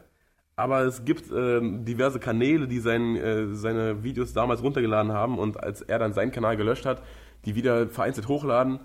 Aber 0.56 0.82
es 0.82 1.04
gibt 1.04 1.30
ähm, 1.32 1.84
diverse 1.84 2.18
Kanäle, 2.18 2.66
die 2.68 2.80
sein, 2.80 3.16
äh, 3.16 3.54
seine 3.54 4.02
Videos 4.02 4.32
damals 4.34 4.62
runtergeladen 4.62 5.12
haben 5.12 5.38
und 5.38 5.62
als 5.62 5.80
er 5.82 5.98
dann 5.98 6.12
seinen 6.12 6.32
Kanal 6.32 6.56
gelöscht 6.56 6.84
hat, 6.84 7.02
die 7.44 7.54
wieder 7.54 7.88
vereinzelt 7.88 8.28
hochladen. 8.28 8.80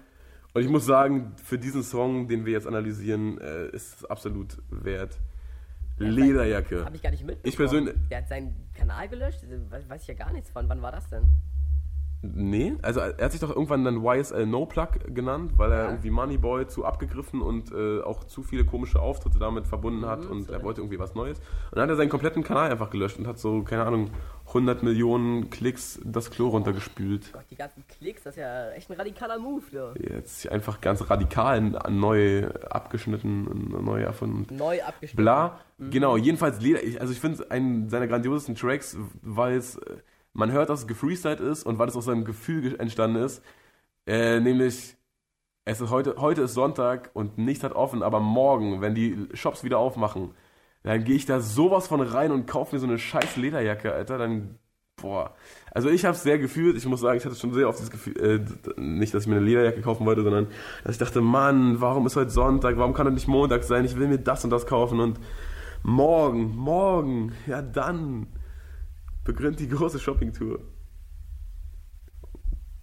Und 0.53 0.61
ich 0.61 0.69
muss 0.69 0.85
sagen, 0.85 1.33
für 1.43 1.57
diesen 1.57 1.83
Song, 1.83 2.29
den 2.29 2.45
wir 2.45 2.53
jetzt 2.53 2.67
analysieren, 2.67 3.39
äh, 3.41 3.67
ist 3.69 3.95
es 3.97 4.05
absolut 4.05 4.57
wert. 4.69 5.17
Lederjacke. 5.97 6.85
Habe 6.85 6.95
ich 6.95 7.01
gar 7.01 7.11
nicht 7.11 7.25
mitbekommen. 7.25 7.49
Ich 7.49 7.57
persönlich- 7.57 7.95
Der 8.09 8.19
hat 8.19 8.27
seinen 8.29 8.53
Kanal 8.77 9.09
gelöscht? 9.09 9.39
Weiß 9.89 10.01
ich 10.03 10.07
ja 10.07 10.13
gar 10.13 10.31
nichts 10.31 10.49
von. 10.51 10.69
Wann 10.69 10.81
war 10.81 10.91
das 10.91 11.09
denn? 11.09 11.23
Nee, 12.33 12.75
also 12.81 12.99
er 13.01 13.25
hat 13.25 13.31
sich 13.31 13.41
doch 13.41 13.49
irgendwann 13.49 13.83
dann 13.83 14.03
YSL 14.03 14.45
No 14.45 14.65
Plug 14.65 14.87
genannt, 15.07 15.53
weil 15.57 15.71
er 15.71 15.83
Ja. 15.83 15.89
irgendwie 15.89 16.09
Moneyboy 16.09 16.67
zu 16.67 16.85
abgegriffen 16.85 17.41
und 17.41 17.71
äh, 17.71 18.01
auch 18.01 18.23
zu 18.23 18.41
viele 18.43 18.65
komische 18.65 18.99
Auftritte 19.01 19.37
damit 19.39 19.67
verbunden 19.67 20.05
hat 20.05 20.25
Mhm, 20.25 20.31
und 20.31 20.49
er 20.49 20.63
wollte 20.63 20.81
irgendwie 20.81 20.99
was 20.99 21.15
Neues. 21.15 21.39
Und 21.39 21.75
dann 21.75 21.83
hat 21.83 21.89
er 21.89 21.95
seinen 21.95 22.09
kompletten 22.09 22.43
Kanal 22.43 22.71
einfach 22.71 22.89
gelöscht 22.89 23.19
und 23.19 23.27
hat 23.27 23.37
so, 23.39 23.63
keine 23.63 23.85
Ahnung, 23.85 24.09
100 24.47 24.83
Millionen 24.83 25.49
Klicks 25.49 25.99
das 26.03 26.29
Klo 26.31 26.49
runtergespült. 26.49 27.33
Gott, 27.33 27.45
die 27.49 27.55
ganzen 27.55 27.83
Klicks, 27.87 28.23
das 28.23 28.35
ist 28.35 28.41
ja 28.41 28.69
echt 28.71 28.89
ein 28.89 28.95
radikaler 28.97 29.39
Move, 29.39 29.63
du. 29.71 29.93
Jetzt 30.01 30.47
einfach 30.49 30.81
ganz 30.81 31.09
radikal 31.09 31.59
neu 31.89 32.47
abgeschnitten, 32.69 33.73
neu 33.83 34.01
erfunden. 34.01 34.55
Neu 34.55 34.81
abgeschnitten. 34.83 35.17
Bla. 35.23 35.59
Genau, 35.77 36.15
jedenfalls 36.17 36.59
also 36.99 37.11
ich 37.11 37.19
finde 37.19 37.49
einen 37.51 37.89
seiner 37.89 38.07
grandiosesten 38.07 38.55
Tracks, 38.55 38.97
weil 39.21 39.57
es, 39.57 39.75
äh, 39.77 39.97
man 40.35 40.51
hört, 40.51 40.69
dass 40.69 40.81
es 40.81 40.87
gefreestylt 40.87 41.39
ist 41.39 41.63
und 41.65 41.79
weil 41.79 41.87
es 41.87 41.95
aus 41.95 42.05
seinem 42.05 42.25
Gefühl 42.25 42.61
ge- 42.61 42.75
entstanden 42.77 43.23
ist. 43.23 43.41
Äh, 44.05 44.39
nämlich, 44.39 44.97
es 45.65 45.81
ist 45.81 45.89
heute, 45.89 46.15
heute 46.19 46.43
ist 46.43 46.53
Sonntag 46.53 47.09
und 47.13 47.37
nichts 47.39 47.63
hat 47.63 47.73
offen, 47.73 48.03
aber 48.03 48.19
morgen, 48.19 48.81
wenn 48.81 48.93
die 48.95 49.27
Shops 49.33 49.63
wieder 49.63 49.79
aufmachen, 49.79 50.31
dann 50.83 51.03
gehe 51.03 51.15
ich 51.15 51.25
da 51.25 51.39
sowas 51.39 51.87
von 51.87 52.01
rein 52.01 52.31
und 52.31 52.45
kaufe 52.45 52.75
mir 52.75 52.79
so 52.79 52.85
eine 52.85 52.99
scheiß 52.99 53.37
Lederjacke, 53.37 53.91
Alter. 53.91 54.19
Dann, 54.19 54.59
boah. 55.01 55.33
Also 55.71 55.89
ich 55.89 56.05
habe 56.05 56.15
es 56.15 56.21
sehr 56.21 56.37
gefühlt. 56.37 56.77
Ich 56.77 56.85
muss 56.85 56.99
sagen, 57.01 57.17
ich 57.17 57.25
hatte 57.25 57.35
schon 57.35 57.53
sehr 57.53 57.67
oft 57.67 57.79
dieses 57.79 57.89
Gefühl, 57.89 58.45
äh, 58.77 58.79
nicht, 58.79 59.13
dass 59.13 59.23
ich 59.23 59.27
mir 59.29 59.37
eine 59.37 59.45
Lederjacke 59.45 59.81
kaufen 59.81 60.05
wollte, 60.05 60.21
sondern 60.21 60.47
dass 60.83 60.93
ich 60.93 60.99
dachte, 60.99 61.21
Mann, 61.21 61.81
warum 61.81 62.05
ist 62.05 62.15
heute 62.15 62.29
Sonntag? 62.29 62.77
Warum 62.77 62.93
kann 62.93 63.05
das 63.05 63.15
nicht 63.15 63.27
Montag 63.27 63.63
sein? 63.63 63.85
Ich 63.85 63.97
will 63.97 64.07
mir 64.07 64.19
das 64.19 64.43
und 64.43 64.51
das 64.51 64.67
kaufen 64.67 64.99
und 64.99 65.19
morgen, 65.81 66.55
morgen, 66.55 67.33
ja 67.47 67.63
dann 67.63 68.27
beginnt 69.25 69.59
die 69.59 69.67
große 69.67 69.99
Shoppingtour. 69.99 70.59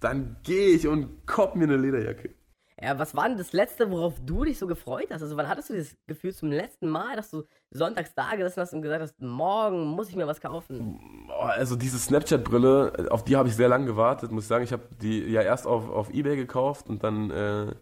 Dann 0.00 0.36
gehe 0.42 0.74
ich 0.74 0.86
und 0.86 1.26
kopp 1.26 1.56
mir 1.56 1.64
eine 1.64 1.76
Lederjacke. 1.76 2.34
Ja, 2.82 2.98
was 2.98 3.14
war 3.14 3.28
denn 3.28 3.38
das 3.38 3.52
Letzte, 3.52 3.92
worauf 3.92 4.14
du 4.26 4.44
dich 4.44 4.58
so 4.58 4.66
gefreut 4.66 5.06
hast? 5.12 5.22
Also 5.22 5.36
wann 5.36 5.48
hattest 5.48 5.70
du 5.70 5.76
das 5.76 5.96
Gefühl 6.08 6.34
zum 6.34 6.50
letzten 6.50 6.88
Mal, 6.88 7.14
dass 7.14 7.30
du 7.30 7.44
sonntags 7.70 8.12
da 8.14 8.34
gesessen 8.34 8.60
hast 8.60 8.72
und 8.72 8.82
gesagt 8.82 9.02
hast, 9.02 9.20
morgen 9.20 9.86
muss 9.86 10.08
ich 10.08 10.16
mir 10.16 10.26
was 10.26 10.40
kaufen? 10.40 10.98
Also 11.38 11.76
diese 11.76 11.98
Snapchat-Brille, 11.98 13.06
auf 13.10 13.22
die 13.22 13.36
habe 13.36 13.48
ich 13.48 13.54
sehr 13.54 13.68
lange 13.68 13.86
gewartet, 13.86 14.32
muss 14.32 14.44
ich 14.44 14.48
sagen. 14.48 14.64
Ich 14.64 14.72
habe 14.72 14.82
die 15.00 15.20
ja 15.20 15.42
erst 15.42 15.68
auf, 15.68 15.88
auf 15.88 16.12
Ebay 16.12 16.34
gekauft 16.34 16.88
und 16.88 17.04
dann, 17.04 17.30
äh, 17.30 17.72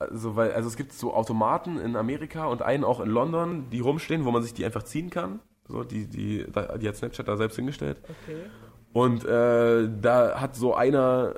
also, 0.00 0.34
weil, 0.34 0.50
also 0.52 0.68
es 0.68 0.76
gibt 0.76 0.92
so 0.92 1.14
Automaten 1.14 1.78
in 1.78 1.94
Amerika 1.94 2.46
und 2.46 2.60
einen 2.60 2.82
auch 2.82 2.98
in 2.98 3.08
London, 3.08 3.70
die 3.70 3.78
rumstehen, 3.78 4.24
wo 4.24 4.32
man 4.32 4.42
sich 4.42 4.52
die 4.52 4.64
einfach 4.64 4.82
ziehen 4.82 5.10
kann. 5.10 5.38
So, 5.68 5.84
die, 5.84 6.06
die, 6.06 6.44
die 6.80 6.88
hat 6.88 6.96
Snapchat 6.96 7.28
da 7.28 7.36
selbst 7.36 7.56
hingestellt. 7.56 8.00
Okay. 8.02 8.42
Und 8.92 9.24
äh, 9.24 9.88
da 10.00 10.40
hat 10.40 10.54
so 10.56 10.74
einer 10.74 11.34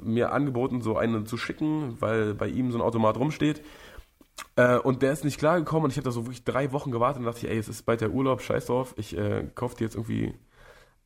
mir 0.00 0.32
angeboten, 0.32 0.82
so 0.82 0.96
einen 0.96 1.26
zu 1.26 1.36
schicken, 1.36 1.96
weil 2.00 2.34
bei 2.34 2.48
ihm 2.48 2.70
so 2.70 2.78
ein 2.78 2.82
Automat 2.82 3.16
rumsteht. 3.18 3.62
Äh, 4.56 4.78
und 4.78 5.02
der 5.02 5.12
ist 5.12 5.24
nicht 5.24 5.38
klargekommen 5.38 5.84
und 5.84 5.90
ich 5.90 5.96
habe 5.96 6.04
da 6.04 6.10
so 6.10 6.24
wirklich 6.24 6.44
drei 6.44 6.72
Wochen 6.72 6.90
gewartet 6.90 7.20
und 7.20 7.26
dachte 7.26 7.46
ich, 7.46 7.50
ey, 7.50 7.58
es 7.58 7.68
ist 7.68 7.84
bald 7.84 8.00
der 8.00 8.10
Urlaub, 8.10 8.42
scheiß 8.42 8.66
drauf, 8.66 8.94
ich 8.98 9.16
äh, 9.16 9.48
kaufe 9.54 9.76
die 9.76 9.84
jetzt 9.84 9.94
irgendwie 9.96 10.34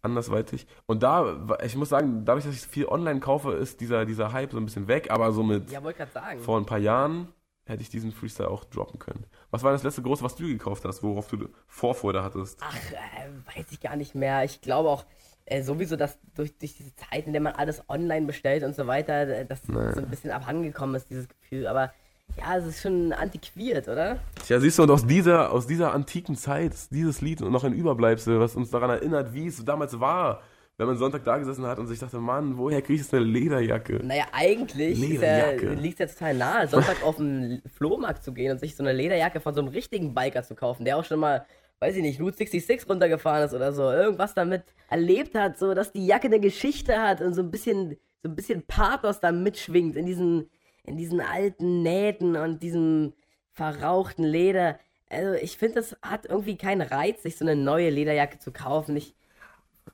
andersweitig. 0.03 0.67
Und 0.87 1.03
da, 1.03 1.57
ich 1.65 1.77
muss 1.77 1.91
sagen, 1.91 2.25
dadurch, 2.25 2.45
dass 2.45 2.55
ich 2.55 2.61
viel 2.63 2.87
online 2.87 3.21
kaufe, 3.21 3.53
ist 3.53 3.81
dieser, 3.81 4.05
dieser 4.07 4.33
Hype 4.33 4.53
so 4.53 4.59
ein 4.59 4.65
bisschen 4.65 4.89
weg, 4.89 5.11
aber 5.11 5.33
so 5.33 5.43
mit 5.43 5.71
Ja, 5.71 5.81
sagen. 6.13 6.41
vor 6.41 6.59
ein 6.59 6.67
paar 6.67 6.79
Jahren 6.79 7.29
hätte 7.71 7.83
ich 7.83 7.89
diesen 7.89 8.13
Freestyle 8.13 8.51
auch 8.51 8.65
droppen 8.65 8.99
können. 8.99 9.25
Was 9.51 9.63
war 9.63 9.73
das 9.73 9.83
letzte 9.83 10.03
große, 10.03 10.23
was 10.23 10.35
du 10.35 10.47
gekauft 10.47 10.85
hast, 10.85 11.03
worauf 11.03 11.29
du 11.29 11.49
Vorfreude 11.67 12.23
hattest? 12.23 12.59
Ach, 12.61 12.77
äh, 12.93 13.57
weiß 13.57 13.67
ich 13.71 13.81
gar 13.81 13.97
nicht 13.97 14.15
mehr. 14.15 14.45
Ich 14.45 14.61
glaube 14.61 14.89
auch 14.89 15.05
äh, 15.47 15.63
sowieso, 15.63 15.97
dass 15.97 16.19
durch, 16.35 16.57
durch 16.59 16.77
diese 16.77 16.95
Zeit, 16.97 17.27
in 17.27 17.33
der 17.33 17.43
man 17.43 17.55
alles 17.55 17.83
online 17.89 18.27
bestellt 18.27 18.63
und 18.63 18.75
so 18.75 18.87
weiter, 18.87 19.27
äh, 19.29 19.47
dass 19.47 19.63
so 19.63 19.79
ein 19.79 20.11
bisschen 20.11 20.31
abhandengekommen 20.31 20.95
ist, 20.97 21.11
dieses 21.11 21.29
Gefühl. 21.29 21.67
Aber 21.67 21.93
ja, 22.37 22.57
es 22.57 22.67
ist 22.67 22.83
schon 22.83 23.13
antiquiert, 23.13 23.89
oder? 23.89 24.19
Tja, 24.45 24.61
siehst 24.61 24.79
du, 24.79 24.85
und 24.85 24.91
aus 24.91 25.07
dieser, 25.07 25.53
aus 25.53 25.67
dieser 25.67 25.93
antiken 25.93 26.37
Zeit, 26.37 26.75
dieses 26.91 27.21
Lied 27.21 27.41
noch 27.41 27.65
ein 27.65 27.73
Überbleibsel, 27.73 28.39
was 28.41 28.55
uns 28.55 28.71
daran 28.71 28.91
erinnert, 28.91 29.33
wie 29.33 29.47
es 29.47 29.65
damals 29.65 29.99
war, 29.99 30.43
wenn 30.81 30.87
man 30.87 30.97
Sonntag 30.97 31.25
da 31.25 31.37
gesessen 31.37 31.67
hat 31.67 31.79
und 31.79 31.89
sich 31.89 31.99
dachte, 31.99 32.19
Mann, 32.19 32.57
woher 32.57 32.81
kriege 32.81 32.95
ich 32.95 33.01
jetzt 33.03 33.13
eine 33.13 33.23
Lederjacke? 33.23 34.01
Naja, 34.03 34.25
eigentlich 34.33 34.99
ja, 35.21 35.51
liegt 35.51 36.01
ja 36.01 36.07
total 36.07 36.35
nahe, 36.35 36.69
Sonntag 36.69 37.03
auf 37.05 37.17
den 37.17 37.61
Flohmarkt 37.77 38.25
zu 38.25 38.33
gehen 38.33 38.53
und 38.53 38.61
sich 38.61 38.75
so 38.75 38.83
eine 38.83 38.95
Lederjacke 38.95 39.41
von 39.41 39.53
so 39.53 39.61
einem 39.61 39.69
richtigen 39.69 40.15
Biker 40.15 40.43
zu 40.43 40.55
kaufen, 40.55 40.87
der 40.87 40.97
auch 40.97 41.05
schon 41.05 41.21
mal, 41.21 41.45
weiß 41.81 41.97
ich 41.97 42.03
nicht, 42.03 42.19
Route 42.19 42.39
66 42.39 42.89
runtergefahren 42.89 43.45
ist 43.45 43.53
oder 43.53 43.75
so, 43.75 43.83
irgendwas 43.83 44.33
damit 44.33 44.63
erlebt 44.89 45.35
hat, 45.35 45.59
so 45.59 45.75
dass 45.75 45.93
die 45.93 46.07
Jacke 46.07 46.29
eine 46.29 46.41
Geschichte 46.41 46.99
hat 46.99 47.21
und 47.21 47.35
so 47.35 47.43
ein 47.43 47.51
bisschen, 47.51 47.99
so 48.23 48.31
ein 48.31 48.35
bisschen 48.35 48.63
Pathos 48.63 49.21
da 49.21 49.33
mitschwingt 49.33 49.97
in 49.97 50.07
diesen, 50.07 50.49
in 50.85 50.97
diesen 50.97 51.21
alten 51.21 51.83
Nähten 51.83 52.37
und 52.37 52.63
diesem 52.63 53.13
verrauchten 53.53 54.25
Leder. 54.25 54.79
Also 55.11 55.35
ich 55.35 55.59
finde, 55.59 55.75
das 55.75 55.95
hat 56.01 56.25
irgendwie 56.25 56.57
keinen 56.57 56.81
Reiz, 56.81 57.23
sich 57.23 57.37
so 57.37 57.45
eine 57.45 57.55
neue 57.55 57.91
Lederjacke 57.91 58.39
zu 58.39 58.51
kaufen. 58.51 58.97
Ich 58.97 59.15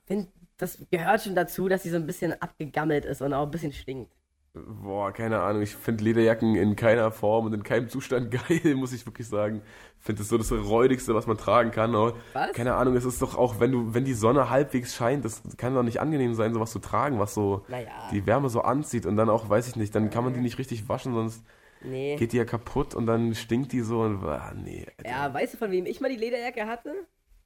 finde, 0.05 0.29
das 0.59 0.79
gehört 0.91 1.23
schon 1.23 1.35
dazu, 1.35 1.69
dass 1.69 1.83
sie 1.83 1.91
so 1.91 1.97
ein 1.97 2.07
bisschen 2.07 2.41
abgegammelt 2.41 3.05
ist 3.05 3.23
und 3.23 3.33
auch 3.33 3.45
ein 3.45 3.51
bisschen 3.51 3.73
stinkt. 3.73 4.13
Boah, 4.55 5.13
keine 5.13 5.41
Ahnung, 5.43 5.61
ich 5.61 5.77
finde 5.77 6.03
Lederjacken 6.05 6.55
in 6.57 6.77
keiner 6.77 7.11
Form 7.11 7.45
und 7.45 7.53
in 7.53 7.63
keinem 7.63 7.91
Zustand 7.91 8.31
geil, 8.49 8.75
muss 8.75 8.95
ich 8.95 9.05
wirklich 9.05 9.29
sagen. 9.29 9.61
Ich 9.99 10.05
finde 10.07 10.23
es 10.23 10.31
so 10.31 10.39
das 10.39 10.51
Räudigste, 10.51 11.15
was 11.15 11.27
man 11.27 11.37
tragen 11.37 11.73
kann. 11.73 11.95
Aber 11.95 12.15
Was? 12.33 12.53
Keine 12.53 12.75
Ahnung, 12.75 12.97
es 12.97 13.05
ist 13.05 13.21
doch 13.21 13.37
auch, 13.37 13.61
wenn 13.61 13.71
du, 13.73 13.93
wenn 13.93 14.07
die 14.07 14.15
Sonne 14.15 14.49
halbwegs 14.49 14.95
scheint, 14.95 15.27
das 15.27 15.43
kann 15.59 15.75
doch 15.75 15.83
nicht 15.83 16.01
angenehm 16.01 16.33
sein, 16.33 16.55
sowas 16.55 16.71
zu 16.71 16.79
tragen, 16.79 17.19
was 17.19 17.35
so 17.35 17.67
Naja. 17.69 18.09
die 18.13 18.25
Wärme 18.27 18.49
so 18.49 18.63
anzieht 18.63 19.05
und 19.05 19.19
dann 19.19 19.29
auch, 19.29 19.51
weiß 19.51 19.69
ich 19.69 19.77
nicht, 19.77 19.95
dann 19.95 20.09
kann 20.09 20.25
man 20.25 20.33
die 20.33 20.41
nicht 20.41 20.59
richtig 20.59 20.89
waschen, 20.89 21.13
sonst 21.13 21.45
Nee. 21.83 22.17
geht 22.17 22.33
die 22.33 22.39
ja 22.39 22.47
kaputt 22.47 22.95
und 22.95 23.07
dann 23.07 23.35
stinkt 23.35 23.73
die 23.73 23.81
so 23.83 24.01
und 24.01 24.25
ah, 24.25 24.55
nee. 24.57 24.87
Alter. 24.97 25.11
Ja, 25.11 25.35
weißt 25.35 25.53
du, 25.55 25.59
von 25.59 25.71
wem 25.71 25.85
ich 25.85 26.01
mal 26.01 26.09
die 26.09 26.17
Lederjacke 26.17 26.67
hatte? 26.67 26.95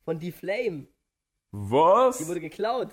Von 0.05 0.21
Die 0.21 0.31
Flame. 0.31 0.87
Die 1.53 1.59
Was? 1.71 2.27
wurde 2.29 2.41
geklaut. 2.41 2.91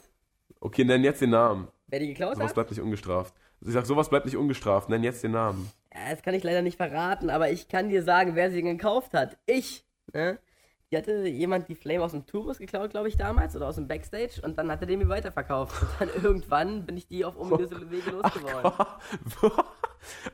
Okay, 0.59 0.83
nenn 0.83 1.03
jetzt 1.03 1.21
den 1.21 1.29
Namen. 1.31 1.67
Wer 1.87 1.99
die 1.99 2.07
geklaut 2.07 2.35
Sowas 2.35 2.49
hat? 2.49 2.55
bleibt 2.55 2.71
nicht 2.71 2.81
ungestraft. 2.81 3.33
Ich 3.61 3.71
sag, 3.73 3.85
sowas 3.85 4.09
bleibt 4.09 4.25
nicht 4.25 4.37
ungestraft. 4.37 4.89
Nenn 4.89 5.03
jetzt 5.03 5.23
den 5.23 5.31
Namen. 5.31 5.71
Ja, 5.93 6.11
das 6.11 6.21
kann 6.21 6.33
ich 6.33 6.43
leider 6.43 6.61
nicht 6.61 6.77
verraten, 6.77 7.29
aber 7.29 7.49
ich 7.51 7.67
kann 7.69 7.89
dir 7.89 8.03
sagen, 8.03 8.35
wer 8.35 8.51
sie 8.51 8.61
gekauft 8.61 9.13
hat. 9.13 9.37
Ich. 9.45 9.83
Ne? 10.13 10.37
Die 10.89 10.95
hatte 10.97 11.27
jemand 11.27 11.67
die 11.67 11.75
Flame 11.75 12.01
aus 12.01 12.11
dem 12.11 12.25
Tourbus 12.25 12.59
geklaut, 12.59 12.91
glaube 12.91 13.09
ich, 13.09 13.17
damals, 13.17 13.53
oder 13.57 13.67
aus 13.67 13.75
dem 13.75 13.89
Backstage, 13.89 14.39
und 14.41 14.57
dann 14.57 14.71
hat 14.71 14.79
er 14.79 14.87
den 14.87 14.99
mir 14.99 15.09
weiterverkauft. 15.09 15.81
Und 15.81 15.89
dann 15.99 16.09
irgendwann 16.23 16.85
bin 16.85 16.95
ich 16.95 17.07
die 17.07 17.25
auf 17.25 17.35
ungelöste 17.35 17.91
Wege 17.91 18.11
losgeworden. 18.11 18.71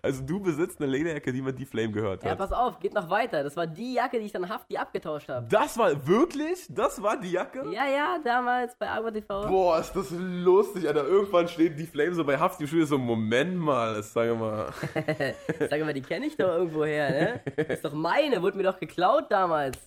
Also 0.03 0.21
du 0.23 0.39
besitzt 0.39 0.79
eine 0.79 0.91
Lederjacke, 0.91 1.31
die 1.33 1.41
man 1.41 1.55
die 1.55 1.65
Flame 1.65 1.91
gehört 1.91 2.23
Ja, 2.23 2.31
hat. 2.31 2.37
pass 2.37 2.51
auf, 2.51 2.79
geht 2.79 2.93
noch 2.93 3.09
weiter. 3.09 3.43
Das 3.43 3.55
war 3.57 3.65
die 3.65 3.95
Jacke, 3.95 4.19
die 4.19 4.25
ich 4.25 4.31
dann 4.31 4.47
Hafti 4.47 4.77
abgetauscht 4.77 5.29
habe. 5.29 5.47
Das 5.49 5.75
war 5.77 6.05
wirklich? 6.05 6.67
Das 6.69 7.01
war 7.01 7.19
die 7.19 7.31
Jacke? 7.31 7.63
Ja, 7.71 7.87
ja, 7.87 8.19
damals 8.23 8.75
bei 8.77 8.87
Agua 8.87 9.09
TV. 9.09 9.47
Boah, 9.47 9.79
ist 9.79 9.93
das 9.93 10.11
lustig, 10.11 10.87
Alter. 10.87 11.07
Irgendwann 11.07 11.47
steht 11.47 11.79
die 11.79 11.87
Flame 11.87 12.13
so 12.13 12.23
bei 12.23 12.37
Hafti 12.37 12.67
Studio 12.67 12.85
so, 12.85 12.97
Moment 12.99 13.57
mal, 13.57 13.95
das 13.95 14.13
sage 14.13 14.35
mal. 14.35 14.67
Sag 15.69 15.79
mal, 15.81 15.93
die 15.93 16.01
kenne 16.01 16.27
ich 16.27 16.37
doch 16.37 16.49
irgendwo 16.49 16.85
her, 16.85 17.41
ne? 17.55 17.63
ist 17.73 17.83
doch 17.83 17.93
meine, 17.93 18.41
wurde 18.43 18.57
mir 18.57 18.63
doch 18.63 18.79
geklaut 18.79 19.31
damals. 19.31 19.77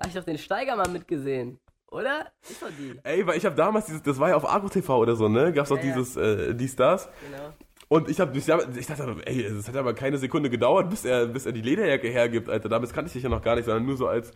Da 0.00 0.04
hab 0.04 0.14
ich 0.14 0.18
doch 0.18 0.24
den 0.24 0.38
Steigermann 0.38 0.94
mitgesehen. 0.94 1.60
Oder? 1.90 2.32
Ist 2.48 2.62
doch 2.62 2.68
die. 2.70 2.98
Ey, 3.02 3.26
weil 3.26 3.36
ich 3.36 3.44
habe 3.44 3.54
damals 3.54 3.84
dieses, 3.84 4.02
das 4.02 4.18
war 4.18 4.30
ja 4.30 4.36
auf 4.36 4.50
Agro 4.50 4.70
TV 4.70 4.96
oder 4.96 5.14
so, 5.14 5.28
ne? 5.28 5.52
Gab's 5.52 5.70
auch 5.70 5.76
Ja, 5.76 5.82
dieses, 5.82 6.16
äh, 6.16 6.54
die 6.54 6.68
Stars. 6.68 7.10
Genau. 7.30 7.52
Und 7.88 8.08
ich 8.08 8.18
habe, 8.18 8.38
ich, 8.38 8.46
dachte, 8.46 9.16
ey, 9.26 9.42
es 9.42 9.68
hat 9.68 9.76
aber 9.76 9.92
keine 9.92 10.16
Sekunde 10.16 10.48
gedauert, 10.48 10.88
bis 10.88 11.04
er, 11.04 11.26
bis 11.26 11.44
er 11.44 11.52
die 11.52 11.60
Lederjacke 11.60 12.08
hergibt, 12.08 12.48
Alter. 12.48 12.70
Damals 12.70 12.94
kannte 12.94 13.08
ich 13.08 13.12
dich 13.12 13.24
ja 13.24 13.28
noch 13.28 13.42
gar 13.42 13.56
nicht, 13.56 13.66
sondern 13.66 13.84
nur 13.84 13.98
so 13.98 14.06
als, 14.06 14.30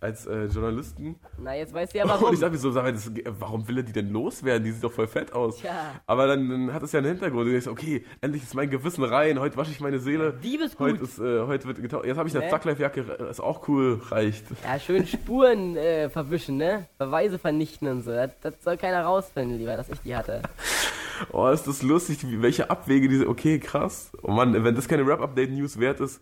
als 0.00 0.26
äh, 0.26 0.44
Journalisten. 0.46 1.16
Na, 1.38 1.54
jetzt 1.56 1.72
weißt 1.72 1.94
du 1.94 1.98
ja 1.98 2.04
Und 2.06 2.10
warum. 2.10 2.34
ich 2.34 2.40
dachte 2.40 2.52
mir 2.52 2.58
so, 2.58 2.70
sag 2.70 2.84
mal, 2.84 2.92
das, 2.92 3.10
warum 3.38 3.66
will 3.66 3.78
er 3.78 3.82
die 3.82 3.92
denn 3.92 4.10
loswerden? 4.12 4.64
Die 4.64 4.72
sieht 4.72 4.84
doch 4.84 4.92
voll 4.92 5.06
fett 5.06 5.32
aus. 5.32 5.56
Tja. 5.58 5.72
Aber 6.06 6.26
dann, 6.26 6.48
dann 6.48 6.72
hat 6.74 6.82
es 6.82 6.92
ja 6.92 6.98
einen 6.98 7.08
Hintergrund. 7.08 7.48
Und 7.48 7.54
ich 7.54 7.64
so, 7.64 7.70
okay, 7.70 8.04
endlich 8.20 8.42
ist 8.42 8.54
mein 8.54 8.68
Gewissen 8.70 9.04
rein. 9.04 9.40
Heute 9.40 9.56
wasche 9.56 9.70
ich 9.70 9.80
meine 9.80 9.98
Seele. 9.98 10.34
Diebesgut. 10.42 10.92
Heute 10.92 11.04
ist, 11.04 11.18
äh, 11.18 11.40
heute 11.46 11.66
wird 11.66 11.80
getaucht. 11.80 12.04
Jetzt 12.04 12.18
habe 12.18 12.28
ich 12.28 12.34
eine 12.36 12.44
Ne? 12.44 12.50
Zackleif-Jacke. 12.50 13.00
Ist 13.30 13.40
auch 13.40 13.66
cool. 13.68 14.00
Reicht. 14.10 14.44
Ja, 14.64 14.78
schön 14.78 15.06
Spuren 15.06 15.76
äh, 15.76 16.10
verwischen, 16.10 16.58
ne? 16.58 16.86
Beweise 16.98 17.38
vernichten 17.38 17.88
und 17.88 18.02
so. 18.02 18.10
Das, 18.12 18.30
das 18.42 18.54
soll 18.62 18.76
keiner 18.76 19.02
rausfinden, 19.04 19.58
lieber, 19.58 19.76
dass 19.76 19.88
ich 19.88 20.00
die 20.00 20.14
hatte. 20.14 20.42
Oh, 21.32 21.48
ist 21.48 21.66
das 21.66 21.80
lustig, 21.80 22.18
welche 22.42 22.68
Abwege 22.68 23.08
diese. 23.08 23.26
Okay, 23.26 23.58
krass. 23.58 24.12
Oh 24.22 24.30
Mann, 24.32 24.52
wenn 24.64 24.74
das 24.74 24.86
keine 24.86 25.06
Rap-Update-News 25.06 25.80
wert 25.80 25.98
ist. 26.00 26.20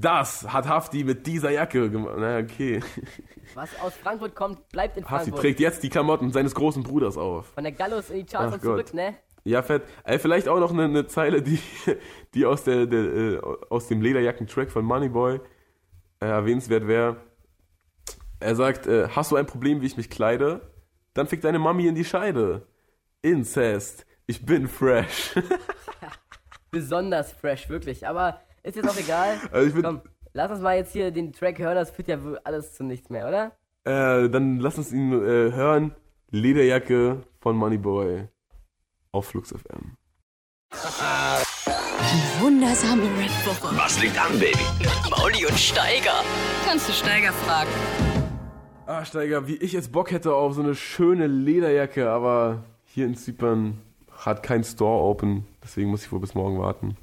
Das 0.00 0.52
hat 0.52 0.68
Hafti 0.68 1.02
mit 1.02 1.26
dieser 1.26 1.50
Jacke 1.50 1.90
gemacht. 1.90 2.14
Na, 2.18 2.38
okay. 2.38 2.80
Was 3.54 3.68
aus 3.80 3.94
Frankfurt 3.94 4.36
kommt, 4.36 4.68
bleibt 4.68 4.96
in 4.96 5.02
Hafti 5.02 5.30
Frankfurt. 5.30 5.40
trägt 5.40 5.60
jetzt 5.60 5.82
die 5.82 5.88
Klamotten 5.88 6.30
seines 6.30 6.54
großen 6.54 6.84
Bruders 6.84 7.16
auf. 7.16 7.46
Von 7.48 7.64
der 7.64 7.72
Gallus 7.72 8.08
in 8.08 8.18
die 8.18 8.24
Charts 8.24 8.54
und 8.54 8.62
zurück, 8.62 8.94
ne? 8.94 9.16
Ja, 9.42 9.60
fett. 9.62 9.82
Ey, 10.04 10.20
vielleicht 10.20 10.46
auch 10.46 10.60
noch 10.60 10.72
eine, 10.72 10.84
eine 10.84 11.08
Zeile, 11.08 11.42
die, 11.42 11.58
die 12.34 12.46
aus, 12.46 12.62
der, 12.62 12.86
der, 12.86 13.00
äh, 13.00 13.40
aus 13.70 13.88
dem 13.88 14.00
Lederjacken-Track 14.00 14.70
von 14.70 14.84
Moneyboy 14.84 15.40
äh, 16.20 16.26
erwähnenswert 16.26 16.86
wäre. 16.86 17.16
Er 18.38 18.54
sagt, 18.54 18.86
äh, 18.86 19.08
hast 19.08 19.32
du 19.32 19.36
ein 19.36 19.46
Problem, 19.46 19.80
wie 19.80 19.86
ich 19.86 19.96
mich 19.96 20.10
kleide? 20.10 20.60
Dann 21.12 21.26
fick 21.26 21.40
deine 21.40 21.58
Mami 21.58 21.88
in 21.88 21.96
die 21.96 22.04
Scheide. 22.04 22.68
Incest. 23.22 24.06
Ich 24.28 24.46
bin 24.46 24.68
fresh. 24.68 25.34
Besonders 26.70 27.32
fresh, 27.32 27.68
wirklich. 27.68 28.06
Aber 28.06 28.40
ist 28.68 28.76
jetzt 28.76 28.88
auch 28.88 28.96
egal. 28.96 29.36
Also 29.52 29.68
ich 29.68 29.74
bin- 29.74 29.82
Komm, 29.82 30.00
lass 30.32 30.50
uns 30.50 30.60
mal 30.60 30.76
jetzt 30.76 30.92
hier 30.92 31.10
den 31.10 31.32
Track 31.32 31.58
hören, 31.58 31.74
das 31.74 31.90
führt 31.90 32.08
ja 32.08 32.18
alles 32.44 32.74
zu 32.74 32.84
nichts 32.84 33.10
mehr, 33.10 33.26
oder? 33.28 33.52
äh, 33.84 34.28
dann 34.28 34.58
lass 34.60 34.76
uns 34.78 34.92
ihn 34.92 35.12
äh, 35.12 35.52
hören. 35.52 35.94
Lederjacke 36.30 37.22
von 37.40 37.56
Moneyboy 37.56 38.28
auf 39.12 39.26
Flux 39.28 39.50
FM. 39.50 39.96
Wundersame 42.40 43.02
Rap-Woche. 43.04 43.76
Was 43.76 44.00
liegt 44.02 44.18
an, 44.20 44.38
Baby? 44.38 44.58
Mauli 45.10 45.46
und 45.46 45.58
Steiger. 45.58 46.22
Kannst 46.66 46.88
du 46.88 46.92
Steiger 46.92 47.32
fragen? 47.32 47.70
Ah, 48.86 49.04
Steiger, 49.04 49.46
wie 49.48 49.56
ich 49.56 49.72
jetzt 49.72 49.90
Bock 49.92 50.10
hätte 50.10 50.34
auf 50.34 50.54
so 50.54 50.62
eine 50.62 50.74
schöne 50.74 51.26
Lederjacke, 51.26 52.10
aber 52.10 52.62
hier 52.84 53.06
in 53.06 53.16
Zypern 53.16 53.78
hat 54.16 54.42
kein 54.42 54.64
Store 54.64 55.02
open, 55.04 55.46
deswegen 55.62 55.90
muss 55.90 56.04
ich 56.04 56.12
wohl 56.12 56.20
bis 56.20 56.34
morgen 56.34 56.58
warten. 56.58 56.96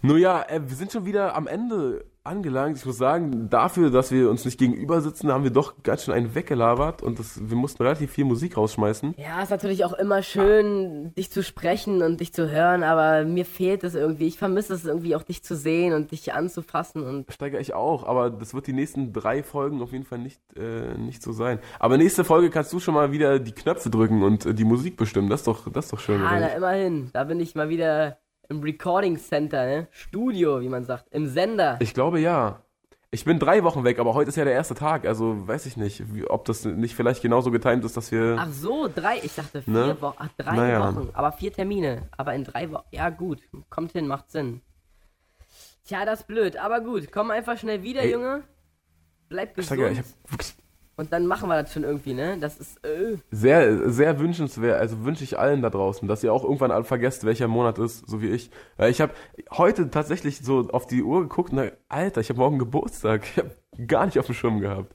Nun 0.00 0.18
ja, 0.18 0.42
äh, 0.48 0.60
wir 0.64 0.76
sind 0.76 0.92
schon 0.92 1.06
wieder 1.06 1.34
am 1.34 1.46
Ende 1.46 2.04
angelangt. 2.28 2.76
Ich 2.76 2.86
muss 2.86 2.98
sagen, 2.98 3.48
dafür, 3.50 3.90
dass 3.90 4.12
wir 4.12 4.30
uns 4.30 4.44
nicht 4.44 4.58
gegenüber 4.58 5.00
sitzen, 5.00 5.32
haben 5.32 5.44
wir 5.44 5.50
doch 5.50 5.82
ganz 5.82 6.04
schön 6.04 6.14
einen 6.14 6.34
weggelabert 6.34 7.02
und 7.02 7.18
das, 7.18 7.40
wir 7.48 7.56
mussten 7.56 7.82
relativ 7.82 8.12
viel 8.12 8.24
Musik 8.24 8.56
rausschmeißen. 8.56 9.14
Ja, 9.16 9.42
ist 9.42 9.50
natürlich 9.50 9.84
auch 9.84 9.94
immer 9.94 10.22
schön, 10.22 11.12
dich 11.14 11.32
zu 11.32 11.42
sprechen 11.42 12.02
und 12.02 12.20
dich 12.20 12.32
zu 12.32 12.50
hören, 12.50 12.82
aber 12.82 13.24
mir 13.24 13.44
fehlt 13.44 13.82
es 13.82 13.94
irgendwie. 13.94 14.26
Ich 14.26 14.38
vermisse 14.38 14.74
es 14.74 14.84
irgendwie 14.84 15.16
auch, 15.16 15.22
dich 15.22 15.42
zu 15.42 15.56
sehen 15.56 15.94
und 15.94 16.12
dich 16.12 16.32
anzufassen 16.32 17.02
und 17.02 17.32
Steiger 17.32 17.58
ich 17.58 17.74
auch, 17.74 18.04
aber 18.06 18.30
das 18.30 18.54
wird 18.54 18.66
die 18.66 18.72
nächsten 18.72 19.12
drei 19.12 19.42
Folgen 19.42 19.80
auf 19.82 19.92
jeden 19.92 20.04
Fall 20.04 20.18
nicht, 20.18 20.40
äh, 20.56 20.96
nicht 20.98 21.22
so 21.22 21.32
sein. 21.32 21.58
Aber 21.78 21.96
nächste 21.96 22.24
Folge 22.24 22.50
kannst 22.50 22.72
du 22.72 22.78
schon 22.78 22.94
mal 22.94 23.10
wieder 23.10 23.38
die 23.38 23.52
Knöpfe 23.52 23.90
drücken 23.90 24.22
und 24.22 24.46
äh, 24.46 24.54
die 24.54 24.64
Musik 24.64 24.96
bestimmen. 24.96 25.30
Das 25.30 25.40
ist 25.40 25.46
doch, 25.46 25.72
das 25.72 25.86
ist 25.86 25.92
doch 25.92 26.00
schön. 26.00 26.20
ah, 26.20 26.36
oder 26.36 26.40
na, 26.40 26.48
immerhin. 26.48 27.10
Da 27.12 27.24
bin 27.24 27.40
ich 27.40 27.54
mal 27.54 27.68
wieder 27.68 28.18
im 28.48 28.60
Recording 28.62 29.18
Center, 29.18 29.66
ne? 29.66 29.88
Studio, 29.90 30.60
wie 30.60 30.68
man 30.68 30.84
sagt, 30.84 31.06
im 31.10 31.26
Sender. 31.26 31.76
Ich 31.80 31.94
glaube 31.94 32.20
ja. 32.20 32.62
Ich 33.10 33.24
bin 33.24 33.38
drei 33.38 33.64
Wochen 33.64 33.84
weg, 33.84 33.98
aber 34.00 34.12
heute 34.12 34.28
ist 34.28 34.36
ja 34.36 34.44
der 34.44 34.52
erste 34.52 34.74
Tag, 34.74 35.06
also 35.06 35.48
weiß 35.48 35.64
ich 35.64 35.78
nicht, 35.78 36.14
wie, 36.14 36.26
ob 36.26 36.44
das 36.44 36.66
nicht 36.66 36.94
vielleicht 36.94 37.22
genauso 37.22 37.50
getimt 37.50 37.82
ist, 37.86 37.96
dass 37.96 38.12
wir. 38.12 38.36
Ach 38.38 38.48
so, 38.50 38.86
drei. 38.94 39.18
Ich 39.22 39.34
dachte 39.34 39.62
vier 39.62 39.72
Ne? 39.72 39.96
Wochen. 40.02 40.16
Ach, 40.18 40.28
drei 40.36 40.56
Naja. 40.56 40.94
Wochen. 40.94 41.08
Aber 41.14 41.32
vier 41.32 41.50
Termine. 41.52 42.08
Aber 42.18 42.34
in 42.34 42.44
drei 42.44 42.70
Wochen. 42.70 42.84
Ja, 42.90 43.08
gut. 43.08 43.40
Kommt 43.70 43.92
hin, 43.92 44.06
macht 44.06 44.30
Sinn. 44.30 44.60
Tja, 45.84 46.04
das 46.04 46.20
ist 46.20 46.26
blöd. 46.26 46.58
Aber 46.58 46.80
gut. 46.82 47.10
Komm 47.10 47.30
einfach 47.30 47.56
schnell 47.56 47.82
wieder, 47.82 48.02
Ey. 48.02 48.12
Junge. 48.12 48.42
Bleib 49.30 49.54
gesund. 49.54 49.78
Steiger, 49.80 49.90
ich 49.90 49.98
hab 50.00 50.06
wirklich 50.30 50.54
Und 50.98 51.12
dann 51.12 51.26
machen 51.26 51.48
wir 51.48 51.62
das 51.62 51.72
schon 51.72 51.84
irgendwie, 51.84 52.12
ne? 52.12 52.38
Das 52.40 52.58
ist. 52.58 52.84
Äh. 52.84 53.18
sehr, 53.30 53.88
sehr 53.88 54.18
wünschenswert, 54.18 54.80
also 54.80 55.04
wünsche 55.04 55.22
ich 55.22 55.38
allen 55.38 55.62
da 55.62 55.70
draußen, 55.70 56.08
dass 56.08 56.24
ihr 56.24 56.32
auch 56.32 56.42
irgendwann 56.42 56.72
alle 56.72 56.82
vergesst, 56.82 57.24
welcher 57.24 57.46
Monat 57.46 57.78
ist, 57.78 58.08
so 58.08 58.20
wie 58.20 58.28
ich. 58.28 58.50
Weil 58.76 58.90
ich 58.90 59.00
habe 59.00 59.12
heute 59.52 59.90
tatsächlich 59.90 60.38
so 60.38 60.68
auf 60.70 60.88
die 60.88 61.04
Uhr 61.04 61.22
geguckt 61.22 61.52
und 61.52 61.58
dachte, 61.58 61.78
Alter, 61.88 62.20
ich 62.20 62.28
habe 62.30 62.40
morgen 62.40 62.58
Geburtstag. 62.58 63.22
Ich 63.30 63.38
habe 63.38 63.86
gar 63.86 64.06
nicht 64.06 64.18
auf 64.18 64.26
dem 64.26 64.34
Schirm 64.34 64.60
gehabt. 64.60 64.92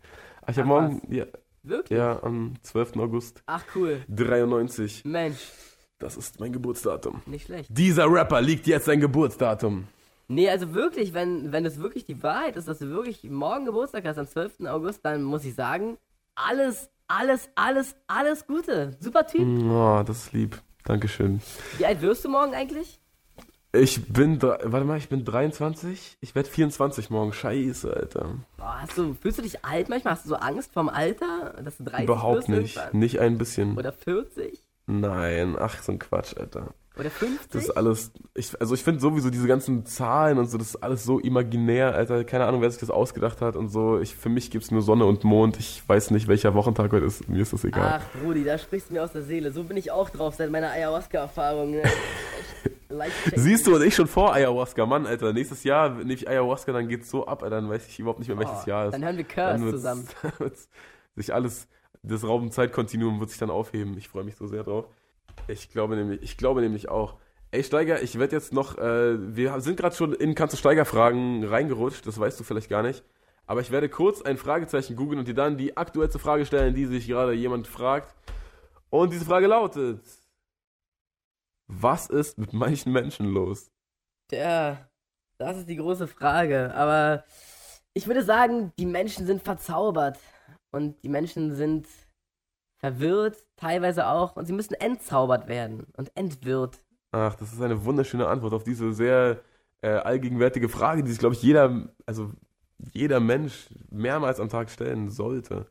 Ich 0.50 0.58
habe 0.58 0.68
morgen, 0.68 1.02
ja, 1.10 1.24
Wirklich? 1.64 1.98
ja, 1.98 2.22
am 2.22 2.56
12. 2.64 2.98
August 2.98 3.42
Ach, 3.46 3.64
cool. 3.74 4.02
93. 4.10 5.06
Mensch. 5.06 5.40
Das 6.00 6.18
ist 6.18 6.42
mein 6.42 6.52
Geburtsdatum. 6.52 7.22
Nicht 7.26 7.46
schlecht. 7.46 7.70
Dieser 7.72 8.12
Rapper 8.12 8.42
liegt 8.42 8.68
jetzt 8.68 8.86
sein 8.86 9.00
Geburtsdatum. 9.00 9.88
Nee, 10.34 10.50
also 10.50 10.74
wirklich, 10.74 11.14
wenn, 11.14 11.52
wenn 11.52 11.66
es 11.66 11.80
wirklich 11.80 12.06
die 12.06 12.24
Wahrheit 12.24 12.56
ist, 12.56 12.68
dass 12.68 12.80
du 12.80 12.90
wirklich 12.90 13.24
morgen 13.24 13.66
Geburtstag 13.66 14.06
hast, 14.06 14.18
am 14.18 14.28
12. 14.28 14.66
August, 14.66 15.06
dann 15.06 15.24
muss 15.24 15.46
ich 15.46 15.54
sagen, 15.54 15.98
alles, 16.36 16.90
alles, 17.08 17.50
alles, 17.56 17.96
alles 18.08 18.48
Gute. 18.48 18.98
Super 19.00 19.28
Typ. 19.28 19.48
Oh, 19.64 20.04
das 20.06 20.26
ist 20.26 20.34
lieb. 20.34 20.62
Dankeschön. 20.86 21.42
Wie 21.78 21.86
alt 21.86 22.02
wirst 22.02 22.26
du 22.26 22.30
morgen 22.30 22.54
eigentlich? 22.56 23.00
Ich 23.76 24.06
bin, 24.12 24.42
warte 24.42 24.86
mal, 24.86 24.98
ich 24.98 25.10
bin 25.10 25.24
23. 25.24 26.18
Ich 26.22 26.36
werde 26.36 26.50
24 26.50 27.10
morgen. 27.10 27.34
Scheiße, 27.34 27.92
Alter. 27.92 28.36
Boah, 28.58 28.82
hast 28.82 28.98
du, 28.98 29.16
fühlst 29.16 29.40
du 29.40 29.42
dich 29.44 29.64
alt 29.64 29.90
manchmal? 29.90 30.14
Hast 30.14 30.26
du 30.26 30.30
so 30.30 30.36
Angst 30.36 30.74
vorm 30.74 30.90
Alter? 30.90 31.62
Dass 31.64 31.78
du 31.78 31.84
30 31.84 32.06
Überhaupt 32.06 32.50
nicht. 32.50 32.94
Nicht 32.94 33.20
ein 33.20 33.38
bisschen. 33.38 33.78
Oder 33.78 33.92
40? 33.92 34.64
Nein, 34.86 35.56
ach, 35.60 35.82
so 35.82 35.92
ein 35.92 36.00
Quatsch, 36.00 36.36
Alter. 36.38 36.74
Oder 36.98 37.10
50? 37.10 37.50
Das 37.52 37.64
ist 37.64 37.70
alles, 37.72 38.12
ich, 38.36 38.60
also 38.62 38.76
ich 38.76 38.84
finde 38.84 39.00
sowieso 39.00 39.32
diese 39.32 39.48
ganzen 39.48 39.86
Zahlen 39.86 40.38
und 40.38 40.46
so, 40.46 40.60
das 40.60 40.68
ist 40.68 40.76
alles 40.78 41.04
so 41.04 41.20
imaginär, 41.20 41.96
Alter. 41.96 42.24
Keine 42.24 42.46
Ahnung, 42.46 42.62
wer 42.62 42.70
sich 42.70 42.80
das 42.80 42.92
ausgedacht 42.92 43.42
hat 43.42 43.56
und 43.56 43.70
so. 43.70 44.00
Ich, 44.00 44.16
für 44.16 44.30
mich 44.30 44.52
gibt's 44.52 44.70
nur 44.70 44.84
Sonne 44.84 45.06
und 45.06 45.24
Mond. 45.24 45.58
Ich 45.58 45.82
weiß 45.88 46.12
nicht, 46.12 46.28
welcher 46.28 46.54
Wochentag 46.54 46.92
heute 46.92 47.06
ist. 47.06 47.28
Mir 47.28 47.42
ist 47.42 47.52
das 47.52 47.64
egal. 47.64 48.02
Ach, 48.02 48.22
Brudi, 48.22 48.44
da 48.44 48.60
sprichst 48.60 48.90
du 48.90 48.94
mir 48.94 49.04
aus 49.04 49.12
der 49.12 49.24
Seele. 49.24 49.52
So 49.52 49.64
bin 49.64 49.76
ich 49.78 49.90
auch 49.90 50.12
drauf 50.12 50.36
seit 50.36 50.52
meiner 50.52 50.70
Ayahuasca-Erfahrung. 50.70 51.72
Ne? 51.72 51.84
Siehst 53.36 53.66
du, 53.66 53.76
und 53.76 53.84
ich 53.84 53.96
schon 53.96 54.08
vor 54.08 54.34
Ayahuasca, 54.34 54.86
Mann, 54.86 55.08
Alter. 55.08 55.34
Nächstes 55.34 55.64
Jahr 55.64 55.90
nehme 55.90 56.14
ich 56.14 56.28
Ayahuasca, 56.28 56.72
dann 56.72 56.88
geht's 56.88 57.10
so 57.10 57.26
ab, 57.26 57.42
Alter. 57.42 57.56
Dann 57.56 57.70
weiß 57.70 57.88
ich 57.88 58.00
überhaupt 58.00 58.20
nicht 58.20 58.28
mehr, 58.28 58.38
welches 58.38 58.66
Oh, 58.66 58.70
Jahr 58.70 58.86
ist. 58.86 58.94
Dann 58.94 59.04
hören 59.04 59.18
wir 59.18 59.24
Curse 59.24 59.70
zusammen. 59.72 60.08
sich 61.16 61.34
alles, 61.34 61.68
das 62.04 62.24
Raum- 62.24 62.44
und 62.44 62.54
Zeitkontinuum 62.54 63.20
wird 63.20 63.32
sich 63.32 63.40
dann 63.40 63.50
aufheben. 63.50 63.98
Ich 63.98 64.10
freue 64.10 64.24
mich 64.24 64.36
so 64.36 64.46
sehr 64.46 64.64
drauf. 64.64 64.86
Ich 65.48 65.70
glaube 65.70 65.96
nämlich, 65.96 66.22
ich 66.22 66.38
glaube 66.38 66.62
nämlich 66.62 66.90
auch. 66.90 67.18
Ey, 67.52 67.64
Steiger, 67.64 68.02
ich 68.02 68.18
werde 68.18 68.36
jetzt 68.36 68.52
noch, 68.52 68.78
äh, 68.78 69.36
wir 69.36 69.60
sind 69.62 69.78
gerade 69.78 69.96
schon 69.96 70.14
in 70.14 70.34
Kannst 70.34 70.54
du 70.54 70.58
Steiger-Fragen 70.58 71.44
reingerutscht, 71.44 72.08
das 72.08 72.20
weißt 72.20 72.40
du 72.40 72.44
vielleicht 72.44 72.70
gar 72.70 72.82
nicht. 72.82 73.04
Aber 73.46 73.62
ich 73.62 73.72
werde 73.72 73.90
kurz 73.90 74.22
ein 74.22 74.38
Fragezeichen 74.38 74.96
googeln 74.96 75.20
und 75.20 75.28
dir 75.28 75.36
dann 75.36 75.58
die 75.58 75.76
aktuellste 75.76 76.18
Frage 76.18 76.46
stellen, 76.46 76.74
die 76.74 76.86
sich 76.86 77.08
gerade 77.08 77.34
jemand 77.34 77.68
fragt. 77.68 78.16
Und 78.90 79.12
diese 79.12 79.26
Frage 79.26 79.48
lautet: 79.48 80.02
Was 81.68 82.10
ist 82.10 82.38
mit 82.38 82.54
manchen 82.54 82.92
Menschen 82.92 83.28
los? 83.28 83.70
Tja, 84.30 84.90
das 85.38 85.58
ist 85.58 85.70
die 85.70 85.76
große 85.76 86.08
Frage. 86.08 86.74
Aber 86.74 87.26
ich 87.94 88.08
würde 88.08 88.24
sagen, 88.24 88.72
die 88.80 88.86
Menschen 88.86 89.26
sind 89.26 89.44
verzaubert. 89.44 90.18
Und 90.72 91.04
die 91.04 91.10
Menschen 91.10 91.54
sind 91.56 91.88
verwirrt, 92.84 93.38
teilweise 93.56 94.08
auch. 94.08 94.36
Und 94.36 94.46
sie 94.46 94.52
müssen 94.54 94.74
entzaubert 94.74 95.48
werden 95.48 95.88
und 95.96 96.12
entwirrt. 96.16 96.84
Ach, 97.14 97.34
das 97.36 97.54
ist 97.54 97.62
eine 97.62 97.86
wunderschöne 97.86 98.28
Antwort 98.28 98.54
auf 98.54 98.66
diese 98.66 98.92
sehr 98.94 99.40
äh, 99.82 99.88
allgegenwärtige 99.88 100.68
Frage, 100.68 101.02
die 101.04 101.10
sich, 101.12 101.20
glaube 101.20 101.36
ich, 101.36 101.42
jeder, 101.44 101.88
also 102.06 102.32
jeder 102.92 103.22
Mensch 103.22 103.70
mehrmals 103.90 104.42
am 104.42 104.50
Tag 104.50 104.70
stellen 104.70 105.10
sollte. 105.10 105.68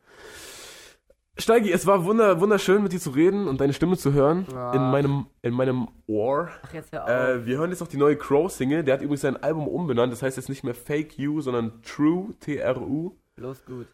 Steigi, 1.37 1.71
es 1.71 1.85
war 1.85 2.05
wunder, 2.05 2.39
wunderschön, 2.39 2.81
mit 2.81 2.93
dir 2.93 2.99
zu 2.99 3.11
reden 3.11 3.47
und 3.47 3.59
deine 3.61 3.73
Stimme 3.73 3.95
zu 3.97 4.13
hören 4.13 4.45
Ah. 4.55 4.71
in 4.73 4.81
meinem, 4.81 5.25
in 5.43 5.53
meinem 5.53 5.87
Ohr. 6.07 6.49
Ach, 6.63 6.73
jetzt 6.73 6.91
hör 6.91 7.03
auf. 7.03 7.09
Äh, 7.09 7.45
wir 7.45 7.57
hören 7.57 7.69
jetzt 7.69 7.79
noch 7.81 7.87
die 7.87 7.97
neue 7.97 8.15
Crow-Single. 8.17 8.83
Der 8.83 8.95
hat 8.95 9.01
übrigens 9.01 9.21
sein 9.21 9.37
Album 9.41 9.67
umbenannt. 9.67 10.11
Das 10.13 10.21
heißt 10.23 10.37
jetzt 10.37 10.49
nicht 10.49 10.63
mehr 10.63 10.75
Fake 10.75 11.17
You, 11.19 11.41
sondern 11.41 11.81
True, 11.83 12.33
T-R-U. 12.39 13.15
Los, 13.37 13.63
gut. 13.65 13.87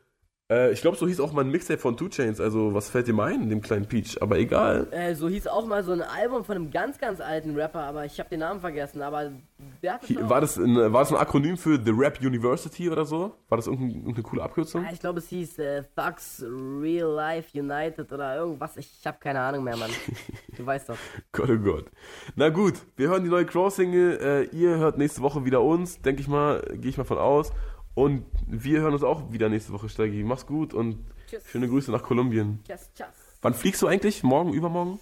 Äh, 0.52 0.72
ich 0.72 0.82
glaube, 0.82 0.98
so 0.98 1.08
hieß 1.08 1.20
auch 1.20 1.32
mal 1.32 1.42
ein 1.42 1.52
Mixtape 1.52 1.80
von 1.80 1.96
Two 1.96 2.10
Chains. 2.10 2.42
Also, 2.42 2.74
was 2.74 2.90
fällt 2.90 3.08
dir 3.08 3.18
ein, 3.20 3.50
dem 3.50 3.62
kleinen 3.62 3.86
Peach? 3.86 4.20
Aber 4.22 4.40
egal. 4.40 4.88
Äh, 4.92 5.14
so 5.14 5.30
hieß 5.30 5.46
auch 5.48 5.66
mal 5.66 5.84
so 5.84 5.92
ein 5.92 6.02
Album 6.02 6.44
von 6.44 6.56
einem 6.56 6.72
ganz, 6.72 6.98
ganz 6.98 7.22
alten 7.22 7.56
Rapper, 7.56 7.84
aber 7.84 8.06
ich 8.06 8.20
habe 8.20 8.30
den 8.30 8.40
Namen 8.40 8.60
vergessen. 8.60 9.04
Aber 9.04 9.32
der 9.84 9.94
hat 9.94 10.06
Hier, 10.06 10.28
war, 10.28 10.42
das 10.42 10.58
ein, 10.58 10.76
war 10.76 11.02
das 11.02 11.12
ein 11.12 11.18
Akronym 11.18 11.56
für 11.56 11.80
The 11.84 11.92
Rap 11.92 12.20
University 12.20 12.90
oder 12.90 13.06
so? 13.06 13.36
War 13.48 13.58
das 13.58 13.68
irgendein, 13.68 13.98
irgendeine 13.98 14.24
coole 14.24 14.42
Abkürzung? 14.42 14.88
Ich 14.92 15.00
glaube, 15.00 15.20
es 15.20 15.28
hieß 15.30 15.60
äh, 15.60 15.84
Thugs 15.96 16.44
Real 16.44 17.14
Life 17.14 17.58
United 17.58 18.12
oder 18.12 18.38
irgendwas. 18.38 18.76
Ich 18.78 19.06
habe 19.06 19.18
keine 19.20 19.42
Ahnung 19.42 19.64
mehr, 19.64 19.78
Mann. 19.78 19.92
Du 20.58 20.66
weißt 20.66 20.90
doch. 20.90 20.98
Gott, 21.32 21.50
oh 21.50 21.58
Gott. 21.58 21.86
Na 22.36 22.50
gut, 22.50 22.74
wir 22.98 23.08
hören 23.08 23.24
die 23.24 23.30
neue 23.30 23.46
Crow-Single. 23.46 24.50
Äh, 24.52 24.56
ihr 24.58 24.76
hört 24.78 24.98
nächste 24.98 25.22
Woche 25.22 25.46
wieder 25.46 25.62
uns, 25.62 26.02
denke 26.02 26.22
ich 26.22 26.28
mal, 26.28 26.62
gehe 26.74 26.90
ich 26.90 26.98
mal 26.98 27.06
von 27.06 27.18
aus. 27.18 27.54
Und 28.00 28.24
wir 28.48 28.80
hören 28.80 28.94
uns 28.94 29.04
auch 29.04 29.34
wieder 29.34 29.50
nächste 29.50 29.74
Woche, 29.74 29.90
Steigi. 29.90 30.24
Mach's 30.24 30.46
gut 30.46 30.74
und 30.74 31.00
Tschüss. 31.30 31.46
schöne 31.46 31.68
Grüße 31.68 31.92
nach 31.92 32.02
Kolumbien. 32.02 32.60
Tschüss, 32.66 32.90
tschüss. 32.96 33.08
Wann 33.42 33.54
fliegst 33.54 33.82
du 33.82 33.88
eigentlich? 33.88 34.24
Morgen, 34.24 34.54
übermorgen? 34.54 35.02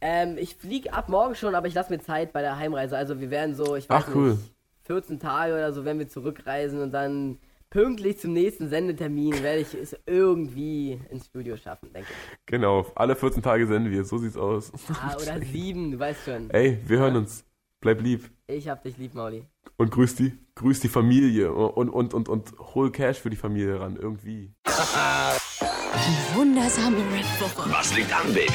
Ähm, 0.00 0.38
ich 0.38 0.56
fliege 0.56 0.94
ab 0.94 1.10
morgen 1.10 1.34
schon, 1.34 1.54
aber 1.54 1.66
ich 1.66 1.74
lasse 1.74 1.92
mir 1.92 1.98
Zeit 1.98 2.32
bei 2.32 2.40
der 2.40 2.56
Heimreise. 2.56 2.96
Also 2.96 3.20
wir 3.20 3.28
werden 3.28 3.54
so, 3.54 3.76
ich 3.76 3.90
weiß 3.90 4.04
Ach, 4.08 4.14
cool. 4.14 4.30
nicht, 4.30 4.54
14 4.84 5.20
Tage 5.20 5.52
oder 5.52 5.74
so 5.74 5.84
werden 5.84 5.98
wir 5.98 6.08
zurückreisen 6.08 6.80
und 6.80 6.92
dann 6.92 7.38
pünktlich 7.68 8.18
zum 8.18 8.32
nächsten 8.32 8.70
Sendetermin 8.70 9.42
werde 9.42 9.60
ich 9.60 9.74
es 9.74 9.94
irgendwie 10.06 10.98
ins 11.10 11.26
Studio 11.26 11.54
schaffen, 11.58 11.92
denke 11.92 12.08
ich. 12.10 12.38
Genau, 12.46 12.86
alle 12.94 13.14
14 13.14 13.42
Tage 13.42 13.66
senden 13.66 13.92
wir. 13.92 14.04
So 14.06 14.16
sieht's 14.16 14.38
aus. 14.38 14.72
Ah, 15.02 15.14
oder 15.20 15.38
sieben, 15.44 15.90
du 15.90 15.98
weißt 15.98 16.24
schon. 16.24 16.48
Ey, 16.48 16.78
wir 16.86 16.98
hören 16.98 17.16
uns. 17.16 17.44
Bleib 17.80 18.00
lieb. 18.00 18.30
Ich 18.48 18.68
hab 18.68 18.82
dich 18.82 18.96
lieb, 18.96 19.14
Mauli. 19.14 19.44
Und 19.76 19.90
grüß 19.90 20.16
die, 20.16 20.32
grüß 20.56 20.80
die 20.80 20.88
Familie. 20.88 21.52
Und, 21.52 21.88
und, 21.90 22.12
und, 22.12 22.28
und 22.28 22.52
hol 22.74 22.90
Cash 22.90 23.18
für 23.18 23.30
die 23.30 23.36
Familie 23.36 23.80
ran. 23.80 23.96
Irgendwie. 23.96 24.52
Die 24.64 26.36
wundersame 26.36 26.96
Rap-Woche. 26.96 27.70
Was 27.70 27.94
liegt 27.94 28.12
an, 28.12 28.32
Baby? 28.32 28.52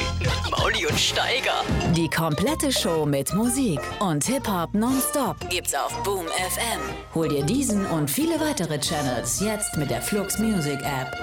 Mauli 0.50 0.86
und 0.86 0.98
Steiger. 0.98 1.64
Die 1.96 2.10
komplette 2.10 2.70
Show 2.70 3.06
mit 3.06 3.32
Musik 3.34 3.80
und 4.00 4.24
Hip-Hop 4.24 4.74
nonstop 4.74 5.36
gibt's 5.48 5.74
auf 5.74 6.02
Boom 6.02 6.26
FM. 6.26 6.80
Hol 7.14 7.28
dir 7.28 7.44
diesen 7.44 7.86
und 7.86 8.10
viele 8.10 8.38
weitere 8.40 8.78
Channels 8.78 9.40
jetzt 9.40 9.76
mit 9.78 9.90
der 9.90 10.02
Flux 10.02 10.38
Music 10.38 10.80
App. 10.82 11.16